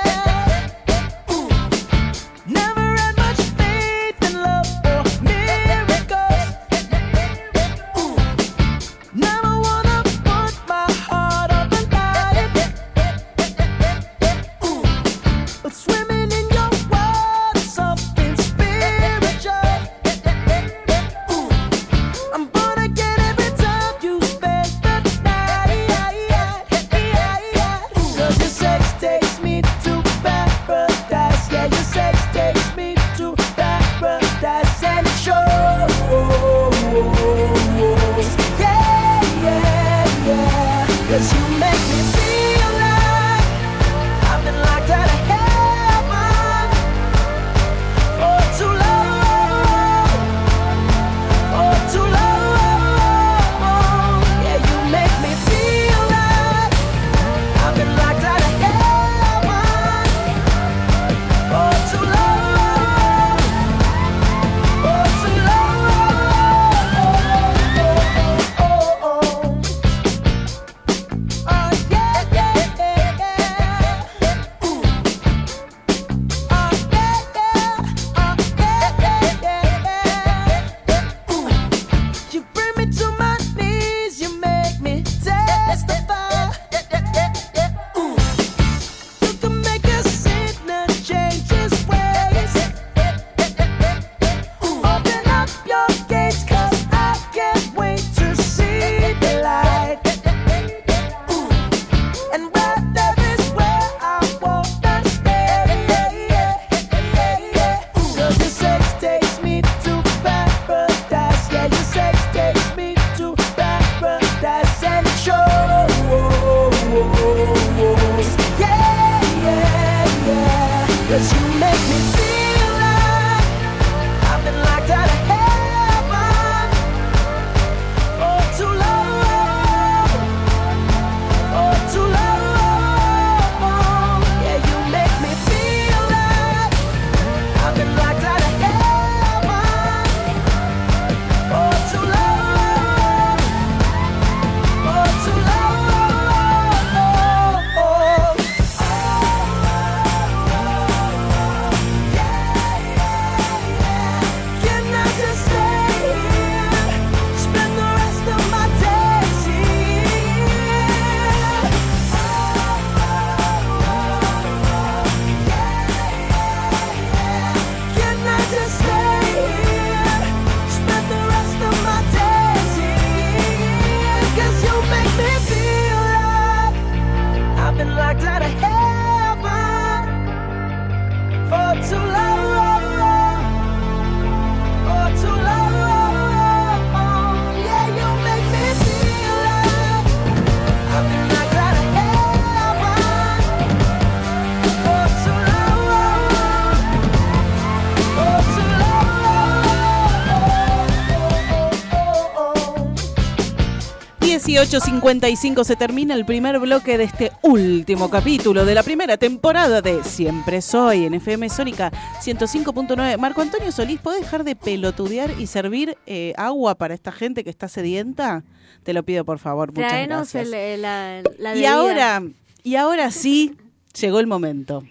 18.55 204.61 205.63
se 205.63 205.75
termina 205.75 206.13
el 206.13 206.23
primer 206.23 206.59
bloque 206.59 206.95
de 206.99 207.05
este 207.05 207.31
último 207.41 208.11
capítulo 208.11 208.63
de 208.63 208.75
la 208.75 208.83
primera 208.83 209.17
temporada 209.17 209.81
de 209.81 210.03
Siempre 210.03 210.61
Soy 210.61 211.05
en 211.05 211.15
FM 211.15 211.49
Sónica 211.49 211.91
105.9. 212.21 213.17
Marco 213.17 213.41
Antonio 213.41 213.71
Solís, 213.71 213.99
¿podés 213.99 214.21
dejar 214.21 214.43
de 214.43 214.55
pelotudear 214.55 215.31
y 215.39 215.47
servir 215.47 215.97
eh, 216.05 216.35
agua 216.37 216.75
para 216.75 216.93
esta 216.93 217.11
gente 217.11 217.43
que 217.43 217.49
está 217.49 217.67
sedienta? 217.67 218.43
Te 218.83 218.93
lo 218.93 219.01
pido 219.01 219.25
por 219.25 219.39
favor, 219.39 219.69
muchas 219.73 219.93
gracias. 220.07 220.47
el- 220.53 220.81
la, 220.83 221.23
y 221.55 221.65
ahora, 221.65 222.21
y 222.63 222.75
ahora 222.75 223.09
sí, 223.09 223.55
llegó 223.99 224.19
el 224.19 224.27
momento. 224.27 224.83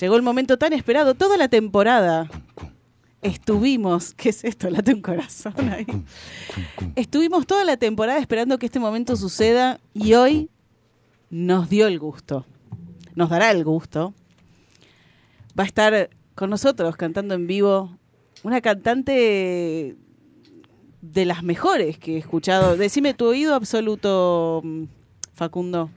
Llegó 0.00 0.16
el 0.16 0.22
momento 0.22 0.56
tan 0.56 0.72
esperado. 0.72 1.14
Toda 1.14 1.36
la 1.36 1.48
temporada 1.48 2.26
estuvimos. 3.26 4.14
¿Qué 4.16 4.30
es 4.30 4.44
esto? 4.44 4.70
Late 4.70 4.94
un 4.94 5.02
corazón 5.02 5.54
ahí. 5.70 5.86
Estuvimos 6.94 7.46
toda 7.46 7.64
la 7.64 7.76
temporada 7.76 8.18
esperando 8.18 8.58
que 8.58 8.66
este 8.66 8.78
momento 8.80 9.16
suceda 9.16 9.80
y 9.94 10.14
hoy 10.14 10.50
nos 11.30 11.68
dio 11.68 11.86
el 11.86 11.98
gusto. 11.98 12.46
Nos 13.14 13.30
dará 13.30 13.50
el 13.50 13.64
gusto. 13.64 14.14
Va 15.58 15.64
a 15.64 15.66
estar 15.66 16.10
con 16.34 16.50
nosotros 16.50 16.96
cantando 16.96 17.34
en 17.34 17.46
vivo 17.46 17.96
una 18.42 18.60
cantante 18.60 19.96
de 21.00 21.24
las 21.24 21.42
mejores 21.42 21.98
que 21.98 22.16
he 22.16 22.18
escuchado. 22.18 22.76
Decime 22.76 23.14
tu 23.14 23.26
oído 23.26 23.54
absoluto, 23.54 24.60
mm, 24.64 24.84
Facundo. 25.32 25.90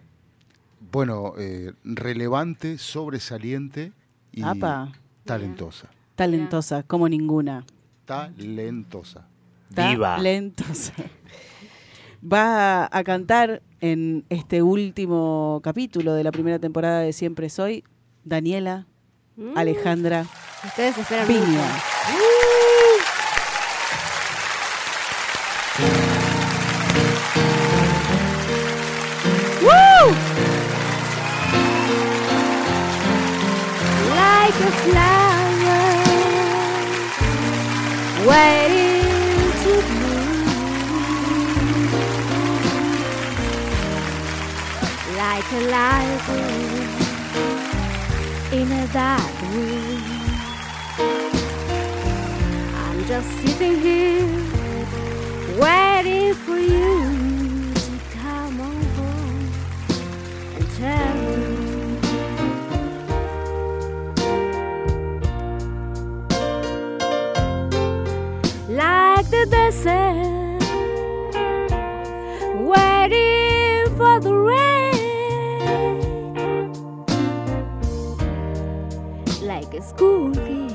Bueno, 0.92 1.34
eh, 1.38 1.74
relevante, 1.84 2.78
sobresaliente 2.78 3.92
y 4.32 4.44
Apa. 4.44 4.92
talentosa. 5.26 5.90
Talentosa, 6.20 6.84
como 6.84 7.08
ninguna. 7.08 7.66
Talentosa. 8.04 9.26
Talentosa. 9.74 10.94
Va 12.22 12.90
a 12.92 13.04
cantar 13.06 13.62
en 13.80 14.26
este 14.28 14.62
último 14.62 15.62
capítulo 15.64 16.14
de 16.14 16.26
la 16.26 16.34
primera 16.34 16.60
temporada 16.60 17.00
de 17.00 17.14
Siempre 17.14 17.50
Soy, 17.50 17.86
Daniela 18.26 18.86
Mm. 19.38 19.58
Alejandra 19.58 20.26
Ustedes 20.66 20.98
esperan 20.98 21.26
Piña. 21.26 21.46
mucho. 21.46 22.90
Like 34.16 34.56
a 34.56 34.72
flower 34.84 35.29
waiting 38.30 39.52
to 39.64 39.74
bloom, 39.90 40.46
like 45.18 45.50
a 45.52 45.62
light 45.76 46.24
in 48.52 48.72
a 48.72 48.88
dark 48.94 49.36
room. 49.54 50.04
I'm 52.84 53.00
just 53.06 53.30
sitting 53.42 53.78
here 53.82 54.28
waiting 55.60 56.34
for 56.36 56.58
you 56.58 57.19
Like 69.70 69.76
the 69.76 69.82
desert, 69.82 70.64
waiting 72.56 73.86
for 73.98 74.20
the 74.20 74.34
rain. 74.34 74.74
Like 79.44 79.76
a 79.76 79.82
school 79.84 80.32
kid 80.32 80.69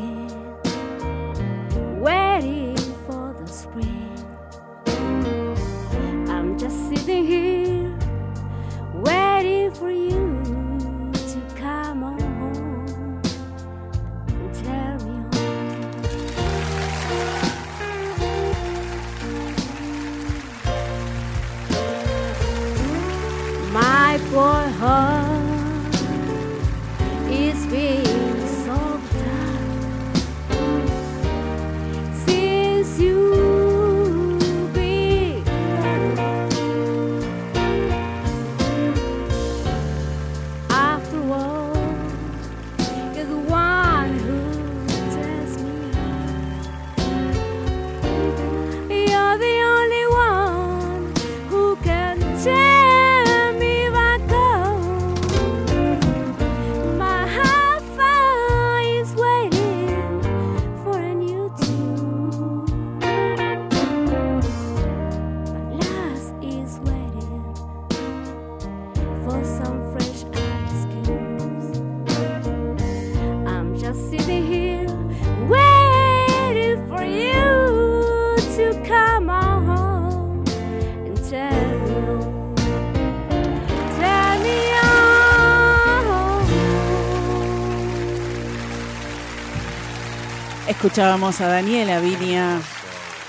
Escuchábamos 90.84 91.40
a 91.40 91.46
Daniela 91.48 91.98
Viña, 91.98 92.60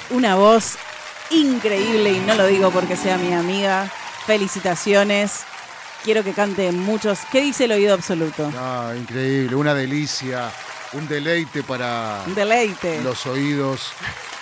una 0.10 0.36
voz 0.36 0.76
increíble 1.30 2.12
y 2.12 2.20
no 2.20 2.36
lo 2.36 2.47
digo 2.47 2.70
porque 2.70 2.97
sea 2.97 3.18
mi 3.18 3.32
amiga. 3.32 3.89
Felicitaciones. 4.28 5.45
Quiero 6.03 6.22
que 6.22 6.34
cante 6.34 6.70
muchos. 6.74 7.20
¿Qué 7.32 7.39
dice 7.39 7.64
el 7.64 7.72
oído 7.72 7.93
absoluto? 7.93 8.51
Ah, 8.58 8.91
increíble, 8.97 9.56
una 9.56 9.74
delicia, 9.74 10.51
un 10.91 11.08
deleite 11.08 11.64
para 11.64 12.24
Un 12.28 12.36
deleite. 12.36 13.01
los 13.01 13.26
oídos. 13.26 13.93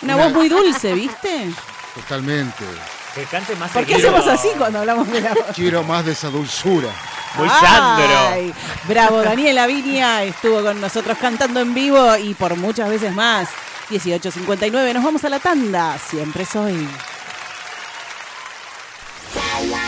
Una 0.01 0.15
voz 0.15 0.33
muy 0.33 0.49
dulce, 0.49 0.95
¿viste? 0.95 1.51
Totalmente. 1.93 2.65
Que 3.13 3.25
cante 3.25 3.55
más 3.57 3.69
¿Por 3.69 3.85
qué 3.85 3.93
hacemos 3.93 4.25
así 4.25 4.47
cuando 4.57 4.79
hablamos 4.79 5.07
de 5.11 5.21
la 5.21 5.35
voz? 5.35 5.45
Quiero 5.53 5.83
más 5.83 6.03
de 6.03 6.13
esa 6.13 6.29
dulzura. 6.29 6.89
Muy 7.37 7.49
Sandro. 7.49 8.29
Ay, 8.31 8.53
bravo, 8.87 9.21
Daniela 9.21 9.67
Viña 9.67 10.23
estuvo 10.23 10.61
con 10.61 10.79
nosotros 10.79 11.17
cantando 11.19 11.59
en 11.59 11.73
vivo 11.73 12.15
y 12.17 12.33
por 12.33 12.55
muchas 12.55 12.89
veces 12.89 13.13
más. 13.13 13.49
18.59, 13.89 14.93
nos 14.93 15.03
vamos 15.03 15.23
a 15.23 15.29
la 15.29 15.39
tanda. 15.39 15.97
Siempre 15.97 16.45
soy. 16.45 16.87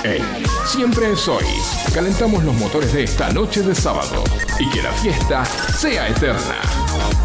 Hey, 0.04 0.24
siempre 0.66 1.16
soy. 1.16 1.46
Calentamos 1.94 2.44
los 2.44 2.56
motores 2.56 2.94
de 2.94 3.04
esta 3.04 3.30
noche 3.30 3.62
de 3.62 3.74
sábado 3.74 4.24
y 4.60 4.70
que 4.70 4.82
la 4.82 4.92
fiesta 4.92 5.46
sea 5.46 6.08
eterna. 6.08 7.25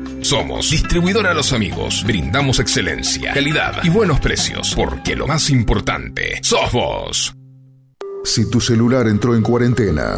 Somos 0.21 0.69
Distribuidora 0.69 1.33
Los 1.33 1.51
Amigos. 1.51 2.03
Brindamos 2.05 2.59
excelencia, 2.59 3.33
calidad 3.33 3.83
y 3.83 3.89
buenos 3.89 4.19
precios, 4.19 4.73
porque 4.75 5.15
lo 5.15 5.25
más 5.27 5.49
importante 5.49 6.39
sos 6.43 6.71
vos. 6.71 7.35
Si 8.23 8.49
tu 8.49 8.61
celular 8.61 9.07
entró 9.07 9.35
en 9.35 9.41
cuarentena, 9.41 10.17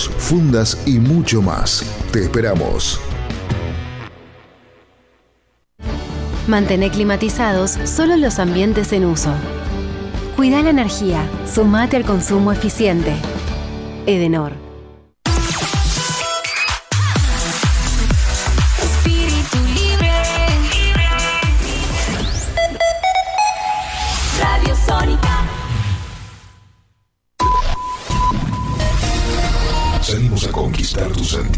fundas 0.00 0.78
y 0.86 0.98
mucho 0.98 1.42
más. 1.42 1.84
Te 2.12 2.24
esperamos. 2.24 3.00
Mantener 6.46 6.90
climatizados 6.90 7.78
solo 7.84 8.16
los 8.16 8.38
ambientes 8.38 8.92
en 8.92 9.04
uso. 9.04 9.32
Cuida 10.36 10.62
la 10.62 10.70
energía. 10.70 11.24
Sumate 11.46 11.96
al 11.96 12.04
consumo 12.04 12.52
eficiente. 12.52 13.14
Edenor. 14.06 14.61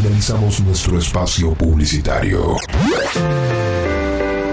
Finalizamos 0.00 0.60
nuestro 0.60 0.96
espacio 0.96 1.54
publicitario. 1.54 2.56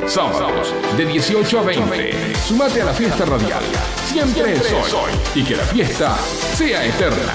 Sábados, 0.08 0.74
de 0.98 1.06
18 1.06 1.60
a 1.60 1.62
20. 1.62 2.36
Sumate 2.48 2.82
a 2.82 2.86
la 2.86 2.94
fiesta 2.94 3.26
radial. 3.26 3.64
Siempre 4.12 4.56
es 4.56 4.72
hoy. 4.72 5.12
Y 5.36 5.44
que 5.44 5.56
la 5.56 5.64
fiesta 5.66 6.18
sea 6.56 6.84
eterna. 6.84 7.34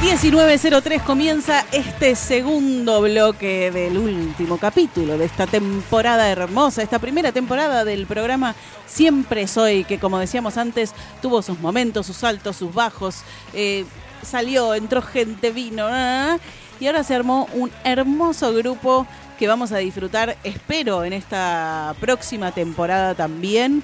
19.03 0.00 1.04
comienza 1.04 1.66
este 1.72 2.16
segundo 2.16 3.02
bloque 3.02 3.70
del 3.70 3.98
último 3.98 4.56
capítulo 4.56 5.18
de 5.18 5.26
esta 5.26 5.46
temporada 5.46 6.30
hermosa, 6.30 6.82
esta 6.82 6.98
primera 6.98 7.32
temporada 7.32 7.84
del 7.84 8.06
programa 8.06 8.54
Siempre 8.86 9.46
Soy, 9.46 9.84
que 9.84 9.98
como 9.98 10.18
decíamos 10.18 10.56
antes, 10.56 10.94
tuvo 11.20 11.42
sus 11.42 11.60
momentos, 11.60 12.06
sus 12.06 12.24
altos, 12.24 12.56
sus 12.56 12.72
bajos, 12.72 13.16
eh, 13.52 13.84
salió, 14.22 14.74
entró 14.74 15.02
gente, 15.02 15.50
vino, 15.50 15.84
ah, 15.86 16.38
y 16.80 16.86
ahora 16.86 17.04
se 17.04 17.14
armó 17.14 17.46
un 17.52 17.70
hermoso 17.84 18.54
grupo 18.54 19.06
que 19.38 19.48
vamos 19.48 19.70
a 19.70 19.78
disfrutar, 19.78 20.38
espero, 20.44 21.04
en 21.04 21.12
esta 21.12 21.94
próxima 22.00 22.52
temporada 22.52 23.14
también. 23.14 23.82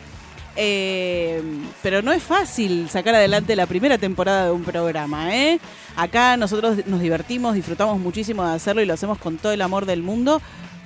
Eh, 0.57 1.42
pero 1.82 2.00
no 2.02 2.12
es 2.12 2.22
fácil 2.22 2.88
sacar 2.88 3.14
adelante 3.14 3.54
la 3.57 3.66
primera 3.66 3.98
temporada 3.98 4.46
de 4.46 4.50
un 4.52 4.64
programa, 4.64 5.34
¿eh? 5.36 5.61
Acá 5.96 6.36
nosotros 6.36 6.86
nos 6.86 7.00
divertimos, 7.00 7.54
disfrutamos 7.54 7.98
muchísimo 7.98 8.46
de 8.46 8.54
hacerlo 8.54 8.82
y 8.82 8.86
lo 8.86 8.94
hacemos 8.94 9.18
con 9.18 9.36
todo 9.36 9.52
el 9.52 9.61
amor 9.61 9.84
del 9.84 10.02
mundo, 10.02 10.40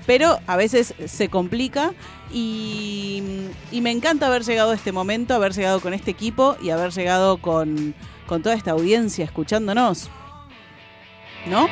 pero 0.07 0.41
a 0.47 0.57
veces 0.57 0.95
se 1.07 1.29
complica 1.29 1.93
y, 2.33 3.23
y 3.71 3.81
me 3.81 3.91
encanta 3.93 4.27
haber 4.27 4.43
llegado 4.45 4.73
a 4.73 4.75
este 4.75 4.93
momento, 4.93 5.35
haber 5.35 5.53
llegado 5.53 5.81
con 5.81 5.95
este 5.95 6.11
equipo 6.11 6.57
y 6.63 6.71
haber 6.71 6.91
llegado 6.91 7.39
con, 7.39 7.95
con 8.27 8.43
toda 8.43 8.57
esta 8.57 8.73
audiencia 8.73 9.25
escuchándonos. 9.25 10.11
¿No? 11.47 11.69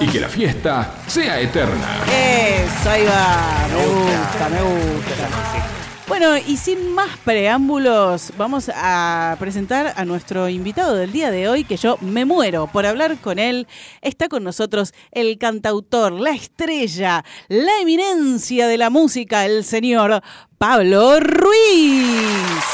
Y 0.00 0.06
que 0.06 0.20
la 0.20 0.28
fiesta 0.28 0.94
sea 1.06 1.40
eterna. 1.40 1.98
Eso, 2.06 2.90
ahí 2.90 3.04
va. 3.04 3.66
Me 3.68 3.86
gusta, 3.86 4.48
me 4.48 4.62
gusta. 4.62 5.79
Bueno, 6.10 6.36
y 6.36 6.56
sin 6.56 6.92
más 6.92 7.18
preámbulos, 7.18 8.32
vamos 8.36 8.68
a 8.74 9.36
presentar 9.38 9.92
a 9.94 10.04
nuestro 10.04 10.48
invitado 10.48 10.96
del 10.96 11.12
día 11.12 11.30
de 11.30 11.48
hoy, 11.48 11.62
que 11.62 11.76
yo 11.76 11.98
me 12.00 12.24
muero 12.24 12.66
por 12.66 12.84
hablar 12.84 13.18
con 13.18 13.38
él. 13.38 13.68
Está 14.02 14.28
con 14.28 14.42
nosotros 14.42 14.92
el 15.12 15.38
cantautor, 15.38 16.10
la 16.10 16.30
estrella, 16.30 17.24
la 17.46 17.78
eminencia 17.80 18.66
de 18.66 18.76
la 18.76 18.90
música, 18.90 19.46
el 19.46 19.64
señor 19.64 20.20
Pablo 20.58 21.20
Ruiz. 21.20 22.64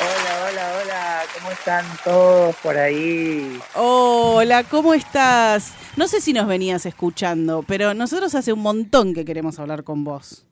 Hola, 0.00 0.48
hola, 0.50 0.72
hola, 0.82 1.22
¿cómo 1.38 1.52
están 1.52 1.86
todos 2.02 2.56
por 2.56 2.76
ahí? 2.76 3.60
Hola, 3.76 4.64
¿cómo 4.64 4.92
estás? 4.92 5.70
No 5.94 6.08
sé 6.08 6.20
si 6.20 6.32
nos 6.32 6.48
venías 6.48 6.84
escuchando, 6.84 7.62
pero 7.62 7.94
nosotros 7.94 8.34
hace 8.34 8.52
un 8.52 8.60
montón 8.60 9.14
que 9.14 9.24
queremos 9.24 9.60
hablar 9.60 9.84
con 9.84 10.02
vos. 10.02 10.44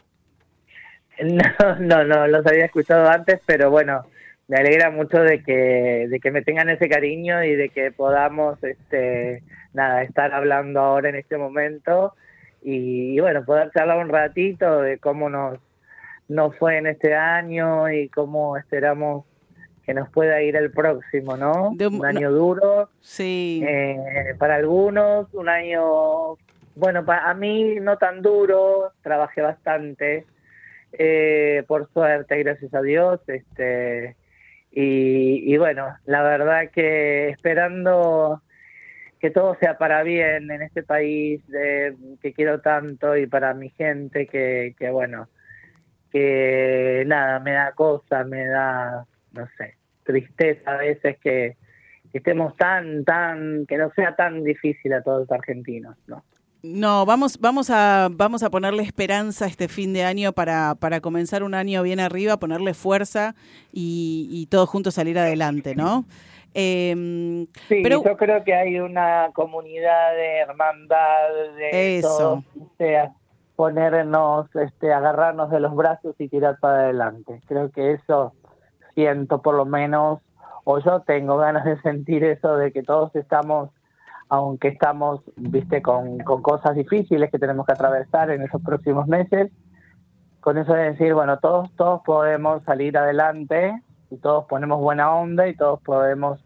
No, 1.58 1.76
no, 1.78 2.04
no, 2.04 2.26
los 2.26 2.46
había 2.46 2.64
escuchado 2.64 3.08
antes, 3.08 3.40
pero 3.46 3.70
bueno, 3.70 4.04
me 4.48 4.56
alegra 4.56 4.90
mucho 4.90 5.20
de 5.20 5.42
que, 5.42 6.06
de 6.08 6.20
que 6.20 6.30
me 6.30 6.42
tengan 6.42 6.68
ese 6.68 6.88
cariño 6.88 7.44
y 7.44 7.54
de 7.54 7.68
que 7.68 7.92
podamos, 7.92 8.62
este, 8.64 9.42
nada, 9.72 10.02
estar 10.02 10.34
hablando 10.34 10.80
ahora 10.80 11.08
en 11.08 11.16
este 11.16 11.38
momento 11.38 12.14
y, 12.62 13.18
bueno, 13.20 13.44
poder 13.44 13.70
charlar 13.72 13.98
un 13.98 14.08
ratito 14.08 14.82
de 14.82 14.98
cómo 14.98 15.28
nos, 15.28 15.58
nos 16.28 16.56
fue 16.56 16.78
en 16.78 16.86
este 16.86 17.14
año 17.14 17.90
y 17.90 18.08
cómo 18.08 18.56
esperamos 18.56 19.24
que 19.84 19.94
nos 19.94 20.08
pueda 20.10 20.40
ir 20.42 20.54
el 20.56 20.70
próximo, 20.70 21.36
¿no? 21.36 21.70
un, 21.70 22.06
año 22.06 22.30
duro. 22.30 22.88
Sí. 23.00 23.64
Eh, 23.66 24.34
para 24.38 24.56
algunos, 24.56 25.32
un 25.34 25.48
año, 25.48 26.36
bueno, 26.76 27.04
para 27.04 27.34
mí 27.34 27.76
no 27.80 27.96
tan 27.96 28.22
duro, 28.22 28.92
trabajé 29.02 29.42
bastante, 29.42 30.24
eh, 30.92 31.64
por 31.66 31.90
suerte, 31.92 32.38
gracias 32.42 32.72
a 32.74 32.82
Dios, 32.82 33.20
este, 33.26 34.16
y, 34.70 35.56
bueno, 35.58 35.94
la 36.06 36.22
verdad 36.22 36.70
que 36.70 37.28
esperando 37.28 38.42
que 39.20 39.30
todo 39.30 39.56
sea 39.60 39.78
para 39.78 40.02
bien 40.02 40.50
en 40.50 40.62
este 40.62 40.82
país 40.82 41.46
de, 41.48 41.94
que 42.20 42.32
quiero 42.32 42.60
tanto 42.60 43.16
y 43.16 43.26
para 43.26 43.54
mi 43.54 43.70
gente 43.70 44.26
que, 44.26 44.74
que 44.78 44.90
bueno, 44.90 45.28
que 46.10 47.04
nada, 47.06 47.38
me 47.40 47.52
da 47.52 47.72
cosa, 47.72 48.24
me 48.24 48.46
da, 48.46 49.06
no 49.32 49.48
sé, 49.56 49.76
tristeza 50.04 50.72
a 50.72 50.76
veces 50.78 51.18
que, 51.18 51.56
que 52.10 52.18
estemos 52.18 52.56
tan, 52.56 53.04
tan, 53.04 53.66
que 53.66 53.78
no 53.78 53.90
sea 53.92 54.16
tan 54.16 54.42
difícil 54.42 54.92
a 54.92 55.02
todos 55.02 55.20
los 55.20 55.30
argentinos, 55.30 55.96
¿no? 56.06 56.24
No, 56.62 57.04
vamos, 57.06 57.38
vamos 57.40 57.70
a, 57.70 58.08
vamos 58.10 58.42
a 58.42 58.50
ponerle 58.50 58.82
esperanza 58.82 59.46
este 59.46 59.66
fin 59.68 59.92
de 59.92 60.04
año 60.04 60.32
para, 60.32 60.74
para 60.76 61.00
comenzar 61.00 61.42
un 61.42 61.54
año 61.54 61.82
bien 61.82 61.98
arriba, 61.98 62.36
ponerle 62.36 62.72
fuerza 62.74 63.34
y, 63.72 64.28
y 64.30 64.46
todos 64.46 64.68
juntos 64.68 64.94
salir 64.94 65.18
adelante, 65.18 65.74
¿no? 65.74 66.04
Eh, 66.54 67.46
Sí, 67.68 67.80
pero 67.82 68.04
yo 68.04 68.16
creo 68.16 68.44
que 68.44 68.54
hay 68.54 68.78
una 68.78 69.30
comunidad 69.32 70.12
de 70.12 70.38
hermandad, 70.38 71.28
de 71.56 71.98
Eso. 71.98 72.08
todos, 72.08 72.44
o 72.60 72.70
sea, 72.78 73.12
ponernos, 73.56 74.54
este, 74.56 74.92
agarrarnos 74.92 75.50
de 75.50 75.60
los 75.60 75.74
brazos 75.74 76.14
y 76.18 76.28
tirar 76.28 76.58
para 76.60 76.84
adelante. 76.84 77.40
Creo 77.46 77.70
que 77.70 77.92
eso 77.92 78.34
siento 78.94 79.40
por 79.42 79.54
lo 79.54 79.64
menos, 79.64 80.20
o 80.64 80.78
yo 80.78 81.00
tengo 81.00 81.38
ganas 81.38 81.64
de 81.64 81.80
sentir 81.80 82.22
eso 82.24 82.56
de 82.56 82.72
que 82.72 82.82
todos 82.82 83.14
estamos, 83.16 83.70
aunque 84.32 84.68
estamos, 84.68 85.20
viste, 85.36 85.82
con, 85.82 86.16
con 86.20 86.40
cosas 86.40 86.74
difíciles 86.74 87.30
que 87.30 87.38
tenemos 87.38 87.66
que 87.66 87.72
atravesar 87.72 88.30
en 88.30 88.40
esos 88.40 88.62
próximos 88.62 89.06
meses, 89.06 89.52
con 90.40 90.56
eso 90.56 90.72
de 90.72 90.92
decir, 90.92 91.12
bueno, 91.12 91.38
todos, 91.38 91.70
todos 91.76 92.00
podemos 92.02 92.62
salir 92.64 92.96
adelante 92.96 93.78
y 94.10 94.16
todos 94.16 94.46
ponemos 94.46 94.80
buena 94.80 95.14
onda 95.14 95.48
y 95.48 95.54
todos 95.54 95.82
podemos 95.82 96.40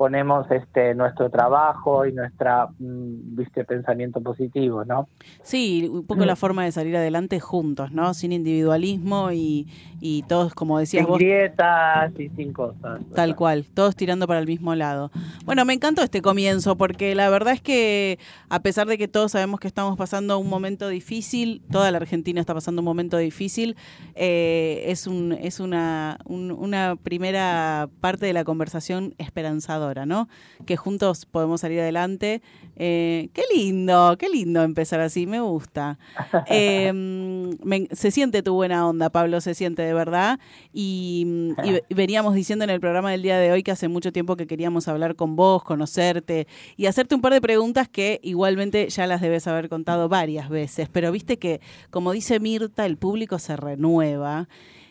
ponemos 0.00 0.50
este 0.50 0.94
nuestro 0.94 1.28
trabajo 1.28 2.06
y 2.06 2.12
nuestra 2.14 2.68
mm, 2.78 3.36
viste 3.36 3.66
pensamiento 3.66 4.22
positivo 4.22 4.82
no 4.82 5.06
Sí, 5.42 5.90
un 5.92 6.06
poco 6.06 6.24
la 6.24 6.36
forma 6.36 6.64
de 6.64 6.72
salir 6.72 6.96
adelante 6.96 7.38
juntos, 7.38 7.92
¿no? 7.92 8.14
Sin 8.14 8.32
individualismo 8.32 9.30
y, 9.30 9.66
y 10.00 10.22
todos, 10.22 10.54
como 10.54 10.78
decías 10.78 11.02
sin 11.02 11.10
vos, 11.10 11.18
grietas 11.18 12.18
y 12.18 12.30
sin 12.30 12.54
cosas 12.54 13.02
tal 13.14 13.36
cual, 13.36 13.66
todos 13.74 13.94
tirando 13.94 14.26
para 14.26 14.40
el 14.40 14.46
mismo 14.46 14.74
lado. 14.74 15.10
Bueno, 15.44 15.66
me 15.66 15.74
encantó 15.74 16.00
este 16.02 16.22
comienzo 16.22 16.76
porque 16.76 17.14
la 17.14 17.28
verdad 17.28 17.52
es 17.52 17.60
que 17.60 18.18
a 18.48 18.60
pesar 18.60 18.86
de 18.86 18.96
que 18.96 19.06
todos 19.06 19.32
sabemos 19.32 19.60
que 19.60 19.68
estamos 19.68 19.98
pasando 19.98 20.38
un 20.38 20.48
momento 20.48 20.88
difícil, 20.88 21.60
toda 21.70 21.90
la 21.90 21.98
Argentina 21.98 22.40
está 22.40 22.54
pasando 22.54 22.80
un 22.80 22.86
momento 22.86 23.18
difícil, 23.18 23.76
eh, 24.14 24.84
es, 24.86 25.06
un, 25.06 25.32
es 25.32 25.60
una, 25.60 26.16
un- 26.24 26.52
una 26.52 26.96
primera 26.96 27.90
parte 28.00 28.24
de 28.24 28.32
la 28.32 28.44
conversación 28.44 29.14
esperanzadora, 29.18 29.89
¿no? 30.06 30.28
Que 30.66 30.76
juntos 30.76 31.26
podemos 31.26 31.60
salir 31.60 31.80
adelante. 31.80 32.42
Eh, 32.76 33.28
qué 33.34 33.42
lindo, 33.54 34.16
qué 34.18 34.28
lindo 34.28 34.62
empezar 34.62 35.00
así, 35.00 35.26
me 35.26 35.40
gusta. 35.40 35.98
Eh, 36.46 36.92
me- 36.92 37.88
se 37.92 38.10
siente 38.10 38.42
tu 38.42 38.54
buena 38.54 38.88
onda, 38.88 39.10
Pablo, 39.10 39.40
se 39.40 39.54
siente 39.54 39.82
de 39.82 39.92
verdad. 39.94 40.38
Y, 40.72 41.52
y 41.64 41.72
ve- 41.72 41.84
veníamos 41.90 42.34
diciendo 42.34 42.64
en 42.64 42.70
el 42.70 42.80
programa 42.80 43.10
del 43.10 43.22
día 43.22 43.38
de 43.38 43.52
hoy 43.52 43.62
que 43.62 43.70
hace 43.72 43.88
mucho 43.88 44.12
tiempo 44.12 44.36
que 44.36 44.46
queríamos 44.46 44.88
hablar 44.88 45.16
con 45.16 45.36
vos, 45.36 45.62
conocerte 45.64 46.46
y 46.76 46.86
hacerte 46.86 47.14
un 47.14 47.20
par 47.20 47.32
de 47.32 47.40
preguntas 47.40 47.88
que 47.88 48.20
igualmente 48.22 48.88
ya 48.88 49.06
las 49.06 49.20
debes 49.20 49.46
haber 49.46 49.68
contado 49.68 50.08
varias 50.08 50.48
veces. 50.48 50.88
Pero 50.90 51.12
viste 51.12 51.38
que, 51.38 51.60
como 51.90 52.12
dice 52.12 52.40
Mirta, 52.40 52.86
el 52.86 52.96
público 52.96 53.38
se 53.38 53.56
renueva. 53.56 54.48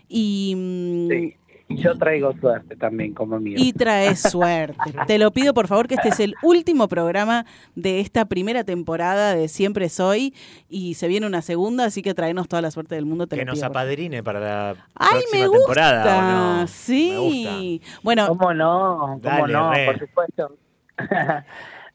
Y, 0.08 0.54
mm, 0.56 1.12
y 1.12 1.36
yo 1.70 1.96
traigo 1.98 2.34
suerte 2.40 2.76
también 2.76 3.14
como 3.14 3.40
mío 3.40 3.56
y 3.58 3.74
traes 3.74 4.22
suerte. 4.32 4.76
Te 5.08 5.18
lo 5.20 5.32
pido 5.32 5.54
por 5.54 5.68
favor 5.68 5.88
que 5.88 5.96
este 5.96 6.10
es 6.10 6.20
el 6.20 6.34
último 6.42 6.88
programa 6.88 7.46
de 7.76 8.00
esta 8.00 8.26
primera 8.26 8.64
temporada 8.64 9.36
de 9.36 9.48
Siempre 9.48 9.88
Soy 9.90 10.34
y 10.68 10.96
se 10.96 11.08
viene 11.08 11.28
una 11.28 11.42
segunda, 11.42 11.86
así 11.86 12.02
que 12.02 12.14
traenos 12.14 12.48
toda 12.48 12.62
la 12.64 12.72
suerte 12.72 12.96
del 12.96 13.06
mundo. 13.06 13.28
Te 13.28 13.36
Que 13.38 13.46
nos 13.46 13.56
pido, 13.56 13.68
apadrine 13.68 14.24
para 14.24 14.40
la 14.40 14.76
Ay, 14.96 15.10
próxima 15.22 15.42
me 15.42 15.48
gusta. 15.48 15.60
temporada. 15.66 16.18
¿o 16.18 16.22
no? 16.62 16.68
Sí. 16.68 17.82
Bueno, 18.04 18.28
cómo 18.30 18.54
no 18.54 18.98
cómo 18.98 19.20
Dale, 19.22 19.54
no 19.54 19.72
re. 19.74 19.86
por 19.86 20.00
supuesto 20.00 20.56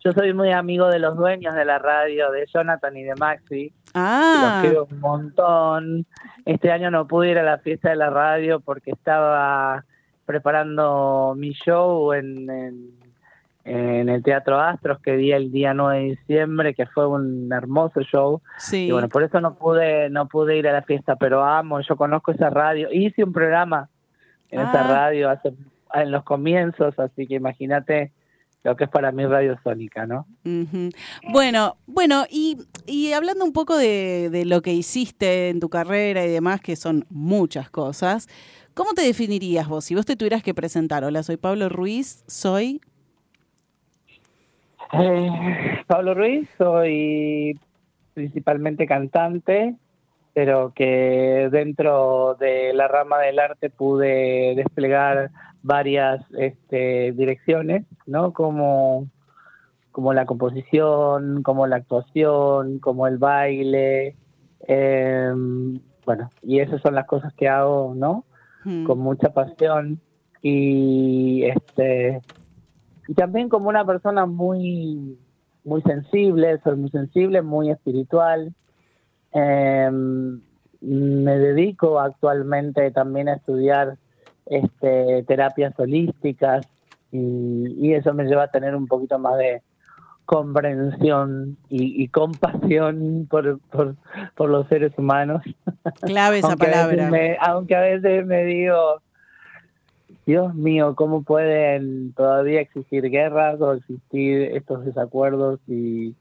yo 0.04 0.12
soy 0.12 0.34
muy 0.34 0.52
amigo 0.52 0.88
de 0.88 0.98
los 0.98 1.16
dueños 1.16 1.54
de 1.54 1.64
la 1.64 1.78
radio 1.78 2.30
de 2.30 2.46
Jonathan 2.52 2.96
y 2.96 3.02
de 3.04 3.14
Maxi 3.14 3.72
Ah. 3.94 4.60
los 4.62 4.70
quiero 4.70 4.88
un 4.90 5.00
montón. 5.00 6.06
Este 6.44 6.70
año 6.72 6.90
no 6.90 7.06
pude 7.06 7.30
ir 7.30 7.38
a 7.38 7.42
la 7.44 7.58
fiesta 7.58 7.90
de 7.90 7.96
la 7.96 8.10
radio 8.10 8.60
porque 8.60 8.90
estaba 8.90 9.84
preparando 10.26 11.34
mi 11.36 11.52
show 11.52 12.12
en, 12.12 12.50
en, 12.50 12.90
en 13.64 14.08
el 14.08 14.22
Teatro 14.22 14.58
Astros 14.60 14.98
que 15.00 15.16
di 15.16 15.32
el 15.32 15.50
día 15.52 15.72
9 15.74 15.96
de 15.98 16.04
diciembre, 16.10 16.74
que 16.74 16.86
fue 16.86 17.06
un 17.06 17.50
hermoso 17.52 18.02
show. 18.02 18.42
Sí. 18.58 18.88
Y 18.88 18.92
bueno, 18.92 19.08
por 19.08 19.22
eso 19.22 19.40
no 19.40 19.54
pude 19.54 20.10
no 20.10 20.26
pude 20.28 20.56
ir 20.58 20.66
a 20.68 20.72
la 20.72 20.82
fiesta, 20.82 21.16
pero 21.16 21.44
amo, 21.44 21.80
yo 21.80 21.96
conozco 21.96 22.32
esa 22.32 22.50
radio. 22.50 22.88
Hice 22.92 23.22
un 23.24 23.32
programa 23.32 23.88
en 24.50 24.60
esa 24.60 24.84
Ah. 24.84 24.88
radio 24.92 25.30
hace 25.30 25.54
en 25.94 26.10
los 26.10 26.24
comienzos, 26.24 26.98
así 26.98 27.26
que 27.28 27.34
imagínate 27.36 28.10
lo 28.64 28.76
que 28.76 28.84
es 28.84 28.90
para 28.90 29.12
mí 29.12 29.26
Radio 29.26 29.58
Sónica, 29.62 30.06
¿no? 30.06 30.26
Bueno, 31.32 31.76
bueno, 31.86 32.24
y, 32.30 32.56
y 32.86 33.12
hablando 33.12 33.44
un 33.44 33.52
poco 33.52 33.76
de, 33.76 34.30
de 34.30 34.46
lo 34.46 34.62
que 34.62 34.72
hiciste 34.72 35.50
en 35.50 35.60
tu 35.60 35.68
carrera 35.68 36.24
y 36.24 36.30
demás, 36.30 36.62
que 36.62 36.74
son 36.74 37.04
muchas 37.10 37.68
cosas, 37.68 38.26
¿cómo 38.72 38.94
te 38.94 39.02
definirías 39.02 39.68
vos? 39.68 39.84
Si 39.84 39.94
vos 39.94 40.06
te 40.06 40.16
tuvieras 40.16 40.42
que 40.42 40.54
presentar, 40.54 41.04
hola, 41.04 41.22
soy 41.22 41.36
Pablo 41.36 41.68
Ruiz, 41.68 42.24
soy... 42.26 42.80
Eh, 44.92 45.82
Pablo 45.86 46.14
Ruiz, 46.14 46.48
soy 46.56 47.60
principalmente 48.14 48.86
cantante, 48.86 49.74
pero 50.32 50.72
que 50.74 51.48
dentro 51.52 52.36
de 52.40 52.72
la 52.72 52.88
rama 52.88 53.18
del 53.20 53.38
arte 53.40 53.68
pude 53.68 54.54
desplegar 54.56 55.30
varias 55.64 56.22
este, 56.38 57.12
direcciones, 57.12 57.86
¿no? 58.06 58.32
Como, 58.32 59.08
como 59.90 60.12
la 60.12 60.26
composición, 60.26 61.42
como 61.42 61.66
la 61.66 61.76
actuación, 61.76 62.78
como 62.78 63.06
el 63.06 63.16
baile, 63.16 64.14
eh, 64.68 65.32
bueno, 66.04 66.30
y 66.42 66.60
esas 66.60 66.82
son 66.82 66.94
las 66.94 67.06
cosas 67.06 67.32
que 67.32 67.48
hago, 67.48 67.94
¿no? 67.96 68.26
Mm. 68.64 68.84
Con 68.84 68.98
mucha 68.98 69.32
pasión 69.32 70.00
y 70.42 71.44
este 71.44 72.20
y 73.08 73.14
también 73.14 73.48
como 73.48 73.70
una 73.70 73.86
persona 73.86 74.26
muy 74.26 75.18
muy 75.64 75.80
sensible, 75.82 76.60
soy 76.62 76.76
muy 76.76 76.90
sensible, 76.90 77.40
muy 77.40 77.70
espiritual. 77.70 78.54
Eh, 79.32 79.90
me 80.82 81.38
dedico 81.38 81.98
actualmente 81.98 82.90
también 82.90 83.28
a 83.30 83.36
estudiar 83.36 83.96
este, 84.46 85.24
terapias 85.26 85.78
holísticas 85.78 86.66
y, 87.12 87.18
y 87.88 87.94
eso 87.94 88.12
me 88.14 88.24
lleva 88.24 88.44
a 88.44 88.50
tener 88.50 88.74
un 88.74 88.86
poquito 88.86 89.18
más 89.18 89.38
de 89.38 89.62
comprensión 90.26 91.56
y, 91.68 92.02
y 92.02 92.08
compasión 92.08 93.26
por, 93.30 93.60
por, 93.70 93.94
por 94.34 94.48
los 94.50 94.66
seres 94.68 94.92
humanos. 94.96 95.42
Clave 96.00 96.38
esa 96.38 96.48
Aunque 96.50 96.66
a 96.66 96.70
palabra. 96.70 97.10
me- 97.10 97.36
aunque 97.40 97.76
a 97.76 97.80
veces 97.80 98.26
me 98.26 98.44
digo, 98.44 99.00
Dios 100.26 100.54
mío, 100.54 100.94
¿cómo 100.94 101.22
pueden 101.22 102.12
todavía 102.14 102.60
existir 102.60 103.10
guerras 103.10 103.60
o 103.60 103.74
existir 103.74 104.42
estos 104.56 104.84
desacuerdos 104.84 105.60
y, 105.66 106.14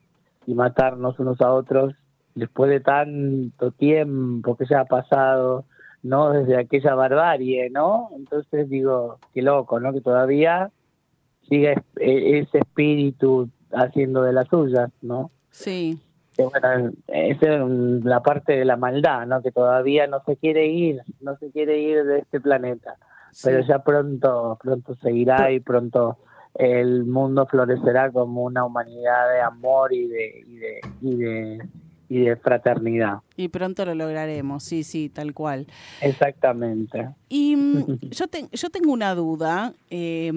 y 0.45 0.53
matarnos 0.53 1.17
unos 1.19 1.39
a 1.41 1.51
otros 1.53 1.93
después 2.35 2.69
de 2.69 2.79
tanto 2.81 3.71
tiempo 3.71 4.55
que 4.57 4.65
ya 4.65 4.81
ha 4.81 4.85
pasado, 4.85 5.65
¿no? 6.03 6.31
Desde 6.31 6.57
aquella 6.57 6.93
barbarie, 6.95 7.69
¿no? 7.69 8.09
Entonces 8.15 8.69
digo, 8.69 9.17
qué 9.33 9.41
loco, 9.41 9.79
¿no? 9.79 9.91
Que 9.93 10.01
todavía 10.01 10.69
sigue 11.49 11.73
es- 11.73 11.79
e- 11.99 12.39
ese 12.39 12.59
espíritu 12.59 13.49
haciendo 13.71 14.21
de 14.21 14.33
las 14.33 14.47
suyas, 14.47 14.91
¿no? 15.01 15.31
Sí. 15.49 15.99
que 16.35 16.43
bueno, 16.45 16.91
esa 17.09 17.45
es 17.57 18.03
la 18.03 18.21
parte 18.23 18.53
de 18.57 18.65
la 18.65 18.75
maldad, 18.75 19.27
¿no? 19.27 19.43
Que 19.43 19.51
todavía 19.51 20.07
no 20.07 20.19
se 20.25 20.35
quiere 20.35 20.65
ir, 20.65 20.99
no 21.21 21.37
se 21.37 21.51
quiere 21.51 21.79
ir 21.79 22.03
de 22.05 22.19
este 22.19 22.41
planeta. 22.41 22.95
pero 23.43 23.61
ya 23.67 23.79
pronto, 23.83 24.57
pronto 24.61 24.95
seguirá 24.95 25.51
y 25.51 25.59
pronto 25.59 26.17
el 26.55 27.05
mundo 27.05 27.45
florecerá 27.47 28.11
como 28.11 28.43
una 28.43 28.63
humanidad 28.65 29.29
de 29.33 29.41
amor 29.41 29.91
y 29.93 30.07
de, 30.07 30.43
y 30.47 30.55
de, 30.57 30.81
y 31.01 31.15
de, 31.17 31.57
y 32.09 32.19
de 32.19 32.35
fraternidad. 32.35 33.19
Y 33.37 33.47
pronto 33.47 33.85
lo 33.85 33.95
lograremos, 33.95 34.63
sí, 34.63 34.83
sí, 34.83 35.09
tal 35.09 35.33
cual. 35.33 35.65
Exactamente. 36.01 37.09
Y 37.29 37.55
mm, 37.55 37.85
yo, 38.11 38.27
te- 38.27 38.47
yo 38.51 38.69
tengo 38.69 38.91
una 38.91 39.15
duda. 39.15 39.73
eh, 39.89 40.31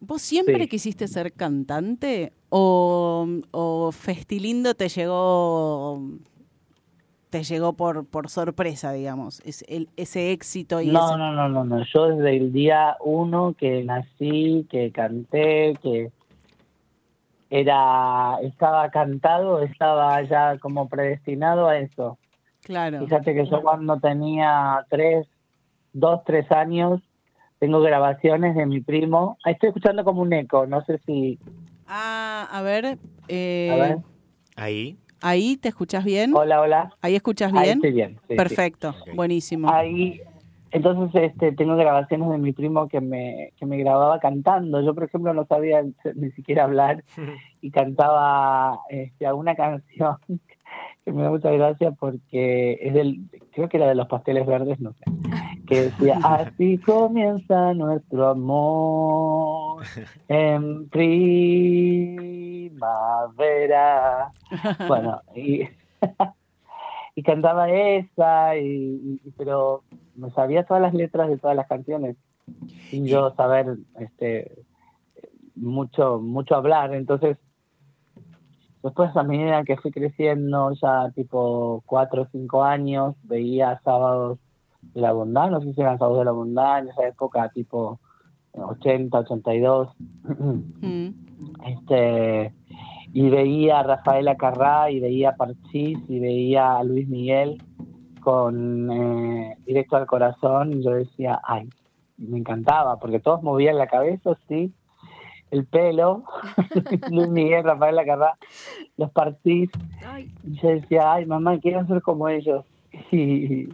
¿Vos 0.00 0.22
siempre 0.22 0.62
Sí. 0.64 0.68
quisiste 0.68 1.08
ser 1.08 1.32
cantante 1.32 2.32
o, 2.48 3.26
o 3.50 3.92
Festilindo 3.92 4.74
te 4.74 4.88
llegó 4.88 6.00
te 7.28 7.42
llegó 7.42 7.72
por, 7.74 8.06
por 8.06 8.30
sorpresa, 8.30 8.92
digamos, 8.92 9.40
es 9.44 9.64
el, 9.68 9.88
ese 9.96 10.30
éxito 10.30 10.80
y 10.80 10.86
No, 10.86 11.04
ese- 11.08 11.18
no, 11.18 11.32
no, 11.32 11.48
no, 11.48 11.64
no. 11.64 11.84
Yo 11.92 12.06
desde 12.08 12.36
el 12.36 12.52
día 12.52 12.96
uno 13.04 13.54
que 13.58 13.82
nací, 13.84 14.64
que 14.70 14.92
canté, 14.92 15.74
que 15.82 16.12
era, 17.50 18.38
estaba 18.42 18.90
cantado, 18.90 19.62
estaba 19.62 20.22
ya 20.22 20.58
como 20.58 20.88
predestinado 20.88 21.68
a 21.68 21.78
eso. 21.78 22.18
Claro. 22.62 23.00
Fíjate 23.00 23.34
que 23.34 23.46
yo 23.46 23.62
cuando 23.62 23.98
tenía 24.00 24.84
tres, 24.90 25.26
dos, 25.92 26.22
tres 26.24 26.50
años, 26.50 27.00
tengo 27.58 27.80
grabaciones 27.80 28.54
de 28.56 28.66
mi 28.66 28.80
primo. 28.80 29.38
Ahí 29.44 29.52
estoy 29.54 29.68
escuchando 29.68 30.04
como 30.04 30.22
un 30.22 30.32
eco, 30.32 30.66
no 30.66 30.84
sé 30.84 30.98
si... 31.06 31.38
Ah, 31.86 32.48
a 32.50 32.62
ver, 32.62 32.98
eh, 33.28 33.70
A 33.72 33.76
ver. 33.76 33.98
Ahí. 34.56 34.98
ahí 35.22 35.56
te 35.56 35.68
escuchás 35.68 36.04
bien. 36.04 36.34
Hola, 36.34 36.60
hola. 36.60 36.92
Ahí 37.00 37.14
escuchás 37.14 37.52
Ahí 37.54 37.66
bien. 37.66 37.78
estoy 37.78 37.92
bien, 37.92 38.14
sí, 38.14 38.20
sí. 38.30 38.36
Perfecto, 38.36 38.94
buenísimo. 39.14 39.70
Ahí, 39.70 40.20
entonces 40.70 41.22
este, 41.30 41.52
tengo 41.52 41.76
grabaciones 41.76 42.28
de 42.30 42.38
mi 42.38 42.52
primo 42.52 42.88
que 42.88 43.00
me, 43.00 43.52
que 43.56 43.66
me 43.66 43.78
grababa 43.78 44.18
cantando. 44.20 44.80
Yo, 44.82 44.94
por 44.94 45.04
ejemplo, 45.04 45.32
no 45.34 45.46
sabía 45.46 45.82
ni 46.14 46.30
siquiera 46.32 46.64
hablar 46.64 47.04
y 47.60 47.70
cantaba 47.70 48.80
este, 48.90 49.26
alguna 49.26 49.54
canción 49.54 50.16
que 51.04 51.12
me 51.12 51.22
da 51.22 51.30
mucha 51.30 51.50
gracia 51.52 51.92
porque 51.92 52.78
es 52.80 52.92
del, 52.94 53.20
creo 53.52 53.68
que 53.68 53.76
era 53.76 53.86
de 53.88 53.94
los 53.94 54.08
pasteles 54.08 54.44
verdes, 54.46 54.80
no 54.80 54.92
sé, 54.94 55.04
que 55.66 55.82
decía, 55.84 56.18
así 56.24 56.78
comienza 56.78 57.72
nuestro 57.74 58.28
amor 58.28 59.84
en 60.28 60.88
primavera. 62.86 64.32
Bueno, 64.88 65.20
y, 65.34 65.62
y 67.14 67.22
cantaba 67.22 67.70
esa, 67.70 68.56
y, 68.56 69.20
y- 69.24 69.30
pero 69.36 69.82
me 70.16 70.30
sabía 70.30 70.64
todas 70.64 70.82
las 70.82 70.94
letras 70.94 71.28
de 71.28 71.38
todas 71.38 71.56
las 71.56 71.68
canciones. 71.68 72.16
Sin 72.90 73.06
yo 73.06 73.34
saber 73.34 73.76
este 73.98 74.64
mucho 75.54 76.20
mucho 76.20 76.54
hablar. 76.54 76.94
Entonces 76.94 77.38
después 78.82 79.16
a 79.16 79.22
medida 79.22 79.64
que 79.64 79.76
fui 79.76 79.90
creciendo 79.90 80.72
ya 80.80 81.10
tipo 81.14 81.82
cuatro 81.86 82.22
o 82.22 82.28
cinco 82.30 82.62
años 82.62 83.16
veía 83.24 83.80
sábados 83.84 84.38
de 84.94 85.00
la 85.00 85.12
bondad. 85.12 85.50
No 85.50 85.60
sé 85.60 85.72
si 85.74 85.80
eran 85.80 85.98
sábados 85.98 86.20
de 86.20 86.24
la 86.26 86.32
bondad 86.32 86.78
en 86.80 86.88
esa 86.88 87.06
época 87.08 87.48
tipo 87.50 87.98
80 88.52 89.18
82 89.18 89.88
Mm. 90.80 91.08
este 91.66 92.52
y 93.12 93.30
veía 93.30 93.80
a 93.80 93.82
Rafaela 93.82 94.36
Carrá 94.36 94.90
y 94.90 95.00
veía 95.00 95.30
a 95.30 95.36
Parchís 95.36 95.98
y 96.08 96.18
veía 96.20 96.76
a 96.76 96.84
Luis 96.84 97.08
Miguel 97.08 97.62
con 98.26 98.90
eh, 98.90 99.56
Directo 99.64 99.94
al 99.96 100.06
Corazón 100.06 100.72
y 100.72 100.82
yo 100.82 100.90
decía, 100.90 101.40
ay, 101.44 101.68
me 102.18 102.38
encantaba 102.38 102.98
porque 102.98 103.20
todos 103.20 103.40
movían 103.40 103.78
la 103.78 103.86
cabeza, 103.86 104.36
sí, 104.48 104.72
el 105.52 105.64
pelo, 105.64 106.24
Luis 107.12 107.28
Miguel, 107.28 107.62
Rafaela 107.62 108.04
Carrá, 108.04 108.36
los 108.96 109.12
Parchís 109.12 109.70
y 110.42 110.54
yo 110.56 110.70
decía, 110.70 111.12
ay 111.12 111.26
mamá, 111.26 111.60
quiero 111.60 111.86
ser 111.86 112.02
como 112.02 112.28
ellos 112.28 112.64
y, 113.12 113.68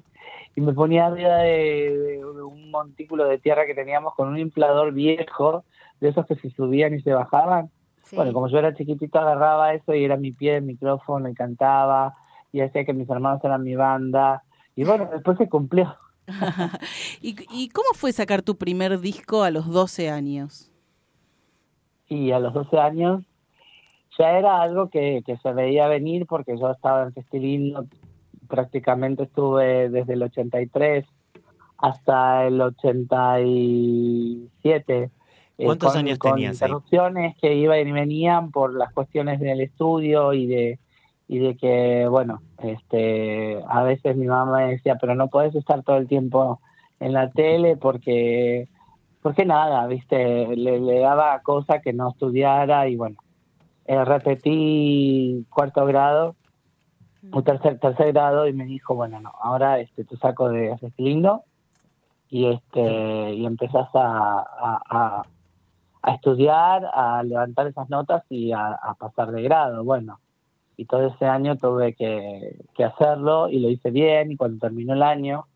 y 0.54 0.60
me 0.60 0.74
ponía 0.74 1.06
arriba 1.06 1.36
de, 1.38 2.18
de 2.18 2.42
un 2.42 2.70
montículo 2.70 3.24
de 3.24 3.38
tierra 3.38 3.64
que 3.64 3.74
teníamos 3.74 4.14
con 4.14 4.28
un 4.28 4.38
inflador 4.38 4.92
viejo 4.92 5.64
de 6.02 6.10
esos 6.10 6.26
que 6.26 6.36
se 6.36 6.50
subían 6.50 6.92
y 6.92 7.00
se 7.00 7.14
bajaban. 7.14 7.70
Bueno, 8.14 8.34
como 8.34 8.48
yo 8.48 8.58
era 8.58 8.74
chiquitito, 8.74 9.18
agarraba 9.18 9.72
eso 9.72 9.94
y 9.94 10.04
era 10.04 10.18
mi 10.18 10.32
pie 10.32 10.52
de 10.52 10.60
micrófono 10.60 11.30
y 11.30 11.34
cantaba 11.34 12.14
y 12.52 12.60
hacía 12.60 12.84
que 12.84 12.92
mis 12.92 13.08
hermanos 13.08 13.42
eran 13.44 13.62
mi 13.62 13.74
banda. 13.74 14.42
Y 14.76 14.84
bueno, 14.84 15.08
después 15.12 15.38
se 15.38 15.48
cumplió. 15.48 15.96
¿Y, 17.20 17.34
y 17.50 17.68
cómo 17.70 17.88
fue 17.94 18.12
sacar 18.12 18.42
tu 18.42 18.56
primer 18.56 19.00
disco 19.00 19.42
a 19.42 19.50
los 19.50 19.66
12 19.68 20.08
años? 20.10 20.70
Y 22.08 22.30
a 22.30 22.38
los 22.38 22.52
12 22.54 22.78
años 22.78 23.24
ya 24.18 24.38
era 24.38 24.60
algo 24.60 24.90
que, 24.90 25.22
que 25.24 25.38
se 25.38 25.52
veía 25.52 25.88
venir 25.88 26.26
porque 26.26 26.58
yo 26.58 26.70
estaba 26.70 27.04
en 27.04 27.12
Festilino, 27.14 27.86
prácticamente 28.48 29.22
estuve 29.24 29.88
desde 29.88 30.12
el 30.12 30.22
83 30.24 31.06
hasta 31.78 32.46
el 32.46 32.60
87. 32.60 35.10
eh, 35.58 35.64
¿Cuántos 35.64 35.90
con- 35.92 35.98
años 35.98 36.18
con 36.18 36.32
tenías 36.34 36.60
ahí? 36.62 36.68
interrupciones 36.68 37.36
que 37.40 37.54
iban 37.54 37.86
y 37.88 37.92
venían 37.92 38.50
por 38.50 38.74
las 38.74 38.92
cuestiones 38.92 39.40
del 39.40 39.60
estudio 39.60 40.32
y 40.32 40.46
de 40.46 40.78
y 41.28 41.38
de 41.38 41.56
que 41.56 42.06
bueno 42.08 42.42
este 42.58 43.62
a 43.68 43.82
veces 43.82 44.16
mi 44.16 44.26
mamá 44.26 44.58
me 44.58 44.70
decía 44.72 44.96
pero 45.00 45.14
no 45.14 45.28
puedes 45.28 45.54
estar 45.54 45.82
todo 45.82 45.96
el 45.96 46.08
tiempo 46.08 46.60
en 47.00 47.12
la 47.12 47.30
tele 47.30 47.76
porque 47.76 48.68
porque 49.22 49.44
nada 49.44 49.86
viste 49.86 50.54
le, 50.56 50.80
le 50.80 50.98
daba 51.00 51.40
cosa 51.40 51.80
que 51.80 51.92
no 51.92 52.10
estudiara 52.10 52.88
y 52.88 52.96
bueno 52.96 53.18
eh, 53.86 54.04
repetí 54.04 55.46
cuarto 55.50 55.84
grado 55.86 56.34
o 57.32 57.42
tercer 57.42 57.78
tercer 57.78 58.12
grado 58.12 58.46
y 58.48 58.52
me 58.52 58.64
dijo 58.64 58.94
bueno 58.94 59.20
no 59.20 59.32
ahora 59.40 59.78
este 59.80 60.04
te 60.04 60.16
saco 60.16 60.48
de 60.48 60.76
lindo 60.98 61.44
y 62.28 62.46
este 62.46 63.34
y 63.34 63.46
empezás 63.46 63.88
a, 63.94 64.38
a, 64.40 64.82
a- 64.90 65.22
a 66.04 66.14
estudiar 66.14 66.84
a 66.92 67.22
levantar 67.22 67.68
esas 67.68 67.88
notas 67.88 68.24
y 68.28 68.50
a, 68.50 68.72
a 68.72 68.94
pasar 68.94 69.30
de 69.30 69.42
grado 69.42 69.84
bueno 69.84 70.18
y 70.76 70.84
todo 70.86 71.06
ese 71.08 71.26
año 71.26 71.56
tuve 71.56 71.94
que, 71.94 72.56
que 72.74 72.84
hacerlo 72.84 73.48
y 73.48 73.60
lo 73.60 73.68
hice 73.68 73.90
bien 73.90 74.32
y 74.32 74.36
cuando 74.36 74.58
terminó 74.58 74.94
el 74.94 75.02
año 75.02 75.46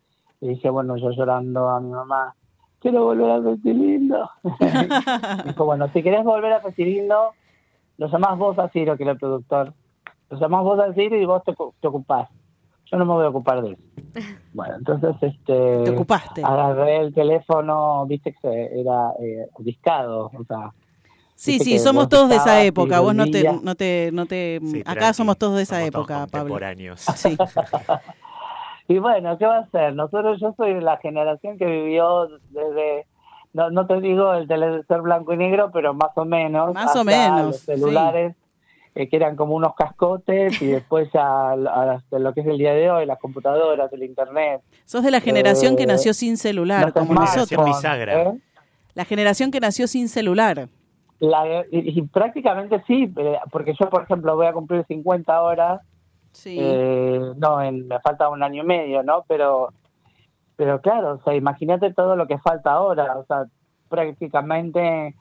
le 0.41 0.49
dije 0.49 0.69
bueno 0.69 0.95
yo 0.97 1.09
llorando 1.11 1.69
a 1.69 1.79
mi 1.79 1.89
mamá 1.91 2.35
quiero 2.79 3.03
volver 3.05 3.31
a 3.31 3.41
Festilindo 3.41 4.29
dijo 5.45 5.65
bueno 5.65 5.87
si 5.93 6.03
querés 6.03 6.23
volver 6.23 6.53
a 6.53 6.61
Festilindo 6.61 7.33
lo 7.97 8.07
llamás 8.07 8.37
vos 8.37 8.59
a 8.59 8.69
Ciro 8.69 8.95
que 8.95 9.03
era 9.03 9.13
el 9.13 9.17
productor. 9.17 9.73
Lo 10.29 10.37
llamás 10.39 10.61
vos 10.63 10.79
a 10.79 10.93
Ciro 10.93 11.15
y 11.17 11.25
vos 11.25 11.41
te, 11.43 11.53
te 11.81 11.87
ocupás. 11.87 12.29
Yo 12.91 12.97
no 12.97 13.05
me 13.05 13.13
voy 13.13 13.25
a 13.25 13.29
ocupar 13.29 13.63
de 13.63 13.71
eso 13.71 13.81
bueno 14.53 14.75
entonces 14.75 15.15
este 15.21 15.83
Te 15.83 15.89
ocupaste. 15.95 16.41
agarré 16.43 16.97
el 16.97 17.13
teléfono 17.13 18.05
viste 18.05 18.33
que 18.33 18.39
se- 18.39 18.79
era 18.79 19.11
eh, 19.19 19.47
discado 19.59 20.27
o 20.33 20.43
sea 20.47 20.71
Sí, 21.39 21.59
sí, 21.59 21.77
somos 21.77 22.09
todos 22.09 22.29
de 22.29 22.35
esa 22.37 22.63
época. 22.63 22.99
Vos 22.99 23.13
no 23.13 23.25
te, 23.29 23.43
no 23.43 23.75
te, 23.75 24.09
no 24.11 24.25
te, 24.25 24.59
Sí, 24.71 24.81
acá 24.81 24.93
tranqui, 24.95 25.13
somos 25.17 25.37
todos 25.37 25.55
de 25.55 25.61
esa 25.63 25.75
somos 25.77 25.91
todos 25.91 26.03
época, 26.05 26.13
Pablo. 26.27 26.29
contemporáneos. 26.53 27.01
Sí. 27.15 27.37
Y 28.89 28.99
bueno, 28.99 29.37
¿qué 29.37 29.45
va 29.45 29.57
a 29.57 29.69
ser? 29.69 29.93
Nosotros, 29.95 30.39
yo 30.39 30.53
soy 30.55 30.73
de 30.75 30.81
la 30.81 30.95
generación 30.97 31.57
que 31.57 31.65
vivió 31.65 32.27
desde, 32.51 33.05
no, 33.51 33.69
no 33.69 33.85
te 33.85 33.99
digo 33.99 34.33
el 34.33 34.47
televisor 34.47 35.01
blanco 35.01 35.33
y 35.33 35.37
negro, 35.37 35.71
pero 35.73 35.93
más 35.93 36.11
o 36.15 36.23
menos. 36.23 36.73
Más 36.73 36.85
o 36.95 36.99
hasta 36.99 37.03
menos, 37.03 37.45
Los 37.47 37.59
celulares, 37.63 38.35
eh, 38.95 39.09
que 39.09 39.17
eran 39.17 39.35
como 39.35 39.55
unos 39.55 39.75
cascotes, 39.75 40.61
y 40.61 40.67
después 40.67 41.09
ya 41.13 41.49
a- 41.51 41.91
hasta 41.95 42.17
lo 42.17 42.33
que 42.33 42.39
es 42.41 42.47
el 42.47 42.57
día 42.57 42.71
de 42.73 42.89
hoy, 42.89 43.05
las 43.05 43.19
computadoras, 43.19 43.91
el 43.91 44.03
internet. 44.03 44.61
Sos 44.85 45.03
de 45.03 45.11
la 45.11 45.19
generación 45.19 45.75
que 45.75 45.83
Eh, 45.83 45.87
nació 45.87 46.13
sin 46.13 46.37
celular, 46.37 46.93
como 46.93 47.13
nosotros. 47.13 47.83
¿eh? 47.83 48.31
La 48.93 49.03
generación 49.03 49.51
que 49.51 49.59
nació 49.59 49.87
sin 49.87 50.07
celular. 50.07 50.69
La- 51.19 51.65
y, 51.71 51.99
y 51.99 52.01
prácticamente 52.03 52.83
sí, 52.87 53.11
eh, 53.17 53.37
porque 53.51 53.73
yo, 53.79 53.89
por 53.89 54.03
ejemplo, 54.03 54.35
voy 54.35 54.45
a 54.47 54.53
cumplir 54.53 54.85
50 54.87 55.41
horas. 55.41 55.81
Sí. 56.31 56.55
eh, 56.59 57.31
no, 57.37 57.61
en- 57.61 57.87
me 57.87 57.99
falta 58.01 58.29
un 58.29 58.43
año 58.43 58.63
y 58.63 58.65
medio, 58.65 59.01
¿no? 59.01 59.23
Pero, 59.27 59.73
pero 60.55 60.79
claro, 60.81 61.13
o 61.15 61.23
sea, 61.23 61.33
imagínate 61.33 61.91
todo 61.93 62.15
lo 62.15 62.27
que 62.27 62.37
falta 62.37 62.71
ahora. 62.73 63.17
O 63.17 63.25
sea, 63.25 63.45
prácticamente 63.89 65.15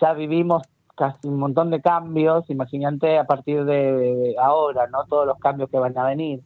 ya 0.00 0.12
vivimos 0.14 0.62
casi 0.96 1.28
un 1.28 1.38
montón 1.38 1.70
de 1.70 1.80
cambios. 1.80 2.48
Imagínate 2.50 3.18
a 3.18 3.24
partir 3.24 3.64
de 3.64 4.34
ahora, 4.40 4.86
¿no? 4.88 5.04
Todos 5.06 5.26
los 5.26 5.38
cambios 5.38 5.70
que 5.70 5.78
van 5.78 5.96
a 5.96 6.04
venir. 6.06 6.40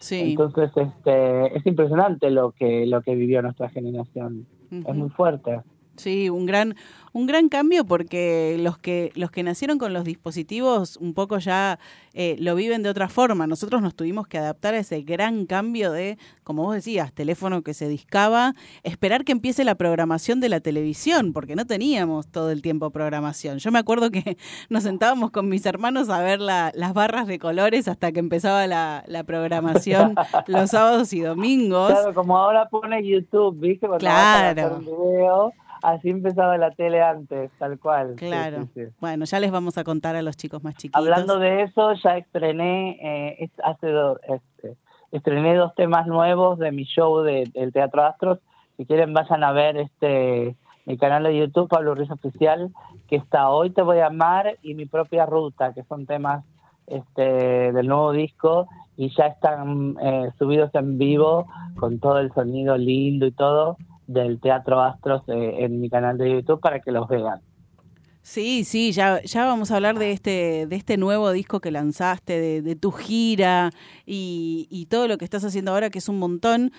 Sí. 0.00 0.30
Entonces, 0.32 0.70
este, 0.76 1.56
es 1.56 1.66
impresionante 1.66 2.30
lo 2.30 2.52
que 2.52 2.86
lo 2.86 3.02
que 3.02 3.14
vivió 3.14 3.42
nuestra 3.42 3.68
generación. 3.68 4.46
Es 4.70 4.94
muy 4.94 5.10
fuerte. 5.10 5.60
Sí, 5.96 6.30
un 6.30 6.46
gran, 6.46 6.74
un 7.12 7.26
gran 7.26 7.48
cambio 7.48 7.84
porque 7.84 8.56
los 8.60 8.78
que, 8.78 9.10
los 9.14 9.30
que 9.30 9.42
nacieron 9.42 9.78
con 9.78 9.92
los 9.92 10.04
dispositivos 10.04 10.96
un 10.98 11.14
poco 11.14 11.38
ya 11.38 11.78
eh, 12.14 12.36
lo 12.38 12.54
viven 12.54 12.82
de 12.82 12.88
otra 12.88 13.08
forma. 13.08 13.46
Nosotros 13.46 13.82
nos 13.82 13.94
tuvimos 13.94 14.26
que 14.26 14.38
adaptar 14.38 14.74
a 14.74 14.78
ese 14.78 15.02
gran 15.02 15.46
cambio 15.46 15.92
de, 15.92 16.18
como 16.44 16.64
vos 16.64 16.74
decías, 16.74 17.12
teléfono 17.12 17.62
que 17.62 17.74
se 17.74 17.88
discaba, 17.88 18.54
esperar 18.82 19.24
que 19.24 19.32
empiece 19.32 19.64
la 19.64 19.74
programación 19.76 20.40
de 20.40 20.48
la 20.48 20.60
televisión, 20.60 21.32
porque 21.32 21.56
no 21.56 21.66
teníamos 21.66 22.28
todo 22.28 22.50
el 22.50 22.62
tiempo 22.62 22.90
programación. 22.90 23.58
Yo 23.58 23.70
me 23.72 23.78
acuerdo 23.78 24.10
que 24.10 24.36
nos 24.68 24.82
sentábamos 24.82 25.30
con 25.30 25.48
mis 25.48 25.64
hermanos 25.66 26.08
a 26.10 26.20
ver 26.20 26.40
la- 26.40 26.72
las 26.74 26.94
barras 26.94 27.26
de 27.26 27.38
colores 27.38 27.88
hasta 27.88 28.12
que 28.12 28.20
empezaba 28.20 28.66
la, 28.66 29.04
la 29.06 29.24
programación 29.24 30.14
los 30.46 30.70
sábados 30.70 31.12
y 31.12 31.20
domingos. 31.20 31.92
Claro, 31.92 32.14
como 32.14 32.38
ahora 32.38 32.68
pone 32.68 33.04
YouTube, 33.06 33.58
¿viste? 33.60 33.86
Cuando 33.86 34.06
vas 34.06 34.14
a 34.14 34.54
Claro. 34.54 34.66
hacer 34.76 34.78
un 34.78 34.84
video, 34.84 35.52
así 35.82 36.10
empezaba 36.10 36.56
la 36.58 36.70
tele 36.72 37.02
antes, 37.02 37.50
tal 37.58 37.78
cual. 37.78 38.14
Claro. 38.16 38.62
sí, 38.62 38.70
sí. 38.74 38.82
Bueno, 39.00 39.24
ya 39.24 39.40
les 39.40 39.50
vamos 39.50 39.78
a 39.78 39.84
contar 39.84 40.16
a 40.16 40.22
los 40.22 40.36
chicos 40.36 40.62
más 40.64 40.74
chiquitos. 40.76 41.00
Hablando 41.00 41.38
de 41.38 41.62
eso, 41.62 41.92
ya 41.94 42.16
estrené, 42.16 42.98
eh, 43.40 43.50
hace 43.64 43.88
do- 43.88 44.18
este, 44.28 44.76
estrené 45.12 45.54
dos 45.56 45.74
temas 45.74 46.06
nuevos 46.06 46.58
de 46.58 46.72
mi 46.72 46.84
show 46.84 47.20
de- 47.22 47.50
del 47.54 47.72
Teatro 47.72 48.02
Astros. 48.04 48.38
Si 48.76 48.86
quieren 48.86 49.12
vayan 49.12 49.44
a 49.44 49.52
ver 49.52 49.76
este 49.76 50.56
mi 50.86 50.96
canal 50.96 51.22
de 51.24 51.36
YouTube, 51.38 51.68
Pablo 51.68 51.94
Ruiz 51.94 52.10
Oficial, 52.10 52.70
que 53.08 53.16
está 53.16 53.50
Hoy 53.50 53.70
Te 53.70 53.82
Voy 53.82 53.98
a 53.98 54.06
Amar 54.06 54.56
y 54.62 54.74
Mi 54.74 54.86
Propia 54.86 55.26
Ruta, 55.26 55.72
que 55.74 55.84
son 55.84 56.06
temas 56.06 56.42
este, 56.86 57.72
del 57.72 57.86
nuevo 57.86 58.10
disco 58.12 58.66
y 58.96 59.14
ya 59.16 59.26
están 59.26 59.96
eh, 60.02 60.30
subidos 60.38 60.74
en 60.74 60.98
vivo 60.98 61.46
con 61.78 62.00
todo 62.00 62.18
el 62.18 62.32
sonido 62.32 62.76
lindo 62.76 63.26
y 63.26 63.30
todo 63.32 63.76
del 64.12 64.40
Teatro 64.40 64.80
Astros 64.80 65.22
eh, 65.28 65.56
en 65.64 65.80
mi 65.80 65.88
canal 65.88 66.18
de 66.18 66.30
YouTube 66.32 66.60
para 66.60 66.80
que 66.80 66.90
los 66.92 67.08
vean. 67.08 67.40
Sí, 68.22 68.64
sí, 68.64 68.92
ya, 68.92 69.22
ya 69.22 69.46
vamos 69.46 69.70
a 69.70 69.76
hablar 69.76 69.98
de 69.98 70.12
este, 70.12 70.66
de 70.66 70.76
este 70.76 70.96
nuevo 70.98 71.32
disco 71.32 71.60
que 71.60 71.70
lanzaste, 71.70 72.38
de, 72.38 72.62
de 72.62 72.76
tu 72.76 72.90
gira 72.92 73.70
y, 74.04 74.66
y 74.70 74.86
todo 74.86 75.08
lo 75.08 75.16
que 75.16 75.24
estás 75.24 75.42
haciendo 75.44 75.72
ahora, 75.72 75.88
que 75.90 75.98
es 75.98 76.08
un 76.08 76.18
montón. 76.18 76.70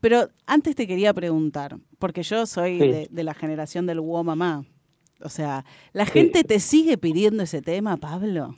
Pero 0.00 0.28
antes 0.46 0.74
te 0.74 0.86
quería 0.86 1.14
preguntar, 1.14 1.76
porque 1.98 2.22
yo 2.22 2.46
soy 2.46 2.78
Sí. 2.80 2.88
de, 2.88 3.08
de 3.10 3.24
la 3.24 3.34
generación 3.34 3.86
del 3.86 4.00
Wow 4.00 4.24
Mamá. 4.24 4.64
O 5.22 5.28
sea, 5.28 5.64
¿la 5.92 6.06
gente 6.06 6.42
te 6.44 6.58
sigue 6.60 6.98
pidiendo 6.98 7.42
ese 7.44 7.62
tema, 7.62 7.96
Pablo? 7.96 8.56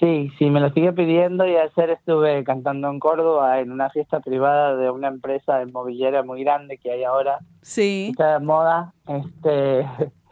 Sí, 0.00 0.30
sí, 0.38 0.48
me 0.48 0.60
lo 0.60 0.70
sigue 0.70 0.92
pidiendo 0.92 1.44
y 1.44 1.56
ayer 1.56 1.90
estuve 1.90 2.44
cantando 2.44 2.88
en 2.88 3.00
Córdoba 3.00 3.58
en 3.58 3.72
una 3.72 3.90
fiesta 3.90 4.20
privada 4.20 4.76
de 4.76 4.90
una 4.90 5.08
empresa 5.08 5.58
de 5.58 5.66
movillera 5.66 6.22
muy 6.22 6.44
grande 6.44 6.78
que 6.78 6.92
hay 6.92 7.02
ahora. 7.02 7.38
Sí. 7.62 8.08
Está 8.10 8.38
de 8.38 8.44
moda. 8.44 8.92
Este, 9.08 9.88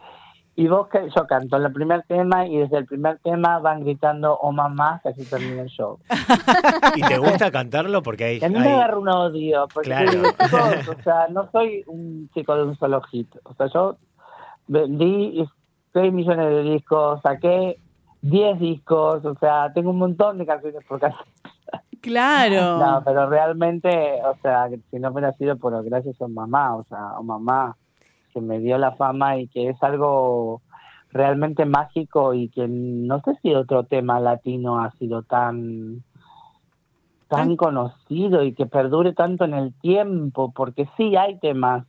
y 0.54 0.68
vos 0.68 0.86
que 0.86 1.08
yo 1.14 1.26
canto 1.26 1.56
el 1.56 1.72
primer 1.72 2.04
tema 2.04 2.46
y 2.46 2.58
desde 2.58 2.78
el 2.78 2.86
primer 2.86 3.18
tema 3.18 3.58
van 3.58 3.80
gritando 3.82 4.38
oh 4.38 4.52
mamá 4.52 5.00
que 5.02 5.08
así 5.08 5.24
termina 5.28 5.62
el 5.62 5.68
show. 5.68 5.98
¿Y 6.94 7.00
te 7.02 7.18
gusta 7.18 7.50
cantarlo? 7.50 8.04
Porque 8.04 8.22
hay... 8.24 8.38
Y 8.38 8.44
a 8.44 8.48
mí 8.48 8.54
me 8.60 8.68
hay- 8.68 8.72
agarra 8.74 8.98
un 8.98 9.08
odio, 9.08 9.66
porque 9.74 9.88
Claro. 9.90 10.12
digo, 10.12 10.28
o 10.28 11.02
sea, 11.02 11.26
no 11.30 11.50
soy 11.50 11.82
un 11.88 12.30
chico 12.34 12.54
de 12.54 12.62
un 12.62 12.78
solo 12.78 13.00
hit. 13.10 13.34
O 13.42 13.52
sea, 13.54 13.66
yo 13.74 13.96
vendí 14.68 15.44
6 15.92 16.12
millones 16.12 16.46
de 16.50 16.62
discos, 16.72 17.20
saqué 17.22 17.78
10 18.30 18.58
discos, 18.58 19.24
o 19.24 19.34
sea, 19.36 19.72
tengo 19.72 19.90
un 19.90 19.98
montón 19.98 20.38
de 20.38 20.46
canciones 20.46 20.84
por 20.84 21.00
canción. 21.00 21.26
Claro. 22.00 22.78
No, 22.86 23.02
pero 23.04 23.28
realmente, 23.28 24.20
o 24.24 24.36
sea, 24.42 24.68
si 24.90 24.98
no 24.98 25.10
hubiera 25.10 25.32
sido 25.32 25.56
por 25.56 25.82
gracias 25.84 26.20
a 26.20 26.28
mamá, 26.28 26.76
o 26.76 26.84
sea, 26.84 27.16
a 27.16 27.22
mamá 27.22 27.76
que 28.32 28.40
me 28.40 28.58
dio 28.58 28.78
la 28.78 28.92
fama 28.92 29.38
y 29.38 29.48
que 29.48 29.70
es 29.70 29.82
algo 29.82 30.60
realmente 31.10 31.64
mágico 31.64 32.34
y 32.34 32.48
que 32.48 32.66
no 32.68 33.20
sé 33.22 33.36
si 33.42 33.54
otro 33.54 33.84
tema 33.84 34.20
latino 34.20 34.78
ha 34.78 34.90
sido 34.92 35.22
tan 35.22 36.02
tan 37.28 37.56
conocido 37.56 38.44
y 38.44 38.52
que 38.52 38.66
perdure 38.66 39.12
tanto 39.12 39.44
en 39.44 39.54
el 39.54 39.72
tiempo, 39.80 40.52
porque 40.54 40.88
sí 40.96 41.16
hay 41.16 41.38
temas, 41.38 41.84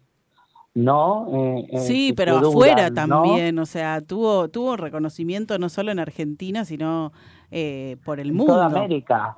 ¿no? 0.78 1.28
Eh, 1.34 1.68
eh, 1.72 1.80
Sí, 1.80 2.14
pero 2.16 2.38
afuera 2.38 2.92
también, 2.92 3.58
o 3.58 3.66
sea, 3.66 4.00
tuvo, 4.02 4.48
tuvo 4.50 4.78
reconocimiento 4.78 5.58
no 5.58 5.70
solo 5.70 5.92
en 5.92 5.98
Argentina, 6.00 6.66
sino 6.66 7.12
eh, 7.50 7.98
por 8.06 8.20
el 8.20 8.30
En 8.30 8.36
mundo. 8.36 8.54
toda 8.54 8.66
América. 8.68 9.38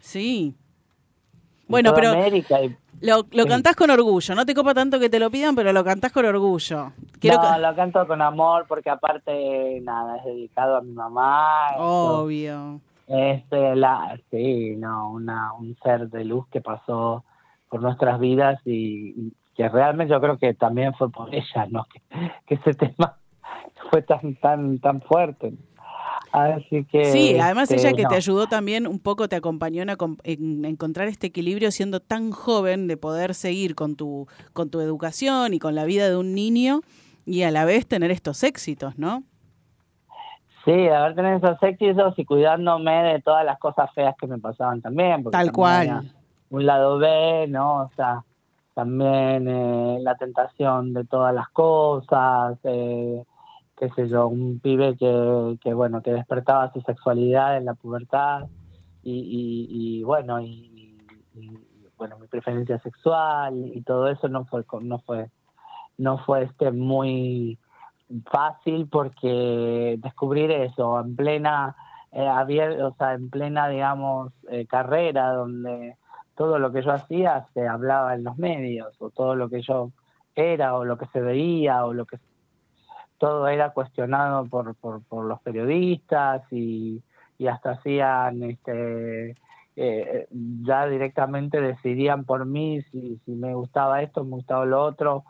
Sí. 0.00 0.52
En 0.52 1.66
Bueno, 1.68 1.90
toda 1.90 2.00
pero 2.02 2.12
América 2.14 2.62
y- 2.64 2.76
lo, 3.02 3.24
lo 3.30 3.46
cantás 3.46 3.76
con 3.76 3.88
orgullo, 3.90 4.34
no 4.34 4.44
te 4.44 4.52
copa 4.54 4.74
tanto 4.74 4.98
que 4.98 5.08
te 5.08 5.18
lo 5.20 5.30
pidan, 5.30 5.54
pero 5.54 5.72
lo 5.72 5.84
cantás 5.84 6.10
con 6.12 6.26
orgullo. 6.26 6.92
Quiero 7.20 7.40
no, 7.40 7.58
lo 7.58 7.74
canto 7.76 8.06
con 8.06 8.20
amor 8.20 8.66
porque 8.68 8.90
aparte, 8.90 9.80
nada, 9.82 10.16
es 10.18 10.24
dedicado 10.24 10.76
a 10.76 10.82
mi 10.82 10.92
mamá. 10.92 11.76
Obvio. 11.78 12.80
Este, 13.06 13.74
la, 13.76 14.18
sí, 14.30 14.74
no, 14.76 15.10
una, 15.12 15.52
un 15.54 15.76
ser 15.82 16.08
de 16.10 16.24
luz 16.24 16.46
que 16.48 16.60
pasó 16.60 17.24
por 17.68 17.80
nuestras 17.80 18.18
vidas 18.20 18.60
y, 18.66 19.14
y 19.16 19.32
que 19.60 19.68
realmente 19.68 20.10
yo 20.10 20.20
creo 20.22 20.38
que 20.38 20.54
también 20.54 20.94
fue 20.94 21.10
por 21.10 21.34
ella, 21.34 21.66
¿no? 21.68 21.84
Que, 21.92 22.30
que 22.46 22.54
ese 22.54 22.72
tema 22.74 23.16
fue 23.90 24.00
tan, 24.02 24.34
tan, 24.36 24.78
tan 24.78 25.02
fuerte. 25.02 25.52
Así 26.32 26.84
que. 26.84 27.04
Sí, 27.06 27.38
además 27.38 27.70
este, 27.70 27.88
ella 27.88 27.96
que 27.96 28.04
no. 28.04 28.08
te 28.08 28.14
ayudó 28.14 28.46
también 28.46 28.86
un 28.86 29.00
poco, 29.00 29.28
te 29.28 29.36
acompañó 29.36 29.82
en, 29.82 30.64
encontrar 30.64 31.08
este 31.08 31.26
equilibrio 31.26 31.70
siendo 31.72 32.00
tan 32.00 32.30
joven 32.30 32.86
de 32.86 32.96
poder 32.96 33.34
seguir 33.34 33.74
con 33.74 33.96
tu, 33.96 34.28
con 34.52 34.70
tu 34.70 34.80
educación 34.80 35.52
y 35.52 35.58
con 35.58 35.74
la 35.74 35.84
vida 35.84 36.08
de 36.08 36.16
un 36.16 36.34
niño 36.34 36.80
y 37.26 37.42
a 37.42 37.50
la 37.50 37.64
vez 37.64 37.86
tener 37.86 38.10
estos 38.10 38.44
éxitos, 38.44 38.98
¿no? 38.98 39.24
Sí, 40.64 40.72
de 40.72 40.94
haber 40.94 41.16
tenido 41.16 41.36
esos 41.36 41.62
éxitos 41.62 42.18
y 42.18 42.24
cuidándome 42.24 43.02
de 43.12 43.20
todas 43.20 43.44
las 43.44 43.58
cosas 43.58 43.92
feas 43.92 44.14
que 44.18 44.26
me 44.26 44.38
pasaban 44.38 44.80
también. 44.80 45.22
porque 45.22 45.36
Tal 45.36 45.52
también 45.52 45.52
cual. 45.52 46.12
Un 46.50 46.66
lado 46.66 46.98
B, 46.98 47.46
¿no? 47.48 47.82
O 47.82 47.90
sea, 47.96 48.24
también 48.74 49.48
eh, 49.48 49.98
la 50.00 50.16
tentación 50.16 50.92
de 50.92 51.04
todas 51.04 51.34
las 51.34 51.48
cosas, 51.50 52.58
eh, 52.64 53.22
qué 53.76 53.88
sé 53.90 54.08
yo, 54.08 54.28
un 54.28 54.60
pibe 54.60 54.96
que, 54.96 55.58
que, 55.60 55.74
bueno, 55.74 56.02
que 56.02 56.12
despertaba 56.12 56.72
su 56.72 56.80
sexualidad 56.82 57.56
en 57.56 57.64
la 57.64 57.74
pubertad 57.74 58.46
y, 59.02 59.12
y, 59.12 59.98
y, 60.00 60.04
bueno, 60.04 60.40
y, 60.40 60.98
bueno, 61.96 62.18
mi 62.18 62.26
preferencia 62.26 62.78
sexual 62.80 63.70
y 63.74 63.82
todo 63.82 64.08
eso 64.08 64.28
no 64.28 64.44
fue, 64.46 64.64
no 64.80 64.98
fue, 65.00 65.30
no 65.98 66.18
fue 66.18 66.44
este 66.44 66.70
muy 66.72 67.58
fácil 68.30 68.88
porque 68.88 69.96
descubrir 69.98 70.50
eso 70.50 70.98
en 71.00 71.14
plena 71.14 71.76
eh, 72.12 72.28
o 72.82 72.94
sea, 72.96 73.14
en 73.14 73.30
plena 73.30 73.68
digamos 73.68 74.32
eh, 74.50 74.66
carrera 74.66 75.32
donde 75.32 75.96
todo 76.40 76.58
lo 76.58 76.72
que 76.72 76.80
yo 76.80 76.92
hacía 76.92 77.46
se 77.52 77.68
hablaba 77.68 78.14
en 78.14 78.24
los 78.24 78.38
medios 78.38 78.96
o 78.98 79.10
todo 79.10 79.36
lo 79.36 79.50
que 79.50 79.60
yo 79.60 79.90
era 80.34 80.74
o 80.74 80.86
lo 80.86 80.96
que 80.96 81.04
se 81.12 81.20
veía 81.20 81.84
o 81.84 81.92
lo 81.92 82.06
que 82.06 82.16
todo 83.18 83.46
era 83.46 83.74
cuestionado 83.74 84.46
por, 84.46 84.74
por, 84.76 85.02
por 85.02 85.26
los 85.26 85.38
periodistas 85.42 86.50
y, 86.50 87.02
y 87.36 87.46
hasta 87.46 87.72
hacían 87.72 88.42
este 88.42 89.36
eh, 89.76 90.28
ya 90.62 90.86
directamente 90.86 91.60
decidían 91.60 92.24
por 92.24 92.46
mí 92.46 92.80
si, 92.90 93.20
si 93.26 93.32
me 93.32 93.52
gustaba 93.52 94.00
esto, 94.00 94.24
me 94.24 94.30
gustaba 94.30 94.64
lo 94.64 94.82
otro, 94.82 95.24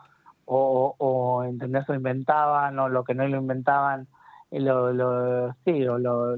o, 0.45 0.95
o 0.97 1.43
¿entendés? 1.43 1.89
Lo 1.89 1.95
inventaban, 1.95 2.79
o 2.79 2.87
lo 2.87 3.03
que 3.03 3.15
no 3.15 3.27
lo 3.27 3.35
inventaban, 3.35 4.07
lo, 4.49 4.93
lo, 4.93 5.53
sí, 5.65 5.85
o 5.85 5.97
lo, 5.97 6.37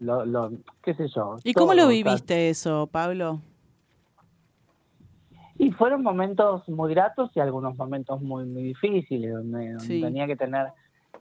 lo, 0.00 0.24
lo, 0.26 0.50
qué 0.82 0.94
sé 0.94 1.08
yo. 1.08 1.36
¿Y 1.44 1.54
cómo 1.54 1.74
lo 1.74 1.82
o 1.82 1.86
sea, 1.86 1.94
viviste 1.94 2.48
eso, 2.50 2.88
Pablo? 2.90 3.40
Y 5.58 5.72
fueron 5.72 6.02
momentos 6.02 6.66
muy 6.68 6.94
gratos 6.94 7.30
y 7.34 7.40
algunos 7.40 7.76
momentos 7.76 8.20
muy 8.22 8.46
muy 8.46 8.62
difíciles, 8.62 9.32
donde, 9.32 9.72
donde 9.72 9.84
Sí. 9.84 10.00
tenía 10.00 10.26
que 10.26 10.36
tener, 10.36 10.68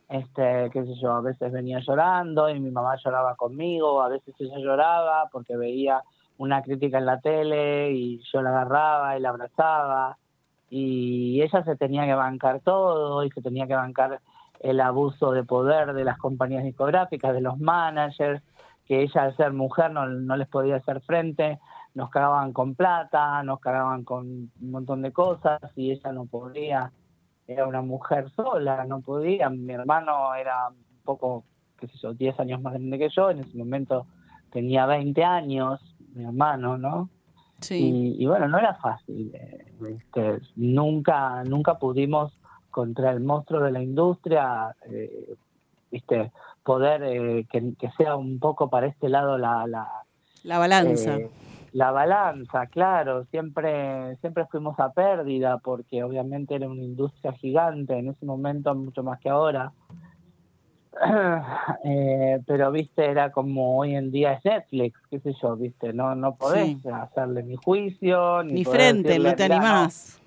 este, 0.07 0.69
qué 0.71 0.85
sé 0.85 0.95
yo, 1.01 1.11
a 1.11 1.21
veces 1.21 1.51
venía 1.51 1.79
llorando 1.79 2.49
y 2.49 2.59
mi 2.59 2.71
mamá 2.71 2.95
lloraba 3.03 3.35
conmigo, 3.35 4.01
a 4.01 4.07
veces 4.07 4.33
ella 4.39 4.57
lloraba 4.59 5.27
porque 5.31 5.57
veía 5.57 6.01
una 6.37 6.61
crítica 6.61 6.99
en 6.99 7.05
la 7.05 7.19
tele 7.19 7.91
y 7.91 8.21
yo 8.31 8.41
la 8.41 8.51
agarraba 8.51 9.17
y 9.17 9.19
la 9.19 9.29
abrazaba 9.29 10.17
y 10.69 11.41
ella 11.41 11.63
se 11.65 11.75
tenía 11.75 12.05
que 12.05 12.13
bancar 12.13 12.61
todo 12.61 13.25
y 13.25 13.31
se 13.31 13.41
tenía 13.41 13.67
que 13.67 13.75
bancar 13.75 14.21
el 14.61 14.79
abuso 14.79 15.31
de 15.31 15.43
poder 15.43 15.91
de 15.93 16.05
las 16.05 16.17
compañías 16.17 16.63
discográficas, 16.63 17.33
de 17.33 17.41
los 17.41 17.57
managers, 17.59 18.41
que 18.89 19.03
ella 19.03 19.25
al 19.25 19.37
ser 19.37 19.53
mujer 19.53 19.91
no, 19.91 20.07
no 20.07 20.35
les 20.35 20.47
podía 20.47 20.77
hacer 20.77 20.99
frente, 21.01 21.59
nos 21.93 22.09
cagaban 22.09 22.53
con 22.53 22.73
plata, 22.73 23.43
nos 23.43 23.59
cagaban 23.59 24.03
con 24.03 24.25
un 24.27 24.71
montón 24.71 25.03
de 25.03 25.13
cosas 25.13 25.61
y 25.75 25.91
ella 25.91 26.11
no 26.11 26.25
podía, 26.25 26.91
era 27.45 27.67
una 27.67 27.83
mujer 27.83 28.31
sola, 28.31 28.85
no 28.85 29.01
podía, 29.01 29.47
mi 29.51 29.73
hermano 29.73 30.33
era 30.33 30.69
un 30.69 31.03
poco, 31.03 31.43
qué 31.77 31.87
sé 31.87 31.99
yo, 32.01 32.15
10 32.15 32.39
años 32.39 32.61
más 32.63 32.73
grande 32.73 32.97
que 32.97 33.09
yo, 33.09 33.29
en 33.29 33.41
ese 33.41 33.55
momento 33.55 34.07
tenía 34.51 34.87
20 34.87 35.23
años, 35.23 35.79
mi 36.15 36.23
hermano, 36.23 36.79
¿no? 36.79 37.11
Sí. 37.59 38.15
Y, 38.17 38.23
y 38.23 38.25
bueno, 38.25 38.47
no 38.47 38.57
era 38.57 38.73
fácil. 38.73 39.31
eh, 39.35 39.71
este, 39.87 40.39
nunca, 40.55 41.43
nunca 41.43 41.77
pudimos 41.77 42.33
contra 42.71 43.11
el 43.11 43.19
monstruo 43.19 43.61
de 43.61 43.71
la 43.71 43.83
industria, 43.83 44.75
eh, 44.89 45.35
viste, 45.91 46.31
poder 46.63 47.03
eh, 47.03 47.45
que, 47.51 47.73
que 47.77 47.89
sea 47.97 48.15
un 48.15 48.39
poco 48.39 48.69
para 48.69 48.87
este 48.87 49.09
lado 49.09 49.37
la, 49.37 49.65
la, 49.67 49.87
La 50.43 50.57
balanza. 50.59 51.17
eh, 51.17 51.29
la 51.71 51.91
balanza, 51.91 52.65
claro, 52.67 53.25
siempre, 53.25 54.15
siempre 54.17 54.45
fuimos 54.47 54.79
a 54.79 54.91
pérdida 54.91 55.59
porque 55.59 56.03
obviamente 56.03 56.55
era 56.55 56.67
una 56.67 56.81
industria 56.83 57.31
gigante 57.33 57.97
en 57.97 58.09
ese 58.09 58.25
momento, 58.25 58.73
mucho 58.75 59.03
más 59.03 59.19
que 59.19 59.29
ahora. 59.29 59.71
Eh, 61.85 62.39
pero 62.45 62.71
viste, 62.71 63.05
era 63.05 63.31
como 63.31 63.77
hoy 63.77 63.95
en 63.95 64.11
día 64.11 64.33
es 64.33 64.43
Netflix, 64.45 64.99
qué 65.09 65.19
sé 65.19 65.33
yo, 65.41 65.55
viste, 65.55 65.93
no, 65.93 66.13
no 66.15 66.35
podés 66.35 66.77
Sí. 66.81 66.89
hacerle 66.91 67.43
ni 67.43 67.55
juicio, 67.55 68.43
ni, 68.43 68.65
frente, 68.65 69.09
decirle, 69.09 69.29
no 69.29 69.35
te 69.35 69.43
"Mirá, 69.43 69.55
animás. 69.55 70.19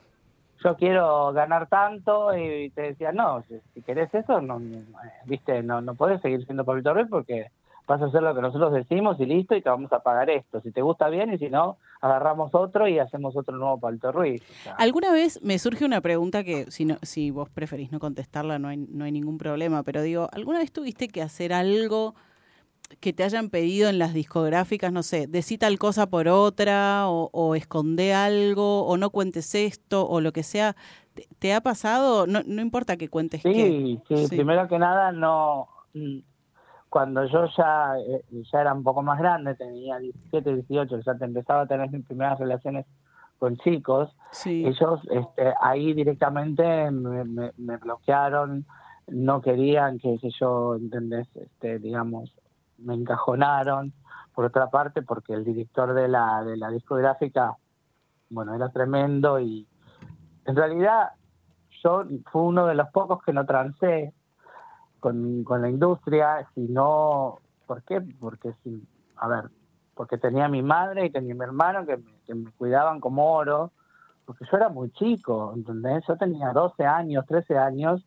Yo 0.63 0.77
quiero 0.77 1.33
ganar 1.33 1.69
tanto 1.69 2.37
y 2.37 2.71
te 2.71 2.83
decía, 2.83 3.13
no, 3.13 3.43
si, 3.49 3.61
si 3.75 3.83
querés 3.83 4.13
eso, 4.15 4.41
no, 4.41 4.59
eh, 4.59 4.85
viste, 5.27 5.63
no, 5.63 5.81
no 5.81 5.95
podés 5.95 6.21
seguir 6.21 6.45
siendo 6.45 6.65
Pablito 6.65 6.95
Ruiz 6.95 7.09
porque 7.11 7.51
vas 7.87 8.01
a 8.01 8.07
hacer 8.07 8.23
lo 8.23 8.35
que 8.35 8.41
nosotros 8.41 8.73
decimos 8.73 9.19
y 9.21 9.27
listo 9.27 9.55
y 9.55 9.63
te 9.63 9.69
vamos 9.69 9.93
a 9.93 10.01
pagar 10.01 10.31
esto. 10.31 10.61
Si 10.61 10.71
te 10.71 10.83
gusta 10.83 11.09
bien 11.09 11.33
y 11.33 11.39
si 11.39 11.51
no, 11.51 11.77
agarramos 12.01 12.55
otro 12.55 12.89
y 12.89 12.99
hacemos 12.99 13.37
otro 13.37 13.57
nuevo 13.57 13.79
Pablito 13.79 14.13
Ruiz. 14.13 14.43
Alguna 14.79 15.13
vez 15.13 15.43
me 15.43 15.59
surge 15.59 15.85
una 15.85 16.01
pregunta 16.01 16.45
que 16.45 16.71
si 16.71 16.85
no, 16.85 16.97
si 17.03 17.31
vos 17.31 17.49
preferís 17.51 17.93
no 17.93 18.01
contestarla 18.01 18.59
no 18.59 18.69
hay, 18.69 18.77
no 18.77 19.05
hay 19.05 19.13
ningún 19.13 19.39
problema, 19.39 19.83
pero 19.83 20.03
digo, 20.03 20.29
¿alguna 20.33 20.59
vez 20.59 20.73
tuviste 20.73 21.09
que 21.09 21.23
hacer 21.23 21.53
algo 21.53 22.15
que 23.01 23.13
te 23.13 23.25
hayan 23.25 23.49
pedido 23.51 23.89
en 23.89 23.99
las 23.99 24.15
discográficas, 24.15 24.93
no 24.93 25.03
sé, 25.03 25.27
decí 25.27 25.59
tal 25.59 25.79
cosa 25.79 26.07
por 26.09 26.29
otra 26.29 27.09
o, 27.09 27.31
o 27.33 27.55
esconde 27.55 28.15
algo 28.15 28.85
o 28.87 28.97
no 28.97 29.11
cuentes 29.11 29.55
esto 29.55 30.07
o 30.09 30.21
lo 30.21 30.33
que 30.33 30.43
sea? 30.43 30.77
¿Te, 31.15 31.27
te 31.39 31.55
ha 31.55 31.61
pasado? 31.61 32.27
No, 32.27 32.41
no 32.47 32.63
importa 32.63 32.97
que 32.97 33.09
cuentes 33.09 33.43
qué. 33.43 33.99
Sí, 34.09 34.27
sí, 34.27 34.29
primero 34.29 34.67
que 34.69 34.79
nada, 34.79 35.13
no. 35.13 35.69
mm, 35.95 36.19
Cuando 36.89 37.25
yo 37.27 37.47
ya, 37.57 37.95
eh, 37.99 38.23
ya 38.53 38.61
era 38.61 38.73
un 38.75 38.83
poco 38.83 39.03
más 39.03 39.19
grande, 39.19 39.55
tenía 39.55 39.99
17, 39.99 40.55
18, 40.55 41.01
ya 41.05 41.15
te 41.15 41.25
empezaba 41.25 41.63
a 41.63 41.67
tener 41.67 41.91
mis 41.91 42.05
primeras 42.07 42.39
relaciones 42.39 42.87
con 43.39 43.57
chicos, 43.59 44.09
Sí. 44.31 44.65
ellos 44.67 45.01
este, 45.11 45.53
ahí 45.61 45.95
directamente 45.95 46.91
me, 46.91 47.25
me- 47.25 47.51
me 47.57 47.77
bloquearon, 47.79 48.65
no 49.09 49.41
querían 49.41 49.99
que, 49.99 50.17
que 50.21 50.31
yo, 50.39 50.77
¿entendés? 50.77 51.27
Este, 51.35 51.79
digamos, 51.81 52.31
me 52.83 52.95
encajonaron. 52.95 53.93
Por 54.35 54.47
otra 54.47 54.71
parte, 54.71 55.03
porque 55.03 55.35
el 55.35 55.45
director 55.45 55.93
de 55.93 56.09
la, 56.09 56.43
de 56.43 56.57
la 56.57 56.71
discográfica, 56.71 57.55
bueno, 58.31 58.55
era 58.55 58.71
tremendo 58.71 59.39
y 59.39 59.69
en 60.47 60.57
realidad 60.57 61.11
yo 61.83 62.05
fui 62.31 62.43
uno 62.43 62.67
de 62.67 62.75
los 62.75 62.89
pocos 62.89 63.23
que 63.23 63.33
no 63.33 63.45
trancé 63.45 64.15
con, 65.01 65.45
con 65.45 65.61
la 65.61 65.69
industria, 65.69 66.49
sino, 66.55 67.41
¿por 67.67 67.83
qué? 67.83 68.01
Porque, 68.01 68.55
sí, 68.63 68.87
a 69.17 69.29
ver, 69.29 69.51
porque 69.95 70.17
tenía 70.17 70.49
mi 70.49 70.63
madre 70.63 71.07
y 71.07 71.11
tenía 71.11 71.35
mi 71.35 71.43
hermano 71.43 71.85
que 71.85 71.97
me, 71.97 72.13
que 72.25 72.35
me 72.35 72.51
cuidaban 72.53 73.01
como 73.01 73.35
oro, 73.35 73.73
porque 74.25 74.45
yo 74.51 74.57
era 74.57 74.69
muy 74.69 74.91
chico, 74.93 75.53
¿entendés? 75.55 76.05
Yo 76.07 76.17
tenía 76.17 76.53
12 76.53 76.85
años, 76.85 77.27
13 77.27 77.59
años, 77.59 78.07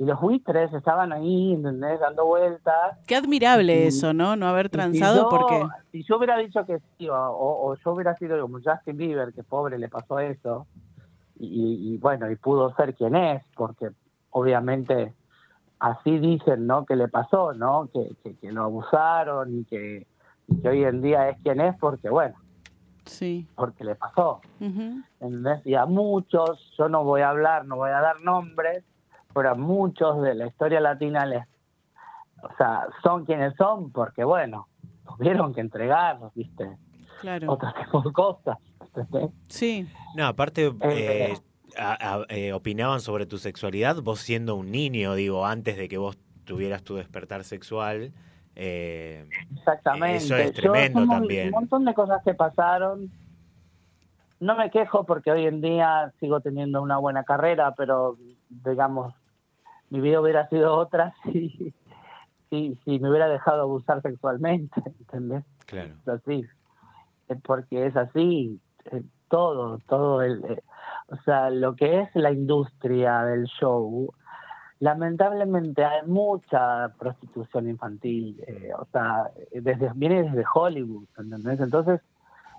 y 0.00 0.04
los 0.04 0.18
buitres 0.20 0.72
estaban 0.72 1.12
ahí, 1.12 1.52
¿entendés? 1.52 2.00
Dando 2.00 2.24
vueltas. 2.26 2.98
Qué 3.06 3.14
admirable 3.14 3.84
Y- 3.84 3.86
eso, 3.88 4.12
¿no? 4.12 4.34
No 4.34 4.48
haber 4.48 4.66
si 4.66 4.70
transado 4.72 5.22
yo- 5.24 5.28
porque... 5.28 5.62
Si 5.92 6.02
yo 6.04 6.16
hubiera 6.16 6.36
dicho 6.38 6.64
que 6.66 6.78
sí, 6.98 7.06
o, 7.10 7.74
yo 7.84 7.92
hubiera 7.92 8.16
sido 8.16 8.40
como 8.40 8.58
Justin 8.64 8.96
Bieber, 8.96 9.32
que 9.34 9.42
pobre 9.44 9.78
le 9.78 9.88
pasó 9.88 10.18
eso, 10.18 10.66
y, 11.38 11.94
y 11.94 11.98
bueno, 11.98 12.30
y 12.30 12.36
pudo 12.36 12.74
ser 12.76 12.94
quien 12.94 13.14
es, 13.14 13.44
porque 13.54 13.90
obviamente 14.30 15.12
así 15.78 16.18
dicen, 16.18 16.66
¿no? 16.66 16.84
Que 16.86 16.96
le 16.96 17.08
pasó, 17.08 17.52
¿no? 17.52 17.88
Que, 17.92 18.10
que, 18.22 18.36
que 18.36 18.52
lo 18.52 18.64
abusaron 18.64 19.60
y 19.60 19.64
que, 19.64 20.06
y 20.48 20.60
que 20.60 20.68
hoy 20.68 20.84
en 20.84 21.00
día 21.02 21.28
es 21.28 21.42
quien 21.42 21.60
es, 21.60 21.76
porque 21.78 22.08
bueno, 22.10 22.36
Sí. 23.04 23.46
porque 23.54 23.84
le 23.84 23.94
pasó. 23.96 24.40
¿entendés? 25.20 25.66
Y 25.66 25.74
a 25.74 25.86
muchos, 25.86 26.72
yo 26.78 26.88
no 26.88 27.04
voy 27.04 27.20
a 27.22 27.30
hablar, 27.30 27.64
no 27.66 27.76
voy 27.76 27.90
a 27.90 28.00
dar 28.00 28.20
nombres, 28.22 28.84
pero 29.34 29.50
a 29.50 29.54
muchos 29.54 30.20
de 30.22 30.34
la 30.34 30.46
historia 30.46 30.80
latina 30.80 31.24
les, 31.26 31.44
o 32.42 32.48
sea, 32.56 32.86
son 33.02 33.24
quienes 33.24 33.54
son 33.56 33.90
porque, 33.92 34.24
bueno, 34.24 34.68
tuvieron 35.06 35.54
que 35.54 35.60
entregar, 35.60 36.18
¿viste? 36.34 36.76
Claro. 37.20 37.52
Otro 37.52 37.68
tipo 37.80 38.00
de 38.02 38.12
cosas, 38.12 38.58
¿entendés? 38.80 39.30
Sí. 39.48 39.86
No, 40.16 40.26
aparte, 40.26 40.66
Eh, 40.66 40.72
eh, 40.82 41.36
a- 41.78 42.14
a- 42.16 42.24
eh, 42.28 42.52
opinaban 42.52 43.00
sobre 43.00 43.26
tu 43.26 43.38
sexualidad 43.38 43.96
vos 44.02 44.20
siendo 44.20 44.56
un 44.56 44.70
niño, 44.70 45.14
digo, 45.14 45.46
antes 45.46 45.76
de 45.76 45.88
que 45.88 45.98
vos 45.98 46.18
tuvieras 46.44 46.82
tu 46.82 46.96
despertar 46.96 47.44
sexual. 47.44 48.12
eh, 48.56 49.26
Exactamente. 49.56 50.16
Eso 50.16 50.36
es 50.36 50.52
tremendo 50.52 51.06
también. 51.06 51.46
Un 51.46 51.52
montón 51.52 51.84
de 51.84 51.94
cosas 51.94 52.20
que 52.24 52.34
pasaron. 52.34 53.10
No 54.40 54.56
me 54.56 54.70
quejo 54.70 55.04
porque 55.04 55.30
hoy 55.30 55.46
en 55.46 55.60
día 55.60 56.12
sigo 56.18 56.40
teniendo 56.40 56.82
una 56.82 56.96
buena 56.98 57.22
carrera, 57.24 57.74
pero 57.76 58.16
digamos, 58.48 59.14
mi 59.90 60.00
vida 60.00 60.20
hubiera 60.20 60.48
sido 60.48 60.74
otra 60.76 61.12
si, 61.24 61.74
si, 62.48 62.78
si 62.84 62.98
me 62.98 63.10
hubiera 63.10 63.28
dejado 63.28 63.62
abusar 63.62 64.00
sexualmente, 64.02 64.82
¿entendés? 65.00 65.44
Claro. 65.66 65.94
Es 66.00 66.08
así. 66.08 66.44
Es 67.28 67.40
porque 67.42 67.86
es 67.86 67.96
así. 67.96 68.60
eh, 68.86 69.02
todo, 69.28 69.78
todo 69.88 70.22
el. 70.22 70.44
eh, 70.44 70.62
o 71.08 71.16
sea, 71.24 71.50
lo 71.50 71.74
que 71.76 72.00
es 72.00 72.08
la 72.14 72.32
industria 72.32 73.22
del 73.24 73.46
show, 73.46 74.12
lamentablemente 74.80 75.84
hay 75.84 76.06
mucha 76.06 76.88
prostitución 76.98 77.68
infantil. 77.68 78.40
eh, 78.46 78.70
o 78.76 78.84
sea, 78.92 79.30
desde, 79.52 79.90
viene 79.94 80.22
desde 80.24 80.44
Hollywood, 80.52 81.04
¿entendés? 81.18 81.60
Entonces, 81.60 82.00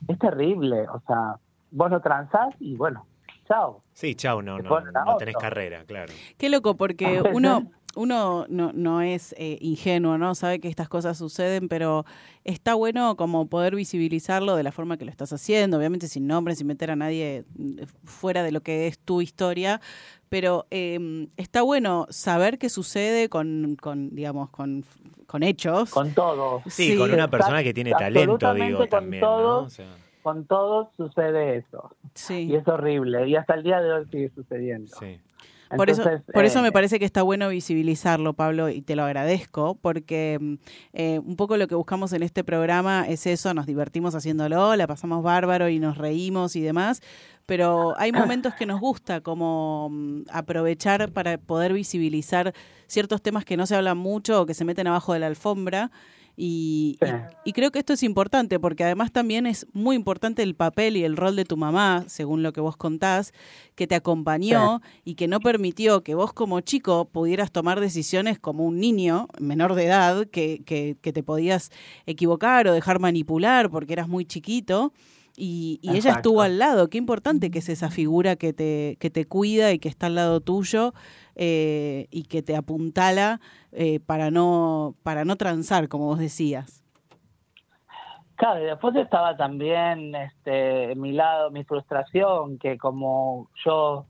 es 0.07 0.19
terrible. 0.19 0.87
O 0.89 0.99
sea, 1.01 1.35
vos 1.71 1.89
no 1.89 1.99
transás 2.01 2.53
y 2.59 2.75
bueno, 2.75 3.05
chao. 3.51 3.81
Sí, 3.93 4.15
chau, 4.15 4.41
no, 4.41 4.59
no, 4.59 4.81
no 4.81 5.17
tenés 5.17 5.35
carrera, 5.35 5.83
claro. 5.85 6.13
Qué 6.37 6.49
loco, 6.49 6.75
porque 6.75 7.21
uno, 7.33 7.69
uno 7.95 8.45
no, 8.49 8.71
no 8.73 9.01
es 9.01 9.33
eh, 9.37 9.57
ingenuo, 9.61 10.17
¿no? 10.17 10.35
Sabe 10.35 10.59
que 10.59 10.69
estas 10.69 10.87
cosas 10.87 11.17
suceden, 11.17 11.67
pero 11.67 12.05
está 12.43 12.73
bueno 12.75 13.15
como 13.17 13.47
poder 13.47 13.75
visibilizarlo 13.75 14.55
de 14.55 14.63
la 14.63 14.71
forma 14.71 14.97
que 14.97 15.05
lo 15.05 15.11
estás 15.11 15.33
haciendo, 15.33 15.77
obviamente 15.77 16.07
sin 16.07 16.27
nombres, 16.27 16.59
sin 16.59 16.67
meter 16.67 16.91
a 16.91 16.95
nadie 16.95 17.45
mm, 17.55 17.83
fuera 18.05 18.43
de 18.43 18.51
lo 18.51 18.61
que 18.61 18.87
es 18.87 18.99
tu 18.99 19.21
historia, 19.21 19.81
pero 20.29 20.65
eh, 20.71 21.27
está 21.35 21.61
bueno 21.61 22.07
saber 22.09 22.57
qué 22.57 22.69
sucede 22.69 23.27
con, 23.27 23.75
con 23.75 24.15
digamos, 24.15 24.49
con, 24.49 24.85
con 25.27 25.43
hechos. 25.43 25.89
Con 25.89 26.13
todo. 26.13 26.63
Sí, 26.67 26.97
con 26.97 27.11
una 27.11 27.29
persona 27.29 27.63
que 27.63 27.73
tiene 27.73 27.91
talento, 27.91 28.53
digo, 28.53 28.79
con 28.79 28.89
también, 28.89 29.21
¿no? 29.21 29.27
todos, 29.27 29.67
O 29.67 29.69
sea, 29.69 29.87
Con 30.22 30.45
todos 30.45 30.89
sucede 30.98 31.57
eso. 31.57 31.95
Sí. 32.14 32.48
Y 32.49 32.56
es 32.56 32.68
horrible. 32.68 33.27
Y 33.27 33.35
hasta 33.35 33.56
el 33.56 33.64
día 33.64 33.81
de 33.81 33.93
hoy 33.93 34.06
sigue 34.11 34.31
sucediendo. 34.35 34.95
Por 35.76 35.89
eso, 35.89 36.03
por 36.34 36.45
eso 36.45 36.60
eh, 36.60 36.61
me 36.64 36.72
parece 36.72 36.99
que 36.99 37.06
está 37.06 37.22
bueno 37.22 37.49
visibilizarlo, 37.49 38.34
Pablo, 38.34 38.69
y 38.69 38.81
te 38.81 38.95
lo 38.95 39.03
agradezco, 39.03 39.76
porque 39.76 40.57
eh, 40.93 41.19
un 41.19 41.35
poco 41.35 41.57
lo 41.57 41.68
que 41.68 41.76
buscamos 41.76 42.11
en 42.14 42.23
este 42.23 42.43
programa 42.43 43.06
es 43.07 43.26
eso, 43.26 43.53
nos 43.53 43.65
divertimos 43.65 44.14
haciéndolo, 44.15 44.76
la 44.76 44.88
pasamos 44.88 45.23
bárbaro 45.23 45.69
y 45.69 45.80
nos 45.80 45.98
reímos 45.98 46.56
y 46.56 46.61
demás, 46.61 47.02
pero 47.45 47.98
hay 47.98 48.11
momentos 48.11 48.53
que 48.53 48.65
nos 48.65 48.80
gusta 48.80 49.22
como 49.22 49.89
mm, 49.91 50.23
aprovechar 50.31 51.11
para 51.11 51.38
poder 51.38 51.73
visibilizar 51.73 52.53
ciertos 52.88 53.22
temas 53.22 53.45
que 53.45 53.56
no 53.56 53.65
se 53.65 53.76
hablan 53.76 53.98
mucho 53.98 54.41
o 54.41 54.45
que 54.45 54.53
se 54.53 54.65
meten 54.65 54.88
abajo 54.88 55.14
de 55.14 55.19
la 55.19 55.27
alfombra. 55.27 55.91
Y, 56.43 56.97
y- 57.45 57.49
y 57.49 57.53
creo 57.53 57.69
que 57.72 57.77
esto 57.77 57.93
es 57.93 58.01
importante 58.01 58.59
porque 58.59 58.84
además 58.84 59.11
también 59.11 59.45
es 59.45 59.68
muy 59.73 59.95
importante 59.95 60.41
el 60.41 60.55
papel 60.55 60.97
y 60.97 61.03
el 61.03 61.15
rol 61.15 61.35
de 61.35 61.45
tu 61.45 61.55
mamá, 61.55 62.03
según 62.07 62.41
lo 62.41 62.51
que 62.51 62.61
vos 62.61 62.77
contás, 62.77 63.31
que 63.76 63.85
te 63.85 63.93
acompañó 63.93 64.81
y 65.05 65.13
que 65.13 65.27
no 65.27 65.39
permitió 65.39 66.01
que 66.01 66.15
vos 66.15 66.34
como 66.34 66.59
chico 66.61 67.05
pudieras 67.05 67.51
tomar 67.51 67.80
decisiones 67.80 68.39
como 68.39 68.65
un 68.65 68.80
niño 68.80 69.27
menor 69.39 69.76
de 69.76 69.85
edad, 69.85 70.26
que, 70.27 70.63
que, 70.65 70.97
que 70.99 71.13
te 71.13 71.22
podías 71.22 71.69
equivocar 72.07 72.68
o 72.68 72.73
dejar 72.73 72.99
manipular 72.99 73.69
porque 73.69 73.93
eras 73.93 74.07
muy 74.07 74.26
chiquito. 74.26 74.93
Y, 75.38 75.80
y 75.81 75.89
ella 75.91 76.09
estuvo 76.18 76.41
al 76.41 76.59
lado. 76.59 76.89
Qué 76.89 76.97
importante 76.97 77.51
que 77.51 77.59
es 77.59 77.69
esa 77.69 77.89
figura 77.89 78.35
que 78.35 78.51
te, 78.51 78.97
que 78.99 79.09
te 79.09 79.26
cuida 79.26 79.72
y 79.72 79.80
que 79.80 79.88
está 79.89 80.07
al 80.07 80.15
lado 80.15 80.41
tuyo 80.41 80.93
eh, 81.35 82.07
y 82.11 82.23
que 82.23 82.41
te 82.41 82.55
apuntala 82.55 83.39
eh, 83.71 83.99
para 83.99 84.31
no 84.31 84.95
para 85.03 85.25
no 85.25 85.35
transar, 85.35 85.87
como 85.87 86.05
vos 86.05 86.19
decías. 86.19 86.83
Claro, 88.35 88.59
y 88.61 88.65
después 88.65 88.95
estaba 88.95 89.37
también 89.37 90.15
este, 90.15 90.95
mi 90.95 91.11
lado, 91.11 91.51
mi 91.51 91.63
frustración, 91.63 92.57
que 92.57 92.75
como 92.77 93.49
yo, 93.63 94.05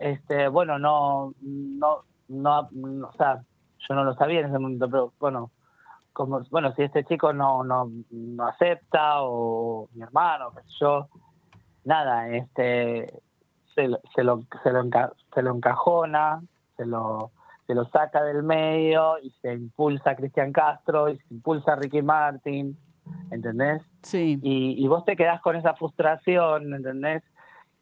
este, 0.00 0.48
bueno, 0.48 0.80
no, 0.80 1.32
no, 1.40 2.02
no, 2.26 2.68
no, 2.72 3.06
o 3.08 3.12
sea, 3.12 3.40
yo 3.88 3.94
no 3.94 4.02
lo 4.02 4.14
sabía 4.14 4.40
en 4.40 4.46
ese 4.46 4.58
momento, 4.58 4.90
pero 4.90 5.12
bueno, 5.20 5.52
como, 6.12 6.40
bueno, 6.50 6.72
si 6.74 6.82
este 6.82 7.04
chico 7.04 7.32
no, 7.32 7.62
no, 7.62 7.88
no 8.10 8.48
acepta 8.48 9.22
o 9.22 9.88
mi 9.94 10.02
hermano, 10.02 10.50
qué 10.56 10.62
sé 10.62 10.68
yo, 10.80 11.08
nada, 11.84 12.28
este, 12.30 13.06
se, 13.76 13.86
lo- 13.86 14.00
se, 14.12 14.24
lo, 14.24 14.42
se, 14.64 14.72
lo 14.72 14.82
enca- 14.82 15.12
se 15.32 15.42
lo 15.42 15.54
encajona, 15.54 16.42
se 16.78 16.86
lo, 16.86 17.32
se 17.66 17.74
lo 17.74 17.84
saca 17.90 18.22
del 18.22 18.42
medio 18.42 19.18
y 19.22 19.30
se 19.42 19.52
impulsa 19.52 20.10
a 20.10 20.16
Cristian 20.16 20.52
Castro 20.52 21.10
y 21.10 21.18
se 21.18 21.34
impulsa 21.34 21.74
a 21.74 21.76
Ricky 21.76 22.00
Martin, 22.00 22.78
¿entendés? 23.30 23.82
Sí. 24.02 24.38
Y, 24.42 24.82
y 24.82 24.88
vos 24.88 25.04
te 25.04 25.16
quedás 25.16 25.42
con 25.42 25.56
esa 25.56 25.74
frustración, 25.74 26.72
¿entendés? 26.72 27.22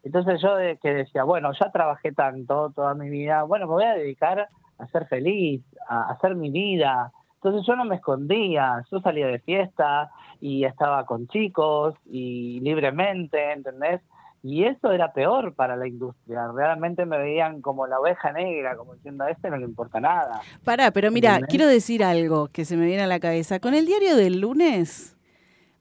Entonces 0.03 0.41
yo 0.41 0.57
de, 0.57 0.79
que 0.79 0.93
decía, 0.93 1.25
bueno, 1.25 1.53
ya 1.53 1.71
trabajé 1.71 2.13
tanto 2.13 2.73
toda 2.75 2.95
mi 2.95 3.11
vida, 3.11 3.43
bueno, 3.45 3.67
me 3.67 3.75
voy 3.75 3.85
a 3.85 3.95
dedicar 3.95 4.49
a 4.79 4.87
ser 4.89 5.07
feliz, 5.07 5.63
a, 5.89 6.05
a 6.05 6.13
hacer 6.13 6.35
mi 6.35 6.51
vida. 6.51 7.13
Entonces 7.35 7.67
yo 7.67 7.77
no 7.77 7.85
me 7.85 7.97
escondía, 7.97 8.83
yo 8.91 9.01
salía 9.01 9.27
de 9.27 9.39
fiesta 9.41 10.11
y 10.41 10.65
estaba 10.65 11.07
con 11.07 11.29
chicos 11.29 11.95
y 12.07 12.61
libremente, 12.61 13.53
¿entendés? 13.53 14.01
Y 14.49 14.63
eso 14.63 14.93
era 14.93 15.13
peor 15.13 15.55
para 15.55 15.75
la 15.75 15.89
industria. 15.89 16.47
Realmente 16.55 17.05
me 17.05 17.19
veían 17.19 17.61
como 17.61 17.89
la 17.89 17.99
oveja 17.99 18.31
negra, 18.31 18.77
como 18.77 18.95
diciendo, 18.95 19.25
a 19.25 19.31
este 19.33 19.51
no 19.51 19.57
le 19.57 19.65
importa 19.65 19.99
nada. 19.99 20.41
Pará, 20.63 20.93
pero 20.93 21.11
mira, 21.11 21.41
quiero 21.49 21.67
decir 21.67 22.05
algo 22.05 22.47
que 22.47 22.65
se 22.65 22.77
me 22.77 22.87
viene 22.87 23.03
a 23.03 23.09
la 23.09 23.19
cabeza. 23.19 23.59
Con 23.59 23.75
el 23.75 23.87
diario 23.87 24.15
del 24.15 24.39
lunes, 24.39 25.17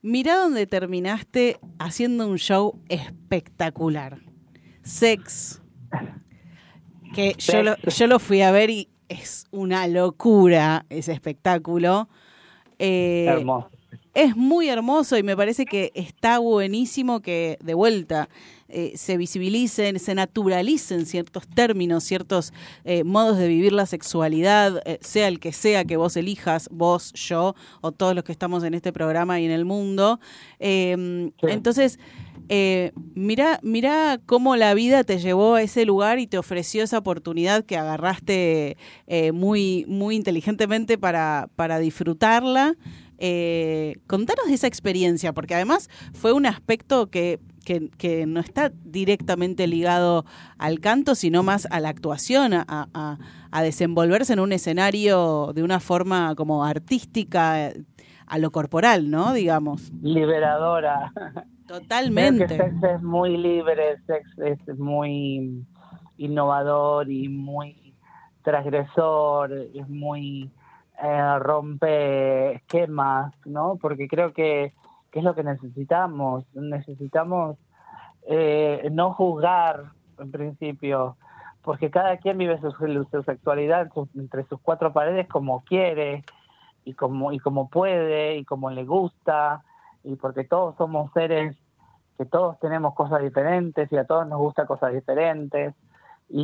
mirá 0.02 0.38
dónde 0.38 0.66
terminaste 0.66 1.60
haciendo 1.78 2.28
un 2.28 2.38
show 2.38 2.80
espectacular. 2.90 4.18
Sex. 4.82 5.62
Que 7.14 7.36
yo 7.38 7.62
lo, 7.62 7.76
yo 7.78 8.08
lo 8.08 8.18
fui 8.18 8.42
a 8.42 8.50
ver 8.50 8.72
y 8.72 8.90
es 9.10 9.46
una 9.52 9.86
locura 9.88 10.88
ese 10.90 11.12
espectáculo. 11.12 12.10
Eh, 12.80 13.28
Hermoso. 13.30 13.75
Es 14.16 14.36
muy 14.36 14.70
hermoso 14.70 15.18
y 15.18 15.24
me 15.24 15.36
parece 15.36 15.66
que 15.66 15.92
está 15.94 16.40
buenísimo 16.40 17.20
que 17.20 17.58
de 17.62 17.74
vuelta 17.74 18.30
eh, 18.70 18.94
se 18.96 19.18
visibilicen, 19.18 20.00
se 20.00 20.16
naturalicen 20.16 21.06
ciertos 21.06 21.48
términos, 21.48 22.04
ciertos 22.04 22.52
eh, 22.84 23.04
modos 23.04 23.38
de 23.38 23.48
vivir 23.48 23.74
la 23.74 23.86
sexualidad, 23.86 24.82
eh, 24.86 24.98
sea 25.02 25.28
el 25.28 25.40
que 25.40 25.52
sea 25.52 25.84
que 25.84 25.98
vos 25.98 26.16
elijas, 26.18 26.68
vos, 26.72 27.14
yo 27.14 27.56
o 27.82 27.92
todos 27.92 28.16
los 28.16 28.24
que 28.24 28.32
estamos 28.32 28.64
en 28.64 28.74
este 28.74 28.92
programa 28.92 29.40
y 29.40 29.46
en 29.46 29.52
el 29.52 29.66
mundo. 29.66 30.20
Eh, 30.60 31.32
Entonces, 31.44 32.00
mira, 33.16 33.60
mira 33.64 34.20
cómo 34.26 34.56
la 34.56 34.74
vida 34.74 35.04
te 35.04 35.20
llevó 35.20 35.56
a 35.56 35.62
ese 35.62 35.86
lugar 35.86 36.20
y 36.20 36.28
te 36.28 36.38
ofreció 36.38 36.84
esa 36.84 37.00
oportunidad 37.00 37.66
que 37.66 37.76
agarraste 37.76 38.78
muy, 39.34 39.86
muy 39.88 40.16
inteligentemente 40.16 40.98
para, 40.98 41.50
para 41.56 41.80
disfrutarla. 41.80 42.76
Eh, 43.18 43.96
contanos 44.08 44.48
de 44.48 44.54
esa 44.54 44.68
experiencia, 44.68 45.34
porque 45.34 45.56
además 45.56 45.90
fue 46.14 46.34
un 46.34 46.46
aspecto 46.46 47.08
que, 47.08 47.40
que, 47.66 47.90
que 47.98 48.26
no 48.26 48.40
está 48.40 48.72
directamente 48.84 49.68
ligado 49.68 50.26
al 50.58 50.80
canto, 50.80 51.16
sino 51.16 51.42
más 51.44 51.68
a 51.72 51.80
la 51.80 51.90
actuación, 51.90 52.54
a, 52.54 52.66
a- 52.68 53.18
a 53.52 53.62
desenvolverse 53.64 54.34
en 54.34 54.40
un 54.42 54.52
escenario 54.52 55.52
de 55.56 55.64
una 55.64 55.80
forma 55.80 56.36
como 56.36 56.66
artística, 56.66 57.68
eh, 57.70 57.84
a 58.28 58.38
lo 58.38 58.52
corporal, 58.52 59.10
¿no? 59.10 59.34
Digamos. 59.34 59.92
Liberadora. 60.02 61.14
Totalmente. 61.68 62.46
Creo 62.48 62.66
que 62.66 62.72
Sex 62.80 62.84
es 62.96 63.02
muy 63.02 63.38
libre, 63.38 63.96
Sex 64.08 64.28
es 64.68 64.78
muy 64.78 65.64
innovador 66.18 67.10
y 67.12 67.30
muy 67.30 67.94
transgresor, 68.44 69.52
es 69.74 69.88
muy 69.90 70.50
eh, 71.02 71.40
rompe 71.40 72.56
esquemas, 72.56 73.34
¿no? 73.46 73.78
Porque 73.82 74.08
creo 74.08 74.34
que, 74.34 74.74
es 75.12 75.24
lo 75.24 75.34
que 75.34 75.44
necesitamos. 75.44 76.44
Necesitamos 76.54 77.58
eh, 78.28 78.90
no 78.92 79.14
juzgar, 79.14 79.92
en 80.20 80.32
principio, 80.32 81.18
porque 81.62 81.90
cada 81.90 82.18
quien 82.18 82.38
vive 82.38 82.60
su, 82.60 82.72
sexualidad 83.24 83.90
entre 84.16 84.44
sus 84.46 84.60
cuatro 84.62 84.94
paredes 84.94 85.28
como 85.28 85.64
quiere 85.64 86.24
y 86.84 86.94
como, 86.94 87.32
y 87.32 87.40
como 87.40 87.70
puede 87.70 88.38
y 88.38 88.46
como 88.46 88.70
le 88.70 88.86
gusta 88.86 89.64
y 90.04 90.16
porque 90.16 90.44
todos 90.44 90.76
somos 90.78 91.12
seres 91.14 91.58
que 92.18 92.26
todos 92.26 92.60
tenemos 92.60 92.94
cosas 92.94 93.22
diferentes 93.22 93.92
y 93.92 93.98
a 93.98 94.06
todos 94.06 94.28
nos 94.28 94.40
gusta 94.40 94.66
cosas 94.66 94.94
diferentes 94.94 95.74
y, 96.30 96.42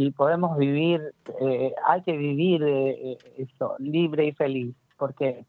y- 0.00 0.06
y 0.06 0.10
podemos 0.12 0.56
vivir, 0.56 1.14
eh, 1.40 1.74
hay 1.86 2.02
que 2.02 2.16
vivir 2.16 2.62
eh, 2.62 3.12
eh, 3.12 3.18
eso, 3.38 3.74
libre 3.78 4.26
y 4.26 4.32
feliz, 4.32 4.74
porque 4.98 5.44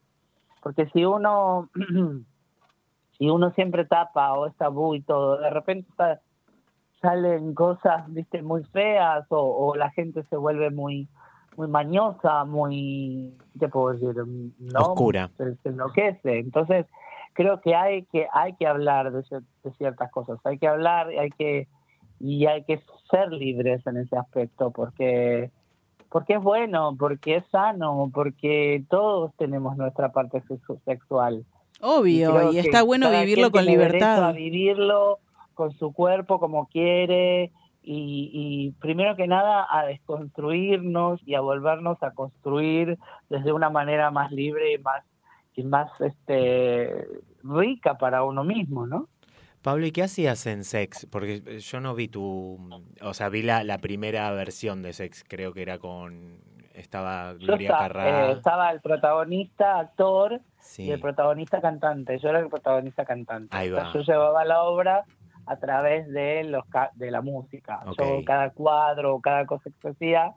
porque 0.64 0.88
si 0.94 1.06
uno 1.06 1.70
si 3.18 3.30
uno 3.30 3.52
siempre 3.52 3.86
tapa 3.86 4.34
o 4.34 4.48
es 4.48 4.56
tabú 4.56 4.96
y 4.96 5.02
todo, 5.02 5.38
de 5.38 5.50
repente 5.50 5.90
sa- 5.98 6.20
salen 7.02 7.54
cosas, 7.54 8.04
viste, 8.14 8.42
muy 8.42 8.64
feas 8.66 9.26
o, 9.30 9.40
o 9.40 9.76
la 9.76 9.90
gente 9.92 10.24
se 10.24 10.36
vuelve 10.38 10.70
muy 10.72 11.08
muy 11.58 11.68
mañosa, 11.68 12.46
muy, 12.46 13.34
¿qué 13.60 13.68
puedo 13.68 13.92
decir? 13.94 14.16
¿No? 14.60 14.80
Oscura. 14.80 15.30
Se, 15.38 15.54
se 15.58 15.70
enloquece. 15.70 16.40
Entonces, 16.40 16.86
creo 17.34 17.60
que 17.60 17.76
hay 17.76 18.06
que 18.06 18.26
hay 18.32 18.56
que 18.56 18.66
hablar 18.68 19.12
de, 19.12 19.22
de 19.64 19.72
ciertas 19.74 20.10
cosas, 20.12 20.40
hay 20.46 20.58
que 20.58 20.68
hablar, 20.68 21.08
hay 21.10 21.30
que 21.32 21.68
y 22.24 22.46
hay 22.46 22.64
que 22.64 22.80
ser 23.10 23.32
libres 23.32 23.86
en 23.88 23.98
ese 23.98 24.18
aspecto, 24.18 24.72
porque 24.72 25.50
porque 26.10 26.34
es 26.34 26.42
bueno, 26.42 26.96
porque 27.00 27.38
es 27.38 27.46
sano, 27.52 28.12
porque 28.14 28.84
todos 28.90 29.32
tenemos 29.38 29.78
nuestra 29.78 30.12
parte 30.12 30.42
sexu- 30.44 30.80
sexual. 30.84 31.46
Obvio, 31.82 32.52
y 32.52 32.58
está 32.60 32.84
bueno 32.84 33.08
vivirlo 33.22 33.50
con 33.52 33.66
libertad. 33.66 34.24
A 34.26 34.32
vivirlo 34.34 35.20
con 35.54 35.72
su 35.74 35.94
cuerpo 35.94 36.40
como 36.40 36.68
quiere 36.68 37.52
y, 37.82 38.30
y 38.34 38.72
primero 38.82 39.16
que 39.16 39.26
nada 39.26 39.66
a 39.70 39.86
desconstruirnos 39.86 41.22
y 41.26 41.36
a 41.36 41.42
volvernos 41.42 42.02
a 42.04 42.12
construir 42.12 42.98
desde 43.30 43.54
una 43.54 43.70
manera 43.70 44.12
más 44.12 44.32
libre 44.32 44.74
y 44.74 44.78
más 44.80 45.04
y 45.56 45.64
más 45.64 45.90
este 46.00 47.08
rica 47.44 47.98
para 47.98 48.24
uno 48.24 48.44
mismo, 48.44 48.86
¿no? 48.86 49.08
Pablo, 49.62 49.86
¿y 49.86 49.92
qué 49.92 50.04
hacías 50.04 50.46
en 50.48 50.64
Sex? 50.64 51.08
Porque 51.12 51.60
yo 51.60 51.80
no 51.82 51.94
vi 51.94 52.08
tu... 52.08 52.58
O 53.02 53.14
sea, 53.14 53.30
vi 53.30 53.44
la, 53.44 53.64
la 53.64 53.78
primera 53.78 54.32
versión 54.32 54.82
de 54.82 54.94
Sex, 54.94 55.24
creo 55.28 55.54
que 55.54 55.62
era 55.62 55.78
con... 55.78 56.40
Estaba 56.74 57.34
Gloria 57.34 57.68
esta- 57.70 57.78
Carrá. 57.80 58.30
eh, 58.30 58.32
estaba 58.32 58.72
el 58.72 58.82
protagonista 58.82 59.78
actor 59.80 60.42
Sí. 60.60 60.84
y 60.84 60.92
el 60.92 61.00
protagonista 61.02 61.60
cantante. 61.62 62.18
Yo 62.20 62.30
era 62.30 62.40
el 62.40 62.48
protagonista 62.50 63.04
cantante. 63.06 63.56
Ahí 63.56 63.70
O 63.72 63.76
sea, 63.76 63.84
va. 63.86 63.94
yo 63.94 64.00
llevaba 64.02 64.46
la 64.46 64.64
obra 64.64 65.04
a 65.46 65.56
través 65.58 66.08
de 66.10 66.44
los 66.46 66.64
de 66.96 67.12
la 67.12 67.22
música. 67.22 67.82
Ok. 67.86 67.98
Yo 68.00 68.22
cada 68.26 68.52
cuadro, 68.52 69.20
cada 69.20 69.46
cosa 69.46 69.70
que 69.70 69.76
se 69.82 69.90
hacía, 69.90 70.34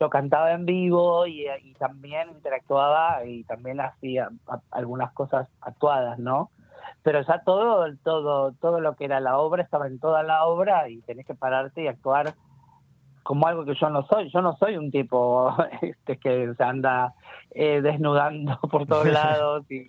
yo 0.00 0.08
cantaba 0.08 0.52
en 0.52 0.64
vivo 0.66 1.26
y, 1.26 1.46
y 1.62 1.74
también 1.74 2.30
interactuaba 2.30 3.24
y 3.26 3.44
también 3.44 3.80
hacía 3.80 4.28
algunas 4.70 5.12
cosas 5.12 5.46
actuadas, 5.60 6.18
¿no? 6.18 6.50
Pero 7.06 7.22
ya 7.22 7.40
todo, 7.44 7.86
todo, 8.02 8.50
todo 8.60 8.80
lo 8.80 8.96
que 8.96 9.04
era 9.04 9.20
la 9.20 9.38
obra 9.38 9.62
estaba 9.62 9.86
en 9.86 10.00
toda 10.00 10.24
la 10.24 10.44
obra 10.44 10.88
y 10.88 11.02
tenés 11.02 11.24
que 11.24 11.36
pararte 11.36 11.84
y 11.84 11.86
actuar 11.86 12.34
como 13.22 13.46
algo 13.46 13.64
que 13.64 13.76
yo 13.76 13.88
no 13.90 14.04
soy. 14.08 14.28
Yo 14.32 14.42
no 14.42 14.56
soy 14.56 14.76
un 14.76 14.90
tipo 14.90 15.54
este 15.82 16.16
que 16.16 16.52
se 16.52 16.64
anda 16.64 17.14
eh, 17.52 17.80
desnudando 17.80 18.58
por 18.72 18.88
todos 18.88 19.06
lados 19.12 19.70
y, 19.70 19.86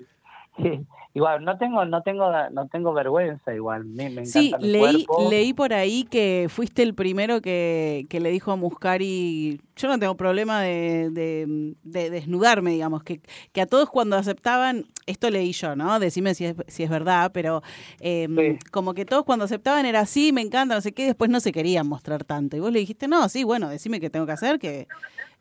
igual 1.14 1.44
no 1.44 1.58
tengo 1.58 1.84
no 1.86 2.02
tengo 2.04 2.32
no 2.52 2.68
tengo 2.68 2.94
vergüenza 2.94 3.54
igual. 3.54 3.86
Me, 3.86 4.10
me 4.10 4.26
Sí, 4.26 4.54
mi 4.62 4.70
leí, 4.72 5.06
cuerpo. 5.06 5.30
leí 5.30 5.54
por 5.54 5.74
ahí 5.74 6.04
que 6.04 6.48
fuiste 6.50 6.84
el 6.84 6.94
primero 6.94 7.42
que, 7.42 8.06
que 8.10 8.20
le 8.20 8.30
dijo 8.30 8.52
a 8.52 8.56
Muscari, 8.56 9.60
yo 9.76 9.88
no 9.88 9.98
tengo 10.00 10.16
problema 10.16 10.62
de, 10.62 11.10
de- 11.12 11.76
de 11.84 12.10
desnudarme, 12.10 12.72
digamos, 12.72 13.04
que, 13.04 13.22
que 13.52 13.62
a 13.62 13.66
todos 13.66 13.90
cuando 13.90 14.16
aceptaban, 14.16 14.86
esto 15.06 15.30
leí 15.30 15.54
yo, 15.54 15.76
¿no? 15.76 16.00
Decime 16.00 16.36
si 16.36 16.46
es, 16.46 16.56
si 16.68 16.84
es 16.84 16.90
verdad, 16.90 17.32
pero 17.34 17.62
eh, 18.00 18.58
como 18.72 18.94
que 18.94 19.06
todos 19.06 19.24
cuando 19.24 19.46
aceptaban 19.46 19.86
era 19.86 20.02
así, 20.02 20.32
me 20.34 20.42
encanta, 20.42 20.76
no 20.76 20.82
sé 20.82 20.92
qué, 20.92 21.06
después 21.06 21.30
no 21.32 21.40
se 21.40 21.52
querían 21.52 21.88
mostrar 21.88 22.24
tanto. 22.24 22.58
Y 22.58 22.60
vos 22.60 22.72
le 22.72 22.80
dijiste, 22.80 23.08
no, 23.08 23.28
sí, 23.30 23.44
bueno, 23.44 23.70
decime 23.70 24.00
qué 24.00 24.10
tengo 24.10 24.26
que 24.26 24.34
hacer, 24.34 24.60
que 24.60 24.88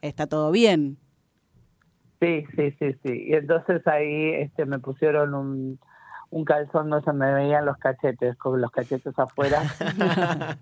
está 0.01 0.27
todo 0.27 0.51
bien. 0.51 0.99
Sí, 2.21 2.47
sí, 2.57 2.71
sí, 2.79 2.95
sí. 3.05 3.25
Y 3.29 3.35
entonces 3.35 3.87
ahí 3.87 4.33
este 4.35 4.65
me 4.65 4.79
pusieron 4.79 5.35
un, 5.35 5.79
un 6.31 6.45
calzón 6.45 6.91
donde 6.91 7.05
se 7.05 7.13
me 7.13 7.33
veían 7.33 7.67
los 7.67 7.77
cachetes, 7.77 8.37
con 8.37 8.61
los 8.61 8.71
cachetes 8.71 9.19
afuera. 9.19 9.63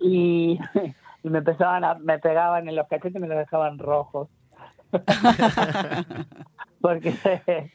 y, 0.00 0.58
y 1.22 1.28
me 1.28 1.38
empezaban 1.38 1.84
a, 1.84 1.94
me 1.94 2.18
pegaban 2.18 2.68
en 2.68 2.76
los 2.76 2.88
cachetes 2.88 3.16
y 3.16 3.18
me 3.18 3.28
los 3.28 3.38
dejaban 3.38 3.78
rojos. 3.78 4.28
porque 6.80 7.14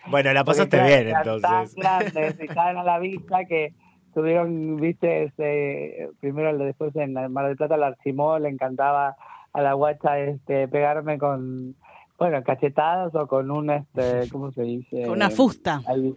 Bueno, 0.08 0.32
la 0.34 0.44
pasaste 0.44 0.82
bien, 0.82 1.10
entonces. 1.10 1.42
tan 1.42 1.66
grandes 1.76 2.40
y 2.40 2.48
caen 2.48 2.78
a 2.78 2.84
la 2.84 3.00
vista 3.00 3.44
que 3.46 3.74
tuvieron, 4.14 4.78
viste, 4.78 5.24
ese, 5.24 6.10
primero 6.20 6.58
después 6.58 6.96
en 6.96 7.14
Mar 7.32 7.48
del 7.48 7.58
Plata 7.58 7.76
la 7.76 7.88
Archimó, 7.88 8.40
le 8.40 8.50
encantaba 8.50 9.16
a 9.52 9.62
la 9.62 9.74
guacha 9.74 10.20
este 10.20 10.68
pegarme 10.68 11.18
con, 11.18 11.76
bueno, 12.20 12.44
cachetadas 12.44 13.16
o 13.16 13.28
con 13.28 13.50
un, 13.50 13.70
este, 13.70 14.30
¿cómo 14.30 14.52
se 14.52 14.64
dice? 14.64 15.04
Con 15.04 15.14
una 15.14 15.30
fusta. 15.30 15.82
Ahí, 15.88 16.16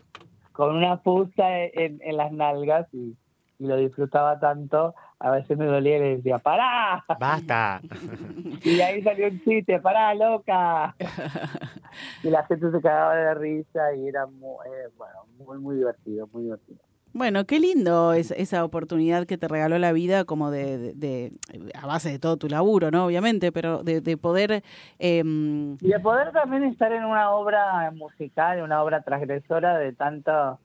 con 0.53 0.77
una 0.77 0.99
fusta 0.99 1.65
en, 1.65 2.01
en 2.03 2.17
las 2.17 2.33
nalgas 2.33 2.87
y, 2.93 3.17
y 3.59 3.67
lo 3.67 3.77
disfrutaba 3.77 4.41
tanto, 4.41 4.95
a 5.21 5.31
veces 5.31 5.57
me 5.57 5.67
dolía 5.67 5.97
y 5.97 6.01
le 6.01 6.17
decía, 6.17 6.39
¡pará! 6.39 7.05
Basta. 7.19 7.81
Y 8.65 8.81
ahí 8.81 9.03
salió 9.03 9.29
un 9.29 9.41
chiste, 9.45 9.81
¡pará, 9.81 10.15
loca! 10.15 10.95
Y 12.25 12.31
la 12.31 12.45
gente 12.47 12.71
se 12.71 12.81
cagaba 12.81 13.15
de 13.15 13.35
risa 13.35 13.95
y 13.95 14.09
era 14.09 14.27
muy, 14.27 14.67
eh, 14.67 14.89
bueno, 14.97 15.15
muy, 15.39 15.59
muy 15.59 15.77
divertido, 15.77 16.29
muy 16.33 16.45
divertido. 16.45 16.81
Bueno, 17.15 17.45
qué 17.45 17.61
lindo 17.61 18.15
es 18.15 18.31
esa 18.31 18.65
oportunidad 18.65 19.27
que 19.27 19.37
te 19.37 19.47
regaló 19.47 19.79
la 19.79 19.93
vida, 19.93 20.25
como 20.25 20.51
de, 20.51 20.95
de- 20.95 21.33
a 21.75 21.87
base 21.87 22.11
de 22.11 22.19
todo 22.19 22.39
tu 22.39 22.49
laburo, 22.49 22.91
¿no? 22.91 23.05
Obviamente, 23.05 23.53
pero 23.53 23.83
de, 23.83 24.01
de 24.01 24.17
poder... 24.17 24.63
em, 24.99 25.75
Y 25.83 25.89
de 25.89 26.01
poder 26.01 26.33
también 26.33 26.65
estar 26.65 26.91
en 26.91 27.05
una 27.05 27.31
obra 27.33 27.91
musical, 27.91 28.63
una 28.63 28.83
obra 28.83 29.03
transgresora 29.03 29.77
de 29.77 29.93
tanto, 29.93 30.59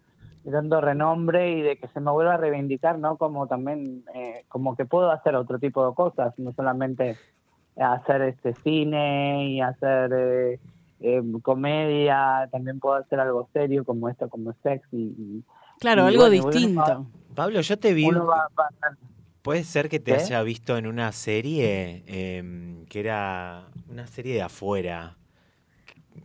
de 0.46 0.52
tanto 0.52 0.80
renombre 0.80 1.52
y 1.52 1.62
de 1.62 1.78
que 1.78 1.90
se 1.90 2.00
me 2.00 2.12
vuelva 2.12 2.36
a 2.36 2.38
reivindicar, 2.38 2.98
¿no? 2.98 3.18
Como 3.18 3.48
también, 3.48 4.06
eh, 4.16 4.46
como 4.48 4.78
que 4.78 4.86
puedo 4.86 5.12
hacer 5.12 5.36
otro 5.36 5.60
tipo 5.60 5.86
de 5.86 5.94
cosas, 5.96 6.34
no 6.40 6.54
solamente 6.54 7.18
hacer 7.76 8.22
este 8.22 8.54
cine 8.64 9.50
y 9.50 9.60
hacer 9.60 10.12
eh, 10.16 10.60
eh, 11.02 11.22
comedia, 11.42 12.48
también 12.54 12.80
puedo 12.80 12.96
hacer 12.96 13.20
algo 13.20 13.50
serio 13.52 13.84
como 13.84 14.08
esto, 14.08 14.30
como 14.30 14.54
sex 14.64 14.88
y... 14.94 15.44
claro, 15.80 16.04
y 16.04 16.08
algo 16.08 16.30
bueno, 16.30 16.44
distinto. 16.44 17.08
Pablo, 17.36 17.62
yo 17.62 17.78
te 17.78 17.94
vi. 17.94 18.10
va- 18.10 18.48
va- 18.58 18.70
Puede 19.42 19.64
ser 19.64 19.88
que 19.88 20.00
te 20.00 20.12
¿Qué? 20.12 20.18
haya 20.18 20.42
visto 20.44 20.78
en 20.78 20.88
una 20.88 21.12
serie 21.14 22.04
em, 22.08 22.86
que 22.88 23.00
era 23.00 23.68
una 23.90 24.06
serie 24.08 24.34
de 24.34 24.42
afuera. 24.42 25.16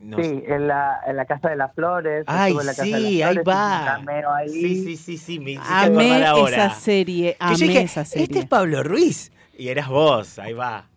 No 0.00 0.16
sí, 0.16 0.24
sé. 0.24 0.52
en 0.54 0.66
la, 0.66 1.00
en 1.06 1.16
la 1.16 1.24
Casa 1.26 1.50
de 1.50 1.56
las 1.56 1.72
Flores. 1.74 2.24
Ay, 2.26 2.50
estuve 2.50 2.62
en 2.62 2.66
la 2.66 2.72
Casa 2.74 2.84
de 2.84 2.90
las 2.90 3.00
sí, 3.02 3.22
ahí 3.22 3.36
va. 3.46 4.34
ahí. 4.36 4.48
Sí, 4.48 4.82
sí, 4.82 4.96
sí, 4.96 5.18
sí, 5.18 5.38
me 5.38 5.52
hiciste 5.52 5.72
Amé 5.72 6.06
acordar 6.10 6.22
ahora. 6.24 6.48
esa 6.66 6.70
serie, 6.74 7.36
Que 7.38 7.54
yo 7.54 7.64
amé 7.64 7.66
dije, 7.68 7.82
esa 7.82 8.04
serie. 8.04 8.24
Este 8.24 8.38
es 8.40 8.46
Pablo 8.46 8.82
Ruiz. 8.82 9.30
Y 9.56 9.68
eras 9.68 9.88
vos, 9.88 10.38
ahí 10.40 10.54
va. 10.54 10.88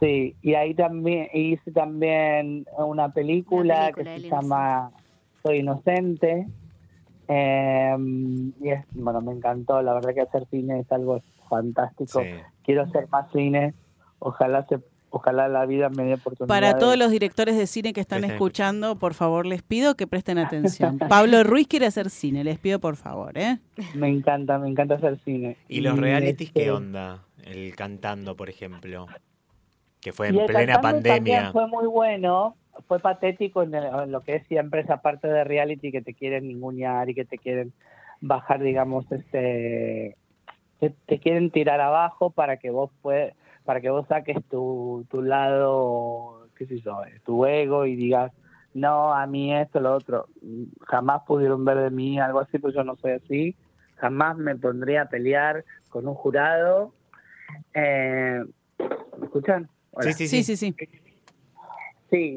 Sí, 0.00 0.36
y 0.42 0.54
ahí 0.54 0.74
también 0.74 1.28
hice 1.32 1.70
también 1.72 2.66
una 2.76 3.08
película, 3.08 3.92
película, 3.94 4.14
que 4.14 4.20
se 4.20 4.28
llama 4.28 4.90
Soy 5.42 5.58
Inocente. 5.60 6.46
Eh, 7.28 7.96
y 8.60 8.68
es, 8.68 8.84
bueno, 8.92 9.20
me 9.20 9.32
encantó, 9.32 9.82
la 9.82 9.94
verdad 9.94 10.14
que 10.14 10.20
hacer 10.20 10.46
cine 10.50 10.80
es 10.80 10.92
algo 10.92 11.20
fantástico. 11.48 12.20
Sí. 12.22 12.28
Quiero 12.64 12.82
hacer 12.82 13.08
más 13.10 13.30
cine, 13.32 13.74
ojalá 14.18 14.66
se, 14.66 14.78
ojalá 15.10 15.48
la 15.48 15.66
vida 15.66 15.88
me 15.88 16.04
dé 16.04 16.14
oportunidad. 16.14 16.48
Para 16.48 16.78
todos 16.78 16.96
los 16.96 17.10
directores 17.10 17.56
de 17.56 17.66
cine 17.66 17.92
que 17.92 18.00
están 18.00 18.24
escuchando, 18.24 18.96
por 18.96 19.14
favor, 19.14 19.46
les 19.46 19.62
pido 19.62 19.96
que 19.96 20.06
presten 20.06 20.38
atención. 20.38 20.98
Pablo 21.08 21.42
Ruiz 21.42 21.66
quiere 21.66 21.86
hacer 21.86 22.10
cine, 22.10 22.44
les 22.44 22.58
pido 22.58 22.78
por 22.78 22.96
favor, 22.96 23.36
¿eh? 23.38 23.58
Me 23.94 24.08
encanta, 24.08 24.58
me 24.58 24.68
encanta 24.68 24.94
hacer 24.96 25.18
cine. 25.24 25.56
¿Y 25.68 25.80
los 25.80 25.98
realities 25.98 26.48
este, 26.48 26.60
qué 26.64 26.70
onda? 26.70 27.24
El 27.44 27.74
cantando, 27.76 28.36
por 28.36 28.50
ejemplo. 28.50 29.06
Que 30.00 30.12
fue 30.12 30.28
Y 30.28 30.30
en 30.30 30.40
el 30.40 30.46
plena 30.46 30.80
pandemia. 30.80 31.52
fue 31.52 31.66
muy 31.66 31.86
bueno, 31.86 32.56
fue 32.88 32.98
patético 33.00 33.62
en, 33.62 33.74
el- 33.74 33.84
en 33.86 34.12
lo 34.12 34.20
que 34.20 34.36
es 34.36 34.46
siempre 34.46 34.80
esa 34.80 34.98
parte 35.02 35.28
de 35.28 35.44
reality 35.44 35.90
que 35.92 36.02
te 36.02 36.14
quieren 36.14 36.46
ningunear 36.48 37.08
y 37.08 37.14
que 37.14 37.24
te 37.24 37.38
quieren 37.38 37.72
bajar, 38.20 38.60
digamos, 38.62 39.10
este, 39.12 40.16
que 40.80 40.90
te 41.06 41.18
quieren 41.18 41.50
tirar 41.50 41.80
abajo 41.80 42.30
para 42.30 42.56
que 42.58 42.70
vos 42.70 42.90
puedas, 43.02 43.34
para 43.64 43.80
que 43.80 43.90
vos 43.90 44.06
saques 44.08 44.36
tu, 44.48 45.06
tu 45.10 45.22
lado, 45.22 46.48
qué 46.56 46.66
sé 46.66 46.78
yo, 46.80 47.04
eh, 47.04 47.20
tu 47.24 47.44
ego 47.46 47.84
y 47.86 47.96
digas, 47.96 48.32
no, 48.74 49.12
a 49.14 49.26
mí 49.26 49.54
esto, 49.54 49.80
lo 49.80 49.94
otro. 49.94 50.26
Jamás 50.86 51.22
pudieron 51.26 51.64
ver 51.64 51.78
de 51.78 51.90
mí 51.90 52.18
algo 52.20 52.40
así, 52.40 52.58
pues 52.58 52.74
yo 52.74 52.84
no 52.84 52.96
soy 52.96 53.12
así. 53.12 53.56
Jamás 53.96 54.36
me 54.36 54.54
pondría 54.56 55.02
a 55.02 55.08
pelear 55.08 55.64
con 55.88 56.06
un 56.06 56.14
jurado. 56.14 56.92
Eh, 57.72 58.42
¿Me 59.18 59.24
escuchan? 59.24 59.68
Hola. 59.92 60.12
Sí, 60.12 60.28
sí, 60.28 60.42
sí. 60.44 60.74
Sí, 60.78 60.86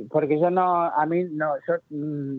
porque 0.09 0.39
yo 0.39 0.49
no, 0.49 0.85
a 0.85 1.05
mí 1.05 1.25
no, 1.31 1.53
yo, 1.67 1.75
mm, 1.89 2.37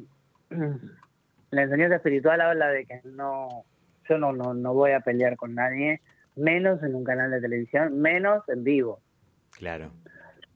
la 1.51 1.63
enseñanza 1.63 1.97
espiritual 1.97 2.41
habla 2.41 2.69
de 2.69 2.85
que 2.87 3.01
no, 3.05 3.65
yo 4.09 4.19
no, 4.19 4.33
no, 4.33 4.55
no 4.55 4.75
voy 4.75 4.93
a 4.93 5.01
pelear 5.01 5.37
con 5.37 5.55
nadie, 5.55 6.01
menos 6.37 6.83
en 6.83 6.95
un 6.95 7.05
canal 7.05 7.31
de 7.31 7.41
televisión, 7.41 7.99
menos 8.01 8.49
en 8.49 8.65
vivo, 8.65 9.01
Claro. 9.59 9.91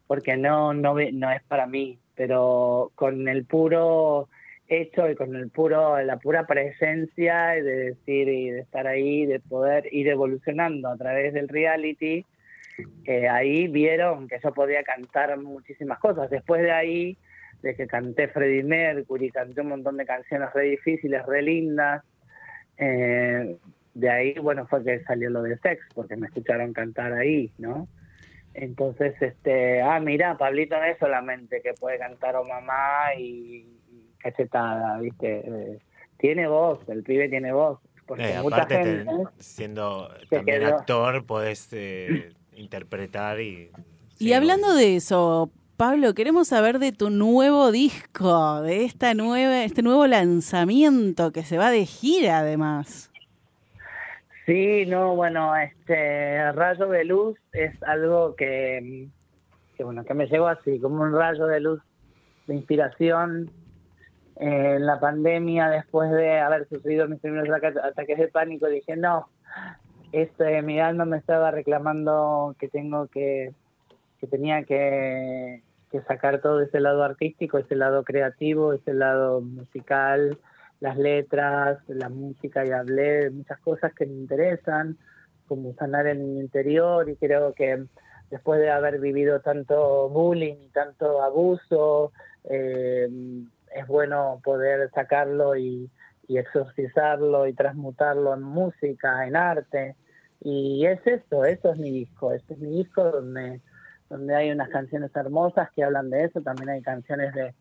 porque 0.07 0.37
no, 0.37 0.73
no, 0.75 0.95
no 1.13 1.31
es 1.31 1.43
para 1.45 1.67
mí, 1.67 1.99
pero 2.15 2.91
con 2.95 3.29
el 3.29 3.45
puro 3.45 4.29
hecho 4.67 5.11
y 5.11 5.15
con 5.15 5.35
el 5.37 5.51
puro, 5.51 6.01
la 6.03 6.17
pura 6.19 6.47
presencia 6.47 7.49
de 7.49 7.63
decir 7.63 8.29
y 8.29 8.51
de 8.51 8.61
estar 8.61 8.87
ahí, 8.87 9.27
de 9.27 9.41
poder 9.41 9.93
ir 9.93 10.09
evolucionando 10.09 10.89
a 10.89 10.97
través 10.97 11.35
del 11.35 11.49
reality, 11.49 12.25
ahí 13.29 13.69
vieron 13.69 14.29
que 14.29 14.39
yo 14.43 14.53
podía 14.53 14.83
cantar 14.83 15.37
muchísimas 15.39 15.99
cosas. 15.99 16.31
Después 16.31 16.63
de 16.63 16.73
ahí, 16.73 17.17
de 17.63 17.75
que 17.75 17.87
canté 17.87 18.29
Freddie 18.29 18.63
Mercury, 18.63 19.31
canté 19.31 19.61
un 19.61 19.69
montón 19.69 19.97
de 19.97 20.05
canciones 20.07 20.53
re 20.53 20.65
difíciles, 20.65 21.25
re 21.27 21.43
lindas, 21.43 22.03
eh, 22.79 23.57
de 23.95 24.11
ahí, 24.11 24.35
bueno, 24.35 24.67
fue 24.67 24.83
que 24.83 25.01
salió 25.05 25.31
lo 25.31 25.43
de 25.43 25.57
sex, 25.59 25.81
porque 25.95 26.17
me 26.17 26.27
escucharon 26.27 26.73
cantar 26.73 27.13
ahí, 27.13 27.53
¿no? 27.59 27.87
Entonces, 28.53 29.15
este, 29.21 29.81
ah, 29.83 30.01
mira, 30.01 30.37
Pablito 30.37 30.77
no 30.79 30.85
es 30.85 30.99
solamente 30.99 31.61
que 31.63 31.73
puede 31.75 31.99
cantar 31.99 32.37
o 32.37 32.45
mamá 32.45 33.15
y, 33.17 33.67
y 33.91 34.11
cachetada, 34.19 34.99
¿viste? 35.01 35.43
Eh, 35.45 35.79
tiene 36.19 36.47
voz, 36.49 36.81
el 36.89 37.03
pibe 37.03 37.29
tiene 37.29 37.53
voz. 37.53 37.79
Porque 38.07 38.35
Eh, 38.35 38.43
mucha 38.43 38.57
aparte, 38.57 38.77
te- 38.79 38.85
gente... 38.85 39.13
siendo 39.39 40.09
también 40.31 40.61
quedó. 40.61 40.77
actor, 40.77 41.25
podés 41.27 41.69
eh, 41.73 42.33
interpretar 42.57 43.41
y... 43.41 43.71
Y 44.19 44.33
hablando 44.33 44.75
de 44.75 44.97
eso, 44.97 45.51
Pablo, 45.77 46.15
queremos 46.15 46.49
saber 46.49 46.79
de 46.79 46.93
tu 46.93 47.11
nuevo 47.11 47.73
disco, 47.73 48.63
de 48.63 48.85
esta 48.85 49.13
nueva, 49.15 49.65
este 49.65 49.83
nuevo 49.83 50.07
lanzamiento 50.07 51.33
que 51.33 51.43
se 51.43 51.59
va 51.59 51.71
de 51.71 51.85
gira 51.85 52.39
además. 52.39 53.11
Sí, 54.47 54.87
no, 54.87 55.17
bueno, 55.17 55.57
este 55.57 56.53
rayo 56.53 56.87
de 56.89 57.05
luz 57.05 57.39
es 57.53 57.83
algo 57.83 58.37
que, 58.37 59.09
que, 59.77 59.85
bueno, 59.85 60.05
que 60.05 60.15
me 60.15 60.27
llegó 60.27 60.47
así, 60.49 60.79
como 60.79 61.03
un 61.03 61.13
rayo 61.13 61.47
de 61.47 61.61
luz 61.61 61.81
de 62.47 62.55
inspiración 62.55 63.51
Eh, 64.37 64.75
en 64.79 64.85
la 64.85 64.99
pandemia, 64.99 65.69
después 65.69 66.11
de 66.11 66.41
haber 66.41 66.69
sufrido 66.69 67.07
mis 67.07 67.21
primeros 67.21 67.49
ata- 67.51 67.87
ataques 67.87 68.19
de 68.19 68.27
pánico, 68.27 68.67
dije, 68.67 68.97
no, 68.97 69.29
este, 70.15 70.63
mi 70.63 70.81
alma 70.81 71.05
me 71.05 71.17
estaba 71.17 71.51
reclamando 71.51 72.55
que 72.59 72.69
tengo 72.69 73.09
que, 73.09 73.53
que 74.21 74.27
tenía 74.27 74.65
que, 74.65 75.63
que 75.91 76.03
sacar 76.03 76.41
todo 76.41 76.61
ese 76.61 76.81
lado 76.81 77.03
artístico, 77.03 77.59
ese 77.59 77.75
lado 77.75 78.05
creativo, 78.05 78.73
ese 78.73 78.95
lado 78.95 79.41
musical, 79.41 80.39
las 80.81 80.97
letras, 80.97 81.79
la 81.89 82.09
música 82.09 82.65
y 82.65 82.71
hablé 82.71 83.25
de 83.25 83.31
muchas 83.31 83.59
cosas 83.61 83.93
que 83.95 84.07
me 84.07 84.15
interesan, 84.15 84.99
como 85.49 85.75
sanar 85.75 86.07
en 86.07 86.35
mi 86.35 86.41
interior 86.41 87.09
y 87.09 87.17
creo 87.17 87.53
que 87.53 87.85
después 88.31 88.61
de 88.61 88.71
haber 88.71 89.01
vivido 89.01 89.41
tanto 89.41 90.09
bullying 90.09 90.57
y 90.61 90.69
tanto 90.69 91.23
abuso, 91.23 92.13
eh, 92.45 93.09
es 93.75 93.87
bueno 93.87 94.41
poder 94.45 94.91
sacarlo 94.91 95.57
y, 95.57 95.91
y 96.29 96.39
exorcizarlo 96.39 97.47
y 97.47 97.53
transmutarlo 97.53 98.35
en 98.35 98.43
música, 98.43 99.27
en 99.27 99.37
arte. 99.37 99.97
Y 100.45 100.85
es 100.87 101.01
eso, 101.07 101.45
eso 101.45 101.73
es 101.73 101.79
mi 101.79 101.91
disco, 101.91 102.33
este 102.33 102.53
es 102.55 102.61
mi 102.61 102.71
disco 102.77 103.03
donde, 103.03 103.61
donde 104.11 104.35
hay 104.37 104.51
unas 104.51 104.69
canciones 104.69 105.11
hermosas 105.17 105.71
que 105.75 105.83
hablan 105.83 106.11
de 106.11 106.25
eso, 106.25 106.41
también 106.43 106.69
hay 106.69 106.83
canciones 106.83 107.33
de, 107.35 107.55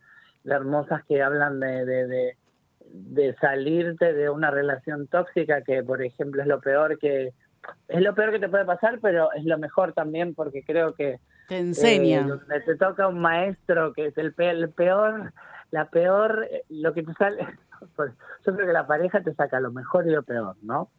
de 0.44 0.54
hermosas 0.54 1.02
que 1.06 1.24
hablan 1.24 1.60
de, 1.62 1.86
de, 1.86 2.08
de, 2.08 2.38
de 2.86 3.36
salirte 3.36 4.12
de 4.14 4.30
una 4.30 4.52
relación 4.52 5.08
tóxica 5.08 5.62
que 5.62 5.82
por 5.84 6.04
ejemplo 6.04 6.42
es 6.42 6.48
lo 6.48 6.60
peor 6.60 7.00
que 7.00 7.34
es 7.88 8.02
lo 8.02 8.14
peor 8.14 8.32
que 8.34 8.40
te 8.40 8.50
puede 8.50 8.66
pasar 8.66 9.00
pero 9.02 9.32
es 9.32 9.46
lo 9.46 9.58
mejor 9.58 9.94
también 9.94 10.36
porque 10.36 10.64
creo 10.64 10.94
que 10.94 11.20
Te 11.48 11.60
enseña. 11.60 12.26
eh, 12.26 12.28
donde 12.28 12.60
te 12.60 12.76
toca 12.76 13.08
un 13.08 13.22
maestro 13.22 13.94
que 13.94 14.08
es 14.08 14.18
el, 14.18 14.34
pe- 14.34 14.50
el 14.50 14.70
peor 14.70 15.32
la 15.72 15.86
peor 15.90 16.46
eh, 16.52 16.64
lo 16.70 16.94
que 16.94 17.04
te 17.04 17.14
sale 17.14 17.48
pues, 17.96 18.12
yo 18.46 18.54
creo 18.54 18.68
que 18.68 18.74
la 18.74 18.86
pareja 18.86 19.22
te 19.24 19.34
saca 19.34 19.62
lo 19.62 19.72
mejor 19.72 20.06
y 20.06 20.12
lo 20.12 20.24
peor 20.24 20.58
no 20.62 20.92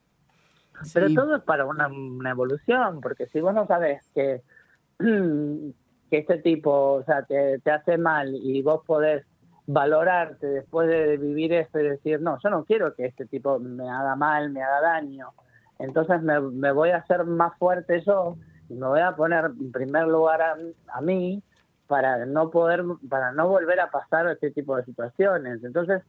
pero 0.93 1.13
todo 1.15 1.37
es 1.37 1.43
para 1.43 1.65
una, 1.65 1.89
una 1.89 2.31
evolución 2.31 3.01
porque 3.01 3.27
si 3.29 3.41
vos 3.41 3.55
no 3.55 3.67
sabes 3.67 4.03
que 4.15 4.43
que 4.99 6.19
este 6.19 6.39
tipo 6.39 6.93
o 6.93 7.05
sea 7.05 7.23
te, 7.23 7.59
te 7.61 7.71
hace 7.71 7.99
mal 7.99 8.35
y 8.35 8.63
vos 8.63 8.83
podés 8.87 9.25
valorarte 9.67 10.47
después 10.47 10.89
de 10.89 11.17
vivir 11.17 11.53
esto 11.53 11.81
y 11.81 11.85
decir 11.85 12.21
no 12.21 12.39
yo 12.43 12.51
no 12.51 12.65
quiero 12.65 12.95
que 12.95 13.07
este 13.07 13.27
tipo 13.27 13.59
me 13.59 13.89
haga 13.89 14.17
mal 14.17 14.51
me 14.51 14.63
haga 14.63 14.81
daño. 14.81 15.33
Entonces 15.79 16.23
me, 16.23 16.41
me 16.41 16.71
voy 16.71 16.91
a 16.91 16.99
hacer 16.99 17.25
más 17.25 17.59
fuerte 17.59 18.01
yo 18.07 18.37
y 18.69 18.75
me 18.75 18.87
voy 18.87 19.01
a 19.01 19.17
poner 19.17 19.47
en 19.47 19.73
primer 19.73 20.07
lugar 20.07 20.41
a, 20.41 20.57
a 20.93 21.01
mí 21.01 21.43
para 21.87 22.25
no 22.27 22.51
poder 22.51 22.85
para 23.09 23.33
no 23.33 23.49
volver 23.49 23.81
a 23.81 23.91
pasar 23.91 24.29
este 24.29 24.51
tipo 24.51 24.77
de 24.77 24.85
situaciones 24.85 25.63
entonces 25.65 26.03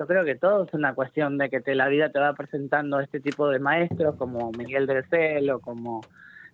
yo 0.00 0.06
creo 0.06 0.24
que 0.24 0.34
todo 0.34 0.64
es 0.64 0.72
una 0.72 0.94
cuestión 0.94 1.36
de 1.36 1.50
que 1.50 1.60
te, 1.60 1.74
la 1.74 1.86
vida 1.88 2.10
te 2.10 2.18
va 2.18 2.32
presentando 2.32 2.98
este 3.00 3.20
tipo 3.20 3.48
de 3.50 3.58
maestros 3.58 4.16
como 4.16 4.50
Miguel 4.52 4.86
del 4.86 5.04
Celo, 5.10 5.60
como, 5.60 6.00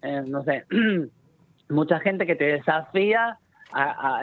eh, 0.03 0.23
no 0.27 0.43
sé, 0.43 0.65
mucha 1.69 2.01
gente 2.01 2.27
que 2.27 2.35
te 2.35 2.45
desafía 2.45 3.39
a, 3.73 3.83
a, 3.83 4.23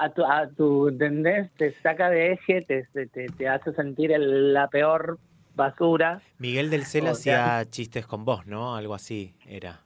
a 0.00 0.08
tu, 0.10 0.24
a 0.24 0.48
tu 0.48 0.88
¿entendés? 0.88 1.50
Te 1.58 1.72
saca 1.82 2.08
de 2.08 2.32
eje, 2.32 2.62
te, 2.62 2.84
te, 2.94 3.26
te 3.28 3.48
hace 3.48 3.72
sentir 3.74 4.12
el- 4.12 4.54
la 4.54 4.68
peor 4.68 5.18
basura. 5.54 6.20
Miguel 6.38 6.70
del 6.70 6.84
Cel 6.84 7.02
sea- 7.14 7.58
hacía 7.58 7.70
chistes 7.70 8.06
con 8.06 8.24
vos, 8.24 8.46
¿no? 8.46 8.76
Algo 8.76 8.94
así 8.94 9.34
era. 9.46 9.80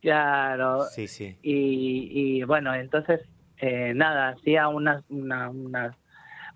Claro. 0.00 0.84
Sí, 0.84 1.06
sí. 1.08 1.36
Y, 1.42 2.10
y 2.12 2.42
bueno, 2.44 2.74
entonces, 2.74 3.20
eh, 3.58 3.92
nada, 3.94 4.28
hacía 4.30 4.68
una, 4.68 5.02
una, 5.08 5.50
una, 5.50 5.96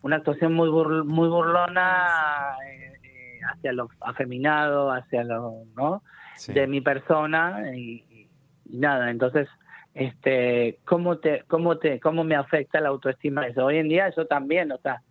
una 0.03 0.17
actuación 0.17 0.53
muy, 0.55 0.69
bur- 0.69 1.05
muy 1.05 1.29
burlona 1.29 2.57
eh, 2.67 2.93
eh, 3.03 3.41
hacia 3.53 3.73
lo 3.73 3.89
afeminado, 4.01 4.91
hacia 4.91 5.25
lo, 5.25 5.65
¿no? 5.77 6.03
Sí. 6.37 6.53
De 6.53 6.67
mi 6.67 6.81
persona 6.81 7.75
y, 7.77 8.05
y 8.09 8.79
nada, 8.79 9.11
entonces, 9.11 9.49
este, 9.95 10.79
¿cómo 10.85 11.19
te, 11.19 11.45
cómo 11.49 11.77
te, 11.79 12.01
cómo 12.01 12.25
me 12.25 12.37
afecta 12.37 12.81
la 12.81 12.89
autoestima 12.91 13.47
eso? 13.47 13.67
Hoy 13.67 13.79
en 13.79 13.89
día 13.89 14.09
yo 14.17 14.27
también, 14.27 14.73
o 14.73 14.79
sea, 14.79 15.03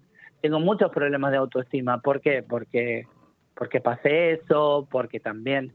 tengo 0.41 0.59
muchos 0.59 0.89
problemas 0.91 1.31
de 1.31 1.37
autoestima. 1.37 1.99
¿Por 1.99 2.21
qué? 2.21 2.43
Porque, 2.47 3.05
porque 3.55 3.81
pasé 3.81 4.31
eso, 4.31 4.87
porque 4.89 5.19
también 5.19 5.73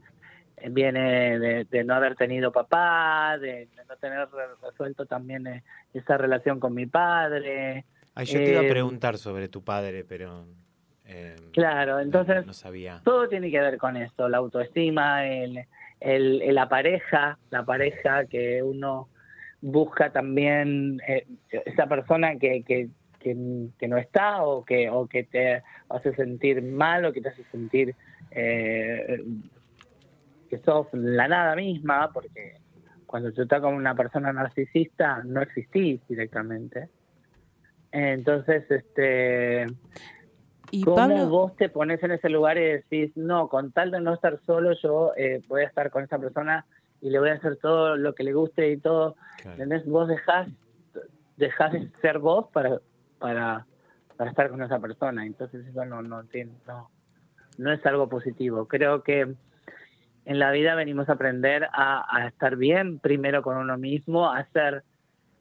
viene 0.71 1.37
de, 1.37 1.65
de 1.65 1.83
no 1.83 1.93
haber 1.93 2.15
tenido 2.15 2.51
papá, 2.51 3.37
de, 3.37 3.67
de 3.67 3.85
no 3.87 3.95
tener 3.97 4.27
re- 4.31 4.55
resuelto 4.63 5.05
también 5.05 5.45
eh, 5.45 5.63
esa 5.93 6.17
relación 6.17 6.59
con 6.59 6.73
mi 6.73 6.87
padre. 6.87 7.85
Ay, 8.15 8.25
yo 8.27 8.39
te 8.43 8.51
iba 8.51 8.61
a 8.61 8.63
Eh, 8.63 8.67
preguntar 8.69 9.17
sobre 9.17 9.49
tu 9.49 9.63
padre, 9.63 10.05
pero 10.05 10.45
eh, 11.03 11.35
Claro, 11.51 11.99
entonces 11.99 12.45
no 12.45 12.53
sabía. 12.53 13.01
todo 13.03 13.27
tiene 13.27 13.51
que 13.51 13.59
ver 13.59 13.77
con 13.77 13.97
eso, 13.97 14.29
la 14.29 14.37
autoestima, 14.37 15.27
el, 15.27 15.65
el, 15.99 16.41
el- 16.41 16.55
la 16.55 16.67
pareja, 16.69 17.37
la 17.49 17.65
pareja 17.65 18.25
que 18.25 18.63
uno 18.63 19.09
busca 19.61 20.11
también, 20.11 20.99
eh, 21.07 21.25
esa 21.65 21.87
persona 21.87 22.37
que, 22.37 22.63
que, 22.63 22.89
que, 23.19 23.35
que 23.77 23.87
no 23.87 23.97
está 23.97 24.43
o 24.43 24.63
que, 24.63 24.89
o 24.89 25.07
que 25.07 25.23
te 25.25 25.63
hace 25.89 26.13
sentir 26.15 26.61
mal 26.61 27.05
o 27.05 27.11
que 27.13 27.21
te 27.21 27.29
hace 27.29 27.43
sentir 27.45 27.95
eh, 28.31 29.23
que 30.49 30.59
sos 30.59 30.87
la 30.93 31.27
nada 31.27 31.55
misma, 31.55 32.11
porque 32.13 32.57
cuando 33.05 33.31
tú 33.33 33.41
estás 33.43 33.61
con 33.61 33.73
una 33.73 33.95
persona 33.95 34.31
narcisista 34.31 35.21
no 35.23 35.41
existís 35.41 36.01
directamente. 36.07 36.89
Entonces, 37.95 38.69
este... 38.69 39.67
Y 40.71 40.83
¿Cómo 40.83 40.97
Pablo- 40.97 41.29
vos 41.29 41.55
te 41.55 41.69
pones 41.69 42.03
en 42.03 42.11
ese 42.11 42.27
lugar 42.27 42.57
y 42.57 42.65
decís, 42.65 43.15
no, 43.15 43.47
con 43.47 43.71
tal 43.71 43.91
de 43.91 44.01
no 44.01 44.13
estar 44.13 44.37
solo, 44.45 44.73
yo 44.83 45.13
eh, 45.15 45.41
voy 45.47 45.61
a 45.61 45.67
estar 45.67 45.89
con 45.89 46.03
esa 46.03 46.19
persona 46.19 46.65
y 46.99 47.09
le 47.09 47.19
voy 47.19 47.29
a 47.29 47.35
hacer 47.35 47.55
todo 47.57 47.95
lo 47.95 48.13
que 48.13 48.23
le 48.23 48.33
guste 48.33 48.69
y 48.71 48.77
todo? 48.77 49.15
¿Entendés? 49.53 49.85
Vos 49.85 50.09
dejás, 50.09 50.49
dejás 51.37 51.71
de 51.71 51.89
ser 52.01 52.19
vos 52.19 52.47
para, 52.51 52.79
para, 53.19 53.65
para 54.17 54.31
estar 54.31 54.49
con 54.49 54.61
esa 54.63 54.79
persona. 54.79 55.25
Entonces 55.25 55.65
eso 55.65 55.85
no, 55.85 56.01
no, 56.01 56.25
tiene- 56.25 56.51
no, 56.67 56.89
no 57.57 57.71
es 57.71 57.85
algo 57.85 58.09
positivo. 58.09 58.67
Creo 58.67 59.01
que 59.03 59.33
en 60.25 60.39
la 60.39 60.51
vida 60.51 60.75
venimos 60.75 61.07
a 61.07 61.13
aprender 61.13 61.69
a, 61.71 62.03
a 62.13 62.27
estar 62.27 62.57
bien 62.57 62.99
primero 62.99 63.41
con 63.43 63.55
uno 63.55 63.77
mismo, 63.77 64.29
a 64.29 64.43
ser 64.47 64.83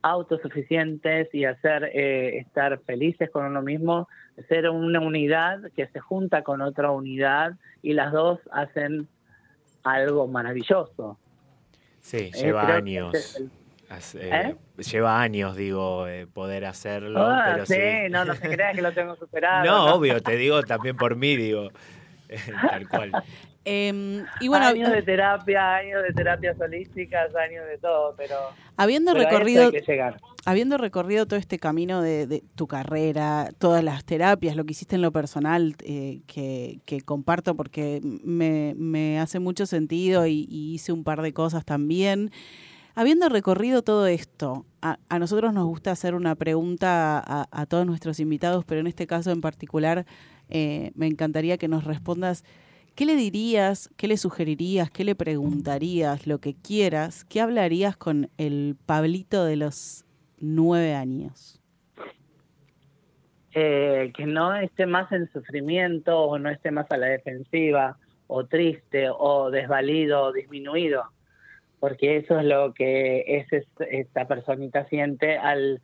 autosuficientes 0.05 1.29
y 1.35 1.45
a 1.47 1.57
ser, 1.61 1.85
eh, 1.95 2.39
estar 2.39 2.79
felices 2.81 3.31
con 3.31 3.47
uno 3.47 3.63
mismo, 3.63 4.07
ser 4.49 4.69
una 4.69 5.01
unidad 5.01 5.61
que 5.75 5.87
se 5.89 5.99
junta 6.01 6.43
con 6.43 6.61
otra 6.61 6.91
unidad 6.91 7.53
y 7.83 7.95
las 7.95 8.13
dos 8.13 8.39
hacen 8.53 9.09
algo 9.83 10.27
maravilloso. 10.27 11.19
Sí, 12.01 12.19
Eh, 12.19 12.31
lleva 12.35 12.75
años. 12.75 13.15
ese 13.15 13.27
es 13.27 13.37
el- 13.41 13.51
Hace- 13.91 14.29
¿Eh? 14.31 14.57
Lleva 14.91 15.21
años, 15.21 15.57
digo, 15.57 16.07
eh, 16.09 16.27
poder 16.27 16.65
hacerlo, 16.65 17.21
Ah, 17.21 17.43
pero 17.47 17.67
sí, 17.67 17.75
sí. 17.75 18.11
no, 18.11 18.25
no 18.25 18.35
te 18.35 18.49
creas 18.49 18.75
que 18.75 18.83
lo 18.83 18.93
tengo 18.93 19.15
superado. 19.17 19.63
No, 19.67 19.95
obvio, 19.95 20.21
te 20.23 20.37
digo 20.37 20.63
también 20.65 20.97
por 20.97 21.17
mí, 21.17 21.37
digo, 21.37 21.71
tal 22.71 22.89
cual. 22.89 23.13
Em, 23.67 24.27
y 24.41 24.49
bueno, 24.49 24.67
años 24.67 24.91
de 24.93 25.03
terapia, 25.03 25.77
años 25.77 26.03
de 26.03 26.13
terapias 26.13 26.61
holísticas, 26.61 27.35
años 27.35 27.65
de 27.67 27.79
todo, 27.79 28.15
pero 28.17 28.35
Habiendo 28.77 29.13
pero 29.13 29.25
recorrido, 29.25 29.65
hay 29.67 29.71
que 29.73 29.81
llegar. 29.81 30.21
habiendo 30.45 30.77
recorrido 30.77 31.25
todo 31.27 31.39
este 31.39 31.59
camino 31.59 32.03
de, 32.03 32.27
de 32.27 32.43
tu 32.57 32.67
carrera, 32.67 33.49
todas 33.59 33.83
las 33.83 34.05
terapias, 34.05 34.57
lo 34.57 34.65
que 34.65 34.73
hiciste 34.73 34.97
en 34.97 35.03
lo 35.03 35.13
personal, 35.13 35.77
eh, 35.85 36.21
que, 36.27 36.81
que 36.85 37.01
comparto 37.01 37.55
porque 37.55 38.01
me, 38.03 38.75
me 38.77 39.19
hace 39.19 39.39
mucho 39.39 39.65
sentido 39.65 40.27
y, 40.27 40.47
y 40.51 40.75
hice 40.75 40.93
un 40.93 41.03
par 41.05 41.23
de 41.23 41.33
cosas 41.33 41.65
también. 41.65 42.31
Habiendo 42.97 43.29
recorrido 43.29 43.83
todo 43.83 44.07
esto, 44.07 44.67
a, 44.83 44.99
a 45.09 45.19
nosotros 45.19 45.53
nos 45.55 45.65
gusta 45.65 45.91
hacer 45.91 46.15
una 46.15 46.35
pregunta 46.35 47.19
a, 47.19 47.49
a 47.51 47.67
todos 47.67 47.87
nuestros 47.87 48.21
invitados, 48.21 48.65
pero 48.67 48.81
en 48.81 48.87
este 48.87 49.07
caso 49.07 49.31
en 49.33 49.41
particular 49.41 50.05
eh, 50.51 50.93
me 50.95 51.07
encantaría 51.07 51.57
que 51.57 51.67
nos 51.67 51.85
respondas 51.85 52.45
¿Qué 52.95 53.07
le 53.07 53.17
dirías, 53.17 53.91
qué 53.97 54.07
le 54.09 54.17
sugerirías, 54.17 54.91
qué 54.91 55.05
le 55.05 55.15
preguntarías, 55.17 56.27
lo 56.27 56.39
que 56.41 56.55
quieras? 56.55 57.25
¿Qué 57.25 57.41
hablarías 57.41 57.97
con 57.97 58.31
el 58.39 58.77
Pablito 58.87 59.45
de 59.45 59.57
los 59.57 60.05
nueve 60.39 60.95
años? 60.95 61.61
eh, 63.53 64.13
que 64.17 64.27
no 64.27 64.55
esté 64.57 64.87
más 64.87 65.11
en 65.13 65.31
sufrimiento 65.33 66.19
o 66.23 66.39
no 66.39 66.51
esté 66.51 66.71
más 66.71 66.91
a 66.91 66.97
la 66.97 67.07
defensiva 67.07 67.99
o 68.27 68.47
triste 68.47 69.09
o 69.11 69.51
desvalido 69.51 70.23
o 70.25 70.33
disminuido, 70.33 71.05
porque 71.81 72.17
eso 72.19 72.39
es 72.39 72.47
lo 72.47 72.73
que 72.75 73.25
es, 73.39 73.53
es- 73.53 73.69
esta 73.91 74.27
personita 74.27 74.87
siente 74.89 75.39
al, 75.39 75.83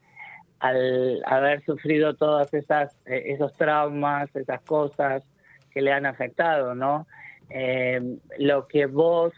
al 0.61 1.23
haber 1.27 1.65
sufrido 1.65 2.16
esas 2.53 2.93
eh, 3.07 3.24
esos 3.35 3.57
traumas, 3.57 4.35
esas 4.37 4.62
cosas 4.62 5.24
que 5.71 5.81
le 5.81 5.93
han 5.93 6.07
afectado, 6.07 6.75
¿no? 6.75 7.07
Eh, 7.51 8.01
lo 8.39 8.69
que 8.69 8.87
vos 8.87 9.33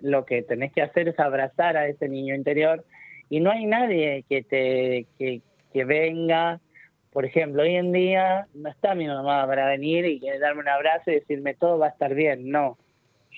lo 0.00 0.24
que 0.24 0.42
tenés 0.42 0.72
que 0.72 0.82
hacer 0.82 1.08
es 1.08 1.18
abrazar 1.18 1.76
a 1.76 1.86
ese 1.86 2.08
niño 2.08 2.34
interior 2.34 2.84
y 3.28 3.40
no 3.40 3.50
hay 3.50 3.66
nadie 3.66 4.24
que 4.26 4.42
te 4.42 5.06
que, 5.18 5.42
que 5.72 5.84
venga 5.84 6.60
por 7.12 7.24
ejemplo, 7.24 7.62
hoy 7.62 7.74
en 7.74 7.92
día 7.92 8.46
no 8.54 8.68
está 8.68 8.94
mi 8.94 9.06
mamá 9.06 9.46
para 9.46 9.66
venir 9.66 10.04
y 10.04 10.20
darme 10.38 10.60
un 10.60 10.68
abrazo 10.68 11.10
y 11.10 11.14
decirme 11.14 11.54
todo 11.54 11.78
va 11.78 11.86
a 11.86 11.90
estar 11.90 12.14
bien. 12.14 12.50
No, 12.50 12.78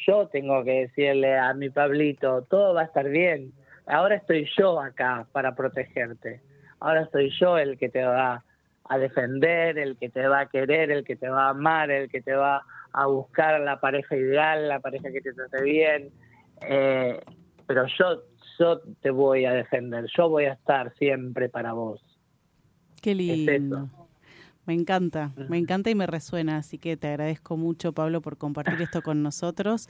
yo 0.06 0.28
tengo 0.28 0.64
que 0.64 0.80
decirle 0.82 1.38
a 1.38 1.54
mi 1.54 1.70
Pablito, 1.70 2.42
todo 2.42 2.74
va 2.74 2.82
a 2.82 2.84
estar 2.84 3.08
bien. 3.08 3.52
Ahora 3.86 4.16
estoy 4.16 4.48
yo 4.58 4.80
acá 4.80 5.26
para 5.32 5.54
protegerte. 5.54 6.40
Ahora 6.80 7.08
soy 7.10 7.30
yo 7.38 7.58
el 7.58 7.78
que 7.78 7.88
te 7.88 8.02
va 8.02 8.44
a 8.90 8.98
defender, 8.98 9.78
el 9.78 9.96
que 9.96 10.08
te 10.08 10.26
va 10.26 10.40
a 10.40 10.46
querer, 10.48 10.90
el 10.90 11.04
que 11.04 11.14
te 11.14 11.28
va 11.28 11.46
a 11.46 11.50
amar, 11.50 11.92
el 11.92 12.10
que 12.10 12.20
te 12.20 12.34
va 12.34 12.64
a 12.92 13.06
buscar 13.06 13.60
la 13.60 13.78
pareja 13.78 14.16
ideal, 14.16 14.68
la 14.68 14.80
pareja 14.80 15.12
que 15.12 15.20
te 15.20 15.32
trate 15.32 15.62
bien. 15.62 16.10
Eh, 16.60 17.20
pero 17.68 17.86
yo, 17.86 18.24
yo 18.58 18.80
te 19.00 19.10
voy 19.10 19.44
a 19.44 19.52
defender, 19.52 20.06
yo 20.16 20.28
voy 20.28 20.46
a 20.46 20.54
estar 20.54 20.92
siempre 20.96 21.48
para 21.48 21.72
vos. 21.72 22.04
Qué 23.00 23.14
lindo. 23.14 23.88
Me 24.66 24.74
encanta, 24.74 25.30
me 25.48 25.56
encanta 25.56 25.90
y 25.90 25.94
me 25.94 26.08
resuena, 26.08 26.56
así 26.56 26.78
que 26.78 26.96
te 26.96 27.08
agradezco 27.08 27.56
mucho, 27.56 27.92
Pablo, 27.92 28.20
por 28.20 28.38
compartir 28.38 28.82
esto 28.82 29.02
con 29.02 29.22
nosotros. 29.22 29.88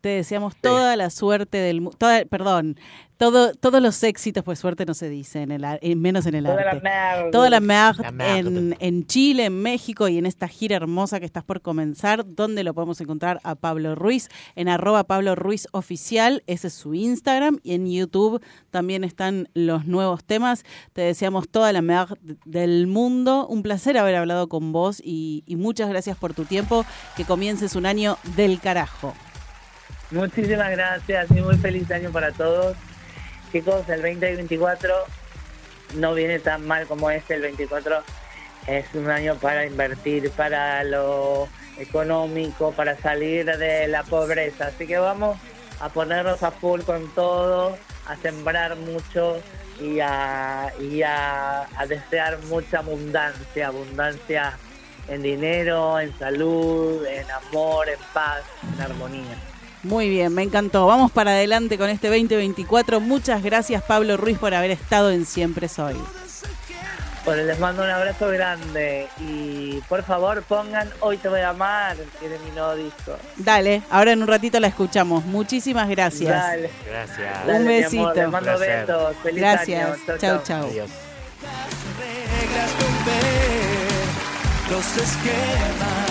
Te 0.00 0.08
deseamos 0.10 0.54
toda 0.56 0.96
la 0.96 1.10
suerte 1.10 1.58
del 1.58 1.80
mundo, 1.82 1.98
perdón, 2.30 2.76
todo, 3.18 3.52
todos 3.52 3.82
los 3.82 4.02
éxitos, 4.02 4.42
pues 4.42 4.58
suerte 4.58 4.86
no 4.86 4.94
se 4.94 5.10
dice, 5.10 5.42
en 5.42 5.50
el, 5.50 5.62
en- 5.82 6.00
menos 6.00 6.24
en 6.24 6.34
el 6.36 6.44
Toda 6.44 6.64
la 6.64 6.70
arte. 6.70 6.82
merde. 6.82 7.30
Toda 7.30 7.50
la 7.50 7.60
La 7.60 7.60
merde. 7.60 8.38
en, 8.38 8.76
en 8.80 9.06
Chile, 9.06 9.44
en 9.44 9.60
México 9.60 10.08
y 10.08 10.16
en 10.16 10.24
esta 10.24 10.48
gira 10.48 10.76
hermosa 10.76 11.20
que 11.20 11.26
estás 11.26 11.44
por 11.44 11.60
comenzar, 11.60 12.24
donde 12.26 12.64
lo 12.64 12.72
podemos 12.72 12.98
encontrar 13.02 13.38
a 13.44 13.56
Pablo 13.56 13.94
Ruiz, 13.94 14.30
en 14.56 14.70
arroba 14.70 15.04
Pablo 15.04 15.34
Ruiz 15.34 15.68
Oficial, 15.72 16.42
ese 16.46 16.68
es 16.68 16.72
su 16.72 16.94
Instagram, 16.94 17.58
y 17.62 17.74
en 17.74 17.86
YouTube 17.90 18.40
también 18.70 19.04
están 19.04 19.50
los 19.52 19.84
nuevos 19.84 20.24
temas. 20.24 20.64
Te 20.94 21.02
deseamos 21.02 21.46
toda 21.50 21.74
la 21.74 21.82
merde 21.82 22.16
del 22.46 22.86
mundo. 22.86 23.46
Un 23.48 23.62
placer 23.62 23.98
haber 23.98 24.14
hablado 24.16 24.48
con 24.48 24.72
vos 24.72 24.98
y, 25.04 25.42
y 25.46 25.56
muchas 25.56 25.90
gracias 25.90 26.16
por 26.16 26.32
tu 26.32 26.46
tiempo. 26.46 26.86
Que 27.18 27.26
comiences 27.26 27.76
un 27.76 27.84
año 27.84 28.16
del 28.34 28.60
carajo. 28.60 29.12
Muchísimas 30.10 30.72
gracias 30.72 31.30
y 31.30 31.40
muy 31.40 31.56
feliz 31.56 31.88
año 31.92 32.10
para 32.10 32.32
todos. 32.32 32.76
Chicos, 33.52 33.88
el 33.88 34.02
2024 34.02 34.92
no 35.94 36.14
viene 36.14 36.40
tan 36.40 36.66
mal 36.66 36.88
como 36.88 37.12
este, 37.12 37.34
el 37.34 37.42
24 37.42 38.02
es 38.66 38.86
un 38.94 39.08
año 39.08 39.36
para 39.36 39.64
invertir, 39.66 40.30
para 40.32 40.82
lo 40.82 41.48
económico, 41.78 42.72
para 42.72 42.96
salir 42.96 43.46
de 43.56 43.86
la 43.86 44.02
pobreza. 44.02 44.66
Así 44.66 44.88
que 44.88 44.98
vamos 44.98 45.38
a 45.78 45.88
ponernos 45.90 46.42
a 46.42 46.50
full 46.50 46.80
con 46.80 47.08
todo, 47.14 47.78
a 48.08 48.16
sembrar 48.16 48.74
mucho 48.76 49.40
y 49.80 50.00
a, 50.00 50.72
y 50.80 51.02
a, 51.02 51.68
a 51.78 51.86
desear 51.86 52.38
mucha 52.48 52.78
abundancia, 52.78 53.68
abundancia 53.68 54.58
en 55.06 55.22
dinero, 55.22 56.00
en 56.00 56.16
salud, 56.18 57.06
en 57.06 57.30
amor, 57.30 57.88
en 57.88 57.98
paz, 58.12 58.42
en 58.74 58.80
armonía. 58.82 59.49
Muy 59.82 60.08
bien, 60.10 60.34
me 60.34 60.42
encantó. 60.42 60.86
Vamos 60.86 61.10
para 61.10 61.30
adelante 61.32 61.78
con 61.78 61.88
este 61.88 62.08
2024. 62.08 63.00
Muchas 63.00 63.42
gracias 63.42 63.82
Pablo 63.82 64.16
Ruiz 64.16 64.38
por 64.38 64.54
haber 64.54 64.70
estado 64.70 65.10
en 65.10 65.24
Siempre 65.24 65.68
Soy. 65.68 65.96
Bueno, 67.24 67.42
les 67.42 67.58
mando 67.58 67.82
un 67.82 67.90
abrazo 67.90 68.28
grande 68.28 69.06
y 69.20 69.80
por 69.90 70.02
favor 70.02 70.42
pongan 70.42 70.88
Hoy 71.00 71.18
te 71.18 71.28
voy 71.28 71.40
a 71.40 71.50
amar, 71.50 71.96
que 72.18 72.26
es 72.34 72.40
mi 72.40 72.50
nuevo 72.52 72.74
disco. 72.76 73.14
Dale, 73.36 73.82
ahora 73.90 74.12
en 74.12 74.22
un 74.22 74.28
ratito 74.28 74.58
la 74.58 74.68
escuchamos. 74.68 75.24
Muchísimas 75.26 75.88
gracias. 75.88 76.30
Dale. 76.30 76.70
Gracias. 76.86 77.46
Dale, 77.46 77.52
Un 77.52 77.56
amor, 77.60 77.68
besito. 77.68 78.14
les 78.14 78.28
mando 78.30 78.56
Placer. 78.56 78.86
besos. 78.86 79.16
Feliz 79.22 79.40
Gracias. 79.40 79.84
año. 80.08 80.18
Chau, 80.18 80.42
Chau. 80.44 80.66
Adiós. 80.68 80.90
Los 84.70 84.96
esquemas. 84.96 86.09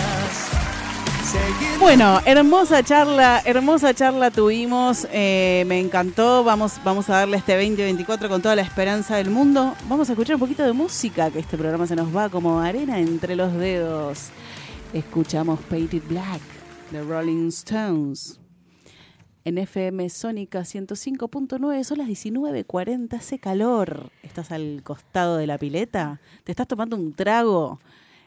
Bueno, 1.78 2.20
hermosa 2.24 2.82
charla, 2.82 3.40
hermosa 3.44 3.94
charla 3.94 4.30
tuvimos, 4.30 5.06
eh, 5.12 5.64
me 5.66 5.78
encantó, 5.78 6.44
vamos, 6.44 6.80
vamos 6.84 7.08
a 7.10 7.18
darle 7.18 7.36
este 7.36 7.54
2024 7.54 8.28
con 8.28 8.42
toda 8.42 8.56
la 8.56 8.62
esperanza 8.62 9.16
del 9.16 9.30
mundo. 9.30 9.74
Vamos 9.88 10.08
a 10.08 10.12
escuchar 10.12 10.36
un 10.36 10.40
poquito 10.40 10.62
de 10.62 10.72
música, 10.72 11.30
que 11.30 11.38
este 11.38 11.56
programa 11.56 11.86
se 11.86 11.96
nos 11.96 12.14
va 12.14 12.28
como 12.28 12.60
arena 12.60 12.98
entre 12.98 13.36
los 13.36 13.52
dedos. 13.54 14.28
Escuchamos 14.92 15.60
Painted 15.68 16.02
Black 16.08 16.40
de 16.90 17.02
Rolling 17.02 17.48
Stones. 17.48 18.40
En 19.44 19.56
FM 19.56 20.08
Sónica 20.10 20.60
105.9 20.60 21.84
son 21.84 21.98
las 21.98 22.08
19.40, 22.08 23.14
hace 23.14 23.38
calor. 23.38 24.10
¿Estás 24.22 24.52
al 24.52 24.82
costado 24.84 25.38
de 25.38 25.46
la 25.46 25.56
pileta? 25.56 26.20
¿Te 26.44 26.52
estás 26.52 26.68
tomando 26.68 26.96
un 26.96 27.14
trago? 27.14 27.80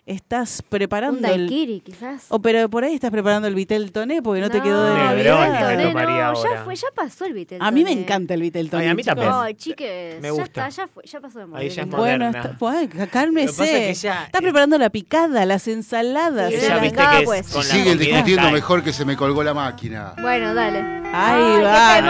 ¿Estás 0.06 0.62
preparando 0.68 1.20
Un 1.20 1.26
el... 1.26 1.48
daiquiri, 1.48 1.80
quizás. 1.80 2.26
O 2.28 2.40
pero 2.42 2.70
por 2.70 2.84
ahí 2.84 2.94
estás 2.94 3.10
preparando 3.10 3.48
el 3.48 3.56
Vitel 3.56 3.90
Toné 3.94 4.22
porque 4.22 4.42
no, 4.42 4.50
te 4.50 4.60
quedó 4.62 4.84
de 4.84 4.98
No. 5.00 5.16
Negroni, 5.16 5.58
Toné, 5.60 5.78
me 5.78 5.84
tomaría 5.86 6.16
no, 6.18 6.24
ahora. 6.38 6.50
ya 6.56 6.64
fue, 6.66 6.76
ya 6.76 6.88
pasó 6.94 7.24
el 7.26 7.32
Vitel 7.32 7.62
A 7.62 7.72
mí 7.72 7.86
me 7.86 7.92
Toné. 7.92 8.02
encanta 8.02 8.34
el 8.34 8.42
Vitel 8.42 8.70
Toné. 8.70 8.84
Ay, 8.84 8.90
a 8.90 8.96
mí 8.96 9.04
también. 9.04 9.30
Ay, 9.32 9.54
chiques, 9.54 10.16
Me 10.22 10.28
ya 10.28 10.32
gusta. 10.32 10.68
está, 10.68 10.70
ya 10.70 10.88
fue, 10.90 11.04
ya 11.06 11.22
pasó 11.22 11.40
de 11.40 11.46
moda. 11.46 11.60
Ahí 11.62 11.70
ya 11.70 11.84
es 11.84 11.90
Bueno, 11.90 12.28
está, 12.28 12.52
pues, 12.60 12.90
cálmese. 13.12 13.92
es 13.92 14.02
que 14.02 14.08
ya- 14.08 14.26
Estás 14.26 14.42
preparando 14.42 14.78
la 14.78 14.90
picada, 14.90 15.46
las 15.46 15.70
ensaladas. 15.70 16.50
Sí, 16.50 16.56
eh. 16.58 16.68
La 16.68 16.80
viste 16.80 16.98
que 17.02 17.18
es 17.20 17.24
pues. 17.24 17.48
con 17.54 17.64
Siguen 17.64 17.98
discutiendo 17.98 18.52
mejor 18.52 18.84
que 18.84 18.92
se 18.92 19.06
me 19.06 19.16
colgó 19.16 19.42
la 19.42 19.54
máquina. 19.54 20.16
Bueno, 20.22 20.54
dale. 20.54 20.80
Ahí 21.16 21.42
Ay, 21.58 21.64
va. 21.64 22.02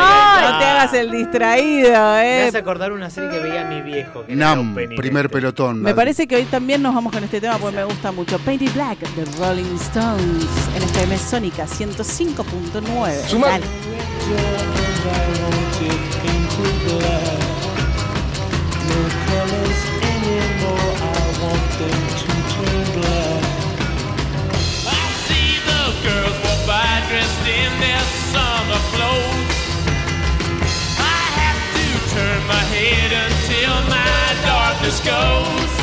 No 0.54 0.58
te 0.60 0.66
hagas 0.66 0.94
el 0.96 1.12
distraído, 1.12 1.90
Me 1.92 2.40
eh. 2.40 2.48
hace 2.48 2.58
acordar 2.58 2.92
una 2.92 3.10
serie 3.12 3.30
que 3.30 3.38
veía 3.40 3.66
mi 3.66 3.82
viejo. 3.82 4.26
Que 4.26 4.36
Nam, 4.36 4.74
primer 4.74 5.26
este. 5.26 5.30
pelotón. 5.30 5.82
Me 5.82 5.94
parece 5.94 6.26
que 6.28 6.38
hoy 6.38 6.46
también 6.46 6.82
nos 6.82 6.96
vamos 6.96 7.12
con 7.14 7.24
este 7.24 7.40
tema 7.42 7.58
porque 7.58 7.76
me 7.78 7.83
gusta 7.86 8.12
mucho. 8.12 8.38
Painted 8.40 8.72
Black 8.74 9.00
de 9.16 9.26
Rolling 9.40 9.76
Stones 9.80 10.46
en 10.76 10.84
FM 10.84 11.18
Sónica 11.18 11.66
105.9. 11.68 13.28
Suma- 13.28 13.48
Dale. 13.48 13.66
I 24.86 25.02
see 25.26 25.58
the 25.66 25.84
girls 26.06 26.38
walk 26.46 26.62
by 26.68 27.02
dressed 27.10 27.48
in 27.48 27.72
their 27.80 28.04
summer 28.32 28.82
clothes. 28.94 29.56
I 31.00 31.22
have 31.42 31.62
to 31.78 31.88
turn 32.16 32.40
my 32.48 32.64
head 32.76 33.12
until 33.26 33.74
my 33.90 34.20
darkness 34.46 35.00
goes. 35.02 35.83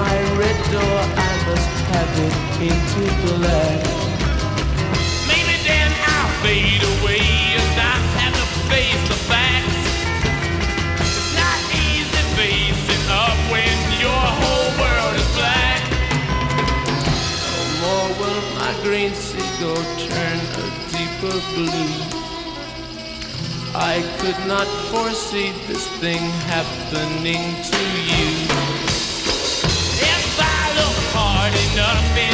my 0.00 0.16
red 0.40 0.58
door, 0.72 0.98
I 1.28 1.32
must 1.48 1.74
have 1.92 2.12
it 2.26 2.36
painted 2.56 3.14
black 3.26 3.80
Maybe 5.28 5.56
then 5.68 5.90
I'll 6.12 6.32
fade 6.40 6.84
away 6.94 7.24
and 7.58 7.70
not 7.76 8.02
have 8.20 8.36
to 8.40 8.46
face 8.72 9.02
the 9.12 9.18
facts. 9.28 9.82
It's 11.04 11.30
not 11.42 11.60
easy 11.84 12.22
facing 12.38 13.06
up 13.24 13.36
when 13.52 13.76
your 14.04 14.24
whole 14.40 14.70
world 14.80 15.14
is 15.20 15.28
black. 15.36 15.82
No 17.52 17.62
more 17.82 18.08
will 18.20 18.42
my 18.56 18.72
green 18.84 19.12
seagull 19.12 19.84
turn 20.08 20.38
a 20.62 20.66
deeper 20.94 21.36
blue. 21.54 21.94
I 23.92 23.96
could 24.18 24.40
not 24.48 24.68
foresee 24.90 25.52
this 25.68 25.86
thing 26.00 26.22
happening 26.54 27.44
to 27.70 27.80
you. 28.10 28.29
up 31.80 32.16
in 32.18 32.29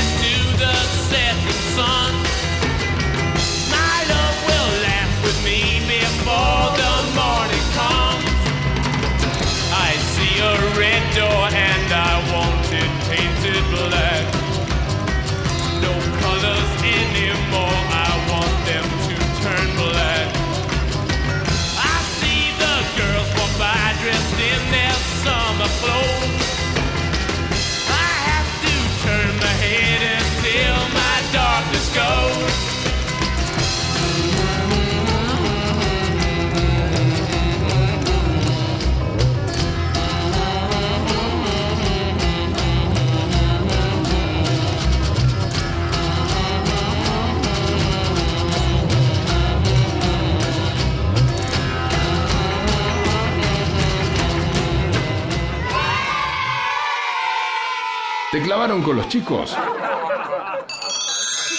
clavaron 58.47 58.81
con 58.81 58.95
los 58.95 59.09
chicos? 59.09 59.57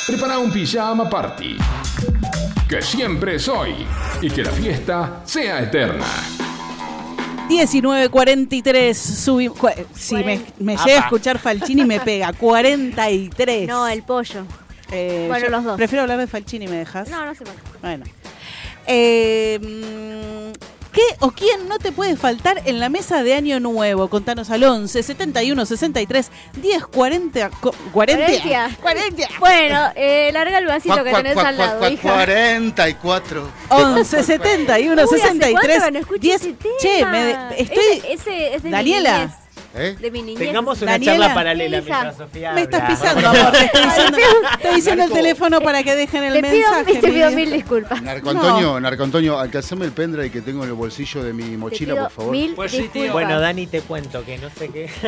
Prepara 0.07 0.37
un 0.39 0.49
pijama 0.53 1.09
party. 1.09 1.57
Que 2.69 2.81
siempre 2.81 3.35
es 3.35 3.47
hoy. 3.49 3.75
Y 4.21 4.29
que 4.29 4.41
la 4.41 4.51
fiesta 4.51 5.21
sea 5.25 5.59
eterna. 5.61 6.05
19.43, 7.49 8.93
subí. 8.93 9.49
cu- 9.49 9.67
Si 9.93 10.15
me, 10.15 10.39
llega 10.59 10.81
a 10.85 10.99
escuchar 10.99 11.39
Falchini 11.39 11.83
me 11.83 11.99
pega. 11.99 12.31
43. 12.31 13.67
No, 13.67 13.85
el 13.85 14.03
pollo. 14.03 14.45
Eh, 14.89 15.25
Bueno, 15.27 15.49
los 15.49 15.63
dos. 15.65 15.75
Prefiero 15.75 16.03
hablar 16.03 16.17
de 16.19 16.27
Falchini, 16.27 16.67
¿me 16.69 16.77
dejas? 16.77 17.09
No, 17.09 17.25
no 17.25 17.35
se 17.35 17.43
puede. 17.43 17.57
Bueno. 17.81 18.05
Eh, 18.85 19.59
mm, 19.61 20.76
¿Qué 20.97 21.15
o 21.19 21.29
quién 21.29 21.69
no 21.69 21.77
te 21.77 21.91
puede 21.91 22.15
faltar 22.17 22.63
en 22.65 22.79
la 22.79 22.89
mesa 22.89 23.21
de 23.21 23.35
Año 23.35 23.59
Nuevo? 23.59 24.09
Contanos 24.09 24.49
al 24.49 24.63
11 24.63 25.03
71 25.03 25.63
63 25.67 26.31
10 26.59 26.87
40 26.87 27.49
co- 27.51 27.71
40. 27.93 28.25
Florencia. 28.25 28.77
Bueno, 29.39 29.91
eh, 29.95 30.31
larga 30.33 30.57
el 30.57 30.65
vasito 30.65 30.95
Cuac, 30.95 31.03
que 31.05 31.09
cuac, 31.11 31.21
tenés 31.21 31.33
cuac, 31.35 31.45
al 31.47 31.57
lado, 31.59 31.77
cuac, 31.79 31.91
hija. 31.91 32.13
44. 32.13 33.47
11 33.69 34.23
71 34.23 34.93
Uy, 34.93 34.99
¿hace 35.03 35.17
63 35.19 35.51
cuánto 35.51 35.85
que 35.85 35.91
no 35.91 35.99
escucho 35.99 36.21
10. 36.21 36.41
ese 36.41 36.55
Che, 36.81 37.05
me 37.05 37.23
de- 37.25 37.37
estoy 37.57 37.85
Ese, 37.97 38.13
ese 38.13 38.55
es 38.55 38.63
de 38.63 38.69
Daniela. 38.71 39.37
¿Eh? 39.75 39.95
De 39.99 40.09
mi 40.11 40.21
niñez. 40.23 40.39
Tengamos 40.39 40.81
una 40.81 40.93
Daniela, 40.93 41.13
charla 41.17 41.33
paralela 41.35 41.81
mientras 41.81 42.17
Sofía 42.17 42.51
Me 42.53 42.61
estás 42.61 42.89
pisando, 42.89 43.27
amor. 43.29 43.51
Te 43.51 43.65
estoy 43.65 43.81
diciendo, 43.85 44.17
estoy 44.53 44.75
diciendo 44.75 45.03
el 45.03 45.11
teléfono 45.11 45.61
para 45.61 45.83
que 45.83 45.95
dejen 45.95 46.23
el 46.23 46.33
Te 46.33 46.39
pido, 46.49 46.71
mensaje. 46.73 46.99
te 46.99 47.07
pido 47.11 47.29
mi- 47.29 47.35
mil 47.35 47.51
disculpas. 47.51 48.01
Narco 48.01 48.29
Antonio, 48.31 48.79
Narco 48.79 49.03
Antonio, 49.03 49.39
alcanzame 49.39 49.85
el 49.85 49.91
pendrive 49.91 50.31
que 50.31 50.41
tengo 50.41 50.63
en 50.63 50.69
el 50.69 50.75
bolsillo 50.75 51.23
de 51.23 51.33
mi 51.33 51.43
Te 51.43 51.57
mochila, 51.57 51.93
pido 51.93 52.03
por 52.05 52.11
favor. 52.11 52.31
mil 52.31 52.53
Pues 52.55 52.71
sí, 52.71 52.77
tío. 52.77 52.85
disculpas. 53.03 53.13
Bueno, 53.13 53.39
Dani, 53.39 53.67
te 53.67 53.81
cuento 53.81 54.25
que 54.25 54.37
no 54.39 54.49
sé 54.49 54.69
qué. 54.69 54.89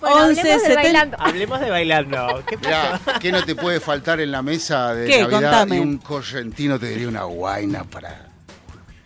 Bueno, 0.00 0.16
11, 0.26 0.40
hablemos 0.40 0.62
de 0.62 0.68
70. 0.68 0.82
bailando. 0.82 1.16
Hablemos 1.20 1.60
de 1.60 1.70
bailando. 1.70 2.42
¿Qué 2.48 2.56
Mirá, 2.56 3.00
¿qué 3.20 3.30
no 3.32 3.44
te 3.44 3.54
puede 3.54 3.78
faltar 3.78 4.20
en 4.20 4.32
la 4.32 4.42
mesa 4.42 4.94
de 4.94 5.06
¿Qué? 5.06 5.20
Navidad? 5.22 5.40
Contame. 5.40 5.76
Y 5.76 5.78
un 5.78 5.98
correntino 5.98 6.78
te 6.78 6.86
diría 6.88 7.08
una 7.08 7.22
guaina 7.24 7.84
para. 7.84 8.31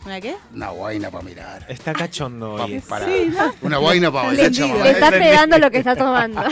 ¿Una 0.07 0.21
qué? 0.21 0.37
Una 0.55 0.71
guaina 0.71 1.11
para 1.11 1.25
mirar. 1.25 1.67
Está 1.69 1.93
cachondo 1.93 2.57
Pa- 2.57 2.65
hoy. 2.65 2.79
para- 2.81 3.07
Sí, 3.07 3.33
¿no? 3.37 3.53
Una 3.63 3.79
guaina 3.79 4.13
para 4.13 4.29
bailar, 4.29 4.53
le 4.53 4.91
está 4.93 5.11
pegando 5.11 5.59
lo 5.59 5.71
que 5.71 5.79
está 5.79 5.97
tomando. 5.97 6.43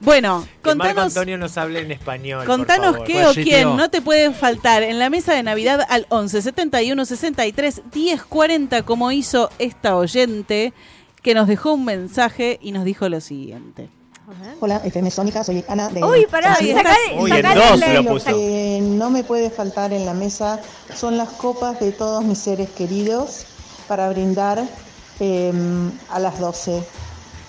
Bueno, 0.00 0.46
Que 0.62 0.74
Marco 0.76 0.78
contanos, 0.94 1.16
Antonio 1.16 1.36
nos 1.38 1.58
hable 1.58 1.80
en 1.80 1.90
español. 1.90 2.46
contanos 2.46 2.98
por 2.98 2.98
favor. 2.98 3.06
qué 3.06 3.12
Pues 3.14 3.26
o 3.26 3.34
quién 3.42 3.76
no 3.76 3.90
te 3.90 4.00
puede 4.00 4.32
faltar 4.32 4.84
en 4.84 5.00
la 5.00 5.10
mesa 5.10 5.34
de 5.34 5.42
Navidad 5.42 5.84
al 5.88 6.06
11 6.08 6.40
71 6.40 7.04
63 7.04 7.82
10 7.92 8.22
40 8.22 8.82
como 8.84 9.10
hizo 9.10 9.50
esta 9.58 9.96
oyente 9.96 10.72
que 11.20 11.34
nos 11.34 11.48
dejó 11.48 11.72
un 11.72 11.84
mensaje 11.84 12.60
y 12.62 12.70
nos 12.70 12.84
dijo 12.84 13.08
lo 13.08 13.20
siguiente. 13.20 13.88
Hola, 14.60 14.82
FM 14.84 15.10
Sónica, 15.10 15.42
soy 15.42 15.64
Ana 15.68 15.88
de 15.88 16.04
Uy, 16.04 16.26
pará, 16.26 16.56
Uy, 16.60 16.70
en 16.70 17.42
dos 17.54 17.80
lo 18.04 18.18
que 18.34 18.80
no 18.82 19.10
me 19.10 19.24
puede 19.24 19.48
faltar 19.48 19.92
en 19.92 20.04
la 20.04 20.12
mesa 20.12 20.60
son 20.94 21.16
las 21.16 21.30
copas 21.30 21.80
de 21.80 21.92
todos 21.92 22.22
mis 22.24 22.38
seres 22.38 22.68
queridos 22.70 23.46
para 23.86 24.08
brindar 24.10 24.62
eh, 25.20 25.52
a 26.10 26.18
las 26.18 26.38
12. 26.38 26.82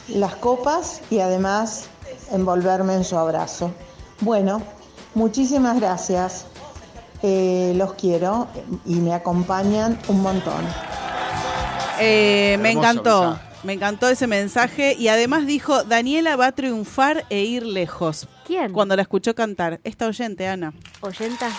Las 0.10 0.35
copas 0.35 1.01
y 1.10 1.19
además 1.19 1.85
envolverme 2.31 2.95
en 2.95 3.03
su 3.03 3.18
abrazo. 3.18 3.72
Bueno, 4.22 4.61
muchísimas 5.15 5.80
gracias. 5.80 6.45
Eh, 7.22 7.73
los 7.76 7.93
quiero 7.95 8.47
y 8.85 8.95
me 8.95 9.14
acompañan 9.14 9.99
un 10.07 10.22
montón. 10.22 10.65
Eh, 11.99 12.57
me 12.61 12.72
encantó. 12.72 13.38
Me 13.64 13.73
encantó 13.73 14.07
ese 14.10 14.27
mensaje 14.27 14.95
y 14.98 15.07
además 15.10 15.45
dijo, 15.45 15.84
Daniela 15.84 16.36
va 16.36 16.48
a 16.48 16.52
triunfar 16.52 17.26
e 17.30 17.44
ir 17.44 17.65
lejos. 17.65 18.27
¿Quién? 18.45 18.72
Cuando 18.72 18.95
la 18.95 19.02
escuchó 19.02 19.36
cantar, 19.36 19.80
esta 19.84 20.07
oyente, 20.07 20.48
Ana. 20.48 20.73
¿Oyenta? 21.02 21.49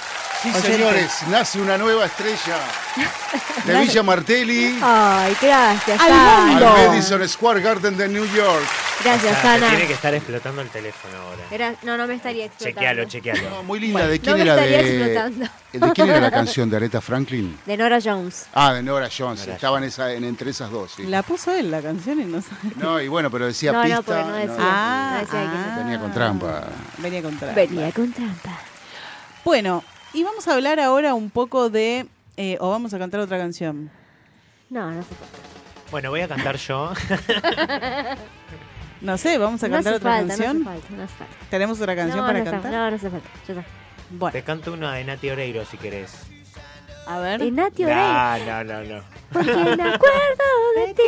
Sí, 0.43 0.49
Oyente. 0.49 0.73
señores, 0.73 1.13
nace 1.29 1.61
una 1.61 1.77
nueva 1.77 2.07
estrella 2.07 2.57
de 3.67 3.79
Villa 3.81 4.03
Martelli 4.03 4.79
Ay, 4.83 5.37
gracias, 5.41 6.01
Al 6.01 6.13
Ana. 6.13 6.41
mundo. 6.47 6.69
al 6.69 6.89
Madison 6.89 7.29
Square 7.29 7.61
Garden 7.61 7.95
de 7.97 8.09
New 8.09 8.25
York. 8.35 8.65
Gracias, 9.05 9.37
O 9.39 9.41
sea, 9.43 9.43
te 9.43 9.49
Ana. 9.65 9.69
tiene 9.69 9.87
que 9.87 9.93
estar 9.93 10.15
explotando 10.15 10.63
el 10.63 10.69
teléfono 10.69 11.15
ahora. 11.19 11.43
Era- 11.51 11.75
no, 11.83 11.97
no 11.99 12.07
me 12.07 12.15
estaría 12.15 12.47
explotando. 12.47 12.81
Chequealo, 12.81 13.05
chequealo. 13.05 13.51
No, 13.51 13.63
muy 13.65 13.81
linda. 13.81 14.07
¿De 14.07 14.19
quién 14.19 14.33
no 14.33 14.37
me 14.39 14.43
era? 14.51 14.55
estaría 14.55 14.79
De, 14.83 14.97
explotando. 14.97 15.47
¿De 15.73 15.93
quién 15.93 16.09
era 16.09 16.21
la 16.21 16.31
canción 16.41 16.71
de 16.71 16.77
Aretha 16.77 17.01
Franklin? 17.03 17.59
De 17.67 17.77
Nora 17.77 17.99
Jones. 18.03 18.47
Ah, 18.55 18.73
de 18.73 18.83
Nora 18.83 19.09
Jones. 19.17 19.41
Nora 19.41 19.55
Estaba 19.55 19.77
en 19.79 19.85
esa, 19.85 20.11
en, 20.13 20.25
entre 20.25 20.51
esas 20.53 20.71
dos. 20.71 20.93
sí. 20.97 21.03
La 21.07 21.23
puso 21.23 21.55
él 21.55 21.71
la 21.71 21.83
canción 21.83 22.19
y 22.19 22.25
no 22.25 22.41
sabe. 22.41 22.75
No, 22.77 22.99
y 23.01 23.09
bueno, 23.09 23.31
pero 23.31 23.47
decía 23.47 23.73
No, 23.73 23.79
no, 23.79 23.85
pista. 23.85 24.03
porque 24.03 24.23
no 24.23 24.33
decía. 24.37 24.57
Ah, 24.59 25.13
no 25.17 25.21
decía. 25.21 25.75
Venía 25.83 25.99
con 26.01 26.13
trampa. 26.15 26.63
Venía 26.99 27.23
con 27.23 27.39
trampa. 27.39 27.55
Venía 27.55 27.93
con 27.93 28.13
trampa. 28.13 28.59
Bueno, 29.45 29.83
y 30.13 30.23
vamos 30.25 30.47
a 30.49 30.55
hablar 30.55 30.81
ahora 30.81 31.15
un 31.15 31.31
poco 31.31 31.71
de... 31.71 32.07
eh, 32.37 32.57
o 32.61 32.71
vamos 32.71 32.93
a 32.95 32.99
cantar 32.99 33.21
otra 33.21 33.39
canción. 33.39 33.91
No, 34.69 34.91
no 34.91 35.03
se 35.03 35.09
puede. 35.15 35.31
Bueno, 35.91 36.11
voy 36.11 36.21
a 36.21 36.29
cantar 36.29 36.57
yo. 36.57 36.93
No 39.01 39.17
sé, 39.17 39.39
vamos 39.39 39.63
a 39.65 39.69
No 39.69 39.77
cantar 39.77 39.95
otra 39.95 40.11
falta, 40.13 40.29
canción. 40.37 40.63
no 40.63 40.71
hace 40.71 40.81
falta, 40.83 40.97
no 40.97 41.03
hace 41.05 41.15
falta. 41.15 41.35
¿Tenemos 41.49 41.81
otra 41.81 41.97
canción 41.97 42.19
no, 42.21 42.27
para 42.27 42.39
está- 42.41 42.51
cantar? 42.51 42.71
no, 42.73 42.91
no 42.91 42.97
hace 42.97 43.11
falta. 43.11 43.29
Ya 43.49 43.55
está. 43.55 43.67
Bueno, 44.11 44.33
Te 44.33 44.43
canto 44.43 44.73
una 44.75 44.93
de 44.95 45.05
Nati 45.05 45.31
Oreiro 45.31 45.65
si 45.65 45.79
querés. 45.79 46.13
a 47.07 47.19
ver. 47.19 47.41
De 47.41 47.51
Nati 47.51 47.85
Oreiro. 47.85 48.03
No, 48.03 48.65
no, 48.65 48.65
no, 48.65 48.85
no. 48.97 49.05
Porque 49.33 49.53
me 49.55 49.83
acuerdo 49.95 50.45
de 50.77 50.95
ti 50.95 51.03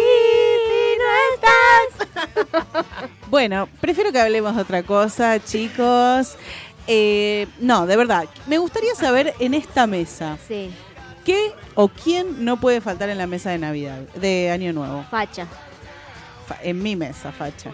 si 0.69 0.99
no 0.99 1.05
estás. 1.35 2.89
Bueno, 3.29 3.67
prefiero 3.81 4.13
que 4.13 4.21
hablemos 4.21 4.55
de 4.57 4.63
otra 4.63 4.83
cosa, 4.83 5.39
chicos. 5.43 6.37
Eh, 6.87 7.47
no, 7.61 7.87
de 7.87 7.97
verdad, 7.97 8.25
me 8.47 8.59
gustaría 8.59 8.95
saber 8.95 9.35
en 9.39 9.55
esta 9.55 9.87
mesa, 9.87 10.37
Sí, 10.49 10.71
¿qué 11.25 11.53
o 11.75 11.89
quién 11.89 12.45
no 12.45 12.57
puede 12.59 12.81
faltar 12.81 13.09
en 13.09 13.19
la 13.19 13.27
mesa 13.27 13.51
de 13.51 13.59
Navidad, 13.59 14.01
de 14.17 14.51
Año 14.51 14.73
Nuevo? 14.73 15.05
facha. 15.11 15.47
En 16.63 16.83
mi 16.83 16.97
mesa, 16.97 17.33
facha. 17.33 17.71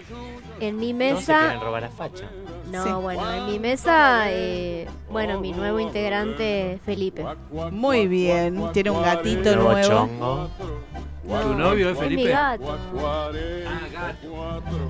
En 0.59 0.77
mi 0.77 0.93
No 0.93 0.99
se 0.99 1.15
mesa. 1.15 1.39
quieren 1.39 1.61
robar 1.61 1.83
a 1.85 1.89
Facha. 1.89 2.25
No, 2.71 2.83
Sí. 2.83 2.91
bueno, 3.01 3.33
en 3.33 3.45
mi 3.47 3.59
mesa, 3.59 4.25
eh, 4.29 4.87
bueno, 5.09 5.39
mi 5.39 5.51
nuevo 5.53 5.79
integrante, 5.79 6.79
Felipe. 6.85 7.25
Muy 7.71 8.07
bien, 8.07 8.71
tiene 8.73 8.89
un 8.91 9.01
gatito 9.01 9.55
Nuevo 9.55 9.71
nuevo. 9.71 9.87
chongo. 9.87 10.49
¿Tu 11.29 11.53
novio 11.55 11.89
es 11.91 11.95
Es 11.95 12.01
mi 12.01 12.09
Felipe? 12.09 12.29
gato. 12.31 12.77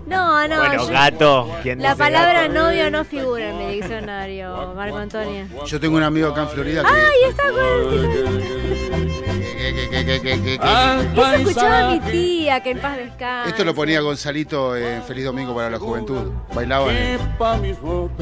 No, 0.07 0.47
no. 0.47 0.57
Bueno, 0.57 0.85
yo- 0.85 0.87
gato. 0.91 1.49
¿Quién 1.61 1.81
La 1.81 1.95
palabra 1.95 2.47
gato? 2.47 2.53
novio 2.53 2.89
no 2.91 3.03
figura 3.05 3.49
en 3.49 3.57
mi 3.57 3.73
diccionario, 3.75 4.73
Marco 4.75 4.97
Antonio. 4.97 5.45
Yo 5.65 5.79
tengo 5.79 5.97
un 5.97 6.03
amigo 6.03 6.29
acá 6.29 6.43
en 6.43 6.49
Florida 6.49 6.81
que. 6.83 6.87
¡Ay, 6.89 7.29
está 7.29 7.43
con 7.49 8.98
Eso 9.69 11.33
escuchaba 11.33 11.89
mi 11.91 11.99
tía, 11.99 12.61
que 12.61 12.71
en 12.71 12.79
paz 12.79 12.97
descanse. 12.97 13.49
Esto 13.49 13.63
lo 13.65 13.73
ponía 13.75 13.99
Gonzalito 14.01 14.75
en 14.75 15.03
Feliz 15.03 15.25
Domingo 15.25 15.53
para 15.55 15.69
la 15.69 15.77
Juventud. 15.79 16.31
Bailaban. 16.53 16.95
en- 16.95 17.19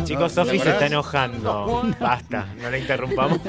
Chicos, 0.05 0.31
Sofi 0.31 0.57
¿Te 0.57 0.63
se 0.63 0.69
está 0.71 0.85
enojando. 0.87 1.83
Basta, 1.99 2.47
no 2.61 2.69
la 2.69 2.77
interrumpamos 2.77 3.39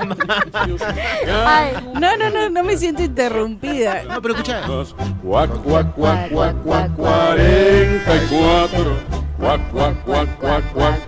No, 1.95 2.17
no, 2.17 2.31
no, 2.31 2.51
no 2.51 2.65
me 2.65 2.77
siento 2.77 3.03
interrumpida. 3.03 4.03
No, 4.05 4.21
pero 4.23 4.35
escuchá. 4.35 4.63
Cuac, 5.23 5.51
cuac, 5.63 5.95
cuac, 5.95 6.31
cuac, 6.31 6.57
cuac, 6.63 6.95
44. 6.97 9.28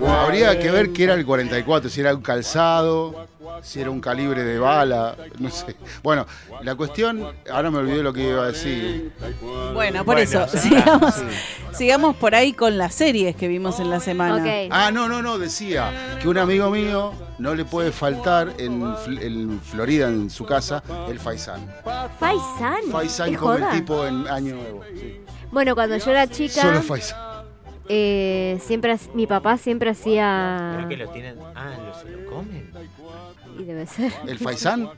Habría 0.06 0.58
que 0.58 0.70
ver 0.70 0.92
qué 0.92 1.04
era 1.04 1.14
el 1.14 1.24
44, 1.26 1.90
si 1.90 2.00
era 2.00 2.14
un 2.14 2.22
calzado, 2.22 3.26
si 3.62 3.80
era 3.80 3.90
un 3.90 4.00
calibre 4.00 4.44
de 4.44 4.58
bala, 4.58 5.16
no 5.38 5.50
sé. 5.50 5.76
Bueno, 6.02 6.26
la 6.62 6.74
cuestión, 6.74 7.26
ahora 7.50 7.70
me 7.70 7.78
olvidé 7.78 8.02
lo 8.02 8.12
que 8.12 8.28
iba 8.28 8.44
a 8.44 8.46
decir. 8.48 9.12
Bueno, 9.74 10.04
por 10.04 10.14
Bueno, 10.16 10.20
eso, 10.20 10.46
sigamos, 10.48 11.14
sí. 11.14 11.22
sigamos 11.72 12.16
por 12.16 12.34
ahí 12.34 12.52
con 12.52 12.78
las 12.78 12.94
series 12.94 13.34
que 13.36 13.48
vimos 13.48 13.80
en 13.80 13.90
la 13.90 14.00
semana. 14.00 14.44
Ah, 14.70 14.90
no, 14.92 15.08
no, 15.08 15.22
no, 15.22 15.38
decía 15.38 15.92
que 16.22 16.28
un 16.28 16.38
amigo 16.38 16.70
mío 16.70 17.12
no 17.38 17.54
le 17.54 17.64
puede 17.64 17.90
faltar 17.92 18.54
en, 18.58 18.82
Fl- 18.96 19.20
en 19.22 19.60
Florida, 19.60 20.08
en 20.08 20.30
su 20.30 20.44
casa, 20.46 20.82
el 21.08 21.18
faisán. 21.18 21.66
Faisán. 22.18 22.82
Faisán 22.92 23.30
¿Qué 23.30 23.36
como 23.36 23.54
el 23.54 23.68
tipo 23.70 24.06
en 24.06 24.26
Año 24.28 24.54
Nuevo. 24.56 24.82
sí. 24.94 25.20
Bueno, 25.52 25.74
cuando 25.74 25.96
yo 25.96 26.10
era 26.12 26.28
chica, 26.28 26.62
Solo 26.62 26.80
faisán. 26.80 27.18
Eh, 27.92 28.58
siempre, 28.62 28.92
ha- 28.92 28.98
mi 29.14 29.26
papá 29.26 29.56
siempre 29.58 29.90
hacía. 29.90 30.74
¿Pero 30.76 30.88
que 30.88 30.96
lo 30.96 31.08
tienen? 31.10 31.36
Ah, 31.56 31.72
¿lo, 31.84 31.92
se 31.94 32.08
lo 32.08 32.30
comen? 32.30 32.70
Y 33.58 33.64
debe 33.64 33.84
ser. 33.86 34.12
¿El 34.28 34.38
faisán? 34.38 34.88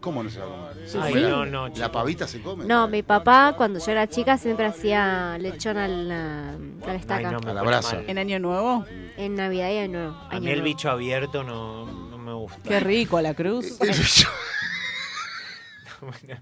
¿Cómo 0.00 0.22
no 0.22 0.30
se 0.30 0.40
va 0.40 0.46
a 0.46 0.70
comer? 0.70 0.88
Se 0.88 0.98
Ay, 0.98 1.12
come. 1.12 1.28
no, 1.28 1.44
no, 1.46 1.68
¿La 1.68 1.92
pavita 1.92 2.26
se 2.26 2.40
come? 2.40 2.64
No, 2.64 2.88
mi 2.88 3.02
papá 3.02 3.52
cuando 3.56 3.78
yo 3.78 3.92
era 3.92 4.06
chica 4.08 4.38
siempre 4.38 4.64
hacía 4.64 5.36
lechón 5.38 5.76
a 5.76 5.86
la, 5.86 6.50
a 6.52 6.86
la 6.86 6.94
estaca. 6.94 7.28
Ay, 7.28 7.36
no, 7.44 7.50
A 7.50 7.54
la 7.54 7.62
brasa. 7.62 8.00
¿En 8.06 8.16
Año 8.18 8.38
Nuevo? 8.38 8.86
En 9.18 9.34
Navidad 9.34 9.68
y 9.70 9.74
en 9.76 9.92
Nuevo. 9.92 10.14
A 10.16 10.30
Año 10.30 10.40
mí 10.40 10.50
el 10.50 10.62
bicho 10.62 10.90
abierto 10.90 11.44
no, 11.44 11.84
no 11.86 12.16
me 12.18 12.32
gusta. 12.32 12.62
Qué 12.66 12.80
rico, 12.80 13.18
a 13.18 13.22
la 13.22 13.34
cruz. 13.34 13.78
El 13.80 13.90
bicho- 13.90 14.28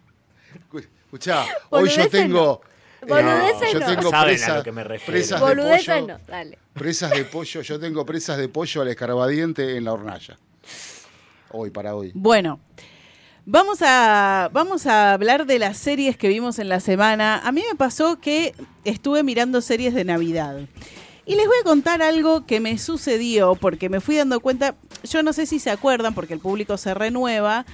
Escuchá, 1.07 1.45
hoy 1.71 1.89
yo 1.89 2.09
tengo. 2.09 2.61
Eh, 3.07 3.23
Boludeces 3.23 3.73
yo 3.73 3.81
no. 3.81 3.87
tengo 3.87 4.11
Saben 4.11 4.35
a 4.35 4.39
presa- 4.39 4.57
lo 4.57 4.63
que 4.63 4.73
me 4.73 4.85
refiero. 4.85 5.13
presas 5.13 5.41
de 5.41 5.47
Boludeces 5.47 5.87
pollo. 5.87 6.07
no, 6.07 6.19
dale. 6.27 6.59
Presas 6.75 7.11
de 7.11 7.25
pollo, 7.25 7.63
yo 7.63 7.79
tengo 7.81 8.05
presas 8.07 8.39
de 8.39 8.49
pollo 8.49 8.83
al 8.83 8.89
escarbadiente 8.89 9.77
en 9.77 9.85
la 9.85 9.93
hornalla. 9.93 10.37
Hoy, 11.53 11.71
para 11.71 11.95
hoy. 11.95 12.11
Bueno, 12.15 12.61
vamos 13.45 13.79
a, 13.83 14.51
vamos 14.53 14.87
a 14.87 15.13
hablar 15.13 15.47
de 15.47 15.59
las 15.59 15.79
series 15.79 16.17
que 16.17 16.29
vimos 16.29 16.59
en 16.59 16.69
la 16.69 16.81
semana. 16.81 17.41
A 17.45 17.53
mí 17.53 17.63
me 17.69 17.77
pasó 17.77 18.21
que 18.21 18.55
estuve 18.85 19.23
mirando 19.23 19.61
series 19.61 19.95
de 19.95 20.05
Navidad. 20.05 20.59
Y 21.29 21.35
les 21.35 21.47
voy 21.47 21.57
a 21.61 21.65
contar 21.65 22.03
algo 22.03 22.47
que 22.47 22.61
me 22.61 22.79
sucedió 22.79 23.57
porque 23.57 23.89
me 23.89 24.01
fui 24.01 24.15
dando 24.17 24.39
cuenta, 24.41 24.77
yo 25.03 25.25
no 25.25 25.33
sé 25.33 25.47
si 25.47 25.59
se 25.59 25.71
acuerdan 25.71 26.15
porque 26.15 26.35
el 26.35 26.41
público 26.41 26.77
se 26.77 26.95
renueva, 26.95 27.67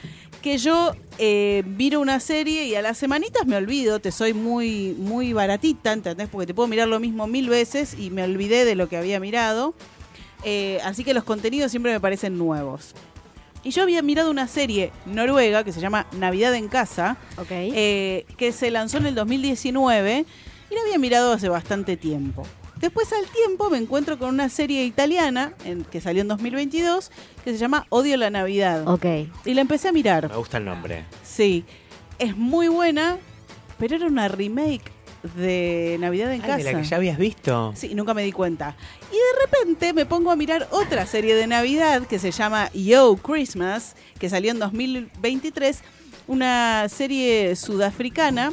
que 0.43 0.59
yo 0.59 0.95
eh, 1.19 1.63
miro 1.65 2.01
una 2.01 2.21
serie 2.21 2.67
y 2.67 2.75
a 2.75 2.83
las 2.83 2.99
semanitas 2.99 3.47
me 3.47 3.57
olvido, 3.57 4.01
te 4.01 4.13
soy 4.13 4.35
muy, 4.35 4.95
muy 4.99 5.33
baratita, 5.33 5.93
¿entendés? 5.93 6.29
Porque 6.29 6.47
te 6.47 6.53
puedo 6.53 6.69
mirar 6.69 6.89
lo 6.89 7.01
mismo 7.01 7.27
mil 7.27 7.49
veces 7.49 7.95
y 7.99 8.11
me 8.11 8.23
olvidé 8.25 8.65
de 8.65 8.75
lo 8.75 8.89
que 8.89 8.97
había 8.97 9.21
mirado. 9.21 9.75
Eh, 10.45 10.81
así 10.85 11.05
que 11.05 11.15
los 11.15 11.25
contenidos 11.25 11.71
siempre 11.71 11.93
me 11.93 12.01
parecen 12.01 12.37
nuevos. 12.37 12.95
Y 13.65 13.71
yo 13.71 13.83
había 13.83 14.03
mirado 14.03 14.31
una 14.31 14.49
serie 14.49 14.91
noruega 15.07 15.63
que 15.63 15.73
se 15.73 15.81
llama 15.81 16.07
Navidad 16.13 16.55
en 16.55 16.67
Casa, 16.69 17.17
eh, 17.49 18.27
que 18.37 18.51
se 18.51 18.73
lanzó 18.73 18.99
en 18.99 19.07
el 19.07 19.15
2019 19.15 20.27
y 20.69 20.75
la 20.75 20.81
había 20.81 20.99
mirado 20.99 21.33
hace 21.33 21.49
bastante 21.49 21.97
tiempo. 21.97 22.45
Después 22.83 23.11
al 23.13 23.25
tiempo 23.27 23.71
me 23.71 23.79
encuentro 23.79 24.19
con 24.19 24.29
una 24.31 24.49
serie 24.51 24.85
italiana 24.85 25.55
en- 25.65 25.85
que 25.85 26.01
salió 26.01 26.21
en 26.21 26.29
2022 26.29 27.11
que 27.45 27.53
se 27.53 27.57
llama 27.59 27.87
Odio 27.89 28.17
la 28.19 28.29
Navidad. 28.29 28.87
Ok. 28.89 29.07
Y 29.47 29.55
la 29.55 29.63
empecé 29.63 29.89
a 29.89 29.93
mirar. 29.93 30.29
Me 30.29 30.37
gusta 30.37 30.59
el 30.59 30.65
nombre. 30.67 31.05
Sí, 31.23 31.65
es 32.19 32.37
muy 32.37 32.69
buena, 32.69 33.17
pero 33.79 33.97
era 33.97 34.07
una 34.07 34.29
remake 34.29 34.83
de 35.37 35.97
Navidad 36.01 36.33
en 36.33 36.41
Ay, 36.43 36.47
casa. 36.47 36.57
de 36.57 36.65
la 36.73 36.81
que 36.81 36.85
ya 36.85 36.97
habías 36.97 37.17
visto. 37.19 37.73
Sí, 37.77 37.95
nunca 37.95 38.13
me 38.15 38.25
di 38.25 38.33
cuenta. 38.33 38.75
Y 39.11 39.15
de 39.15 39.47
repente 39.47 39.93
me 39.93 40.05
pongo 40.05 40.33
a 40.33 40.37
mirar 40.37 40.67
otra 40.73 41.07
serie 41.07 41.37
de 41.37 41.47
Navidad 41.47 42.07
que 42.09 42.19
se 42.19 42.33
llama 42.33 42.69
Yo 42.75 43.15
Christmas, 43.17 43.95
que 44.19 44.29
salió 44.29 44.51
en 44.51 44.59
2023, 44.59 45.83
una 46.27 46.89
serie 46.89 47.55
sudafricana 47.55 48.51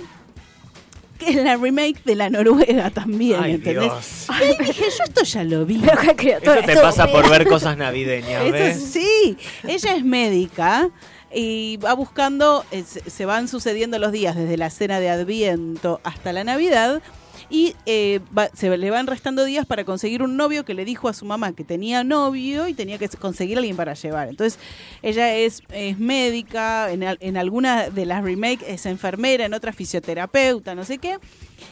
que 1.20 1.30
es 1.30 1.36
la 1.36 1.56
remake 1.58 2.04
de 2.04 2.16
la 2.16 2.30
Noruega 2.30 2.90
también, 2.90 3.40
Ay, 3.44 3.52
¿entendés? 3.56 3.84
Dios. 3.84 4.26
Y 4.30 4.44
ahí 4.44 4.56
dije, 4.60 4.84
yo 4.98 5.04
esto 5.04 5.24
ya 5.24 5.44
lo 5.44 5.66
vi. 5.66 5.76
Eso 5.84 6.62
te 6.66 6.76
pasa 6.78 7.08
por 7.08 7.30
ver 7.30 7.48
cosas 7.48 7.78
navideñas, 7.78 8.44
Eso 8.44 8.52
¿ves? 8.54 8.84
sí, 8.91 9.38
ella 9.68 9.96
es 9.96 10.04
médica 10.04 10.90
y 11.32 11.78
va 11.78 11.94
buscando, 11.94 12.66
eh, 12.72 12.84
se 12.88 13.08
se 13.10 13.26
van 13.26 13.48
sucediendo 13.48 14.00
los 14.00 14.12
días 14.12 14.36
desde 14.36 14.58
la 14.58 14.70
cena 14.72 15.00
de 15.00 15.10
Adviento 15.10 16.02
hasta 16.04 16.34
la 16.34 16.44
Navidad 16.44 17.02
y 17.50 17.76
eh, 17.86 18.20
va- 18.38 18.50
se 18.54 18.76
le 18.78 18.90
van 18.92 19.08
restando 19.08 19.44
días 19.44 19.66
para 19.66 19.84
conseguir 19.84 20.22
un 20.22 20.38
novio 20.38 20.66
que 20.66 20.74
le 20.74 20.86
dijo 20.86 21.10
a 21.10 21.14
su 21.14 21.26
mamá 21.26 21.54
que 21.54 21.64
tenía 21.64 22.04
novio 22.04 22.68
y 22.68 22.74
tenía 22.74 22.98
que 22.98 23.10
conseguir 23.10 23.58
a 23.58 23.60
alguien 23.60 23.76
para 23.76 23.94
llevar. 23.96 24.28
Entonces 24.30 24.60
ella 25.02 25.36
es, 25.36 25.64
es 25.74 25.98
médica, 26.00 26.92
en, 26.92 27.04
en 27.04 27.38
alguna 27.38 27.90
de 27.90 28.06
las 28.06 28.24
remakes 28.24 28.68
es 28.68 28.86
enfermera, 28.86 29.46
en 29.46 29.54
otra 29.54 29.74
fisioterapeuta, 29.74 30.76
no 30.76 30.86
sé 30.86 30.98
qué. 31.00 31.18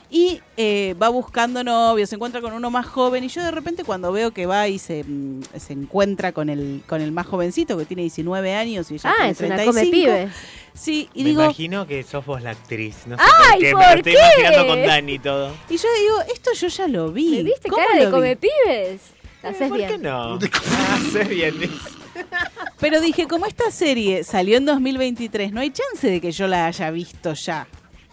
Y 0.10 0.42
eh, 0.56 0.96
va 1.02 1.10
buscando 1.10 1.64
novios, 1.64 2.10
se 2.10 2.16
encuentra 2.16 2.40
con 2.42 2.54
uno 2.54 2.70
más 2.72 2.86
joven 2.86 3.24
y 3.24 3.28
yo 3.28 3.44
de 3.44 3.52
repente 3.52 3.84
cuando 3.84 4.12
veo 4.12 4.32
que 4.32 4.46
va 4.46 4.68
y 4.68 4.80
se, 4.80 5.04
mm, 5.04 5.42
se 5.60 5.74
encuentra 5.74 6.32
con 6.32 6.50
el, 6.50 6.82
con 6.88 7.02
el 7.02 7.12
más 7.12 7.28
jovencito 7.28 7.78
que 7.78 7.86
tiene 7.86 8.04
19 8.04 8.54
años 8.56 8.90
y 8.92 8.96
ella 8.96 9.10
Ah, 9.12 9.16
tiene 9.18 9.32
es 9.32 9.40
una 9.42 9.56
35. 9.56 9.72
come 9.74 9.92
pibes. 9.92 10.32
Sí, 10.74 11.10
y 11.14 11.24
Me 11.24 11.30
digo, 11.30 11.44
imagino 11.44 11.88
que 11.88 12.04
sos 12.04 12.26
vos 12.26 12.42
la 12.42 12.52
actriz. 12.52 12.96
No 13.08 13.18
sé 13.18 13.24
Ay, 13.50 13.52
por 13.54 13.60
qué. 13.62 13.72
¿por 13.72 13.80
me 13.82 13.88
lo 13.88 13.96
estoy 13.98 14.14
qué? 14.14 14.20
imaginando 14.42 14.68
con 14.68 14.86
Dani 14.86 15.14
y 15.14 15.20
todo. 15.20 15.52
y 15.70 15.78
yo 15.78 15.88
digo, 16.02 16.22
esto 16.34 16.52
yo 16.54 16.68
ya 16.68 16.88
lo 16.88 17.12
vi. 17.12 17.30
¿Me 17.38 17.44
viste 17.44 17.70
¿Cómo 17.70 17.86
cara 17.86 18.06
de 18.06 18.12
come 18.12 18.36
pibes? 18.38 19.02
Haces 19.44 19.70
¿Por 19.70 19.78
bien. 19.78 19.90
qué 19.90 19.98
no? 19.98 20.40
Haces 20.94 21.28
bien. 21.30 21.60
Liz. 21.60 21.72
Pero 22.80 23.00
dije, 23.02 23.28
como 23.28 23.46
esta 23.46 23.70
serie 23.72 24.24
salió 24.24 24.58
en 24.58 24.66
2023, 24.66 25.52
no 25.52 25.62
hay 25.62 25.72
chance 25.72 26.10
de 26.10 26.20
que 26.22 26.32
yo 26.32 26.48
la 26.48 26.66
haya 26.68 26.90
visto 26.92 27.34
ya. 27.34 27.68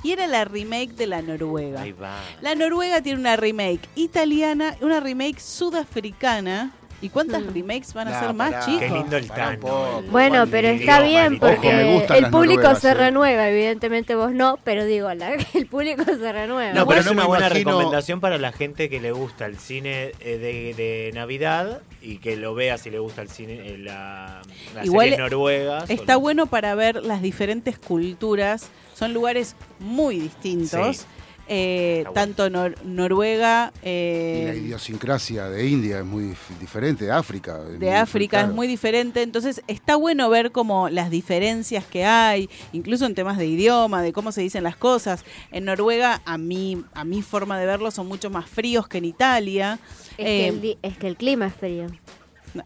Y 0.05 0.13
era 0.13 0.27
la 0.27 0.45
remake 0.45 0.93
de 0.93 1.07
la 1.07 1.23
Noruega. 1.23 1.81
Ahí 1.81 1.93
va. 1.93 2.21
La 2.43 2.55
Noruega 2.55 3.01
tiene 3.01 3.19
una 3.19 3.37
remake 3.37 3.81
italiana, 3.95 4.77
una 4.83 5.01
remake 5.01 5.41
sudafricana. 5.41 6.73
¿Y 7.05 7.11
cuántas 7.11 7.43
Mm. 7.43 7.53
remakes 7.53 7.93
van 7.93 8.09
a 8.09 8.13
Nah, 8.13 8.21
ser 8.21 8.33
más, 8.33 8.51
pará. 8.53 8.65
chicos? 8.65 8.81
Qué 8.81 8.89
lindo 8.89 9.17
el 9.19 9.25
el- 9.25 10.11
Bueno, 10.11 10.47
pero 10.51 10.69
está 10.69 11.03
bien 11.03 11.39
porque 11.39 11.69
Ojo, 12.03 12.15
el 12.15 12.31
público 12.31 12.63
noruegas, 12.63 12.81
se 12.81 12.91
eh. 12.93 12.95
renueva, 12.95 13.49
evidentemente 13.51 14.15
vos 14.15 14.33
no, 14.33 14.59
pero 14.65 14.87
digo, 14.87 15.13
la- 15.13 15.35
el 15.55 15.67
público 15.67 16.03
se 16.05 16.33
renueva. 16.33 16.73
No, 16.73 16.87
pero 16.87 17.01
es 17.01 17.07
no 17.07 17.13
una 17.13 17.27
buena 17.27 17.49
imagino- 17.49 17.73
recomendación 17.73 18.21
para 18.21 18.39
la 18.39 18.53
gente 18.53 18.89
que 18.89 19.01
le 19.03 19.13
gusta 19.13 19.45
el 19.45 19.59
cine 19.59 20.13
eh, 20.21 20.39
de, 20.39 20.73
de 20.83 21.11
Navidad 21.13 21.83
y 22.01 22.17
que 22.19 22.37
lo 22.37 22.55
vea 22.55 22.79
si 22.79 22.91
le 22.91 22.99
gusta 23.01 23.21
el 23.21 23.29
cine, 23.29 23.61
eh, 23.65 23.77
la, 23.79 24.41
Igual 24.83 25.05
series 25.11 25.19
noruegas. 25.19 25.91
Está 25.91 26.17
o- 26.17 26.21
bueno 26.21 26.47
para 26.47 26.75
ver 26.75 27.03
las 27.05 27.21
diferentes 27.21 27.79
culturas. 27.79 28.71
Son 28.95 29.13
lugares 29.13 29.57
muy 29.79 30.21
distintos. 30.21 30.97
Sí. 30.99 31.05
Eh, 31.47 32.01
bueno. 32.05 32.13
tanto 32.15 32.49
Nor- 32.49 32.81
Noruega, 32.85 33.71
Y 33.83 33.85
la 33.85 33.91
eh, 33.91 34.61
idiosincrasia 34.65 35.49
de 35.51 35.67
India 35.69 35.99
es 35.99 36.05
muy 36.05 36.25
dif- 36.31 36.59
diferente, 36.59 37.05
de 37.05 37.13
África. 37.13 37.59
es 37.71 37.79
de 37.79 37.87
muy- 37.87 37.95
África 37.97 38.39
claro. 38.39 38.49
es 38.49 38.55
muy 38.55 38.67
diferente. 38.67 39.21
Entonces 39.23 39.61
está 39.67 39.97
bueno 39.97 40.31
ver 40.31 40.53
como 40.53 40.89
las 40.89 41.11
diferencias 41.11 41.85
que 41.85 42.05
hay, 42.07 42.49
incluso 42.73 43.05
en 43.05 43.15
temas 43.15 43.37
de 43.37 43.47
idioma, 43.47 44.01
de 44.03 44.13
cómo 44.15 44.33
se 44.33 44.41
dicen 44.41 44.65
las 44.65 44.77
cosas. 44.77 45.25
En 45.53 45.67
Noruega, 45.67 46.23
a 46.25 46.39
mí, 46.39 46.83
a 46.95 47.05
mi 47.05 47.21
forma 47.21 47.59
de 47.59 47.67
verlo, 47.67 47.91
son 47.91 48.07
mucho 48.09 48.31
más 48.31 48.49
fríos 48.49 48.89
que 48.89 48.99
en 48.99 49.05
Italia. 49.05 49.79
Es, 50.13 50.17
que 50.17 50.45
Eh, 50.45 50.49
el, 50.49 50.61
di- 50.63 50.79
es 50.81 50.97
que 50.97 51.09
el 51.09 51.17
clima 51.17 51.47
es 51.49 51.55
frío. 51.55 51.87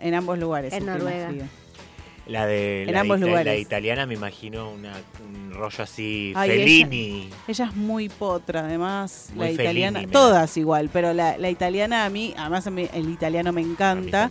en 0.01 0.15
ambos 0.15 0.39
lugares. 0.39 0.73
en 0.73 0.89
el 0.89 0.95
clima 0.97 1.11
es 1.11 1.17
Noruega. 1.25 1.29
frío. 1.31 1.68
La 2.29 2.47
de 2.47 2.83
En 2.83 2.93
la, 2.93 3.01
ambos 3.01 3.21
italiana 3.59 4.05
me 4.05 4.15
imagino 4.15 4.71
una, 4.71 4.93
un 5.27 5.51
rollo 5.51 5.83
así, 5.83 6.33
Ay, 6.37 6.51
Fellini. 6.51 7.31
Ella 7.49 7.65
es 7.65 7.75
muy 7.75 8.11
potra, 8.11 8.61
además. 8.61 9.31
Muy 9.35 9.47
la 9.47 9.53
italiana, 9.53 10.01
Fellini, 10.01 10.13
todas 10.13 10.57
igual, 10.59 10.91
pero 10.93 11.15
la, 11.15 11.39
la 11.39 11.49
italiana 11.49 12.05
a 12.05 12.11
mí, 12.11 12.35
además 12.37 12.67
el 12.67 13.09
italiano 13.09 13.53
me 13.53 13.63
A 13.63 13.65
mí 13.65 13.71
encanta. 13.73 14.31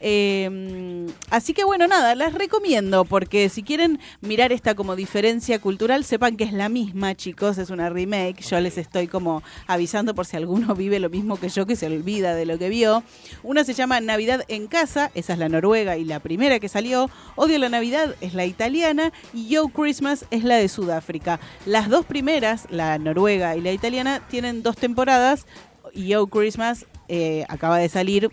Eh, 0.00 1.06
así 1.30 1.54
que 1.54 1.64
bueno, 1.64 1.86
nada, 1.86 2.14
las 2.14 2.34
recomiendo 2.34 3.04
porque 3.04 3.48
si 3.48 3.62
quieren 3.62 3.98
mirar 4.20 4.52
esta 4.52 4.74
como 4.74 4.96
diferencia 4.96 5.58
cultural, 5.58 6.04
sepan 6.04 6.36
que 6.36 6.44
es 6.44 6.52
la 6.52 6.68
misma, 6.68 7.14
chicos, 7.14 7.58
es 7.58 7.70
una 7.70 7.88
remake. 7.90 8.40
Yo 8.42 8.60
les 8.60 8.78
estoy 8.78 9.08
como 9.08 9.42
avisando 9.66 10.14
por 10.14 10.26
si 10.26 10.36
alguno 10.36 10.74
vive 10.76 10.98
lo 10.98 11.10
mismo 11.10 11.38
que 11.38 11.48
yo, 11.48 11.66
que 11.66 11.76
se 11.76 11.86
olvida 11.86 12.34
de 12.34 12.46
lo 12.46 12.58
que 12.58 12.68
vio. 12.68 13.02
Una 13.42 13.64
se 13.64 13.74
llama 13.74 14.00
Navidad 14.00 14.44
en 14.48 14.66
casa, 14.66 15.10
esa 15.14 15.32
es 15.32 15.38
la 15.38 15.48
noruega 15.48 15.96
y 15.96 16.04
la 16.04 16.20
primera 16.20 16.58
que 16.58 16.68
salió. 16.68 17.10
Odio 17.36 17.58
la 17.58 17.68
Navidad 17.68 18.14
es 18.20 18.34
la 18.34 18.44
italiana 18.44 19.12
y 19.32 19.48
Yo 19.48 19.68
Christmas 19.68 20.26
es 20.30 20.44
la 20.44 20.56
de 20.56 20.68
Sudáfrica. 20.68 21.40
Las 21.64 21.88
dos 21.88 22.04
primeras, 22.04 22.66
la 22.70 22.98
noruega 22.98 23.56
y 23.56 23.60
la 23.60 23.72
italiana, 23.72 24.22
tienen 24.28 24.62
dos 24.62 24.76
temporadas. 24.76 25.46
Yo 25.94 26.26
Christmas 26.26 26.86
eh, 27.08 27.44
acaba 27.48 27.78
de 27.78 27.88
salir 27.88 28.30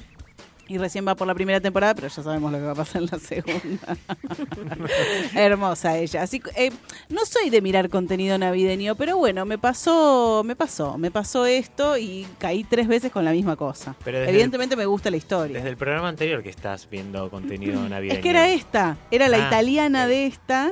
y 0.73 0.77
recién 0.77 1.07
va 1.07 1.15
por 1.15 1.27
la 1.27 1.35
primera 1.35 1.61
temporada, 1.61 1.93
pero 1.95 2.07
ya 2.07 2.23
sabemos 2.23 2.51
lo 2.51 2.57
que 2.57 2.63
va 2.65 2.71
a 2.71 2.75
pasar 2.75 3.01
en 3.03 3.09
la 3.11 3.19
segunda. 3.19 3.97
Hermosa 5.35 5.97
ella. 5.97 6.23
Así 6.23 6.41
eh, 6.55 6.71
no 7.09 7.25
soy 7.25 7.49
de 7.49 7.61
mirar 7.61 7.89
contenido 7.89 8.37
navideño, 8.37 8.95
pero 8.95 9.17
bueno, 9.17 9.45
me 9.45 9.57
pasó, 9.57 10.43
me 10.45 10.55
pasó, 10.55 10.97
me 10.97 11.11
pasó 11.11 11.45
esto 11.45 11.97
y 11.97 12.27
caí 12.39 12.63
tres 12.63 12.87
veces 12.87 13.11
con 13.11 13.25
la 13.25 13.31
misma 13.31 13.55
cosa. 13.55 13.95
Pero 14.03 14.19
Evidentemente 14.23 14.75
me 14.75 14.85
gusta 14.85 15.09
la 15.09 15.17
historia. 15.17 15.57
Desde 15.57 15.69
el 15.69 15.77
programa 15.77 16.09
anterior 16.09 16.41
que 16.43 16.49
estás 16.49 16.87
viendo 16.89 17.29
contenido 17.29 17.87
navideño. 17.87 18.13
Es 18.13 18.19
que 18.19 18.29
era 18.29 18.49
esta, 18.49 18.97
era 19.11 19.27
la 19.27 19.43
Ah, 19.43 19.47
italiana 19.47 20.07
de 20.07 20.27
esta, 20.27 20.71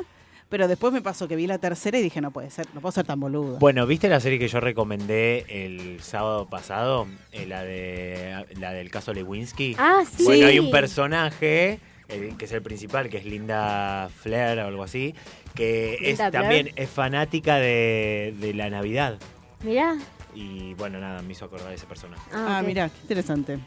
pero 0.51 0.67
después 0.67 0.91
me 0.91 1.01
pasó 1.01 1.29
que 1.29 1.37
vi 1.37 1.47
la 1.47 1.59
tercera 1.59 1.97
y 1.97 2.01
dije, 2.01 2.19
no 2.19 2.31
puede 2.31 2.49
ser, 2.49 2.67
no 2.73 2.81
puedo 2.81 2.91
ser 2.91 3.05
tan 3.05 3.21
boludo. 3.21 3.57
Bueno, 3.57 3.87
¿viste 3.87 4.09
la 4.09 4.19
serie 4.19 4.37
que 4.37 4.49
yo 4.49 4.59
recomendé 4.59 5.45
el 5.47 6.01
sábado 6.01 6.49
pasado? 6.49 7.07
Eh, 7.31 7.45
la 7.45 7.63
de 7.63 8.45
la 8.59 8.73
del 8.73 8.91
caso 8.91 9.13
Lewinsky. 9.13 9.77
Ah, 9.79 10.03
sí. 10.05 10.25
Bueno, 10.25 10.47
hay 10.47 10.59
un 10.59 10.69
personaje 10.69 11.79
eh, 12.09 12.33
que 12.37 12.43
es 12.43 12.51
el 12.51 12.61
principal, 12.61 13.07
que 13.09 13.19
es 13.19 13.25
Linda 13.25 14.09
Flair 14.13 14.59
o 14.59 14.67
algo 14.67 14.83
así, 14.83 15.15
que 15.55 15.97
es 16.01 16.17
también 16.17 16.71
es 16.75 16.89
fanática 16.89 17.55
de, 17.55 18.35
de 18.37 18.53
la 18.53 18.69
Navidad. 18.69 19.19
Mirá. 19.63 19.95
Y 20.35 20.73
bueno, 20.73 20.99
nada, 20.99 21.21
me 21.21 21.31
hizo 21.31 21.45
acordar 21.45 21.69
de 21.69 21.75
ese 21.75 21.85
personaje. 21.85 22.21
ah, 22.33 22.59
ok. 22.61 22.67
mira, 22.67 22.89
qué 22.89 22.97
interesante. 23.03 23.57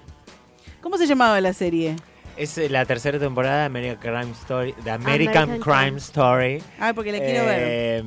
¿Cómo 0.83 0.99
se 0.99 1.07
llamaba 1.07 1.41
la 1.41 1.55
serie? 1.55 1.97
Es 2.37 2.59
eh, 2.59 2.69
la 2.69 2.85
tercera 2.85 3.19
temporada 3.19 3.61
de 3.61 3.65
American 3.67 3.99
Crime 3.99 4.33
Story. 4.33 4.75
De 4.85 4.91
American, 4.91 5.45
American 5.45 5.61
Crime 5.61 5.85
Crime. 5.85 5.99
Story. 5.99 6.63
Ah, 6.81 6.93
porque 6.95 7.13
la 7.13 7.19
quiero 7.19 7.45
ver. 7.47 7.59
Eh, 7.63 8.05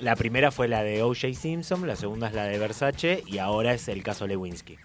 La 0.00 0.16
primera 0.16 0.50
fue 0.50 0.66
la 0.68 0.82
de 0.82 1.02
O.J. 1.02 1.32
Simpson, 1.34 1.86
la 1.86 1.96
segunda 1.96 2.28
es 2.28 2.34
la 2.34 2.44
de 2.44 2.58
Versace 2.58 3.22
y 3.26 3.38
ahora 3.38 3.72
es 3.74 3.86
el 3.88 4.02
caso 4.02 4.26
Lewinsky. 4.26 4.76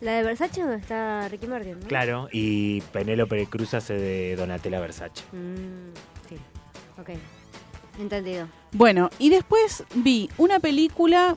La 0.00 0.12
de 0.12 0.22
Versace 0.22 0.60
donde 0.60 0.76
está 0.76 1.26
Ricky 1.28 1.46
Martin, 1.46 1.80
¿no? 1.80 1.86
Claro, 1.88 2.28
y 2.30 2.82
Penélope 2.92 3.46
Cruz 3.46 3.74
hace 3.74 3.94
de 3.94 4.36
Donatella 4.36 4.78
Versace. 4.78 5.24
Mm, 5.32 6.28
sí. 6.28 6.36
Ok. 7.00 7.10
Entendido. 7.98 8.46
Bueno, 8.72 9.10
y 9.18 9.30
después 9.30 9.82
vi 9.94 10.30
una 10.36 10.60
película 10.60 11.36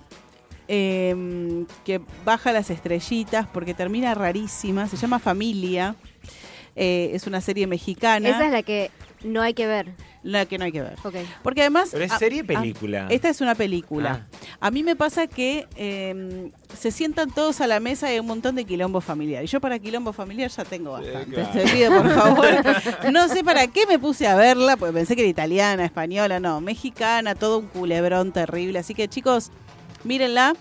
eh, 0.67 1.65
que 1.83 2.01
baja 2.23 2.51
las 2.51 2.69
estrellitas 2.69 3.47
porque 3.47 3.73
termina 3.73 4.13
rarísima, 4.13 4.87
se 4.87 4.97
llama 4.97 5.17
Familia, 5.17 5.95
Eh, 6.75 7.11
es 7.13 7.27
una 7.27 7.41
serie 7.41 7.67
mexicana, 7.67 8.29
Esa 8.29 8.45
es 8.45 8.51
la 8.51 8.63
que 8.63 8.91
no 9.23 9.41
hay 9.41 9.53
que 9.53 9.67
ver. 9.67 9.91
la 10.23 10.45
que 10.45 10.57
no 10.57 10.65
hay 10.65 10.71
que 10.71 10.81
ver. 10.81 10.95
Porque 11.43 11.61
además... 11.61 11.89
Pero 11.91 12.03
es 12.05 12.11
ah, 12.11 12.19
serie 12.19 12.41
ah, 12.41 12.47
película. 12.47 13.07
esta 13.09 13.29
es 13.29 13.41
una 13.41 13.55
película. 13.55 14.27
A 14.59 14.71
mí 14.71 14.83
me 14.83 14.95
pasa 14.95 15.27
que 15.27 15.67
eh, 15.75 16.51
se 16.77 16.91
sientan 16.91 17.31
todos 17.31 17.61
a 17.61 17.67
la 17.67 17.79
mesa 17.79 18.09
y 18.09 18.13
hay 18.13 18.19
un 18.19 18.27
montón 18.27 18.55
de 18.55 18.65
quilombo 18.65 19.01
familiar. 19.01 19.43
Y 19.43 19.47
yo 19.47 19.59
para 19.59 19.79
quilombo 19.79 20.13
familiar 20.13 20.49
ya 20.49 20.63
tengo 20.63 20.91
bastante. 20.91 21.35
claro. 21.35 21.51
Te 21.51 21.63
pido, 21.71 21.91
por 22.01 22.13
favor. 22.13 22.47
No 23.11 23.27
sé 23.27 23.43
para 23.43 23.67
qué 23.67 23.85
me 23.87 23.99
puse 23.99 24.27
a 24.27 24.35
verla, 24.35 24.77
porque 24.77 24.93
pensé 24.93 25.15
que 25.15 25.21
era 25.21 25.29
italiana, 25.29 25.85
española, 25.85 26.39
no, 26.39 26.61
mexicana, 26.61 27.35
todo 27.35 27.59
un 27.59 27.67
culebrón 27.67 28.31
terrible. 28.31 28.79
Así 28.79 28.93
que 28.93 29.07
chicos, 29.07 29.51
mírenla, 30.03 30.53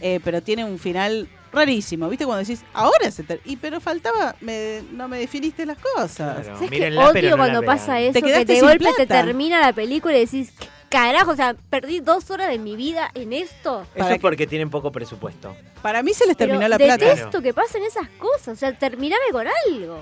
eh, 0.00 0.20
pero 0.22 0.42
tiene 0.42 0.64
un 0.64 0.78
final 0.78 1.28
rarísimo. 1.54 2.08
¿Viste 2.08 2.24
cuando 2.26 2.40
decís, 2.44 2.64
ahora 2.72 3.10
se 3.10 3.22
ter 3.22 3.40
Y 3.44 3.56
pero 3.56 3.80
faltaba, 3.80 4.34
me- 4.40 4.82
no 4.92 5.08
me 5.08 5.18
definiste 5.18 5.64
las 5.66 5.78
cosas. 5.78 6.14
Claro, 6.16 6.44
¿Sabes 6.44 6.60
qué 6.60 6.68
mírenla, 6.70 7.10
pero 7.12 7.20
odio 7.28 7.30
no 7.30 7.36
cuando 7.36 7.62
pasa 7.62 8.00
eso? 8.00 8.12
Te 8.12 8.22
que 8.22 8.44
de 8.44 8.60
golpe 8.60 8.84
te 8.96 9.06
plata. 9.06 9.24
termina 9.24 9.60
la 9.60 9.72
película 9.72 10.16
y 10.16 10.20
decís, 10.20 10.52
¿qué 10.58 10.66
carajo? 10.88 11.30
O 11.32 11.36
sea, 11.36 11.54
perdí 11.70 12.00
dos 12.00 12.30
horas 12.30 12.48
de 12.48 12.58
mi 12.58 12.76
vida 12.76 13.10
en 13.14 13.32
esto. 13.32 13.86
Eso 13.94 14.08
es 14.10 14.18
porque 14.20 14.46
tienen 14.46 14.70
poco 14.70 14.92
presupuesto. 14.92 15.56
Para 15.82 16.02
mí 16.02 16.12
se 16.14 16.26
les 16.26 16.36
Pero 16.36 16.50
terminó 16.50 16.68
la 16.68 16.76
plata. 16.78 17.04
detesto 17.04 17.42
que 17.42 17.52
pasen 17.54 17.82
esas 17.84 18.08
cosas. 18.18 18.48
O 18.48 18.56
sea, 18.56 18.72
terminame 18.78 19.24
con 19.32 19.46
algo. 19.66 20.00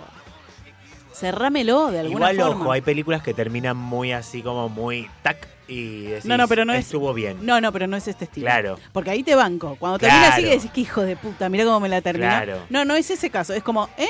Cerrámelo 1.13 1.91
de 1.91 2.01
alguna 2.01 2.33
Igual, 2.33 2.47
forma. 2.49 2.63
ojo, 2.65 2.73
hay 2.73 2.81
películas 2.81 3.23
que 3.23 3.35
terminan 3.35 3.77
muy 3.77 4.13
así 4.13 4.43
como 4.43 4.69
muy 4.69 5.09
tac 5.23 5.47
y 5.69 6.03
decís, 6.07 6.25
No, 6.25 6.37
no, 6.37 6.49
pero 6.49 6.65
no 6.65 6.73
es- 6.73 6.87
estuvo 6.87 7.13
bien. 7.15 7.39
No, 7.47 7.61
no, 7.61 7.73
pero 7.73 7.87
no 7.87 7.97
es 7.97 8.09
este 8.09 8.25
estilo. 8.25 8.47
Claro. 8.47 8.79
Porque 8.93 9.11
ahí 9.11 9.23
te 9.23 9.35
banco. 9.35 9.77
Cuando 9.79 9.99
termina 9.99 10.29
así 10.29 10.43
Claro. 10.43 10.49
que 10.51 10.57
decís 10.57 10.71
que 10.73 10.81
hijo 10.81 11.03
de 11.03 11.17
puta, 11.17 11.49
mira 11.49 11.65
cómo 11.65 11.81
me 11.81 11.89
la 11.89 12.01
terminó. 12.01 12.27
Claro. 12.29 12.59
No, 12.71 12.85
no 12.85 12.95
es 12.95 13.11
ese 13.11 13.31
caso. 13.31 13.55
Es 13.55 13.63
como, 13.63 13.89
¿eh? 13.97 14.07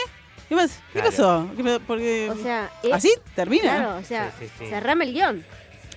¿Qué, 0.48 0.56
pas- 0.56 0.70
¿qué 0.92 1.00
Claro. 1.00 1.10
pasó? 1.10 1.50
¿Qué 1.56 1.64
pa- 1.64 1.78
porque... 1.86 2.30
O 2.30 2.36
sea, 2.42 2.70
es- 2.82 2.92
¿Así? 2.92 3.12
¿Termina? 3.34 3.62
Claro, 3.76 3.96
o 3.96 4.02
sea, 4.04 4.30
Sí, 4.38 4.46
sí, 4.46 4.52
sí. 4.58 4.66
cerrame 4.66 5.04
el 5.06 5.12
guion. 5.14 5.44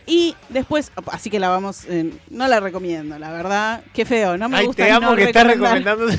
Y 0.07 0.35
después, 0.49 0.91
así 1.11 1.29
que 1.31 1.39
la 1.39 1.49
vamos, 1.49 1.85
eh, 1.85 2.13
no 2.29 2.47
la 2.47 2.59
recomiendo, 2.59 3.17
la 3.17 3.31
verdad. 3.31 3.83
Qué 3.93 4.05
feo, 4.05 4.37
no 4.37 4.47
me 4.49 4.57
Ay, 4.57 4.67
gusta 4.67 4.85
te 4.85 4.91
amo 4.91 5.09
no 5.11 5.15
que 5.15 5.23
estás 5.23 5.47
recomendando. 5.47 6.05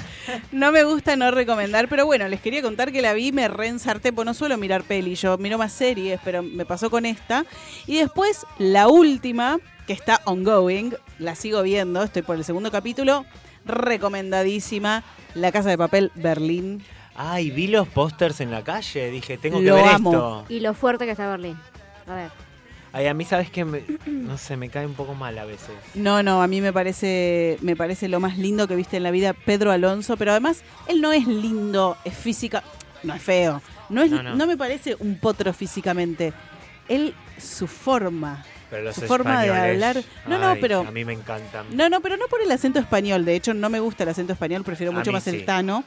No 0.50 0.72
me 0.72 0.82
gusta 0.82 1.14
no 1.14 1.30
recomendar, 1.30 1.88
pero 1.88 2.04
bueno, 2.04 2.26
les 2.26 2.40
quería 2.40 2.60
contar 2.60 2.90
que 2.90 3.00
la 3.00 3.12
vi, 3.12 3.30
me 3.30 3.46
reensarté, 3.46 4.12
pues 4.12 4.26
no 4.26 4.34
suelo 4.34 4.56
mirar 4.56 4.82
peli, 4.82 5.14
yo 5.14 5.38
miro 5.38 5.56
más 5.56 5.72
series, 5.72 6.18
pero 6.24 6.42
me 6.42 6.66
pasó 6.66 6.90
con 6.90 7.06
esta. 7.06 7.44
Y 7.86 7.98
después, 7.98 8.44
la 8.58 8.88
última, 8.88 9.58
que 9.86 9.92
está 9.92 10.20
ongoing, 10.24 10.94
la 11.20 11.36
sigo 11.36 11.62
viendo, 11.62 12.02
estoy 12.02 12.22
por 12.22 12.34
el 12.34 12.44
segundo 12.44 12.72
capítulo, 12.72 13.24
recomendadísima, 13.64 15.04
La 15.34 15.52
Casa 15.52 15.68
de 15.68 15.78
Papel 15.78 16.10
Berlín. 16.16 16.82
Ay, 17.14 17.50
vi 17.50 17.68
los 17.68 17.86
pósters 17.88 18.40
en 18.40 18.50
la 18.50 18.62
calle. 18.62 19.10
Dije, 19.10 19.38
tengo 19.38 19.60
que 19.60 19.70
ver 19.72 19.84
amo. 19.86 20.10
esto. 20.10 20.44
Y 20.48 20.60
lo 20.60 20.74
fuerte 20.74 21.06
que 21.06 21.12
está 21.12 21.28
Berlín. 21.28 21.56
A 22.06 22.14
ver. 22.14 22.45
Ay, 22.96 23.08
a 23.08 23.12
mí, 23.12 23.26
¿sabes 23.26 23.50
qué? 23.50 23.62
Me- 23.66 23.82
no 24.06 24.38
sé, 24.38 24.56
me 24.56 24.70
cae 24.70 24.86
un 24.86 24.94
poco 24.94 25.14
mal 25.14 25.36
a 25.38 25.44
veces. 25.44 25.68
No, 25.94 26.22
no, 26.22 26.40
a 26.42 26.46
mí 26.46 26.62
me 26.62 26.72
parece, 26.72 27.58
me 27.60 27.76
parece 27.76 28.08
lo 28.08 28.20
más 28.20 28.38
lindo 28.38 28.66
que 28.66 28.74
viste 28.74 28.96
en 28.96 29.02
la 29.02 29.10
vida 29.10 29.34
Pedro 29.34 29.70
Alonso, 29.70 30.16
pero 30.16 30.30
además 30.30 30.62
él 30.88 31.02
no 31.02 31.12
es 31.12 31.26
lindo, 31.26 31.98
es 32.06 32.16
física, 32.16 32.62
no 33.02 33.12
es 33.12 33.20
feo, 33.22 33.60
no 33.90 34.00
es, 34.02 34.10
No, 34.10 34.22
no, 34.22 34.34
no. 34.34 34.46
me 34.46 34.56
parece 34.56 34.96
un 34.98 35.18
potro 35.18 35.52
físicamente. 35.52 36.32
Él, 36.88 37.14
su 37.38 37.66
forma, 37.66 38.42
Pero 38.70 38.84
los 38.84 38.94
su 38.94 39.02
forma 39.02 39.42
de 39.42 39.50
hablar, 39.50 40.02
no, 40.26 40.38
no, 40.38 40.56
pero 40.58 40.80
A 40.80 40.90
mí 40.90 41.04
me 41.04 41.12
encantan. 41.12 41.66
no, 41.76 41.90
no, 41.90 42.00
pero 42.00 42.16
no 42.16 42.28
por 42.28 42.40
el 42.40 42.50
acento 42.50 42.78
español. 42.78 43.26
De 43.26 43.34
hecho, 43.36 43.52
no 43.52 43.68
me 43.68 43.78
gusta 43.80 44.04
el 44.04 44.08
acento 44.08 44.32
español, 44.32 44.64
prefiero 44.64 44.92
mucho 44.94 45.12
más 45.12 45.24
sí. 45.24 45.30
el 45.36 45.44
tano. 45.44 45.84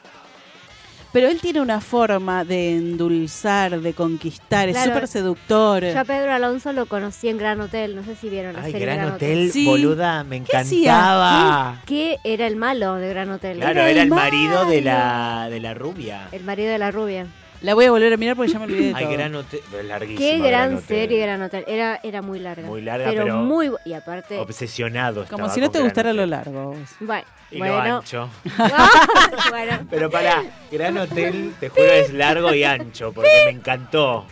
Pero 1.12 1.28
él 1.28 1.42
tiene 1.42 1.60
una 1.60 1.82
forma 1.82 2.46
de 2.46 2.76
endulzar, 2.78 3.82
de 3.82 3.94
conquistar, 3.94 4.70
es 4.70 4.78
súper 4.78 5.08
seductor. 5.08 5.84
Yo 5.84 6.00
a 6.00 6.04
Pedro 6.06 6.32
Alonso 6.34 6.72
lo 6.72 6.86
conocí 6.86 7.30
en 7.30 7.38
Gran 7.40 7.60
Hotel. 7.62 7.96
No 7.96 8.04
sé 8.04 8.16
si 8.16 8.30
vieron 8.30 8.54
la 8.54 8.62
Ay, 8.62 8.72
serie 8.74 8.86
Gran 8.86 8.98
Gran 9.00 9.14
Hotel, 9.16 9.52
Sí. 9.52 9.66
boluda, 9.66 10.24
me 10.24 10.44
¿Qué 10.44 10.56
encantaba. 10.58 11.82
Que 11.88 12.18
era 12.24 12.46
el 12.46 12.58
malo 12.58 12.96
de 12.96 13.10
Gran 13.10 13.32
Hotel. 13.32 13.58
Claro, 13.58 13.82
era 13.82 14.04
el 14.04 14.10
marido 14.10 14.66
de 14.66 14.82
la, 14.82 15.48
de 15.50 15.60
la 15.60 15.74
rubia. 15.74 16.28
El 16.32 16.44
marido 16.44 16.72
de 16.72 16.78
la 16.78 16.92
rubia. 16.92 17.26
La 17.62 17.74
voy 17.74 17.86
a 17.86 17.92
volver 17.92 18.14
a 18.14 18.18
mirar 18.18 18.38
porque 18.38 18.52
ya 18.54 18.60
me 18.60 18.66
olvidé 18.66 18.88
de 18.88 18.94
Ay, 18.96 19.04
todo. 19.04 19.14
Gran 19.14 19.36
Hotel, 19.36 19.60
es 19.78 19.86
larguísima. 19.86 20.20
Qué 20.20 20.38
Gran 20.38 20.50
gran 20.50 20.74
Hotel. 20.76 20.88
serie 20.88 21.20
Gran 21.22 21.42
Hotel. 21.42 21.64
Era, 21.68 22.00
era 22.04 22.22
muy 22.22 22.40
larga. 22.40 22.66
Muy 22.68 22.82
larga, 22.82 23.10
pero, 23.10 23.24
pero 23.24 23.38
muy... 23.40 23.72
Y 23.86 23.94
aparte... 23.94 24.40
Obsesionado 24.40 25.26
Como 25.30 25.50
si 25.50 25.60
no 25.60 25.70
te 25.70 25.82
gustara 25.82 26.14
lo 26.14 26.26
largo. 26.26 26.76
Bueno, 27.02 27.26
Y 27.52 27.58
lo 27.58 27.80
ancho. 27.80 28.30
bueno. 29.50 29.88
Pero 29.90 30.10
para, 30.10 30.44
Gran 30.72 30.98
Hotel, 30.98 31.54
te 31.60 31.68
juro, 31.68 31.84
es 31.84 32.14
largo 32.14 32.54
y 32.54 32.64
ancho, 32.64 33.12
porque 33.12 33.30
me 33.46 33.52
encantó. 33.52 34.26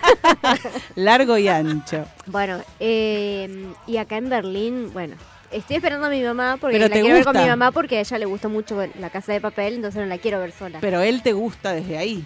Largo 0.96 1.38
y 1.38 1.48
ancho. 1.48 2.04
Bueno, 2.26 2.60
eh, 2.78 3.66
y 3.86 3.96
acá 3.96 4.16
en 4.16 4.28
Berlín, 4.28 4.90
bueno, 4.92 5.16
estoy 5.50 5.76
esperando 5.76 6.06
a 6.06 6.10
mi 6.10 6.22
mamá 6.22 6.56
porque 6.60 6.76
Pero 6.76 6.88
la 6.88 6.94
quiero 6.94 7.14
ver 7.14 7.24
con 7.24 7.32
gusta. 7.32 7.42
mi 7.44 7.48
mamá 7.48 7.70
porque 7.70 7.98
a 7.98 8.00
ella 8.00 8.18
le 8.18 8.26
gustó 8.26 8.48
mucho 8.48 8.76
la 8.98 9.10
casa 9.10 9.32
de 9.32 9.40
papel, 9.40 9.74
entonces 9.74 10.00
no 10.00 10.06
la 10.06 10.18
quiero 10.18 10.40
ver 10.40 10.52
sola. 10.52 10.78
Pero 10.80 11.00
él 11.00 11.22
te 11.22 11.32
gusta 11.32 11.72
desde 11.72 11.96
ahí. 11.98 12.24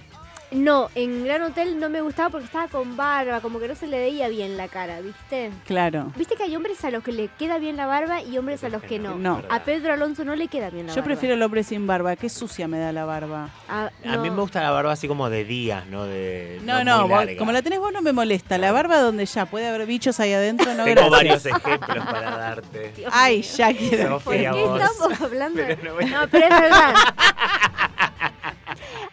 No, 0.51 0.89
en 0.95 1.25
Gran 1.25 1.43
Hotel 1.43 1.81
no 1.81 1.89
me 1.89 2.01
gustaba 2.01 2.31
porque 2.31 2.45
estaba 2.47 2.69
con 2.69 2.97
barba, 2.97 3.41
como 3.41 3.59
que 3.59 3.67
no 3.67 3.75
se 3.75 3.87
le 3.89 3.99
veía 3.99 4.29
bien 4.29 4.57
la 4.57 4.69
cara, 4.69 5.01
¿viste? 5.01 5.51
Claro. 5.67 6.13
Viste 6.17 6.37
que 6.37 6.45
hay 6.45 6.55
hombres 6.55 6.85
a 6.85 6.91
los 6.91 7.03
que 7.03 7.11
le 7.13 7.29
queda 7.39 7.59
bien 7.59 7.77
la 7.77 7.87
barba 7.87 8.23
y 8.23 8.39
hombres 8.39 8.63
a 8.63 8.69
los 8.69 8.83
que 8.83 8.99
no. 9.01 9.17
No. 9.17 9.43
A 9.51 9.61
Pedro 9.61 9.93
Alonso 9.93 10.25
no 10.25 10.37
le 10.37 10.47
queda 10.49 10.71
bien 10.71 10.87
la 10.87 10.93
Yo 10.93 10.97
barba. 10.97 11.07
prefiero 11.07 11.35
el 11.35 11.43
hombre 11.43 11.65
sin 11.65 11.87
barba. 11.87 12.15
Qué 12.15 12.29
sucia 12.29 12.69
me 12.69 12.79
da 12.79 12.93
la 12.93 13.05
barba. 13.05 13.49
Ah, 13.69 13.91
A 14.05 14.17
mí 14.19 14.29
no. 14.29 14.35
me 14.37 14.41
gusta 14.43 14.63
la 14.63 14.71
barba 14.71 14.93
así 14.93 15.09
como 15.09 15.29
de 15.29 15.45
días, 15.45 15.87
¿no? 15.87 16.05
De, 16.05 16.61
No, 16.65 16.85
no, 16.85 17.09
vos- 17.09 17.25
como 17.39 17.51
la 17.51 17.63
tenés 17.63 17.81
vos 17.81 17.93
no 17.93 18.01
me 18.03 18.13
molesta. 18.13 18.57
La 18.59 18.71
barba 18.71 18.99
donde 19.01 19.27
ya 19.27 19.47
puede 19.47 19.67
haber 19.69 19.87
bichos 19.87 20.21
ahí 20.21 20.33
adentro, 20.33 20.73
no 20.75 20.85
Tengo 20.85 21.11
gracias. 21.11 21.11
varios 21.11 21.47
ejemplos 21.47 22.05
para 22.07 22.37
darte. 22.37 22.93
Ay, 23.13 23.43
ya 23.43 23.73
quiero. 23.75 24.21
¿Por 24.21 24.35
qué 24.35 24.45
estamos 24.47 25.21
hablando? 25.21 25.63
Pero 25.67 26.01
No, 26.01 26.29
pero 26.31 26.45
es 26.47 26.61
verdad. 26.61 26.95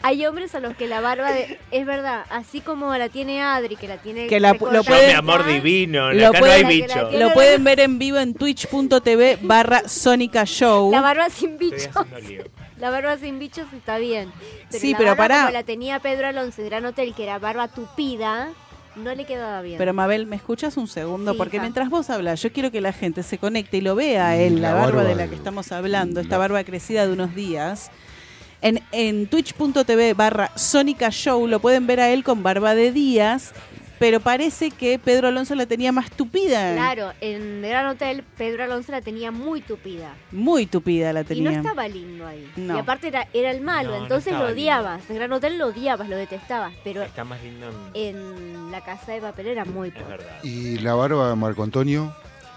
Hay 0.03 0.25
hombres 0.25 0.55
a 0.55 0.59
los 0.59 0.75
que 0.75 0.87
la 0.87 0.99
barba 0.99 1.31
de- 1.31 1.59
es 1.69 1.85
verdad, 1.85 2.25
así 2.29 2.59
como 2.61 2.95
la 2.97 3.09
tiene 3.09 3.41
Adri, 3.41 3.75
que 3.75 3.87
la 3.87 3.97
tiene 3.97 4.27
Que 4.27 4.39
la- 4.39 4.53
lo 4.53 4.83
puede- 4.83 5.07
mi 5.07 5.13
amor 5.13 5.45
divino, 5.45 6.11
Lo 6.11 6.29
acá 6.29 6.39
no 6.39 6.45
hay 6.47 6.63
bicho. 6.63 7.07
tiene- 7.09 7.23
Lo 7.25 7.33
pueden 7.33 7.63
ver 7.63 7.79
en 7.81 7.99
vivo 7.99 8.17
en 8.17 8.33
twitch.tv 8.33 9.37
barra 9.41 9.87
Sónica 9.87 10.43
Show. 10.45 10.91
La 10.91 11.01
barba 11.01 11.29
sin 11.29 11.57
bichos. 11.57 11.89
La 12.77 12.89
barba 12.89 13.17
sin 13.17 13.37
bichos 13.37 13.67
está 13.73 13.99
bien. 13.99 14.31
Pero 14.71 14.81
Sí, 14.81 14.91
la 14.93 14.97
pero 14.97 15.09
barba 15.11 15.23
pará. 15.23 15.39
Como 15.41 15.51
la 15.53 15.63
tenía 15.63 15.99
Pedro 15.99 16.27
Alonso 16.27 16.61
en 16.61 16.69
Gran 16.69 16.85
Hotel, 16.85 17.13
que 17.13 17.23
era 17.23 17.37
barba 17.37 17.67
tupida, 17.67 18.49
no 18.95 19.13
le 19.13 19.25
quedaba 19.25 19.61
bien. 19.61 19.77
Pero 19.77 19.93
Mabel, 19.93 20.25
¿me 20.25 20.35
escuchas 20.35 20.77
un 20.77 20.87
segundo? 20.87 21.33
Sí, 21.33 21.37
Porque 21.37 21.57
hija. 21.57 21.63
mientras 21.63 21.89
vos 21.89 22.09
hablas, 22.09 22.41
yo 22.41 22.51
quiero 22.51 22.71
que 22.71 22.81
la 22.81 22.91
gente 22.91 23.21
se 23.21 23.37
conecte 23.37 23.77
y 23.77 23.81
lo 23.81 23.93
vea 23.95 24.29
a 24.29 24.35
él, 24.35 24.61
la, 24.61 24.69
la 24.69 24.73
barba, 24.73 24.85
barba 24.97 25.03
de 25.03 25.15
la 25.15 25.27
que 25.27 25.35
estamos 25.35 25.71
hablando, 25.71 26.19
esta 26.21 26.39
barba 26.39 26.63
crecida 26.63 27.05
de 27.05 27.13
unos 27.13 27.35
días. 27.35 27.91
En, 28.61 28.81
en 28.91 29.27
twitch.tv 29.27 30.13
barra 30.13 30.51
Sónica 30.55 31.09
Show 31.09 31.47
lo 31.47 31.59
pueden 31.59 31.88
ver 31.88 31.99
a 31.99 32.09
él 32.11 32.23
con 32.23 32.43
barba 32.43 32.75
de 32.75 32.91
días, 32.91 33.53
pero 33.97 34.19
parece 34.19 34.69
que 34.71 34.99
Pedro 34.99 35.27
Alonso 35.27 35.55
la 35.55 35.65
tenía 35.65 35.91
más 35.91 36.11
tupida. 36.11 36.73
Claro, 36.73 37.11
en 37.21 37.61
Gran 37.61 37.88
Hotel 37.88 38.23
Pedro 38.38 38.63
Alonso 38.63 38.91
la 38.91 39.01
tenía 39.01 39.31
muy 39.31 39.61
tupida. 39.61 40.13
Muy 40.31 40.65
tupida 40.67 41.11
la 41.13 41.21
Y 41.21 41.25
tenía. 41.25 41.51
no 41.51 41.57
estaba 41.57 41.88
lindo 41.88 42.25
ahí. 42.27 42.51
No. 42.55 42.75
Y 42.75 42.79
aparte 42.79 43.07
era, 43.07 43.27
era 43.33 43.49
el 43.51 43.61
malo, 43.61 43.91
No, 43.97 44.03
entonces 44.03 44.33
lo 44.33 44.45
odiabas. 44.45 45.09
En 45.09 45.15
Gran 45.15 45.31
Hotel 45.33 45.57
lo 45.57 45.67
odiabas, 45.67 46.07
lo 46.09 46.15
detestabas. 46.17 46.73
Pero 46.83 47.01
Está 47.03 47.23
más 47.23 47.41
lindo 47.43 47.67
en... 47.93 48.15
en 48.17 48.71
la 48.71 48.83
casa 48.83 49.11
de 49.11 49.21
papel 49.21 49.47
era 49.47 49.65
muy 49.65 49.91
pobre. 49.91 50.23
Y 50.43 50.77
la 50.79 50.93
barba 50.95 51.29
de 51.29 51.35
Marco 51.35 51.61
Antonio, 51.63 52.15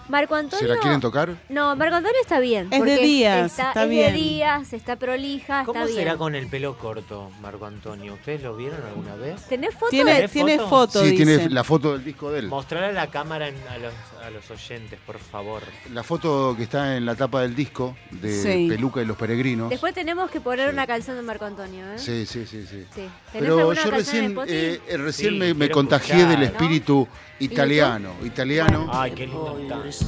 Marco 0.08 0.34
Antonio. 0.34 0.66
¿se 0.66 0.74
la 0.74 0.80
quieren 0.80 1.00
tocar? 1.00 1.34
No, 1.48 1.74
Marco 1.76 1.96
Antonio 1.96 2.18
está 2.20 2.38
bien. 2.40 2.68
Es 2.70 2.82
de 2.84 2.96
días, 2.98 3.50
Está, 3.50 3.68
está 3.68 3.84
es 3.84 3.90
bien. 3.90 4.12
de 4.12 4.18
días, 4.20 4.72
está 4.72 4.96
prolija, 4.96 5.64
¿Cómo 5.64 5.80
está 5.80 5.86
bien. 5.86 5.98
será 5.98 6.16
con 6.16 6.34
el 6.34 6.46
pelo 6.48 6.76
corto, 6.76 7.30
Marco 7.40 7.66
Antonio? 7.66 8.14
¿Ustedes 8.14 8.42
lo 8.42 8.54
vieron 8.56 8.80
alguna 8.86 9.14
vez? 9.16 9.42
¿Tenés 9.48 9.74
foto 9.74 9.88
Tiene, 9.90 10.10
de 10.10 10.16
¿Tenés 10.16 10.32
tiene 10.32 10.56
foto? 10.58 10.68
foto, 10.68 11.00
sí, 11.04 11.10
dice. 11.12 11.24
tiene 11.38 11.50
la 11.50 11.64
foto 11.64 11.92
del 11.94 12.04
disco 12.04 12.30
de 12.30 12.40
él. 12.40 12.48
Mostrarle 12.48 12.88
a 12.88 12.92
la 12.92 13.06
cámara 13.10 13.48
en- 13.48 13.56
a, 13.68 13.78
los, 13.78 13.92
a 14.26 14.30
los 14.30 14.50
oyentes, 14.50 14.98
por 15.04 15.18
favor. 15.18 15.62
La 15.92 16.02
foto 16.02 16.54
que 16.56 16.62
está 16.64 16.96
en 16.96 17.04
la 17.04 17.14
tapa 17.14 17.42
del 17.42 17.54
disco 17.54 17.96
de 18.10 18.32
Sí. 18.42 18.66
Peluca 18.68 19.02
y 19.02 19.04
los 19.04 19.16
Peregrinos. 19.16 19.68
Después 19.70 19.92
tenemos 19.94 20.30
que 20.30 20.40
poner 20.40 20.72
una 20.72 20.86
canción 20.86 21.16
de 21.16 21.22
Marco 21.22 21.44
Antonio, 21.44 21.84
¿eh? 21.92 21.98
Sí, 21.98 22.24
sí, 22.26 22.46
sí, 22.46 22.64
sí. 22.68 22.86
Sí. 22.94 23.08
¿Tenés 23.32 23.48
Pero 23.50 23.72
yo 23.72 23.90
recién, 23.90 24.36
eh, 24.46 24.80
eh, 24.88 24.96
recién 24.96 25.34
Sí, 25.40 25.54
me, 25.54 25.68
contagié 25.70 26.16
escuchar. 26.16 26.38
del 26.38 26.42
espíritu 26.48 27.06
italiano, 27.38 28.14
italiano, 28.24 28.88
Ay, 28.92 29.10
qué 29.12 29.26
lindo 29.26 29.84
está. 29.86 30.06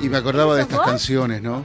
y 0.00 0.08
me 0.08 0.16
acordaba 0.16 0.54
de 0.56 0.62
¿Sos 0.62 0.70
estas 0.70 0.78
vos? 0.78 0.86
canciones, 0.88 1.42
¿no? 1.42 1.64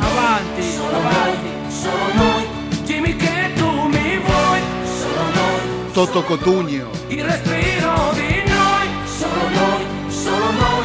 Avanti, 0.00 0.76
avanti. 0.90 1.72
Solo 1.82 2.14
noi, 2.14 2.44
dimmi 2.86 3.16
che 3.16 3.52
tu 3.56 3.66
mi 3.88 4.18
vuoi. 4.18 4.60
Solo 4.84 5.22
noi, 5.34 5.92
Toto 5.92 6.22
Cotuño. 6.24 6.90
il 7.08 7.24
respiro 7.24 8.12
di 8.14 8.31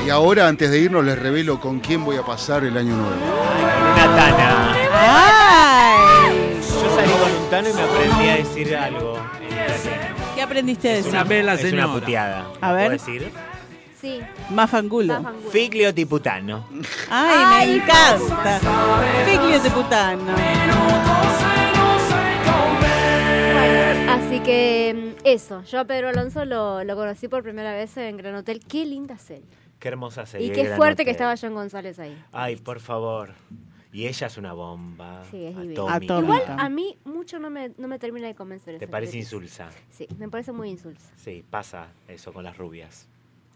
Y 0.07 0.09
ahora, 0.09 0.47
antes 0.47 0.71
de 0.71 0.79
irnos, 0.79 1.03
les 1.03 1.19
revelo 1.19 1.59
con 1.59 1.81
quién 1.81 2.05
voy 2.05 2.15
a 2.15 2.21
pasar 2.23 2.63
el 2.63 2.77
año 2.77 2.95
nuevo. 2.95 3.13
Una 3.13 4.05
tana. 4.15 4.73
¡Ay! 4.93 6.57
Yo 6.61 6.95
salí 6.95 7.11
con 7.11 7.43
un 7.43 7.49
tano 7.49 7.69
y 7.69 7.73
me 7.73 7.81
aprendí 7.81 8.29
a 8.29 8.35
decir 8.37 8.73
algo. 8.77 9.19
¿Qué 10.33 10.41
aprendiste 10.41 10.87
a 10.87 10.91
Es 10.93 10.97
decir? 11.03 11.11
una, 11.13 11.23
bella 11.25 11.53
es 11.55 11.73
una 11.73 11.91
puteada. 11.91 12.45
A 12.61 12.71
ver. 12.71 12.85
¿Puedo 12.87 12.91
decir? 13.05 13.31
Sí, 13.99 14.21
Mafangulo. 14.49 15.15
Mafangulo. 15.21 15.49
Figlio 15.51 15.91
di 15.91 16.05
putano. 16.05 16.65
Ay, 17.09 17.35
Ay, 17.45 17.67
me 17.67 17.75
encanta. 17.83 18.59
Figlio 19.25 19.59
de 19.59 19.69
putano. 19.71 20.23
Bueno, 23.53 24.13
así 24.13 24.39
que 24.39 25.13
mm, 25.17 25.21
eso, 25.25 25.63
yo 25.63 25.81
a 25.81 25.83
Pedro 25.83 26.07
Alonso 26.07 26.45
lo, 26.45 26.81
lo 26.85 26.95
conocí 26.95 27.27
por 27.27 27.43
primera 27.43 27.73
vez 27.73 27.97
en 27.97 28.15
Gran 28.15 28.35
Hotel. 28.35 28.61
Qué 28.65 28.85
linda 28.85 29.17
serie. 29.17 29.43
Qué 29.79 29.87
hermosa 29.89 30.25
serie. 30.25 30.47
Y 30.47 30.51
qué 30.51 30.75
fuerte 30.75 31.05
que 31.05 31.11
estaba 31.11 31.35
John 31.39 31.53
González 31.53 31.99
ahí. 31.99 32.17
Ay, 32.31 32.55
por 32.55 32.79
favor. 32.79 33.33
Y 33.93 34.05
ella 34.07 34.27
es 34.27 34.37
una 34.37 34.53
bomba. 34.53 35.23
Sí, 35.31 35.45
es 35.45 35.55
divina. 35.57 35.73
atómica. 35.95 36.13
Atómica. 36.13 36.41
Igual 36.43 36.59
a 36.59 36.69
mí 36.69 36.97
mucho 37.05 37.39
no 37.39 37.49
me, 37.49 37.71
no 37.77 37.87
me 37.87 37.97
termina 37.99 38.27
de 38.27 38.35
convencer. 38.35 38.77
¿Te 38.79 38.87
parece 38.87 39.11
actriz. 39.11 39.23
insulsa? 39.25 39.69
Sí, 39.89 40.07
me 40.17 40.29
parece 40.29 40.51
muy 40.51 40.69
insulsa. 40.69 41.09
Sí, 41.15 41.43
pasa 41.49 41.87
eso 42.07 42.33
con 42.33 42.43
las 42.43 42.57
rubias. 42.57 43.07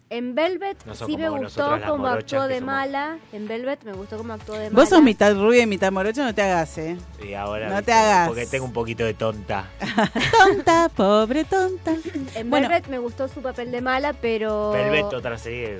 En 0.09 0.35
Velvet 0.35 0.85
No 0.85 0.93
sí 0.93 1.15
me 1.15 1.29
gustó 1.29 1.79
como 1.87 2.07
actuó 2.07 2.45
de 2.47 2.55
somos- 2.59 2.65
mala. 2.65 3.17
En 3.31 3.47
Velvet 3.47 3.83
me 3.85 3.93
gustó 3.93 4.17
como 4.17 4.33
actuó 4.33 4.55
de 4.55 4.69
mala. 4.69 4.75
Vos 4.81 4.89
sos 4.89 5.01
mitad 5.01 5.33
rubia 5.35 5.63
y 5.63 5.67
mitad 5.67 5.89
morocha, 5.91 6.25
no 6.25 6.35
te 6.35 6.41
hagas, 6.41 6.77
¿eh? 6.79 6.97
Y 7.25 7.33
ahora, 7.33 7.67
No 7.69 7.75
viste, 7.75 7.85
te 7.85 7.93
hagas. 7.93 8.27
Porque 8.27 8.45
tengo 8.45 8.65
un 8.65 8.73
poquito 8.73 9.05
de 9.05 9.13
tonta. 9.13 9.69
Tonta, 10.37 10.89
pobre 10.89 11.45
tonta. 11.45 11.95
En 12.35 12.49
Bueno. 12.49 12.67
Velvet 12.67 12.89
me 12.89 12.97
gustó 12.99 13.27
su 13.29 13.41
papel 13.41 13.71
de 13.71 13.81
mala, 13.81 14.11
pero... 14.13 14.71
Velvet, 14.71 15.13
otra 15.13 15.37
serie, 15.37 15.79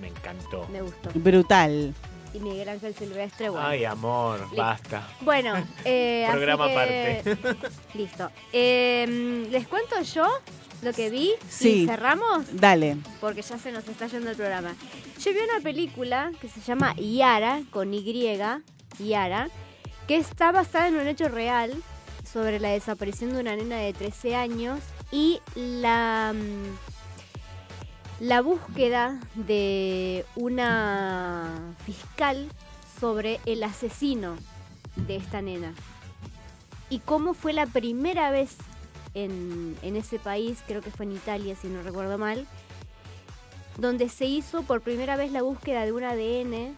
me 0.00 0.08
encantó. 0.08 0.66
Me 0.70 0.82
gustó. 0.82 1.10
Brutal. 1.14 1.94
Y 2.34 2.40
Miguel 2.40 2.68
Ángel 2.68 2.94
Silvestre, 2.94 3.48
bueno. 3.48 3.66
Ay, 3.66 3.84
amor, 3.86 4.40
Listo. 4.40 4.56
basta. 4.56 5.08
Bueno, 5.22 5.54
eh, 5.84 6.24
así 6.26 6.32
Programa 6.36 6.66
que- 6.68 6.72
aparte. 7.22 7.68
Listo. 7.94 8.30
Eh, 8.52 9.46
¿Les 9.50 9.66
cuento 9.66 10.00
yo 10.02 10.26
lo 10.82 10.92
que 10.92 11.08
vi? 11.08 11.32
Sí. 11.48 11.84
¿Y 11.84 11.86
cerramos? 11.86 12.44
Dale. 12.52 12.98
Porque 13.20 13.40
ya 13.42 13.56
se 13.58 13.72
nos 13.72 13.88
está 13.88 14.06
yendo 14.08 14.28
el 14.30 14.36
programa. 14.36 14.74
Yo 15.20 15.32
vi 15.32 15.38
una 15.38 15.62
película 15.62 16.30
que 16.40 16.48
se 16.48 16.60
llama 16.60 16.94
Yara, 16.96 17.62
con 17.70 17.94
Y, 17.94 18.36
Yara, 18.98 19.48
que 20.06 20.16
está 20.16 20.52
basada 20.52 20.88
en 20.88 20.96
un 20.96 21.08
hecho 21.08 21.28
real 21.28 21.72
sobre 22.30 22.60
la 22.60 22.68
desaparición 22.68 23.32
de 23.32 23.40
una 23.40 23.56
nena 23.56 23.78
de 23.78 23.94
13 23.94 24.36
años 24.36 24.80
y 25.10 25.40
la, 25.54 26.34
mm, 26.34 26.97
la 28.20 28.40
búsqueda 28.40 29.20
de 29.34 30.24
una 30.34 31.74
fiscal 31.84 32.48
sobre 33.00 33.40
el 33.46 33.62
asesino 33.62 34.36
de 35.06 35.16
esta 35.16 35.40
nena. 35.40 35.72
Y 36.90 36.98
cómo 37.00 37.34
fue 37.34 37.52
la 37.52 37.66
primera 37.66 38.30
vez 38.30 38.56
en, 39.14 39.76
en 39.82 39.96
ese 39.96 40.18
país, 40.18 40.62
creo 40.66 40.80
que 40.82 40.90
fue 40.90 41.06
en 41.06 41.12
Italia 41.12 41.54
si 41.54 41.68
no 41.68 41.82
recuerdo 41.82 42.18
mal, 42.18 42.46
donde 43.76 44.08
se 44.08 44.24
hizo 44.26 44.62
por 44.62 44.80
primera 44.80 45.16
vez 45.16 45.30
la 45.30 45.42
búsqueda 45.42 45.84
de 45.84 45.92
un 45.92 46.02
ADN 46.02 46.74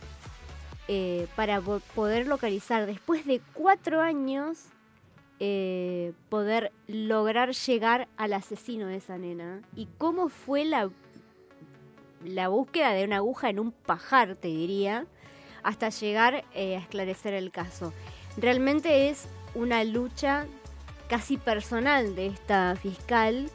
eh, 0.89 1.27
para 1.37 1.61
po- 1.61 1.81
poder 1.95 2.27
localizar, 2.27 2.85
después 2.85 3.25
de 3.25 3.41
cuatro 3.55 4.01
años, 4.03 4.59
eh, 5.39 6.13
poder 6.29 6.73
lograr 6.87 7.53
llegar 7.55 8.09
al 8.19 8.35
asesino 8.35 8.87
de 8.89 8.97
esa 8.97 9.17
nena. 9.17 9.63
Y 9.77 9.89
cómo 9.97 10.29
fue 10.29 10.65
la, 10.65 10.91
la 12.25 12.49
búsqueda 12.49 12.93
de 12.93 13.05
una 13.05 13.17
aguja 13.17 13.49
en 13.51 13.59
un 13.59 13.73
pajar, 13.73 14.37
te 14.37 14.49
diría, 14.49 15.07
hasta 15.63 15.89
llegar 15.91 16.45
eh, 16.55 16.77
a 16.77 16.81
esclarecer 16.81 17.35
el 17.35 17.51
caso. 17.51 17.93
Realmente 18.37 19.09
es 19.09 19.29
una 19.55 19.85
lucha 19.85 20.47
casi 21.09 21.37
personal 21.37 22.15
de 22.15 22.27
esta 22.27 22.77
fiscal 22.77 23.51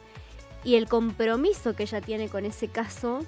y 0.64 0.74
el 0.74 0.88
compromiso 0.88 1.74
que 1.74 1.84
ella 1.84 2.00
tiene 2.00 2.28
con 2.28 2.44
ese 2.44 2.68
caso 2.68 3.20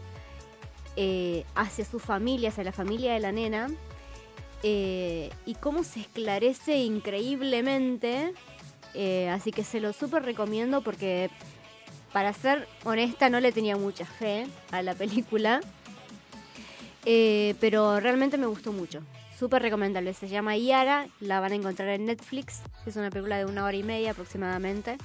eh, 0.96 1.44
hacia 1.54 1.84
su 1.84 1.98
familia, 1.98 2.50
hacia 2.50 2.64
la 2.64 2.72
familia 2.72 3.14
de 3.14 3.20
la 3.20 3.32
nena, 3.32 3.68
eh, 4.62 5.30
y 5.46 5.54
cómo 5.54 5.84
se 5.84 6.00
esclarece 6.00 6.78
increíblemente. 6.78 8.34
así 9.30 9.52
que 9.52 9.62
se 9.62 9.80
lo 9.80 9.92
súper 9.92 10.24
recomiendo 10.24 10.82
porque, 10.82 11.30
para 12.12 12.32
ser 12.32 12.68
honesta, 12.84 13.30
no 13.30 13.40
le 13.40 13.52
tenía 13.52 13.76
mucha 13.76 14.04
fe 14.04 14.46
a 14.70 14.82
la 14.82 14.94
película, 14.94 15.60
eh, 17.04 17.54
pero 17.60 18.00
realmente 18.00 18.38
me 18.38 18.46
gustó 18.46 18.72
mucho. 18.72 19.02
Súper 19.38 19.62
recomendable. 19.62 20.14
Se 20.14 20.28
llama 20.28 20.56
Yara, 20.56 21.06
la 21.20 21.38
van 21.38 21.52
a 21.52 21.54
encontrar 21.54 21.88
en 21.90 22.06
Netflix. 22.06 22.60
Es 22.86 22.96
una 22.96 23.08
película 23.08 23.38
de 23.38 23.44
una 23.44 23.64
hora 23.64 23.76
y 23.76 23.84
media 23.84 24.10
aproximadamente. 24.10 24.98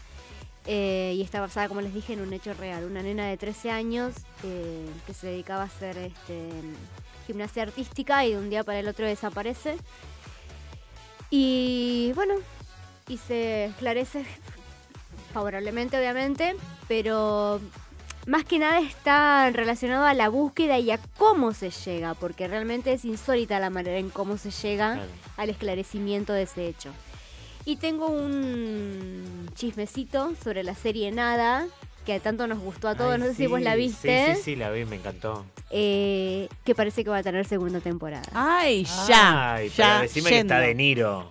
Eh, 0.65 1.13
y 1.15 1.21
está 1.21 1.39
basada, 1.39 1.67
como 1.67 1.81
les 1.81 1.93
dije, 1.93 2.13
en 2.13 2.21
un 2.21 2.33
hecho 2.33 2.53
real. 2.53 2.85
Una 2.85 3.03
nena 3.03 3.27
de 3.27 3.37
13 3.37 3.69
años 3.69 4.15
eh, 4.43 4.87
que 5.05 5.13
se 5.13 5.27
dedicaba 5.27 5.63
a 5.63 5.65
hacer 5.65 5.97
este, 5.97 6.49
gimnasia 7.27 7.63
artística 7.63 8.25
y 8.25 8.31
de 8.31 8.37
un 8.37 8.49
día 8.49 8.63
para 8.63 8.79
el 8.79 8.87
otro 8.87 9.05
desaparece. 9.05 9.77
Y 11.29 12.11
bueno, 12.15 12.35
y 13.07 13.17
se 13.17 13.65
esclarece 13.65 14.25
favorablemente, 15.33 15.97
obviamente, 15.97 16.55
pero 16.87 17.59
más 18.27 18.45
que 18.45 18.59
nada 18.59 18.79
está 18.79 19.49
relacionado 19.51 20.05
a 20.05 20.13
la 20.13 20.29
búsqueda 20.29 20.79
y 20.79 20.91
a 20.91 20.99
cómo 21.17 21.53
se 21.53 21.71
llega, 21.71 22.13
porque 22.13 22.47
realmente 22.47 22.93
es 22.93 23.03
insólita 23.03 23.59
la 23.59 23.69
manera 23.69 23.97
en 23.97 24.09
cómo 24.09 24.37
se 24.37 24.51
llega 24.51 24.93
Claro. 24.93 25.09
al 25.37 25.49
esclarecimiento 25.49 26.31
de 26.33 26.43
ese 26.43 26.67
hecho. 26.67 26.91
Y 27.65 27.77
tengo 27.77 28.07
un 28.07 29.49
chismecito 29.55 30.33
sobre 30.43 30.63
la 30.63 30.75
serie 30.75 31.11
Nada, 31.11 31.65
que 32.05 32.19
tanto 32.19 32.47
nos 32.47 32.59
gustó 32.59 32.89
a 32.89 32.95
todos, 32.95 33.13
Ay, 33.13 33.19
no 33.19 33.25
sé 33.27 33.35
si 33.35 33.47
vos 33.47 33.61
la 33.61 33.75
viste, 33.75 34.27
Sí, 34.27 34.35
sí, 34.35 34.41
sí, 34.43 34.55
la 34.57 34.69
vi, 34.71 34.83
me 34.85 34.97
encantó. 34.97 35.45
eh, 35.69 36.49
que 36.65 36.75
parece 36.75 37.03
que 37.05 37.09
va 37.09 37.17
a 37.19 37.23
tener 37.23 37.45
segunda 37.45 37.79
temporada. 37.79 38.23
Ay, 38.33 38.83
ya. 39.07 39.53
Ay, 39.55 39.69
ya 39.69 39.85
pero 39.97 40.01
decime 40.01 40.29
que 40.29 40.39
está 40.39 40.55
yendo. 40.55 40.67
De 40.67 40.75
Niro. 40.75 41.29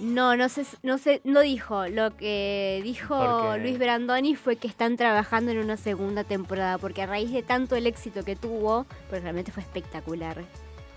No, 0.00 0.36
no 0.36 0.48
sé, 0.48 0.64
no 0.82 0.98
sé, 0.98 1.20
no 1.24 1.40
dijo. 1.40 1.86
Lo 1.88 2.16
que 2.16 2.80
dijo. 2.82 3.56
Luis 3.58 3.78
Brandoni 3.78 4.34
fue 4.34 4.56
que 4.56 4.66
están 4.68 4.96
trabajando 4.96 5.50
en 5.52 5.58
una 5.58 5.76
segunda 5.76 6.24
temporada, 6.24 6.78
porque 6.78 7.02
a 7.02 7.06
raíz 7.06 7.30
de 7.32 7.42
tanto 7.42 7.76
el 7.76 7.86
éxito 7.86 8.24
que 8.24 8.34
tuvo, 8.36 8.86
pues 9.10 9.22
realmente 9.22 9.52
fue 9.52 9.62
espectacular. 9.62 10.42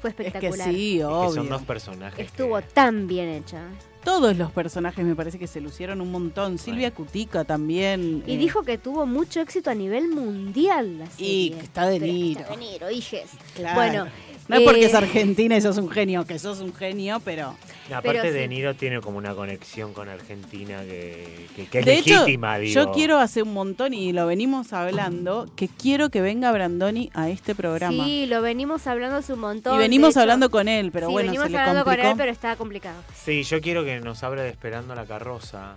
Fue 0.02 0.10
Es 0.10 0.16
que 0.16 0.24
espectacular. 0.24 0.70
sí, 0.70 0.94
Es 1.00 1.06
que 1.06 1.10
son 1.12 1.40
obvio. 1.40 1.44
dos 1.44 1.62
personajes. 1.64 2.26
Estuvo 2.26 2.62
tan 2.62 3.08
bien 3.08 3.30
hecha. 3.30 3.62
Todos 4.04 4.36
los 4.38 4.52
personajes 4.52 5.06
me 5.06 5.16
parece 5.16 5.40
que 5.40 5.48
se 5.48 5.62
lucieron 5.62 6.02
un 6.02 6.12
montón. 6.12 6.58
Silvia 6.58 6.92
Cutica 6.92 7.46
también. 7.46 8.22
Y 8.28 8.34
eh, 8.34 8.38
dijo 8.38 8.64
que 8.64 8.78
tuvo 8.78 9.06
mucho 9.06 9.40
éxito 9.40 9.70
a 9.70 9.76
nivel 9.76 10.10
mundial 10.10 11.00
la 11.00 11.06
Y 11.06 11.10
serie. 11.50 11.52
que 11.52 11.62
está 11.62 11.86
De 11.88 12.00
Niro. 12.02 12.42
Está 12.42 12.52
De 12.54 12.58
Niro, 12.58 12.92
hijes. 12.92 13.30
Claro. 13.56 13.76
Bueno. 13.76 14.08
No 14.48 14.58
es 14.58 14.62
porque 14.64 14.82
eh, 14.82 14.86
es 14.88 14.94
argentina 14.94 15.56
y 15.56 15.62
sos 15.62 15.78
un 15.78 15.90
genio, 15.90 16.26
que 16.26 16.38
sos 16.40 16.60
un 16.60 16.74
genio, 16.74 17.22
pero. 17.24 17.56
No, 17.90 17.98
aparte 17.98 18.22
Pero 18.22 18.34
De 18.34 18.44
sí. 18.44 18.48
Niro 18.50 18.76
tiene 18.76 19.02
como 19.02 19.18
una 19.18 19.34
conexión 19.36 19.94
con 19.94 20.10
Argentina 20.10 20.82
que, 20.84 21.48
que- 21.56 21.66
que 21.68 21.80
es 21.80 21.86
de 21.86 21.94
hecho, 21.98 22.14
legítima, 22.20 22.58
digo. 22.58 22.74
yo 22.74 22.92
quiero 22.92 23.20
hace 23.20 23.42
un 23.42 23.54
montón 23.54 23.94
y 23.94 24.12
lo 24.14 24.26
venimos 24.28 24.72
hablando, 24.74 25.48
que 25.56 25.68
quiero 25.68 26.10
que 26.10 26.22
venga 26.22 26.52
Brandoni 26.52 27.10
a 27.14 27.30
este 27.30 27.56
programa. 27.56 28.04
Sí, 28.06 28.26
lo 28.26 28.42
venimos 28.42 28.88
hablando 28.88 29.18
hace 29.18 29.34
un 29.34 29.40
montón. 29.40 29.76
y 29.76 29.78
venimos 29.80 30.12
hecho- 30.12 30.22
hablando 30.22 30.50
con 30.50 30.68
él, 30.68 30.92
pero 30.92 31.08
sí, 31.08 31.14
bueno, 31.14 31.28
venimos 31.32 31.48
se 31.48 31.52
le 31.54 31.58
hablando 31.60 31.84
complicó. 31.84 32.04
con 32.04 32.12
él, 32.12 32.18
pero 32.18 32.32
estaba 32.32 32.56
complicado. 32.56 33.02
Sí, 33.16 33.44
yo 33.44 33.60
quiero 33.62 33.84
que 33.84 34.00
nos 34.00 34.24
hable 34.24 34.42
de 34.44 34.50
Esperando 34.50 34.96
la 34.96 35.06
Carroza. 35.06 35.76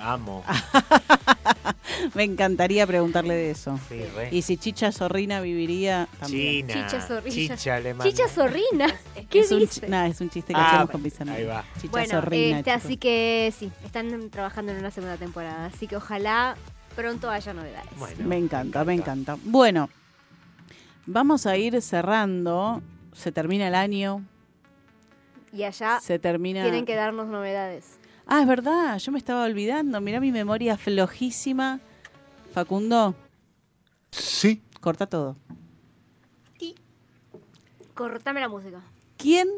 Amo. 0.00 0.42
Me 2.14 2.24
encantaría 2.24 2.86
preguntarle 2.86 3.34
de 3.34 3.50
eso. 3.50 3.78
Sí, 3.88 4.02
re. 4.14 4.28
Y 4.30 4.42
si 4.42 4.56
Chicha 4.56 4.92
Zorrina 4.92 5.40
viviría 5.40 6.08
también. 6.18 6.66
China. 6.68 6.86
Chicha 6.86 7.00
zorrilla. 7.00 7.56
Chicha 7.56 7.80
le. 7.80 7.94
Chicha 7.98 8.28
zorrina. 8.28 8.86
¿Qué 9.30 9.40
es 9.40 9.52
un, 9.52 9.60
dice? 9.60 9.88
nah, 9.88 10.06
es 10.06 10.20
un 10.20 10.30
chiste 10.30 10.52
que 10.52 10.58
Ah, 10.60 10.68
hacemos 10.68 10.90
con 10.90 11.02
mis 11.02 11.20
amigos. 11.20 11.38
ahí 11.38 11.44
va. 11.46 11.64
Chicha 11.76 11.90
Bueno, 11.90 12.10
Zorrina, 12.14 12.58
este, 12.58 12.70
así 12.70 12.96
que 12.96 13.52
sí, 13.56 13.70
están 13.84 14.30
trabajando 14.30 14.72
en 14.72 14.78
una 14.78 14.90
segunda 14.90 15.16
temporada. 15.16 15.66
Así 15.66 15.86
que 15.86 15.96
ojalá 15.96 16.56
pronto 16.94 17.30
haya 17.30 17.52
novedades. 17.54 17.90
me 18.18 18.36
encanta, 18.38 18.84
me 18.84 18.94
encanta. 18.94 19.36
Bueno, 19.44 19.88
vamos 21.06 21.46
a 21.46 21.56
ir 21.56 21.80
cerrando. 21.82 22.82
Se 23.12 23.32
termina 23.32 23.68
el 23.68 23.74
año. 23.74 24.24
Y 25.52 25.62
allá 25.62 26.00
Se 26.00 26.18
termina. 26.18 26.62
tienen 26.62 26.84
que 26.84 26.94
darnos 26.94 27.28
novedades. 27.28 27.98
Ah, 28.26 28.40
es 28.40 28.48
verdad, 28.48 28.98
yo 28.98 29.12
me 29.12 29.18
estaba 29.18 29.44
olvidando. 29.44 30.00
Mirá 30.00 30.20
mi 30.20 30.32
memoria 30.32 30.76
flojísima. 30.76 31.80
Facundo. 32.52 33.14
Sí. 34.10 34.62
Corta 34.80 35.06
todo. 35.06 35.36
Cortame 37.94 38.40
la 38.40 38.48
música. 38.48 38.82
¿Quién 39.16 39.48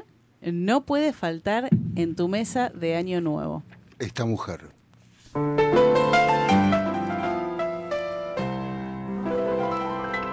no 0.41 0.85
puede 0.87 1.13
faltar 1.13 1.69
en 1.97 2.15
tu 2.15 2.29
mesa 2.29 2.69
de 2.69 2.95
año 2.95 3.21
nuevo? 3.21 3.65
Esta 3.99 4.25
mujer. 4.25 4.71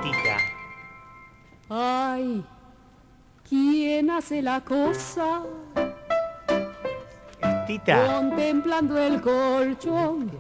Tita. 0.04 0.38
Ay, 1.68 2.46
¿quién 3.50 4.12
hace 4.12 4.44
la 4.44 4.64
cosa? 4.64 5.42
Contemplando 7.68 8.98
el 8.98 9.22
colchón. 9.22 10.32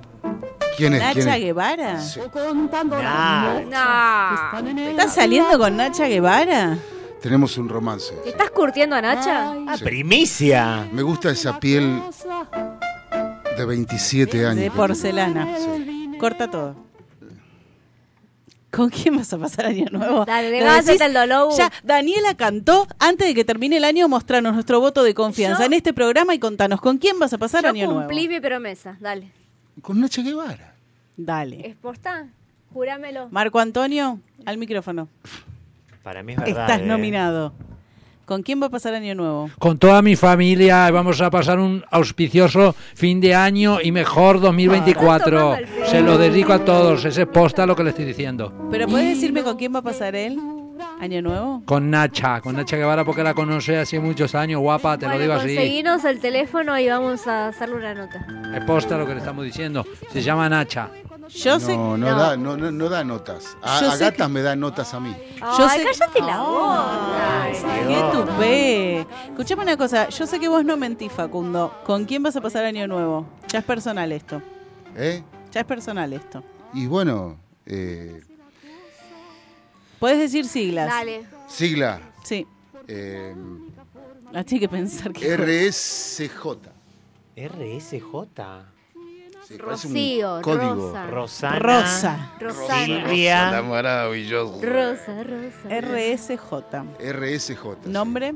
¿Quién 0.78 0.94
es? 0.94 1.00
¿Nacha 1.00 1.14
¿Quién 1.14 1.30
es? 1.30 1.40
Guevara? 1.40 2.00
O 2.26 2.30
contando 2.32 3.02
Nah. 3.02 3.54
las 3.54 3.66
noches 3.66 4.40
que 4.40 4.46
están 4.46 4.68
en 4.68 4.80
el 4.80 4.88
¿Estás 4.92 5.16
saliendo 5.16 5.58
con 5.58 5.78
Nacha 5.78 6.08
Guevara? 6.08 6.78
Tenemos 7.22 7.58
un 7.58 7.70
romance. 7.70 8.14
¿Te 8.24 8.30
estás 8.30 8.52
curtiendo 8.52 8.96
a 8.96 9.02
Nacha? 9.02 9.54
Ah, 9.68 9.76
primicia. 9.84 10.88
Me 10.92 11.02
gusta 11.02 11.32
esa 11.32 11.60
piel 11.60 12.02
de 13.58 13.66
27 13.66 14.46
años. 14.46 14.62
De 14.62 14.70
porcelana. 14.72 15.48
Corta 16.20 16.50
todo. 16.52 16.76
¿Con 18.76 18.90
quién 18.90 19.16
vas 19.16 19.32
a 19.32 19.38
pasar 19.38 19.66
año 19.68 19.86
nuevo? 19.92 20.26
Dale, 20.26 20.50
Lo 20.50 20.56
dejá 20.58 20.66
de 20.74 20.78
decís- 20.82 20.84
hacerte 21.02 21.06
el 21.06 21.14
dolor. 21.14 21.54
Ya, 21.58 21.72
Daniela 21.84 22.36
cantó 22.36 22.88
antes 23.00 23.28
de 23.28 23.34
que 23.34 23.46
termine 23.46 23.78
el 23.78 23.84
año, 23.86 24.08
mostrarnos 24.10 24.54
nuestro 24.54 24.80
voto 24.80 25.04
de 25.04 25.14
confianza 25.14 25.60
Yo- 25.62 25.66
en 25.68 25.74
este 25.74 25.94
programa 25.94 26.34
y 26.34 26.40
contanos 26.40 26.82
con 26.82 26.98
quién 26.98 27.18
vas 27.20 27.32
a 27.34 27.38
pasar 27.38 27.64
Yo 27.64 27.70
año 27.70 27.86
nuevo. 27.86 28.00
cumplí 28.02 28.28
mi 28.28 28.40
promesa. 28.40 28.98
Dale. 29.00 29.32
Con 29.82 30.00
Nacha 30.02 30.22
Guevara. 30.22 30.74
Dale. 31.18 31.68
¿Es 31.68 31.76
posta? 31.76 32.28
Júramelo. 32.74 33.30
Marco 33.32 33.60
Antonio, 33.60 34.20
al 34.46 34.58
micrófono. 34.58 35.08
Para 36.04 36.22
mí 36.24 36.34
es 36.34 36.40
verdad. 36.40 36.62
Estás 36.66 36.82
¿eh? 36.82 36.86
nominado. 36.86 37.54
¿Con 38.26 38.42
quién 38.42 38.60
va 38.60 38.68
a 38.68 38.70
pasar 38.70 38.96
Año 38.96 39.14
Nuevo? 39.14 39.52
Con 39.60 39.78
toda 39.78 40.02
mi 40.02 40.16
familia 40.16 40.90
vamos 40.90 41.22
a 41.22 41.30
pasar 41.30 41.60
un 41.60 41.84
auspicioso 41.92 42.76
fin 42.96 43.22
de 43.22 43.36
año 43.36 43.80
y 43.82 43.92
mejor 43.92 44.42
2024. 44.42 45.58
Se 45.86 46.02
lo 46.02 46.18
dedico 46.18 46.52
a 46.52 46.66
todos, 46.66 47.06
ese 47.06 47.22
es 47.22 47.28
posta 47.28 47.68
lo 47.68 47.76
que 47.76 47.84
le 47.84 47.92
estoy 47.92 48.06
diciendo. 48.06 48.52
¿Pero 48.72 48.88
puedes 48.88 49.10
decirme 49.16 49.44
con 49.44 49.58
quién 49.58 49.76
va 49.76 49.80
a 49.80 49.84
pasar 49.84 50.16
él? 50.16 50.40
¿Año 51.00 51.22
Nuevo? 51.22 51.62
Con 51.66 51.92
Nacha, 51.92 52.42
con 52.42 52.56
Nacha 52.56 52.78
Guevara 52.78 53.06
porque 53.06 53.22
la 53.22 53.36
conoce 53.36 53.78
hace 53.78 54.00
muchos 54.00 54.34
años, 54.34 54.60
guapa, 54.60 54.98
te 54.98 55.08
lo 55.08 55.20
digo 55.20 55.34
así. 55.34 55.56
conseguinos 55.56 56.04
el 56.06 56.20
teléfono 56.20 56.80
y 56.80 56.88
vamos 56.88 57.28
a 57.28 57.50
hacerle 57.50 57.76
una 57.76 57.94
nota. 57.94 58.26
Es 58.56 58.64
posta 58.66 58.98
lo 58.98 59.06
que 59.06 59.14
le 59.14 59.20
estamos 59.20 59.46
diciendo. 59.46 59.86
Se 60.12 60.22
llama 60.22 60.50
Nacha. 60.50 60.90
Yo 61.30 61.60
No, 61.60 61.98
no, 61.98 61.98
No. 61.98 62.18
Da, 62.20 62.38
no, 62.38 62.56
no, 62.58 62.72
no 62.72 62.90
da 62.90 63.04
notas. 63.04 63.58
A, 63.62 63.80
Yo 63.82 63.90
a 63.92 63.96
sé 63.98 64.04
gatas 64.06 64.30
me 64.30 64.42
da 64.42 64.56
notas 64.56 64.94
a 64.94 65.00
mí. 65.00 65.16
Yo 65.40 65.68
Ay, 65.68 65.80
sé- 65.80 65.86
cállate 66.00 66.22
la 66.22 66.40
boca. 66.40 67.48
¡Qué 67.88 68.04
tupé! 68.14 69.00
Escuchame 69.30 69.64
una 69.64 69.78
cosa, 69.78 70.10
yo 70.10 70.28
sé 70.28 70.40
que 70.40 70.48
vos 70.48 70.64
no 70.66 70.78
mentís, 70.78 71.12
Facundo. 71.12 71.74
¿Con 71.86 72.06
quién 72.06 72.22
vas 72.24 72.36
a 72.36 72.42
pasar 72.42 72.66
Año 72.66 72.88
Nuevo? 72.88 73.26
Ya 73.48 73.60
es 73.60 73.66
personal 73.66 74.12
esto. 74.12 74.42
¿Eh? 74.96 75.24
Ya 75.52 75.62
es 75.62 75.66
personal 75.66 76.14
esto. 76.14 76.44
Y 76.74 76.88
bueno, 76.88 77.38
eh, 77.66 78.22
Puedes 80.00 80.20
decir 80.20 80.46
siglas. 80.48 80.88
Dale. 80.90 81.26
sigla 81.48 82.00
Sí. 82.24 82.46
eh, 82.88 83.34
La 84.32 84.44
tienes 84.44 84.68
que 84.68 84.70
pensar 84.70 85.12
que. 85.14 85.36
RSJ. 85.36 86.58
RSJ. 87.36 88.66
Sí, 89.48 89.58
Rocío, 89.58 90.40
código. 90.42 90.92
Rosa. 90.92 91.06
Rosana. 91.08 91.60
Rosa. 91.60 92.32
Rosana. 92.40 92.86
Silvia. 92.86 93.62
maravilloso. 93.62 94.60
Rosa, 94.62 95.24
Rosa. 95.24 95.82
RSJ. 95.82 97.12
RSJ. 97.12 97.50
sí. 97.84 97.90
¿Nombre? 97.90 98.36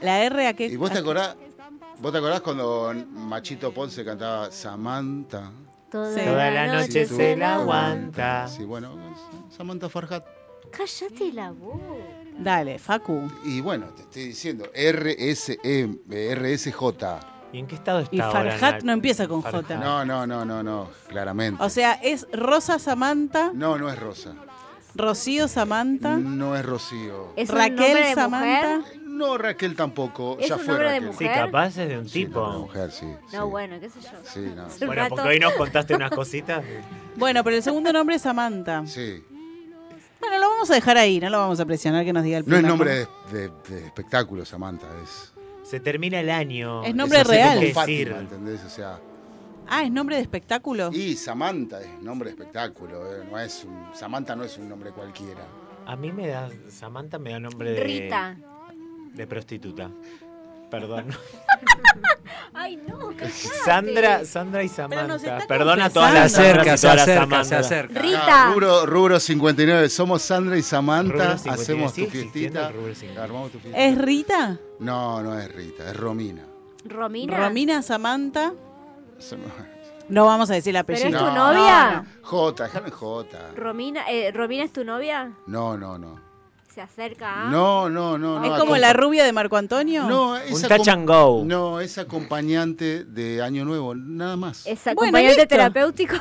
¿La 0.00 0.22
R 0.24 0.46
a 0.46 0.54
qué? 0.54 0.66
¿Y 0.66 0.76
vos 0.76 0.92
te 0.92 0.98
acordás? 0.98 1.36
¿Vos 1.98 2.12
te 2.12 2.18
acordás 2.18 2.40
cuando 2.40 2.94
Machito 3.10 3.72
Ponce 3.72 4.04
cantaba 4.04 4.50
Samantha? 4.50 5.50
Toda, 5.90 6.14
Sí. 6.14 6.20
Toda 6.24 6.50
la 6.50 6.66
noche 6.66 7.06
se 7.06 7.36
la 7.36 7.54
aguanta. 7.56 8.48
Sí, 8.48 8.64
bueno, 8.64 8.96
Samantha 9.56 9.88
Farhat. 9.88 10.24
Cállate 10.70 11.32
la 11.32 11.50
boca. 11.52 11.78
Dale, 12.38 12.78
Facu. 12.78 13.30
Y 13.44 13.60
bueno, 13.60 13.86
te 13.94 14.02
estoy 14.02 14.24
diciendo, 14.26 14.64
RSE, 14.74 15.58
eh, 15.62 16.34
RSJ. 16.34 17.33
¿Y 17.54 17.58
en 17.60 17.66
qué 17.68 17.74
estado 17.76 18.00
está 18.00 18.14
Y 18.16 18.20
ahora? 18.20 18.58
Farhat 18.58 18.82
no 18.82 18.92
empieza 18.92 19.28
con 19.28 19.42
Farhat. 19.42 19.62
J. 19.62 19.76
No, 19.76 20.04
no, 20.04 20.26
no, 20.26 20.44
no, 20.44 20.62
no, 20.62 20.90
claramente. 21.08 21.62
O 21.62 21.68
sea, 21.70 21.92
es 21.94 22.26
Rosa 22.32 22.78
Samantha, 22.80 23.52
No, 23.54 23.78
no 23.78 23.88
es 23.88 23.98
Rosa. 23.98 24.34
Rocío 24.96 25.48
Samantha, 25.48 26.16
No 26.16 26.56
es 26.56 26.64
Rocío. 26.64 27.32
¿Es 27.36 27.50
un 27.50 27.58
nombre 27.58 27.76
Raquel 27.76 27.96
de 28.04 28.14
Samantha. 28.14 28.76
mujer? 28.78 29.00
No, 29.04 29.38
Raquel 29.38 29.76
tampoco. 29.76 30.36
¿Es 30.40 30.48
ya 30.48 30.54
un 30.56 30.60
fue 30.62 30.68
nombre 30.74 30.90
de 30.90 31.00
Raquel. 31.00 31.16
Sí, 31.18 31.24
mujer? 31.24 31.44
capaz 31.44 31.66
es 31.78 31.88
de 31.88 31.98
un 31.98 32.08
Sí, 32.08 32.24
tipo. 32.26 32.40
no, 32.40 32.52
de 32.52 32.58
mujer, 32.58 32.90
sí. 32.90 33.06
No, 33.32 33.48
bueno, 33.48 33.78
qué 33.80 33.88
sé 33.90 34.00
yo. 34.00 34.08
Sí, 34.24 34.40
no. 34.54 34.66
Es 34.66 34.80
un 34.80 34.86
Bueno, 34.88 35.02
rato. 35.02 35.14
porque 35.16 35.28
hoy 35.30 35.38
nos 35.38 35.52
contaste 35.54 35.94
unas 35.94 36.10
cositas. 36.10 36.64
Bueno, 37.16 37.44
pero 37.44 37.54
el 37.56 37.62
segundo 37.62 37.92
nombre 37.92 38.16
es 38.16 38.22
Samantha. 38.22 38.84
Sí. 38.86 39.22
Bueno, 40.20 40.38
lo 40.38 40.48
vamos 40.48 40.70
a 40.70 40.74
dejar 40.74 40.96
ahí, 40.96 41.20
no 41.20 41.28
lo 41.30 41.38
vamos 41.38 41.60
a 41.60 41.64
presionar 41.66 42.04
que 42.04 42.12
nos 42.12 42.22
diga 42.24 42.38
el 42.38 42.44
No 42.48 42.56
es 42.56 42.62
primer 42.62 42.68
nombre 42.70 42.90
de, 43.30 43.48
de- 43.48 43.52
de 43.80 43.86
espectáculo, 43.86 44.44
Samantha. 44.44 44.86
Es, 45.04 45.32
Se 45.64 45.80
termina 45.80 46.20
el 46.20 46.30
año. 46.30 46.84
Es 46.84 46.94
nombre 46.94 47.24
real. 47.24 47.62
¿entendés? 47.64 48.62
O 48.64 48.68
sea, 48.70 49.00
Ah, 49.66 49.82
¿es 49.82 49.90
nombre 49.90 50.16
de 50.16 50.22
espectáculo? 50.22 50.90
y 50.92 51.14
Samantha 51.16 51.80
es 51.80 52.02
nombre 52.02 52.26
de 52.28 52.36
espectáculo. 52.36 53.10
eh, 53.10 53.24
No 53.30 53.38
es 53.40 53.64
un, 53.64 53.94
Samantha 53.94 54.36
no 54.36 54.44
es 54.44 54.58
un 54.58 54.68
nombre 54.68 54.90
cualquiera. 54.90 55.42
A 55.86 55.96
mí 55.96 56.12
me 56.12 56.28
da. 56.28 56.50
Samantha 56.68 57.18
me 57.18 57.30
da 57.32 57.40
nombre 57.40 57.72
de. 57.72 57.80
Rita. 57.82 58.36
De 59.14 59.26
prostituta. 59.26 59.90
Perdón. 60.80 61.06
Ay, 62.56 62.76
no, 62.76 62.98
cállate. 63.08 63.30
Sandra, 63.64 64.24
Sandra 64.24 64.62
y 64.62 64.68
Samantha. 64.68 65.38
Perdona 65.48 65.86
a 65.86 65.90
todas 65.90 66.14
las 66.14 66.32
Se 66.32 66.40
acerca, 66.42 66.76
se 66.76 66.82
todas 66.86 66.96
las 66.96 67.08
acerca, 67.08 67.44
se 67.44 67.54
acerca. 67.56 68.00
Rita. 68.00 68.20
Ah, 68.48 68.50
rubro, 68.52 68.86
rubro 68.86 69.20
59, 69.20 69.88
somos 69.88 70.22
Sandra 70.22 70.56
y 70.56 70.62
Samantha, 70.62 71.12
Rubro 71.12 71.38
59, 71.38 71.62
hacemos 71.62 71.92
¿sigue 71.92 72.06
tu 72.06 72.12
fiestita. 72.12 72.68
el 72.68 72.74
rubro 72.74 72.94
59? 72.94 73.24
Armamos 73.24 73.50
tu 73.52 73.58
fiestita. 73.58 73.84
¿Es 73.84 73.98
Rita? 73.98 74.58
No, 74.78 75.22
no 75.22 75.38
es 75.38 75.52
Rita, 75.54 75.90
es 75.90 75.96
Romina. 75.96 76.42
Romina. 76.84 77.36
Romina 77.36 77.82
Samantha. 77.82 78.52
No- 79.32 79.74
No 80.08 80.26
vamos 80.26 80.50
a 80.50 80.54
decir 80.54 80.76
el 80.76 80.84
¿Pero 80.84 80.98
apellido. 80.98 81.18
es 81.18 81.24
tu 81.26 81.30
No, 81.34 81.52
novia? 81.52 82.04
J, 82.22 82.64
déjame 82.64 82.90
J. 82.90 83.38
Romina, 83.56 84.02
eh, 84.10 84.30
¿Romina 84.32 84.64
es 84.64 84.72
tu 84.72 84.84
novia? 84.84 85.32
No, 85.46 85.76
no, 85.76 85.98
no. 85.98 86.20
Se 86.74 86.80
acerca 86.80 87.46
a... 87.46 87.50
No, 87.50 87.88
no, 87.88 88.18
no. 88.18 88.40
no 88.40 88.44
¿Es 88.52 88.60
como 88.60 88.76
la 88.76 88.92
rubia 88.92 89.24
de 89.24 89.32
Marco 89.32 89.56
Antonio? 89.56 90.08
No, 90.08 90.36
es 90.36 90.60
Un 90.60 90.68
touch 90.68 90.88
and 90.88 91.06
go. 91.06 91.44
No, 91.44 91.78
es 91.78 91.98
acompañante 91.98 93.04
de 93.04 93.42
Año 93.42 93.64
Nuevo, 93.64 93.94
nada 93.94 94.36
más. 94.36 94.66
¿Es 94.66 94.84
acompañante 94.88 95.46
terapéutico? 95.46 96.16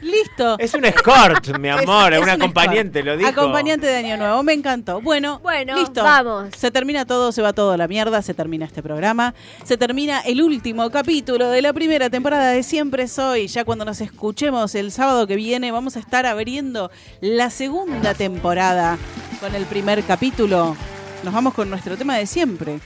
Listo. 0.00 0.56
Es 0.58 0.74
un 0.74 0.84
escort, 0.84 1.46
mi 1.58 1.68
amor, 1.68 2.12
es, 2.12 2.18
Es 2.18 2.22
un 2.24 2.28
un 2.28 2.42
acompañante, 2.42 3.02
lo 3.02 3.16
dijo. 3.16 3.28
Acompañante 3.28 3.86
de 3.86 3.96
Año 3.96 4.16
Nuevo, 4.16 4.42
me 4.42 4.52
encantó. 4.52 5.00
Bueno, 5.00 5.40
Bueno, 5.40 5.76
listo. 5.76 6.02
vamos. 6.02 6.48
Se 6.56 6.70
termina 6.70 7.04
todo, 7.06 7.32
se 7.32 7.42
va 7.42 7.52
todo 7.52 7.72
a 7.72 7.76
la 7.76 7.88
mierda, 7.88 8.20
se 8.22 8.34
termina 8.34 8.66
este 8.66 8.82
programa. 8.82 9.34
Se 9.64 9.76
termina 9.76 10.20
el 10.20 10.42
último 10.42 10.90
capítulo 10.90 11.48
de 11.48 11.62
la 11.62 11.72
primera 11.72 12.10
temporada 12.10 12.50
de 12.50 12.62
Siempre 12.62 13.08
Soy. 13.08 13.48
Ya 13.48 13.64
cuando 13.64 13.84
nos 13.84 14.00
escuchemos 14.00 14.74
el 14.74 14.92
sábado 14.92 15.26
que 15.26 15.36
viene, 15.36 15.72
vamos 15.72 15.96
a 15.96 16.00
estar 16.00 16.26
abriendo 16.26 16.90
la 17.20 17.50
segunda 17.50 18.14
temporada 18.14 18.98
con 19.40 19.54
el 19.54 19.64
primer 19.66 20.02
capítulo. 20.04 20.76
Nos 21.24 21.32
vamos 21.34 21.54
con 21.54 21.70
nuestro 21.70 21.96
tema 21.96 22.16
de 22.16 22.26
siempre. 22.26 22.78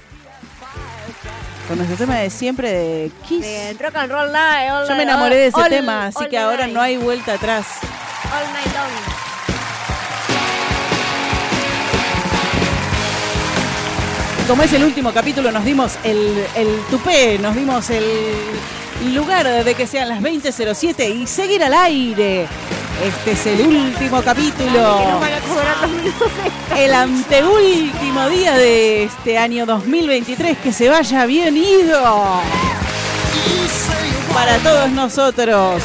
Con 1.71 1.79
nuestro 1.79 1.97
tema 1.99 2.17
de 2.17 2.31
siempre 2.31 2.69
de 2.73 3.13
Kiss. 3.29 3.43
De 3.43 3.77
rock 3.79 3.95
and 3.95 4.11
roll 4.11 4.33
night. 4.33 4.73
all 4.73 4.89
Yo 4.89 4.97
me 4.97 5.05
enamoré 5.05 5.37
de 5.37 5.47
ese 5.47 5.57
all- 5.61 5.69
tema, 5.71 6.07
así 6.07 6.27
que 6.29 6.37
ahora 6.37 6.65
night, 6.65 6.75
no 6.75 6.81
hay 6.83 6.97
vuelta 6.97 7.35
atrás. 7.35 7.65
All 8.25 8.53
night 8.53 8.75
long. 8.75 8.91
Como 14.49 14.65
es 14.65 14.73
el 14.73 14.83
último 14.83 15.13
capítulo, 15.13 15.53
nos 15.53 15.65
dimos 15.65 15.93
el, 16.03 16.45
el 16.57 16.81
tupé, 16.91 17.39
nos 17.39 17.55
dimos 17.55 17.89
el 17.91 18.05
lugar 19.15 19.47
de 19.65 19.75
que 19.77 19.87
sean 19.87 20.09
las 20.09 20.21
20.07 20.21 21.09
y 21.23 21.27
seguir 21.29 21.63
al 21.63 21.73
aire. 21.73 22.49
Este 23.03 23.33
es 23.33 23.47
el 23.47 23.67
último 23.67 24.23
capítulo. 24.23 25.21
El 26.77 26.93
anteúltimo 26.93 28.29
día 28.29 28.59
de 28.59 29.05
este 29.05 29.39
año 29.39 29.65
2023. 29.65 30.59
Que 30.59 30.71
se 30.71 30.91
vaya 30.91 31.25
bien 31.25 31.57
ido. 31.57 32.03
Para 34.35 34.59
todos 34.59 34.91
nosotros. 34.91 35.83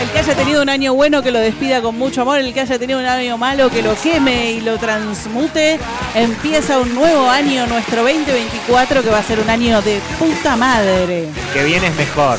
El 0.00 0.08
que 0.10 0.18
haya 0.18 0.34
tenido 0.34 0.62
un 0.62 0.70
año 0.70 0.94
bueno 0.94 1.22
que 1.22 1.30
lo 1.30 1.40
despida 1.40 1.82
con 1.82 1.96
mucho 1.98 2.22
amor, 2.22 2.38
el 2.38 2.52
que 2.54 2.60
haya 2.60 2.78
tenido 2.78 3.00
un 3.00 3.06
año 3.06 3.36
malo 3.36 3.70
que 3.70 3.82
lo 3.82 3.94
queme 3.94 4.52
y 4.52 4.60
lo 4.62 4.78
transmute. 4.78 5.78
Empieza 6.14 6.78
un 6.78 6.94
nuevo 6.94 7.28
año, 7.28 7.66
nuestro 7.66 8.02
2024, 8.02 9.02
que 9.02 9.10
va 9.10 9.18
a 9.18 9.22
ser 9.22 9.40
un 9.40 9.50
año 9.50 9.82
de 9.82 10.00
puta 10.18 10.56
madre. 10.56 11.28
Que 11.52 11.64
viene 11.64 11.88
es 11.88 11.96
mejor. 11.96 12.38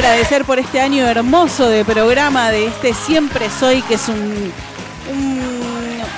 Agradecer 0.00 0.46
por 0.46 0.58
este 0.58 0.80
año 0.80 1.06
hermoso 1.06 1.68
de 1.68 1.84
programa, 1.84 2.50
de 2.50 2.68
este 2.68 2.94
Siempre 2.94 3.50
Soy, 3.50 3.82
que 3.82 3.94
es 3.94 4.08
un, 4.08 4.50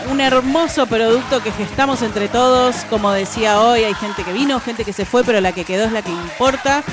un, 0.08 0.20
hermoso 0.20 0.86
producto 0.86 1.42
que 1.42 1.50
gestamos 1.50 2.00
entre 2.02 2.28
todos. 2.28 2.76
Como 2.88 3.10
decía 3.10 3.60
hoy, 3.60 3.82
hay 3.82 3.94
gente 3.94 4.22
que 4.22 4.32
vino, 4.32 4.60
gente 4.60 4.84
que 4.84 4.92
se 4.92 5.04
fue, 5.04 5.24
pero 5.24 5.40
la 5.40 5.50
que 5.50 5.64
quedó 5.64 5.84
es 5.86 5.90
la 5.90 6.02
que 6.02 6.12
importa, 6.12 6.84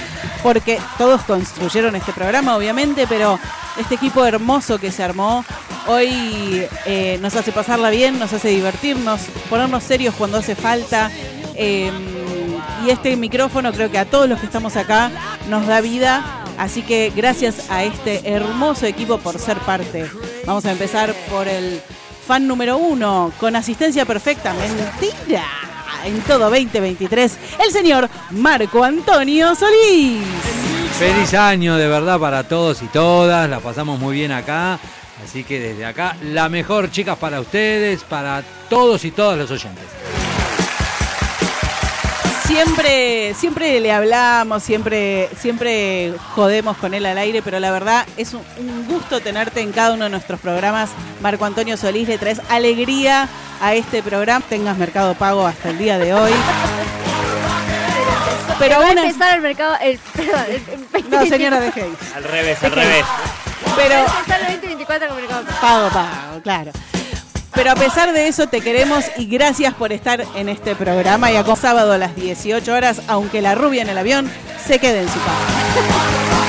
porque 0.41 0.79
todos 0.97 1.21
construyeron 1.21 1.95
este 1.95 2.11
programa, 2.11 2.57
obviamente, 2.57 3.05
pero 3.07 3.39
este 3.79 3.93
equipo 3.93 4.25
hermoso 4.25 4.79
que 4.79 4.91
se 4.91 5.03
armó 5.03 5.45
hoy 5.85 6.65
eh, 6.87 7.19
nos 7.21 7.35
hace 7.35 7.51
pasarla 7.51 7.91
bien, 7.91 8.17
nos 8.17 8.33
hace 8.33 8.47
divertirnos, 8.47 9.21
ponernos 9.47 9.83
serios 9.83 10.15
cuando 10.15 10.39
hace 10.39 10.55
falta. 10.55 11.11
eh, 11.53 11.91
y 12.85 12.89
este 12.89 13.15
micrófono 13.17 13.71
creo 13.73 13.91
que 13.91 13.97
a 13.97 14.05
todos 14.05 14.29
los 14.29 14.39
que 14.39 14.45
estamos 14.45 14.75
acá 14.77 15.11
nos 15.49 15.67
da 15.67 15.81
vida. 15.81 16.38
Así 16.60 16.81
que 16.81 17.11
gracias 17.15 17.69
a 17.72 17.86
este 17.86 18.30
hermoso 18.30 18.86
equipo 18.86 19.18
por 19.18 19.40
ser 19.40 19.57
parte. 19.60 20.06
Vamos 20.45 20.65
a 20.65 20.73
empezar 20.73 21.15
por 21.31 21.48
el 21.48 21.81
fan 22.27 22.45
número 22.45 22.77
uno, 22.77 23.31
con 23.40 23.56
asistencia 23.56 24.06
perfecta. 24.06 24.53
Mentira. 24.53 25.45
En 26.03 26.19
todo 26.22 26.49
2023, 26.49 27.38
el 27.65 27.72
señor 27.72 28.10
Marco 28.31 28.84
Antonio 28.84 29.56
Solís. 29.56 30.22
Feliz 30.98 31.34
año 31.34 31.77
de 31.77 31.88
verdad 31.88 32.19
para 32.19 32.44
todos 32.44 32.81
y 32.81 32.88
todas, 32.88 33.49
la 33.49 33.61
pasamos 33.61 33.98
muy 33.99 34.15
bien 34.15 34.34
acá, 34.34 34.80
así 35.23 35.45
que 35.45 35.60
desde 35.60 35.86
acá 35.86 36.18
la 36.22 36.49
mejor 36.49 36.91
chicas 36.91 37.18
para 37.18 37.40
ustedes, 37.40 38.03
para 38.03 38.44
todos 38.69 39.06
y 39.06 39.11
todas 39.11 39.38
los 39.38 39.49
oyentes. 39.52 39.86
Siempre, 42.49 43.35
siempre 43.35 43.80
le 43.80 43.91
hablamos, 43.91 44.63
siempre, 44.63 45.30
siempre 45.39 46.13
jodemos 46.34 46.77
con 46.77 46.95
él 46.95 47.05
al 47.05 47.19
aire, 47.19 47.43
pero 47.43 47.59
la 47.59 47.69
verdad 47.69 48.07
es 48.17 48.34
un, 48.34 48.41
un 48.57 48.88
gusto 48.88 49.21
tenerte 49.21 49.61
en 49.61 49.71
cada 49.71 49.93
uno 49.93 50.05
de 50.05 50.09
nuestros 50.09 50.39
programas. 50.39 50.89
Marco 51.21 51.45
Antonio 51.45 51.77
Solís, 51.77 52.07
le 52.07 52.17
traes 52.17 52.41
alegría 52.49 53.30
a 53.61 53.76
este 53.76 54.01
programa. 54.01 54.43
Tengas 54.49 54.77
Mercado 54.80 55.13
Pago 55.13 55.45
hasta 55.45 55.69
el 55.69 55.77
día 55.77 55.99
de 55.99 56.11
hoy. 56.15 56.31
Pero 58.57 58.80
va 58.80 58.85
a 58.85 58.89
aún 58.89 58.97
así- 58.97 59.07
empezar 59.09 59.35
el 59.35 59.41
mercado. 59.41 59.76
El, 59.80 59.99
perdón, 59.99 60.45
el, 60.49 61.03
el 61.03 61.09
No, 61.11 61.26
señora, 61.27 61.59
dejéis. 61.59 61.93
Al 62.15 62.23
revés, 62.23 62.63
al 62.63 62.71
revés. 62.71 63.05
Pero 63.76 63.95
Va 63.95 64.01
a 64.01 64.19
empezar 64.19 64.39
el 64.41 64.47
2024 64.53 65.07
con 65.07 65.17
mercado. 65.17 65.43
pago, 65.61 65.89
pago, 65.89 66.41
claro. 66.41 66.71
Pero 67.53 67.71
a 67.71 67.76
pesar 67.76 68.13
de 68.13 68.27
eso 68.27 68.47
te 68.47 68.61
queremos 68.61 69.05
y 69.17 69.26
gracias 69.26 69.73
por 69.73 69.91
estar 69.91 70.23
en 70.35 70.49
este 70.49 70.76
programa 70.76 71.31
y 71.31 71.35
a 71.35 71.55
sábado 71.55 71.93
a 71.93 71.97
las 71.97 72.15
18 72.15 72.73
horas, 72.73 73.01
aunque 73.07 73.41
la 73.41 73.55
rubia 73.55 73.81
en 73.81 73.89
el 73.89 73.97
avión 73.97 74.30
se 74.65 74.80
quede 74.80 75.01
en 75.01 75.07
su 75.07 75.19
casa. 75.19 76.39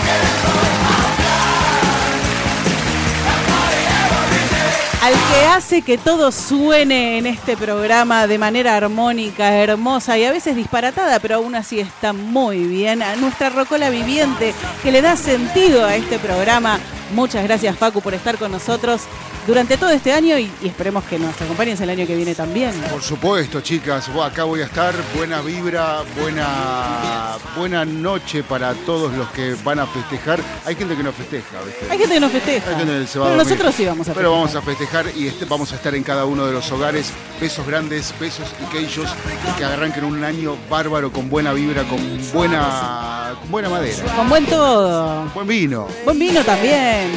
Al 5.02 5.14
que 5.14 5.46
hace 5.46 5.82
que 5.82 5.96
todo 5.96 6.30
suene 6.30 7.16
en 7.16 7.26
este 7.26 7.56
programa 7.56 8.26
de 8.26 8.36
manera 8.36 8.76
armónica, 8.76 9.56
hermosa 9.56 10.18
y 10.18 10.24
a 10.24 10.30
veces 10.30 10.54
disparatada, 10.54 11.18
pero 11.20 11.36
aún 11.36 11.54
así 11.54 11.80
está 11.80 12.12
muy 12.12 12.64
bien, 12.64 13.02
a 13.02 13.16
nuestra 13.16 13.48
Rocola 13.48 13.88
Viviente, 13.88 14.54
que 14.82 14.92
le 14.92 15.00
da 15.00 15.16
sentido 15.16 15.86
a 15.86 15.96
este 15.96 16.18
programa. 16.18 16.78
Muchas 17.14 17.42
gracias 17.44 17.78
Facu 17.78 18.02
por 18.02 18.12
estar 18.12 18.36
con 18.36 18.52
nosotros 18.52 19.00
durante 19.46 19.76
todo 19.76 19.90
este 19.90 20.12
año 20.12 20.38
y, 20.38 20.50
y 20.62 20.68
esperemos 20.68 21.04
que 21.04 21.18
nos 21.18 21.40
acompañes 21.40 21.80
el 21.80 21.90
año 21.90 22.06
que 22.06 22.14
viene 22.16 22.34
también. 22.34 22.72
Por 22.90 23.02
supuesto, 23.02 23.60
chicas. 23.60 24.08
Acá 24.22 24.44
voy 24.44 24.60
a 24.60 24.64
estar. 24.66 24.94
Buena 25.16 25.40
vibra, 25.40 26.02
buena, 26.20 27.36
buena 27.56 27.84
noche 27.84 28.42
para 28.42 28.74
todos 28.74 29.12
los 29.14 29.28
que 29.30 29.54
van 29.64 29.78
a 29.80 29.86
festejar. 29.86 30.40
Hay 30.66 30.74
gente 30.76 30.96
que 30.96 31.02
no 31.02 31.12
festeja, 31.12 31.58
¿viste? 31.64 31.86
Hay 31.90 31.98
gente 31.98 32.14
que 32.14 32.20
no 32.20 32.28
festeja. 32.28 32.70
Hay 32.70 32.76
gente 32.76 33.00
que 33.00 33.06
se 33.06 33.18
va 33.18 33.26
a 33.26 33.28
Pero 33.28 33.38
dormir. 33.38 33.52
nosotros 33.56 33.74
sí 33.74 33.84
vamos 33.86 34.08
a 34.08 34.14
Pero 34.14 34.30
festejar. 34.30 34.38
vamos 34.38 34.54
a 34.56 34.62
festejar 34.62 35.06
y 35.16 35.26
este- 35.28 35.44
vamos 35.46 35.72
a 35.72 35.76
estar 35.76 35.94
en 35.94 36.02
cada 36.02 36.24
uno 36.24 36.46
de 36.46 36.52
los 36.52 36.70
hogares. 36.72 37.12
Besos 37.40 37.66
grandes, 37.66 38.14
besos 38.20 38.46
y 38.62 38.70
queillos. 38.72 39.10
Y 39.48 39.58
que 39.58 39.64
arranquen 39.64 40.04
un 40.04 40.22
año 40.24 40.56
bárbaro, 40.68 41.10
con 41.12 41.28
buena 41.30 41.52
vibra, 41.52 41.82
con 41.84 41.98
buena, 42.32 43.34
con 43.40 43.50
buena 43.50 43.68
madera. 43.70 44.04
Con 44.14 44.28
buen 44.28 44.44
todo. 44.46 45.24
Buen 45.34 45.46
vino. 45.46 45.88
Buen 46.04 46.18
vino 46.18 46.44
también. 46.44 47.10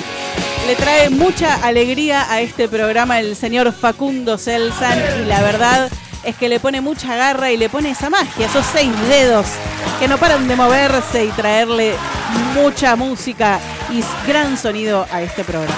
Le 0.68 0.76
trae 0.78 1.10
mucha 1.10 1.56
alegría 1.56 2.13
a 2.14 2.42
este 2.42 2.68
programa 2.70 3.20
el 3.20 3.36
señor 3.36 3.74
Facundo 3.74 4.38
Selsan 4.38 5.00
y 5.22 5.26
la 5.26 5.42
verdad 5.42 5.90
es 6.24 6.36
que 6.36 6.48
le 6.48 6.60
pone 6.60 6.80
mucha 6.80 7.16
garra 7.16 7.52
y 7.52 7.58
le 7.58 7.70
pone 7.70 7.90
esa 7.90 8.10
magia, 8.10 8.46
esos 8.46 8.66
seis 8.72 8.92
dedos 9.10 9.48
que 10.00 10.08
no 10.08 10.20
paran 10.20 10.48
de 10.48 10.56
moverse 10.56 11.26
y 11.26 11.30
traerle 11.30 11.96
mucha 12.54 12.96
música 12.96 13.60
y 13.92 14.04
gran 14.28 14.58
sonido 14.58 15.08
a 15.12 15.24
este 15.24 15.44
programa. 15.44 15.74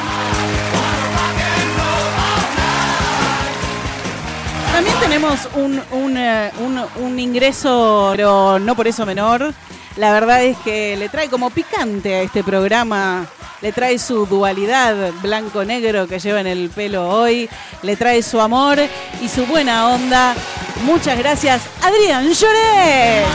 También 4.73 4.95
tenemos 4.99 5.47
un, 5.55 5.81
un, 5.91 6.17
eh, 6.17 6.51
un 6.97 7.17
ingreso, 7.17 8.11
pero 8.15 8.59
no 8.59 8.75
por 8.75 8.87
eso 8.87 9.05
menor. 9.05 9.53
La 9.97 10.11
verdad 10.11 10.43
es 10.43 10.57
que 10.57 10.97
le 10.97 11.07
trae 11.07 11.29
como 11.29 11.49
picante 11.49 12.15
a 12.15 12.21
este 12.21 12.43
programa, 12.43 13.25
le 13.61 13.71
trae 13.71 13.97
su 13.97 14.25
dualidad 14.25 15.13
blanco-negro 15.21 16.05
que 16.07 16.19
lleva 16.19 16.41
en 16.41 16.47
el 16.47 16.69
pelo 16.69 17.07
hoy, 17.09 17.49
le 17.81 17.95
trae 17.95 18.21
su 18.21 18.41
amor 18.41 18.77
y 19.21 19.29
su 19.29 19.45
buena 19.45 19.87
onda. 19.87 20.35
Muchas 20.83 21.17
gracias, 21.17 21.61
Adrián 21.81 22.27
Lloret. 22.27 23.25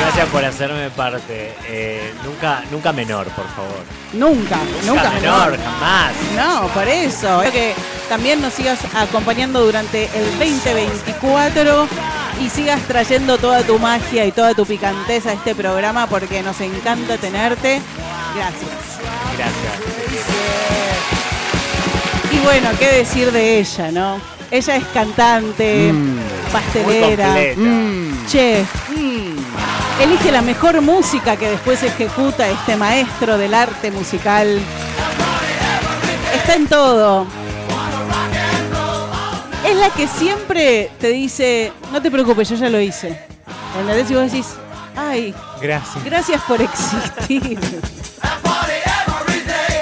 Gracias 0.00 0.28
por 0.30 0.44
hacerme 0.44 0.90
parte. 0.90 1.54
Eh, 1.68 2.12
nunca, 2.24 2.62
nunca 2.72 2.92
menor, 2.92 3.26
por 3.28 3.46
favor. 3.48 3.84
Nunca, 4.12 4.58
nunca, 4.84 5.10
menor, 5.10 5.52
menor. 5.52 5.58
jamás. 5.64 6.12
No, 6.34 6.68
por 6.68 6.88
eso. 6.88 7.42
Espero 7.42 7.52
que 7.52 7.74
también 8.08 8.40
nos 8.40 8.54
sigas 8.54 8.80
acompañando 8.94 9.64
durante 9.64 10.06
el 10.06 10.24
2024 10.38 11.88
y 12.40 12.50
sigas 12.50 12.80
trayendo 12.82 13.38
toda 13.38 13.62
tu 13.62 13.78
magia 13.78 14.24
y 14.26 14.32
toda 14.32 14.54
tu 14.54 14.64
picanteza 14.64 15.30
a 15.30 15.32
este 15.32 15.54
programa 15.54 16.06
porque 16.06 16.42
nos 16.42 16.60
encanta 16.60 17.16
tenerte. 17.16 17.80
Gracias. 18.34 18.70
Gracias. 19.36 19.74
Y 22.32 22.38
bueno, 22.40 22.70
qué 22.78 22.86
decir 22.88 23.32
de 23.32 23.58
ella, 23.58 23.90
¿no? 23.90 24.20
Ella 24.50 24.76
es 24.76 24.84
cantante, 24.94 25.92
pastelera, 26.52 27.28
Muy 27.28 27.46
completa. 27.48 27.60
mm, 27.60 28.26
chef. 28.26 28.68
Elige 30.00 30.30
la 30.30 30.42
mejor 30.42 30.80
música 30.80 31.36
que 31.36 31.50
después 31.50 31.82
ejecuta 31.82 32.48
este 32.48 32.76
maestro 32.76 33.36
del 33.36 33.52
arte 33.52 33.90
musical. 33.90 34.60
Está 36.34 36.54
en 36.54 36.66
todo. 36.68 37.26
Es 39.68 39.76
la 39.76 39.90
que 39.90 40.08
siempre 40.08 40.90
te 40.98 41.08
dice, 41.08 41.72
no 41.92 42.00
te 42.00 42.10
preocupes, 42.10 42.48
yo 42.48 42.56
ya 42.56 42.70
lo 42.70 42.80
hice. 42.80 43.20
¿Entendés? 43.78 44.10
Y 44.10 44.14
vos 44.14 44.24
decís, 44.30 44.46
ay, 44.96 45.34
Gracias. 45.60 46.04
gracias 46.04 46.42
por 46.42 46.60
existir. 46.62 47.58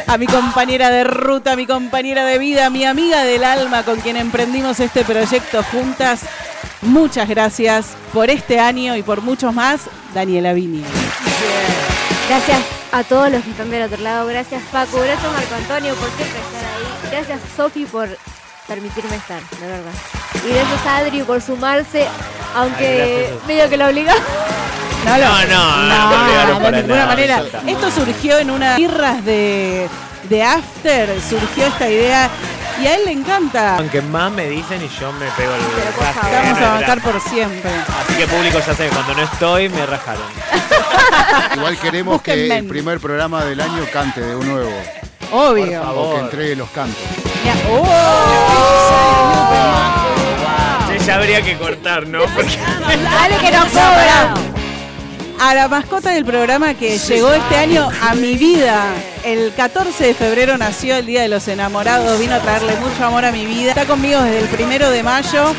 A 0.09 0.19
mi 0.19 0.27
compañera 0.27 0.91
de 0.91 1.05
ruta, 1.05 1.53
a 1.53 1.57
mi 1.57 1.67
compañera 1.67 2.25
de 2.25 2.39
vida, 2.39 2.67
a 2.67 2.71
mi 2.71 2.85
amiga 2.85 3.23
del 3.25 3.45
alma 3.45 3.83
con 3.85 4.01
quien 4.01 4.17
emprendimos 4.17 4.81
este 4.81 5.05
proyecto 5.05 5.63
juntas. 5.65 6.21
Muchas 6.83 7.29
gracias 7.29 7.89
por 8.13 8.31
este 8.31 8.59
año 8.61 8.97
y 8.97 9.03
por 9.03 9.21
muchos 9.21 9.53
más, 9.55 9.83
Daniela 10.15 10.53
Vini. 10.53 10.85
Gracias 12.29 12.59
a 12.93 13.03
todos 13.05 13.31
los 13.31 13.43
que 13.45 13.51
están 13.51 13.71
del 13.71 13.83
otro 13.83 14.03
lado. 14.03 14.27
Gracias 14.27 14.63
Paco, 14.73 14.99
gracias 15.01 15.33
Marco 15.33 15.55
Antonio 15.55 15.95
por 15.95 16.09
siempre 16.11 16.41
estar 16.41 16.65
ahí. 16.65 17.11
Gracias 17.11 17.41
Sofi 17.57 17.85
por 17.85 18.09
permitirme 18.67 19.17
estar, 19.17 19.41
de 19.61 19.67
verdad. 19.67 19.93
Y 20.45 20.53
gracias 20.53 20.87
a 20.87 20.97
Adri 20.99 21.23
por 21.23 21.41
sumarse, 21.41 22.07
aunque 22.55 23.29
Ay, 23.31 23.39
medio 23.47 23.69
que 23.69 23.77
lo 23.77 23.87
obligó. 23.87 24.13
No, 25.05 25.19
No, 25.19 25.47
no, 25.47 25.83
no 25.83 26.09
te 26.09 26.17
obligaron 26.17 26.63
de 26.63 26.73
ninguna 26.73 26.97
nada, 26.97 27.07
manera. 27.07 27.43
Esto 27.67 27.91
surgió 27.91 28.39
en 28.39 28.51
unas 28.51 28.77
birras 28.77 29.25
de, 29.25 29.89
de 30.29 30.43
After, 30.43 31.21
surgió 31.21 31.67
esta 31.67 31.89
idea 31.89 32.29
y 32.83 32.87
a 32.87 32.97
él 32.97 33.05
le 33.05 33.13
encanta. 33.13 33.77
Aunque 33.77 34.03
más 34.03 34.33
me 34.33 34.49
dicen 34.49 34.83
y 34.83 34.89
yo 35.01 35.13
me 35.13 35.27
pego 35.37 35.53
el 35.55 35.61
rasque. 36.01 36.27
Vamos 36.33 36.59
a 36.61 36.69
bancar 36.75 37.01
por 37.03 37.21
siempre. 37.21 37.71
Así 37.71 38.15
que 38.15 38.27
público 38.27 38.59
ya 38.59 38.75
sabe, 38.75 38.89
cuando 38.89 39.15
no 39.15 39.23
estoy 39.23 39.69
me 39.69 39.87
rajaron. 39.87 40.27
Igual 41.57 41.79
queremos 41.79 42.23
que 42.23 42.57
el 42.59 42.67
primer 42.67 43.01
programa 43.01 43.45
del 43.45 43.61
año 43.61 43.85
cante 43.93 44.21
de 44.21 44.35
un 44.35 44.49
nuevo. 44.49 44.73
Obvio. 45.33 45.83
O 45.91 46.15
que 46.15 46.21
entregue 46.21 46.57
los 46.57 46.71
cantos. 46.71 47.03
Sí, 50.89 51.07
ya 51.07 51.15
habría 51.17 51.43
que 51.43 51.57
cortar, 51.57 52.07
¿no? 52.07 52.21
Porque... 52.35 52.57
Dale 52.89 53.37
que 53.39 53.51
no 53.51 53.67
cobra. 53.67 54.35
A 55.39 55.55
la 55.55 55.69
mascota 55.69 56.13
del 56.13 56.25
programa 56.25 56.73
que 56.75 56.97
llegó 56.97 57.31
este 57.33 57.57
año 57.57 57.89
a 58.03 58.15
mi 58.15 58.37
vida. 58.37 58.95
El 59.23 59.53
14 59.55 60.07
de 60.07 60.15
febrero 60.15 60.57
nació 60.57 60.97
el 60.97 61.05
Día 61.05 61.23
de 61.23 61.29
los 61.29 61.47
Enamorados. 61.47 62.19
Vino 62.19 62.35
a 62.35 62.41
traerle 62.41 62.75
mucho 62.77 63.05
amor 63.05 63.25
a 63.25 63.33
mi 63.33 63.45
vida. 63.45 63.71
Está 63.71 63.85
conmigo 63.85 64.23
desde 64.23 64.39
el 64.39 64.49
primero 64.49 64.91
de 64.91 65.03
mayo. 65.03 65.53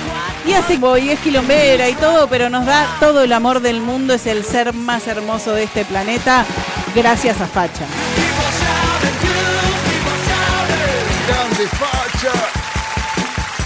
Y 0.47 0.53
hace 0.53 0.75
y 0.75 1.09
es 1.09 1.19
quilombera 1.19 1.89
y 1.89 1.93
todo, 1.95 2.27
pero 2.27 2.49
nos 2.49 2.65
da 2.65 2.87
todo 2.99 3.21
el 3.21 3.33
amor 3.33 3.59
del 3.59 3.81
mundo. 3.81 4.13
Es 4.13 4.25
el 4.25 4.45
ser 4.45 4.73
más 4.73 5.05
hermoso 5.07 5.51
de 5.51 5.63
este 5.63 5.85
planeta. 5.85 6.45
Gracias 6.95 7.39
a 7.41 7.47
Facha. 7.47 7.85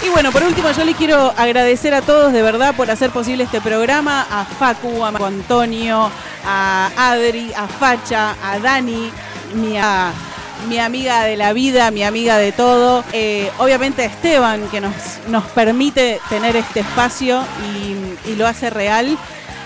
Y 0.02 0.08
bueno, 0.08 0.32
por 0.32 0.42
último 0.42 0.70
yo 0.70 0.82
le 0.84 0.94
quiero 0.94 1.34
agradecer 1.36 1.92
a 1.92 2.00
todos 2.00 2.32
de 2.32 2.40
verdad 2.40 2.74
por 2.74 2.90
hacer 2.90 3.10
posible 3.10 3.44
este 3.44 3.60
programa, 3.60 4.26
a 4.30 4.44
Facu, 4.46 5.04
a 5.04 5.10
Marco 5.10 5.26
Antonio, 5.26 6.10
a 6.44 6.90
Adri, 6.96 7.52
a 7.54 7.68
Facha, 7.68 8.34
a 8.42 8.58
Dani, 8.58 9.10
mi, 9.54 10.78
amiga 10.78 11.24
de 11.24 11.36
la 11.36 11.52
vida, 11.52 11.90
mi 11.90 12.02
amiga 12.02 12.38
de 12.38 12.52
todo, 12.52 13.04
Eh, 13.12 13.50
obviamente 13.58 14.02
a 14.02 14.06
Esteban 14.06 14.68
que 14.70 14.80
nos, 14.80 14.94
nos 15.28 15.44
permite 15.44 16.18
tener 16.30 16.56
este 16.56 16.80
espacio 16.80 17.44
y, 17.74 18.30
y 18.30 18.36
lo 18.36 18.46
hace 18.46 18.70
real. 18.70 19.18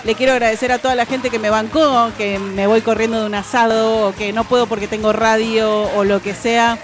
Le 0.03 0.15
quiero 0.15 0.33
agradecer 0.33 0.71
a 0.71 0.79
toda 0.79 0.95
la 0.95 1.05
gente 1.05 1.29
que 1.29 1.39
me 1.39 1.49
bancó, 1.49 2.11
que 2.17 2.39
me 2.39 2.67
voy 2.67 2.81
corriendo 2.81 3.21
de 3.21 3.25
un 3.25 3.35
asado, 3.35 4.07
o 4.07 4.13
que 4.13 4.33
no 4.33 4.43
puedo 4.43 4.67
porque 4.67 4.87
tengo 4.87 5.13
radio 5.13 5.83
o 5.95 6.03
lo 6.03 6.21
que 6.21 6.33
sea. 6.33 6.77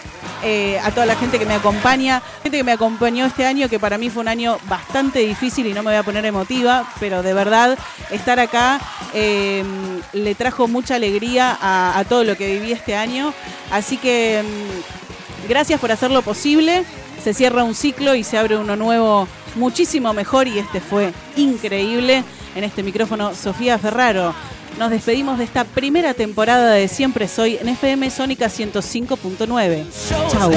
Eh, 0.45 0.78
a 0.84 0.91
toda 0.91 1.06
la 1.06 1.15
gente 1.15 1.40
que 1.40 1.45
me 1.45 1.53
acompaña, 1.53 2.22
gente 2.41 2.57
que 2.57 2.64
me 2.65 2.74
acompañó 2.74 3.26
este 3.26 3.45
año, 3.45 3.70
que 3.70 3.80
para 3.80 3.98
mí 3.98 4.10
fue 4.10 4.22
un 4.22 4.28
año 4.28 4.57
bastante 4.68 5.20
difícil 5.20 5.68
y 5.68 5.74
no 5.74 5.84
me 5.84 5.91
voy 5.91 5.98
a 5.98 6.03
poner 6.03 6.26
emotiva, 6.26 6.86
pero 6.99 7.24
de 7.24 7.34
verdad 7.34 7.78
estar 8.11 8.41
acá 8.41 8.82
eh, 9.14 9.64
le 10.11 10.36
trajo 10.36 10.68
mucha 10.68 10.95
alegría 10.95 11.57
a, 11.61 11.98
a, 11.98 12.03
todo 12.03 12.26
lo 12.26 12.36
que 12.36 12.53
viví 12.56 12.74
este 12.74 12.94
año. 12.94 13.34
Así 13.72 13.95
que 13.95 14.44
mm, 14.44 15.48
gracias 15.48 15.80
por 15.80 15.94
hacer 15.94 16.11
lo 16.11 16.22
posible. 16.22 16.84
Se 17.24 17.34
cierra 17.34 17.64
un 17.64 17.74
ciclo 17.74 18.14
y 18.14 18.26
se 18.26 18.38
abre 18.38 18.57
uno 18.57 18.76
nuevo 18.76 19.30
muchísimo 19.56 20.14
mejor 20.14 20.49
y 20.49 20.60
este 20.60 20.82
fue 20.82 21.14
increíble. 21.38 22.24
En 22.56 22.64
este 22.64 22.84
micrófono, 22.84 23.34
Sofía 23.34 23.80
Ferraro. 23.80 24.36
Nos 24.77 24.89
despedimos 24.89 25.37
de 25.37 25.43
esta 25.43 25.63
primera 25.65 26.13
temporada 26.13 26.71
de 26.71 26.87
Siempre 26.87 27.27
Soy 27.27 27.57
en 27.57 27.69
FM 27.69 28.09
Sónica 28.09 28.47
105.9. 28.47 29.85
Chau. 30.31 30.51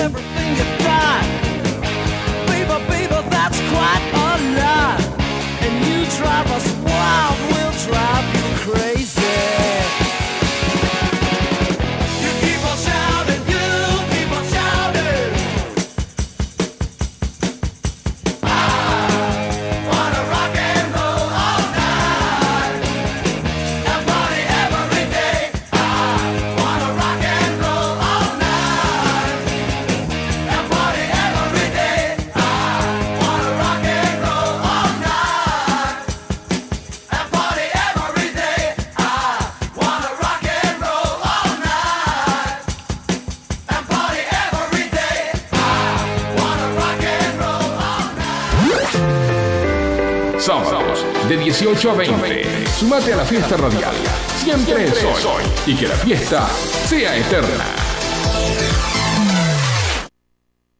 18 51.66 51.90
a 51.90 51.94
20. 51.94 52.66
Sumate 52.78 53.12
a 53.12 53.16
la 53.16 53.24
fiesta 53.24 53.56
radial. 53.56 53.96
Siempre, 54.36 54.88
Siempre 54.88 55.20
soy. 55.20 55.42
Y 55.66 55.74
que 55.74 55.88
la 55.88 55.96
fiesta 55.96 56.48
sea 56.86 57.16
eterna. 57.16 57.85